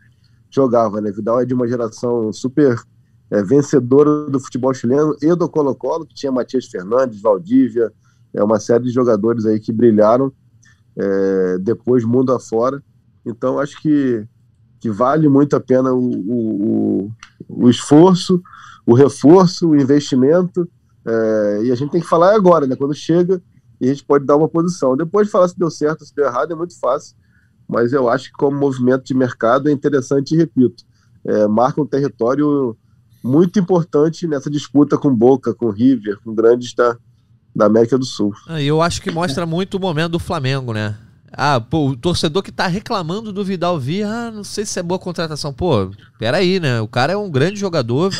jogava. 0.51 1.01
Né? 1.01 1.13
Vidal 1.13 1.41
é 1.41 1.45
de 1.45 1.55
uma 1.55 1.69
geração 1.69 2.33
super 2.33 2.77
é, 3.33 3.43
vencedora 3.43 4.29
do 4.29 4.39
futebol 4.39 4.75
chileno 4.75 5.17
e 5.23 5.35
do 5.35 5.49
Colo-Colo, 5.49 6.07
que 6.07 6.15
tinha 6.15 6.31
Matias 6.31 6.67
Fernandes, 6.67 7.23
Valdívia, 7.23 7.91
é 8.35 8.45
uma 8.45 8.61
série 8.61 8.85
de 8.85 8.91
jogadores 8.91 9.47
aí 9.47 9.59
que 9.59 9.73
brilharam 9.73 10.31
é, 10.95 11.59
depois 11.59 12.05
mundo 12.05 12.31
afora. 12.33 12.83
Então 13.25 13.59
acho 13.59 13.81
que, 13.81 14.27
que 14.79 14.91
vale 14.91 15.29
muito 15.31 15.57
a 15.57 15.61
pena 15.61 15.95
o, 15.95 16.11
o, 16.11 17.11
o, 17.49 17.71
esforço, 17.71 18.43
o 18.85 18.93
reforço, 18.93 19.71
o 19.71 19.77
investimento. 19.77 20.69
É, 21.07 21.61
e 21.65 21.73
a 21.73 21.75
gente 21.75 21.91
tem 21.91 22.03
que 22.03 22.07
falar 22.07 22.35
agora, 22.35 22.67
né? 22.67 22.77
Quando 22.77 22.95
chega, 22.95 23.43
e 23.81 23.87
a 23.87 23.89
gente 23.95 24.05
pode 24.05 24.27
dar 24.27 24.37
uma 24.37 24.49
posição. 24.49 24.95
Depois 24.95 25.27
de 25.27 25.33
falar 25.33 25.49
se 25.49 25.59
deu 25.59 25.71
certo, 25.71 26.05
se 26.05 26.15
deu 26.15 26.27
errado, 26.27 26.53
é 26.53 26.55
muito 26.55 26.79
fácil. 26.79 27.17
Mas 27.67 27.95
eu 27.95 28.11
acho 28.11 28.27
que, 28.27 28.33
como 28.33 28.59
movimento 28.59 29.05
de 29.05 29.15
mercado, 29.15 29.71
é 29.71 29.73
interessante 29.73 30.35
e 30.35 30.37
repito. 30.37 30.85
É, 31.25 31.47
marca 31.49 31.81
um 31.81 31.87
território 31.87 32.77
muito 33.23 33.59
importante 33.59 34.27
nessa 34.27 34.51
disputa 34.51 34.99
com 34.99 35.15
Boca, 35.15 35.55
com 35.55 35.71
River, 35.71 36.19
com 36.25 36.35
grandes 36.35 36.75
da, 36.75 36.97
da 37.55 37.67
América 37.67 37.99
do 37.99 38.05
Sul. 38.05 38.33
Ah, 38.49 38.61
eu 38.61 38.83
acho 38.83 39.01
que 39.01 39.11
mostra 39.11 39.47
muito 39.47 39.77
o 39.77 39.81
momento 39.81 40.13
do 40.13 40.19
Flamengo, 40.19 40.73
né? 40.73 40.97
Ah, 41.35 41.59
pô, 41.59 41.89
o 41.89 41.97
torcedor 41.97 42.43
que 42.43 42.53
tá 42.53 42.67
reclamando 42.67 43.33
do 43.33 43.43
Vidal 43.43 43.79
vir, 43.79 44.05
ah, 44.05 44.31
não 44.31 44.45
sei 44.45 44.67
se 44.67 44.79
é 44.79 44.83
boa 44.83 44.99
contratação. 44.99 45.53
Pô, 45.53 45.91
peraí, 46.19 46.61
né? 46.61 46.81
O 46.81 46.89
cara 46.89 47.15
é 47.15 47.17
um 47.17 47.31
grande 47.31 47.59
jogador. 47.59 48.13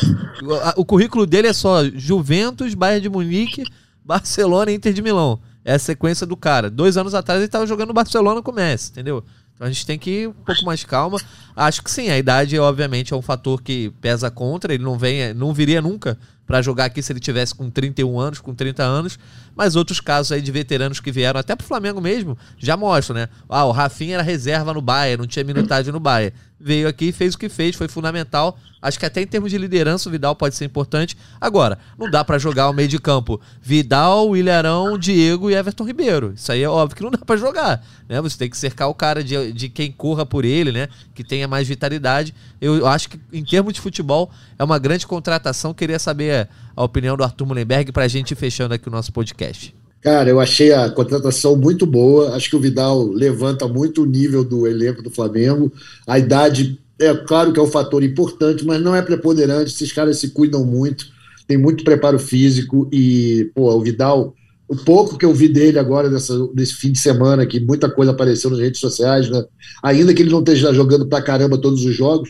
O, 0.75 0.83
currículo 0.83 1.27
dele 1.27 1.47
é 1.47 1.53
só 1.53 1.83
Juventus, 1.83 2.73
Bayern 2.73 3.01
de 3.01 3.09
Munique, 3.09 3.65
Barcelona 4.03 4.71
e 4.71 4.75
Inter 4.75 4.93
de 4.93 5.01
Milão. 5.01 5.39
É 5.63 5.75
a 5.75 5.79
sequência 5.79 6.25
do 6.25 6.35
cara. 6.35 6.71
Dois 6.71 6.97
anos 6.97 7.13
atrás 7.13 7.39
ele 7.39 7.47
tava 7.47 7.67
jogando 7.67 7.93
Barcelona 7.93 8.41
com 8.41 8.51
o 8.51 8.55
Messi, 8.55 8.89
entendeu? 8.91 9.23
Então 9.55 9.67
a 9.67 9.71
gente 9.71 9.85
tem 9.85 9.99
que 9.99 10.09
ir 10.09 10.27
um 10.29 10.33
pouco 10.33 10.63
mais 10.65 10.83
calma. 10.83 11.19
Acho 11.55 11.83
que 11.83 11.91
sim, 11.91 12.09
a 12.09 12.17
idade, 12.17 12.57
obviamente, 12.57 13.13
é 13.13 13.15
um 13.15 13.21
fator 13.21 13.61
que 13.61 13.91
pesa 14.01 14.29
contra. 14.31 14.73
Ele 14.73 14.83
não 14.83 14.97
vem, 14.97 15.33
não 15.33 15.53
viria 15.53 15.81
nunca 15.81 16.17
para 16.45 16.61
jogar 16.61 16.85
aqui 16.85 17.01
se 17.01 17.11
ele 17.13 17.19
tivesse 17.19 17.55
com 17.55 17.69
31 17.69 18.19
anos, 18.19 18.39
com 18.39 18.53
30 18.53 18.83
anos. 18.83 19.17
Mas 19.55 19.75
outros 19.75 19.99
casos 19.99 20.31
aí 20.31 20.41
de 20.41 20.51
veteranos 20.51 20.99
que 20.99 21.11
vieram, 21.11 21.39
até 21.39 21.55
pro 21.55 21.65
Flamengo 21.65 22.01
mesmo, 22.01 22.37
já 22.57 22.75
mostram, 22.75 23.15
né? 23.15 23.29
Ah, 23.47 23.65
o 23.65 23.71
Rafinha 23.71 24.15
era 24.15 24.23
reserva 24.23 24.73
no 24.73 24.81
Bayern, 24.81 25.21
não 25.21 25.27
tinha 25.27 25.45
minutagem 25.45 25.93
no 25.93 25.99
Bayern. 25.99 26.35
Veio 26.63 26.87
aqui, 26.87 27.11
fez 27.11 27.35
o 27.35 27.37
que 27.37 27.49
fez, 27.49 27.75
foi 27.75 27.89
fundamental. 27.89 28.57
Acho 28.81 28.97
que 28.97 29.05
até 29.05 29.21
em 29.21 29.27
termos 29.27 29.51
de 29.51 29.57
liderança 29.57 30.07
o 30.07 30.11
Vidal 30.11 30.33
pode 30.33 30.55
ser 30.55 30.63
importante. 30.63 31.17
Agora, 31.39 31.77
não 31.97 32.09
dá 32.09 32.23
para 32.23 32.39
jogar 32.39 32.69
o 32.69 32.73
meio 32.73 32.87
de 32.87 32.99
campo 32.99 33.39
Vidal, 33.61 34.35
Ilharão, 34.35 34.97
Diego 34.97 35.49
e 35.49 35.55
Everton 35.55 35.83
Ribeiro. 35.83 36.33
Isso 36.35 36.51
aí 36.51 36.63
é 36.63 36.69
óbvio 36.69 36.95
que 36.95 37.03
não 37.03 37.11
dá 37.11 37.17
para 37.17 37.35
jogar, 37.35 37.85
né? 38.07 38.21
Você 38.21 38.37
tem 38.37 38.49
que 38.49 38.57
cercar 38.57 38.87
o 38.87 38.93
cara 38.93 39.21
de, 39.21 39.51
de 39.51 39.67
quem 39.67 39.91
corra 39.91 40.25
por 40.25 40.45
ele, 40.45 40.71
né? 40.71 40.87
Que 41.13 41.23
tenha 41.23 41.49
mais 41.49 41.67
vitalidade. 41.67 42.33
Eu 42.61 42.87
acho 42.87 43.09
que 43.09 43.19
em 43.33 43.43
termos 43.43 43.73
de 43.73 43.81
futebol 43.81 44.31
é 44.57 44.63
uma 44.63 44.79
grande 44.79 45.05
contratação. 45.05 45.73
Queria 45.73 45.99
saber 45.99 46.47
a 46.75 46.83
opinião 46.83 47.17
do 47.17 47.25
Arthur 47.25 47.45
Mullenberg 47.45 47.91
para 47.91 48.05
a 48.05 48.07
gente 48.07 48.31
ir 48.31 48.35
fechando 48.35 48.73
aqui 48.73 48.87
o 48.87 48.91
nosso 48.91 49.11
podcast. 49.11 49.75
Cara, 50.03 50.29
eu 50.29 50.39
achei 50.41 50.73
a 50.73 50.89
contratação 50.89 51.55
muito 51.55 51.85
boa. 51.85 52.35
Acho 52.35 52.49
que 52.49 52.55
o 52.57 52.59
Vidal 52.59 53.07
levanta 53.07 53.67
muito 53.69 54.03
o 54.03 54.05
nível 54.05 54.43
do 54.43 54.67
elenco 54.67 55.01
do 55.01 55.09
Flamengo. 55.09 55.71
A 56.05 56.19
idade, 56.19 56.77
é 56.99 57.13
claro 57.15 57.53
que 57.53 57.59
é 57.59 57.63
um 57.63 57.71
fator 57.71 58.03
importante, 58.03 58.65
mas 58.65 58.81
não 58.81 58.93
é 58.93 59.01
preponderante. 59.01 59.71
Esses 59.71 59.93
caras 59.93 60.17
se 60.19 60.31
cuidam 60.31 60.65
muito, 60.65 61.05
tem 61.47 61.57
muito 61.57 61.85
preparo 61.85 62.19
físico 62.19 62.89
e, 62.91 63.49
pô, 63.55 63.73
o 63.73 63.81
Vidal, 63.81 64.35
o 64.67 64.75
pouco 64.75 65.17
que 65.17 65.23
eu 65.23 65.33
vi 65.33 65.47
dele 65.47 65.79
agora 65.79 66.09
nessa, 66.09 66.33
nesse 66.53 66.73
fim 66.73 66.91
de 66.91 66.99
semana, 66.99 67.45
que 67.45 67.61
muita 67.61 67.89
coisa 67.89 68.11
apareceu 68.11 68.49
nas 68.49 68.59
redes 68.59 68.81
sociais, 68.81 69.29
né? 69.29 69.41
Ainda 69.81 70.13
que 70.13 70.21
ele 70.21 70.31
não 70.31 70.39
esteja 70.39 70.73
jogando 70.73 71.07
pra 71.07 71.21
caramba 71.21 71.57
todos 71.57 71.85
os 71.85 71.95
jogos, 71.95 72.29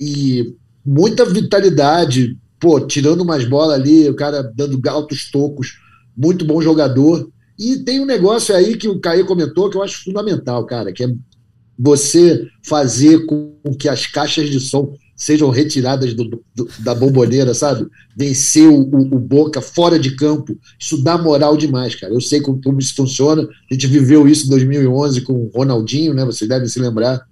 e 0.00 0.52
muita 0.84 1.24
vitalidade, 1.24 2.36
pô, 2.58 2.80
tirando 2.80 3.20
umas 3.20 3.44
bolas 3.44 3.78
ali, 3.78 4.08
o 4.08 4.16
cara 4.16 4.42
dando 4.42 4.80
altos 4.88 5.30
tocos, 5.30 5.83
muito 6.16 6.44
bom 6.44 6.60
jogador. 6.60 7.28
E 7.58 7.76
tem 7.76 8.00
um 8.00 8.06
negócio 8.06 8.54
aí 8.54 8.76
que 8.76 8.88
o 8.88 9.00
Caio 9.00 9.26
comentou 9.26 9.70
que 9.70 9.76
eu 9.76 9.82
acho 9.82 10.02
fundamental, 10.02 10.64
cara, 10.66 10.92
que 10.92 11.04
é 11.04 11.08
você 11.78 12.48
fazer 12.62 13.26
com 13.26 13.54
que 13.78 13.88
as 13.88 14.06
caixas 14.06 14.48
de 14.48 14.60
som 14.60 14.94
sejam 15.16 15.48
retiradas 15.50 16.12
do, 16.14 16.42
do, 16.54 16.68
da 16.80 16.94
bomboneira, 16.94 17.54
sabe? 17.54 17.86
Vencer 18.16 18.68
o, 18.68 18.80
o, 18.80 19.18
Boca 19.18 19.60
fora 19.60 19.98
de 19.98 20.16
campo, 20.16 20.58
isso 20.78 21.02
dá 21.02 21.16
moral 21.16 21.56
demais, 21.56 21.94
cara. 21.94 22.12
Eu 22.12 22.20
sei 22.20 22.40
como, 22.40 22.60
como 22.60 22.78
isso 22.78 22.94
funciona, 22.94 23.42
a 23.42 23.74
gente 23.74 23.86
viveu 23.86 24.26
isso 24.26 24.46
em 24.46 24.50
2011 24.50 25.20
com 25.22 25.32
o 25.32 25.50
Ronaldinho, 25.54 26.14
né? 26.14 26.24
Vocês 26.24 26.48
devem 26.48 26.68
se 26.68 26.80
lembrar 26.80 27.24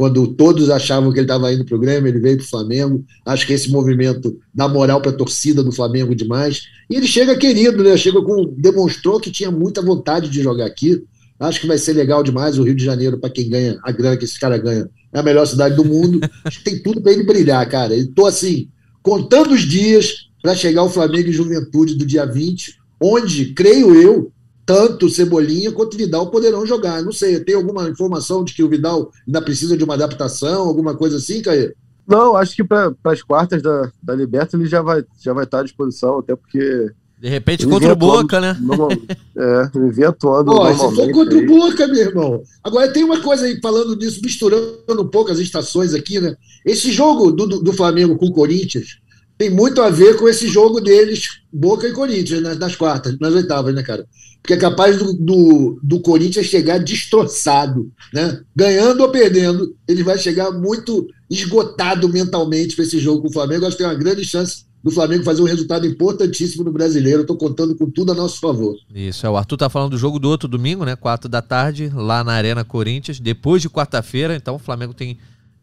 quando 0.00 0.28
todos 0.28 0.70
achavam 0.70 1.12
que 1.12 1.18
ele 1.18 1.26
estava 1.26 1.52
indo 1.52 1.62
para 1.62 1.76
o 1.76 1.78
Grêmio, 1.78 2.08
ele 2.08 2.18
veio 2.18 2.38
para 2.38 2.46
o 2.46 2.48
Flamengo. 2.48 3.04
Acho 3.22 3.46
que 3.46 3.52
esse 3.52 3.70
movimento 3.70 4.34
dá 4.54 4.66
moral 4.66 4.98
para 5.02 5.10
a 5.10 5.14
torcida 5.14 5.62
do 5.62 5.70
Flamengo 5.70 6.14
demais. 6.14 6.62
E 6.88 6.96
ele 6.96 7.06
chega 7.06 7.36
querido, 7.36 7.84
né? 7.84 7.94
Chega 7.98 8.22
com. 8.22 8.46
demonstrou 8.56 9.20
que 9.20 9.30
tinha 9.30 9.50
muita 9.50 9.82
vontade 9.82 10.30
de 10.30 10.42
jogar 10.42 10.64
aqui. 10.64 11.04
Acho 11.38 11.60
que 11.60 11.66
vai 11.66 11.76
ser 11.76 11.92
legal 11.92 12.22
demais 12.22 12.58
o 12.58 12.62
Rio 12.62 12.74
de 12.74 12.82
Janeiro, 12.82 13.18
para 13.18 13.28
quem 13.28 13.50
ganha 13.50 13.78
a 13.84 13.92
grana 13.92 14.16
que 14.16 14.24
esse 14.24 14.40
cara 14.40 14.56
ganha. 14.56 14.88
É 15.12 15.18
a 15.18 15.22
melhor 15.22 15.46
cidade 15.46 15.76
do 15.76 15.84
mundo. 15.84 16.18
Acho 16.46 16.60
que 16.60 16.64
tem 16.64 16.82
tudo 16.82 17.02
para 17.02 17.12
ele 17.12 17.24
brilhar, 17.24 17.68
cara. 17.68 17.94
Estou 17.94 18.24
assim, 18.24 18.70
contando 19.02 19.52
os 19.52 19.68
dias 19.68 20.30
para 20.42 20.54
chegar 20.54 20.82
o 20.82 20.88
Flamengo 20.88 21.28
e 21.28 21.32
Juventude 21.32 21.94
do 21.94 22.06
dia 22.06 22.24
20, 22.24 22.74
onde, 22.98 23.52
creio 23.52 23.94
eu, 23.94 24.32
tanto 24.70 25.08
Cebolinha 25.08 25.72
quanto 25.72 25.96
Vidal 25.96 26.30
poderão 26.30 26.64
jogar. 26.64 27.02
Não 27.02 27.10
sei, 27.10 27.40
tem 27.40 27.56
alguma 27.56 27.88
informação 27.88 28.44
de 28.44 28.54
que 28.54 28.62
o 28.62 28.68
Vidal 28.68 29.10
ainda 29.26 29.42
precisa 29.42 29.76
de 29.76 29.82
uma 29.82 29.94
adaptação, 29.94 30.62
alguma 30.62 30.94
coisa 30.94 31.16
assim, 31.16 31.42
Caio? 31.42 31.74
Não, 32.06 32.36
acho 32.36 32.54
que 32.54 32.62
para 32.62 32.94
as 33.06 33.20
quartas 33.20 33.60
da, 33.60 33.90
da 34.00 34.14
Liberta 34.14 34.56
ele 34.56 34.66
já 34.66 34.80
vai, 34.80 35.04
já 35.20 35.32
vai 35.32 35.42
estar 35.42 35.60
à 35.60 35.62
disposição, 35.64 36.20
até 36.20 36.36
porque. 36.36 36.88
De 37.20 37.28
repente 37.28 37.66
contra 37.66 37.92
o 37.92 37.96
Boca, 37.96 38.40
né? 38.40 38.56
Normal, 38.60 38.90
é, 39.36 39.70
ele 39.74 39.90
vem 39.90 40.04
atuando. 40.04 40.52
Pô, 40.52 40.72
se 40.72 40.94
for 40.94 41.10
contra 41.10 41.36
o 41.36 41.46
Boca, 41.46 41.88
meu 41.88 41.96
irmão. 41.96 42.42
Agora 42.62 42.92
tem 42.92 43.02
uma 43.02 43.20
coisa 43.20 43.46
aí, 43.46 43.58
falando 43.60 43.96
nisso, 43.96 44.20
misturando 44.22 45.02
um 45.02 45.08
pouco 45.08 45.32
as 45.32 45.38
estações 45.40 45.94
aqui, 45.94 46.20
né? 46.20 46.36
Esse 46.64 46.92
jogo 46.92 47.32
do, 47.32 47.60
do 47.60 47.72
Flamengo 47.72 48.16
com 48.16 48.26
o 48.26 48.32
Corinthians, 48.32 49.00
tem 49.36 49.50
muito 49.50 49.82
a 49.82 49.90
ver 49.90 50.16
com 50.16 50.28
esse 50.28 50.46
jogo 50.46 50.80
deles, 50.80 51.40
Boca 51.52 51.88
e 51.88 51.92
Corinthians, 51.92 52.40
nas, 52.40 52.58
nas 52.58 52.76
quartas, 52.76 53.18
nas 53.18 53.34
oitavas, 53.34 53.74
né, 53.74 53.82
cara? 53.82 54.06
Porque 54.42 54.54
é 54.54 54.56
capaz 54.56 54.98
do, 54.98 55.12
do, 55.12 55.80
do, 55.82 56.00
Corinthians 56.00 56.46
chegar 56.46 56.78
destroçado, 56.78 57.92
né? 58.12 58.40
Ganhando 58.56 59.02
ou 59.02 59.10
perdendo, 59.10 59.76
ele 59.86 60.02
vai 60.02 60.18
chegar 60.18 60.50
muito 60.50 61.06
esgotado 61.28 62.08
mentalmente 62.08 62.74
para 62.74 62.84
esse 62.84 62.98
jogo 62.98 63.22
com 63.22 63.28
o 63.28 63.32
Flamengo. 63.32 63.66
Acho 63.66 63.76
que 63.76 63.82
tem 63.82 63.92
uma 63.92 63.98
grande 63.98 64.24
chance 64.24 64.64
do 64.82 64.90
Flamengo 64.90 65.24
fazer 65.24 65.42
um 65.42 65.46
resultado 65.46 65.86
importantíssimo 65.86 66.64
no 66.64 66.72
brasileiro. 66.72 67.20
Estou 67.20 67.36
contando 67.36 67.76
com 67.76 67.90
tudo 67.90 68.12
a 68.12 68.14
nosso 68.14 68.40
favor. 68.40 68.74
Isso, 68.94 69.26
é. 69.26 69.30
O 69.30 69.36
Arthur 69.36 69.58
tá 69.58 69.68
falando 69.68 69.90
do 69.90 69.98
jogo 69.98 70.18
do 70.18 70.28
outro 70.28 70.48
domingo, 70.48 70.84
né? 70.84 70.96
Quatro 70.96 71.28
da 71.28 71.42
tarde, 71.42 71.90
lá 71.94 72.24
na 72.24 72.32
Arena 72.32 72.64
Corinthians, 72.64 73.20
depois 73.20 73.60
de 73.60 73.68
quarta-feira. 73.68 74.34
Então 74.34 74.54
o 74.54 74.58
Flamengo 74.58 74.94
tem 74.94 75.18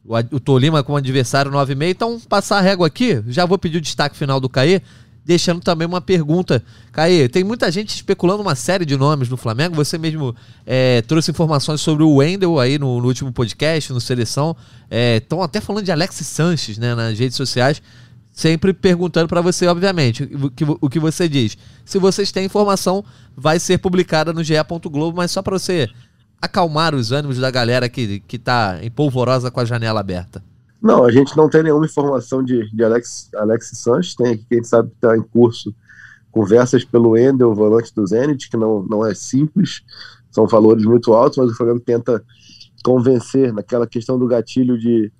o, 0.06 0.16
o 0.36 0.40
Tolima 0.40 0.84
como 0.84 0.98
adversário 0.98 1.52
9 1.52 1.74
e 1.74 1.76
meia. 1.76 1.92
Então, 1.92 2.20
passar 2.30 2.60
a 2.60 2.62
régua 2.62 2.88
aqui, 2.88 3.22
já 3.28 3.46
vou 3.46 3.58
pedir 3.58 3.80
o 3.80 3.82
destaque 3.82 4.16
final 4.16 4.40
do 4.40 4.48
Caê 4.48 4.82
deixando 5.28 5.60
também 5.60 5.86
uma 5.86 6.00
pergunta. 6.00 6.64
Caê, 6.94 7.28
tem 7.28 7.44
muita 7.44 7.70
gente 7.70 7.94
especulando 7.94 8.42
uma 8.42 8.56
série 8.56 8.86
de 8.86 8.96
nomes 8.96 9.28
no 9.28 9.36
Flamengo. 9.36 9.76
Você 9.76 9.98
mesmo 9.98 10.34
é, 10.66 11.02
trouxe 11.02 11.32
informações 11.32 11.82
sobre 11.82 12.02
o 12.02 12.16
Wendel 12.16 12.58
aí 12.58 12.80
no, 12.80 13.02
no 13.02 13.08
último 13.08 13.34
podcast, 13.34 13.92
no 13.92 14.00
Seleção. 14.00 14.56
Estão 14.90 15.42
é, 15.42 15.44
até 15.44 15.60
falando 15.60 15.84
de 15.84 15.92
Alex 15.92 16.16
Sanches 16.16 16.78
né, 16.78 16.96
nas 16.96 17.20
redes 17.20 17.36
sociais. 17.36 17.82
Sempre 18.32 18.72
perguntando 18.72 19.28
para 19.28 19.42
você, 19.42 19.68
obviamente, 19.68 20.24
o 20.24 20.50
que, 20.50 20.64
o 20.64 20.90
que 20.90 21.00
você 21.00 21.28
diz. 21.28 21.58
Se 21.84 22.00
vocês 22.00 22.32
têm 22.32 22.46
informação, 22.46 23.04
vai 23.36 23.60
ser 23.60 23.80
publicada 23.80 24.32
no 24.32 24.44
GE. 24.44 24.54
Globo, 24.84 25.18
mas 25.18 25.32
só 25.32 25.42
para 25.42 25.60
você 25.60 25.90
acalmar 26.42 26.96
os 26.96 27.12
ânimos 27.12 27.38
da 27.38 27.52
galera 27.52 27.90
que, 27.90 28.22
que 28.22 28.38
tá 28.38 28.78
em 28.82 28.90
polvorosa 28.90 29.52
com 29.52 29.60
a 29.60 29.66
janela 29.66 30.00
aberta. 30.00 30.42
Não, 30.82 31.04
a 31.06 31.12
gente 31.12 31.36
não 31.36 31.50
tem 31.50 31.64
nenhuma 31.64 31.86
informação 31.86 32.44
de, 32.44 32.70
de 32.72 32.84
Alex, 32.84 33.30
Alex 33.36 33.72
Sanches, 33.74 34.16
tem 34.16 34.34
aqui 34.34 34.46
quem 34.50 34.64
sabe 34.64 34.92
está 34.94 35.18
em 35.18 35.22
curso 35.22 35.74
conversas 36.38 36.86
pelo 36.86 37.18
Endel, 37.18 37.56
volante 37.56 37.94
do 37.96 38.06
Zenit, 38.06 38.48
que 38.48 38.58
não, 38.58 38.84
não 38.84 39.04
é 39.04 39.16
simples, 39.16 39.82
são 40.30 40.46
valores 40.46 40.86
muito 40.86 41.14
altos, 41.14 41.36
mas 41.36 41.50
o 41.50 41.56
Flamengo 41.56 41.80
tenta 41.80 42.24
convencer 42.84 43.52
naquela 43.52 43.88
questão 43.88 44.20
do 44.20 44.28
gatilho 44.28 44.78
de, 44.78 45.12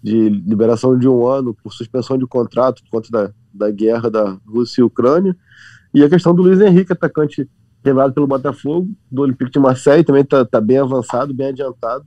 de 0.00 0.28
liberação 0.28 0.96
de 0.96 1.08
um 1.08 1.26
ano 1.26 1.56
por 1.60 1.72
suspensão 1.72 2.16
de 2.16 2.24
contrato 2.24 2.82
por 2.84 2.90
conta 2.90 3.08
da, 3.10 3.32
da 3.52 3.70
guerra 3.72 4.08
da 4.08 4.38
Rússia 4.46 4.80
e 4.80 4.84
Ucrânia, 4.84 5.36
e 5.92 6.04
a 6.04 6.08
questão 6.08 6.32
do 6.32 6.42
Luiz 6.42 6.60
Henrique, 6.60 6.92
atacante 6.92 7.50
revelado 7.84 8.14
pelo 8.14 8.28
Botafogo, 8.28 8.88
do 9.10 9.22
Olympique 9.22 9.50
de 9.50 9.58
Marseille, 9.58 10.04
também 10.04 10.22
está 10.22 10.44
tá 10.44 10.60
bem 10.60 10.78
avançado, 10.78 11.34
bem 11.34 11.48
adiantado, 11.48 12.04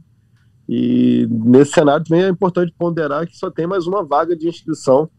e 0.68 1.28
nesse 1.30 1.74
cenário 1.74 2.05
também 2.05 2.24
é 2.24 2.30
importante 2.30 2.74
ponderar 2.78 3.28
que 3.28 3.38
só 3.38 3.51
tem 3.51 3.68
mais 3.68 3.86
uma 3.86 4.03
vaga 4.03 4.36
de 4.36 4.47
inscrição 4.47 5.09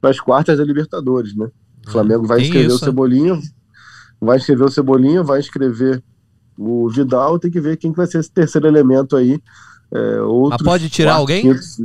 para 0.00 0.10
as 0.10 0.20
quartas 0.20 0.58
da 0.58 0.64
Libertadores, 0.64 1.36
né? 1.36 1.48
O 1.86 1.90
Flamengo 1.90 2.26
vai 2.26 2.40
inscrever 2.40 2.72
o 2.72 2.78
Cebolinha, 2.78 3.38
vai 4.20 4.36
inscrever 4.36 4.66
o 4.66 4.70
Cebolinha, 4.70 5.22
vai 5.22 5.40
inscrever 5.40 6.02
o 6.56 6.88
Vidal, 6.88 7.38
tem 7.38 7.50
que 7.50 7.60
ver 7.60 7.76
quem 7.76 7.92
vai 7.92 8.06
ser 8.06 8.18
esse 8.18 8.30
terceiro 8.30 8.66
elemento 8.66 9.16
aí. 9.16 9.40
É, 9.92 10.18
Mas 10.50 10.62
pode 10.62 10.90
tirar 10.90 11.14
alguém? 11.14 11.42
Quintos, 11.42 11.80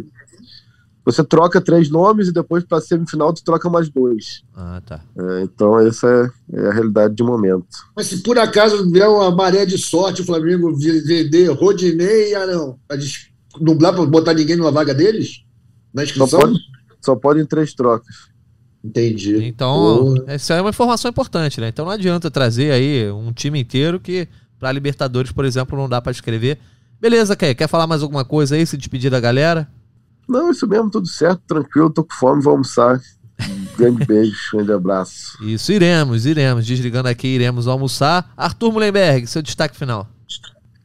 você 1.05 1.23
troca 1.23 1.59
três 1.59 1.89
nomes 1.89 2.29
e 2.29 2.31
depois 2.31 2.63
para 2.63 2.79
semifinal 2.79 3.33
tu 3.33 3.43
troca 3.43 3.69
mais 3.69 3.89
dois. 3.89 4.43
Ah, 4.55 4.81
tá. 4.85 5.01
É, 5.17 5.41
então 5.43 5.77
essa 5.79 6.07
é, 6.07 6.57
é, 6.57 6.67
a 6.67 6.73
realidade 6.73 7.13
de 7.13 7.23
momento. 7.23 7.67
Mas 7.95 8.07
se 8.07 8.23
por 8.23 8.37
acaso 8.39 8.89
vier 8.89 9.07
uma 9.09 9.29
maré 9.31 9.65
de 9.65 9.77
sorte 9.77 10.21
o 10.21 10.25
Flamengo 10.25 10.73
vender 10.77 11.47
Rodinei 11.49 12.31
e 12.31 12.35
Arão, 12.35 12.77
para 12.87 12.97
nublar 13.59 13.93
para 13.93 14.05
botar 14.05 14.33
ninguém 14.33 14.55
numa 14.55 14.71
vaga 14.71 14.93
deles? 14.93 15.43
Na 15.93 16.03
inscrição? 16.03 16.27
Só 16.27 16.39
pode, 16.39 16.59
só 17.01 17.15
pode 17.15 17.41
em 17.41 17.45
três 17.45 17.73
trocas. 17.73 18.31
Entendi. 18.83 19.45
Então, 19.45 20.15
Porra. 20.15 20.23
essa 20.27 20.55
é 20.55 20.61
uma 20.61 20.69
informação 20.69 21.09
importante, 21.09 21.59
né? 21.61 21.69
Então 21.69 21.85
não 21.85 21.91
adianta 21.91 22.29
trazer 22.29 22.71
aí 22.71 23.09
um 23.11 23.31
time 23.31 23.59
inteiro 23.59 23.99
que 23.99 24.27
para 24.59 24.71
Libertadores, 24.71 25.31
por 25.31 25.43
exemplo, 25.43 25.77
não 25.77 25.89
dá 25.89 26.01
para 26.01 26.11
escrever. 26.11 26.57
Beleza, 26.99 27.35
Kay, 27.35 27.53
quer 27.53 27.67
falar 27.67 27.87
mais 27.87 28.01
alguma 28.01 28.23
coisa 28.23 28.55
aí, 28.55 28.65
se 28.65 28.77
despedir 28.77 29.11
da 29.11 29.19
galera? 29.19 29.67
Não, 30.27 30.51
isso 30.51 30.67
mesmo, 30.67 30.89
tudo 30.89 31.07
certo, 31.07 31.41
tranquilo, 31.47 31.89
tô 31.89 32.03
com 32.03 32.13
fome, 32.13 32.41
vou 32.41 32.51
almoçar. 32.51 32.99
grande 33.77 34.05
beijo, 34.07 34.37
grande 34.53 34.71
abraço. 34.71 35.37
Isso, 35.43 35.71
iremos, 35.71 36.25
iremos. 36.25 36.65
Desligando 36.65 37.09
aqui, 37.09 37.27
iremos 37.27 37.67
almoçar. 37.67 38.31
Arthur 38.37 38.71
Mullenberg, 38.71 39.27
seu 39.27 39.41
destaque 39.41 39.75
final. 39.75 40.07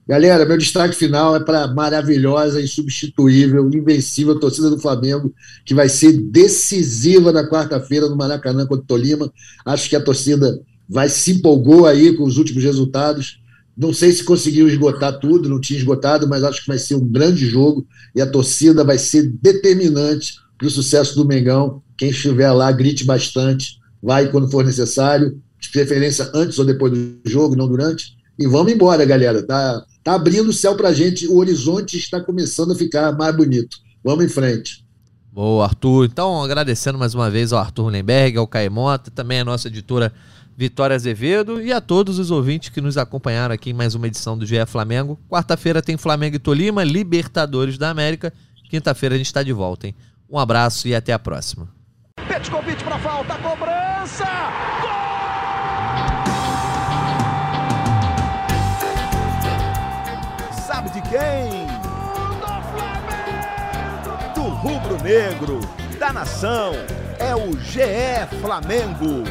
Galera, 0.09 0.47
meu 0.47 0.57
destaque 0.57 0.97
final 0.97 1.37
é 1.37 1.41
para 1.41 1.65
a 1.65 1.75
maravilhosa, 1.75 2.63
insubstituível, 2.63 3.69
invencível 3.69 4.41
torcida 4.41 4.71
do 4.71 4.79
Flamengo, 4.79 5.35
que 5.67 5.75
vai 5.75 5.87
ser 5.87 6.13
decisiva 6.13 7.31
na 7.31 7.47
quarta-feira 7.47 8.09
no 8.09 8.17
Maracanã 8.17 8.67
contra 8.67 8.85
o 8.85 8.87
Tolima. 8.87 9.31
Acho 9.67 9.87
que 9.87 9.95
a 9.95 10.03
torcida 10.03 10.59
vai 10.89 11.11
se 11.11 11.33
empolgou 11.33 11.87
aí 11.87 12.17
com 12.17 12.25
os 12.25 12.39
últimos 12.39 12.65
resultados. 12.65 13.39
Não 13.79 13.93
sei 13.93 14.11
se 14.11 14.25
conseguiu 14.25 14.67
esgotar 14.67 15.21
tudo, 15.21 15.49
não 15.49 15.61
tinha 15.61 15.79
esgotado, 15.79 16.27
mas 16.27 16.43
acho 16.43 16.63
que 16.63 16.67
vai 16.67 16.79
ser 16.79 16.97
um 16.97 17.09
grande 17.09 17.47
jogo 17.47 17.87
e 18.13 18.21
a 18.21 18.29
torcida 18.29 18.83
vai 18.83 18.99
ser 18.99 19.33
determinante 19.41 20.35
para 20.59 20.67
o 20.67 20.71
sucesso 20.71 21.15
do 21.15 21.25
Mengão. 21.25 21.81
Quem 21.97 22.11
estiver 22.11 22.51
lá, 22.51 22.73
grite 22.73 23.05
bastante, 23.05 23.79
vai 24.03 24.33
quando 24.33 24.51
for 24.51 24.65
necessário, 24.65 25.41
de 25.61 25.71
preferência 25.71 26.29
antes 26.35 26.59
ou 26.59 26.65
depois 26.65 26.93
do 26.93 27.21
jogo, 27.25 27.55
não 27.55 27.69
durante. 27.69 28.17
E 28.37 28.49
vamos 28.49 28.73
embora, 28.73 29.05
galera. 29.05 29.45
Tá, 29.45 29.85
tá 30.03 30.15
abrindo 30.15 30.49
o 30.49 30.53
céu 30.53 30.75
para 30.77 30.89
a 30.89 30.93
gente, 30.93 31.29
o 31.29 31.37
horizonte 31.37 31.97
está 31.97 32.21
começando 32.21 32.73
a 32.73 32.77
ficar 32.77 33.13
mais 33.13 33.37
bonito. 33.37 33.77
Vamos 34.03 34.25
em 34.25 34.29
frente. 34.29 34.85
Boa, 35.33 35.67
Arthur. 35.67 36.07
Então, 36.07 36.43
agradecendo 36.43 36.99
mais 36.99 37.15
uma 37.15 37.31
vez 37.31 37.53
ao 37.53 37.61
Arthur 37.61 37.87
Lemberg, 37.91 38.39
ao 38.39 38.47
Caemota, 38.49 39.09
também 39.09 39.39
a 39.39 39.45
nossa 39.45 39.69
editora 39.69 40.13
Vitória 40.59 40.97
Azevedo 40.97 41.63
e 41.63 41.73
a 41.73 41.81
todos 41.81 42.19
os 42.19 42.33
ouvintes 42.33 42.71
que 42.71 42.81
nos 42.81 42.99
acompanharam 42.99 43.55
aqui 43.55 43.71
em 43.71 43.73
mais 43.73 43.95
uma 43.95 44.09
edição 44.09 44.37
do 44.37 44.45
GE 44.45 44.67
Flamengo. 44.67 45.17
Quarta-feira 45.31 45.81
tem 45.81 45.97
Flamengo 45.97 46.35
e 46.35 46.39
Tolima, 46.41 46.83
Libertadores 46.83 47.79
da 47.79 47.91
América. 47.91 48.33
Quinta-feira 48.69 49.15
a 49.15 49.19
gente 49.19 49.29
está 49.29 49.45
de 49.45 49.53
volta, 49.53 49.87
hein? 49.87 49.95
Um 50.29 50.37
abraço 50.37 50.89
e 50.89 50.97
até 50.97 51.13
a 51.13 51.19
próxima. 51.19 51.69
Petkovic 52.27 52.83
para 52.83 52.99
falta, 52.99 53.37
cobrança! 53.37 54.27
Gol! 54.81 54.91
Sabe 60.67 60.91
de 60.91 61.03
quem? 61.03 61.69
Do 62.41 62.49
Flamengo! 62.73 64.35
Do 64.35 64.43
rubro-negro, 64.43 65.61
da 66.01 66.13
nação, 66.13 66.73
é 67.19 67.35
o 67.35 67.53
GE 67.59 68.41
Flamengo. 68.41 69.25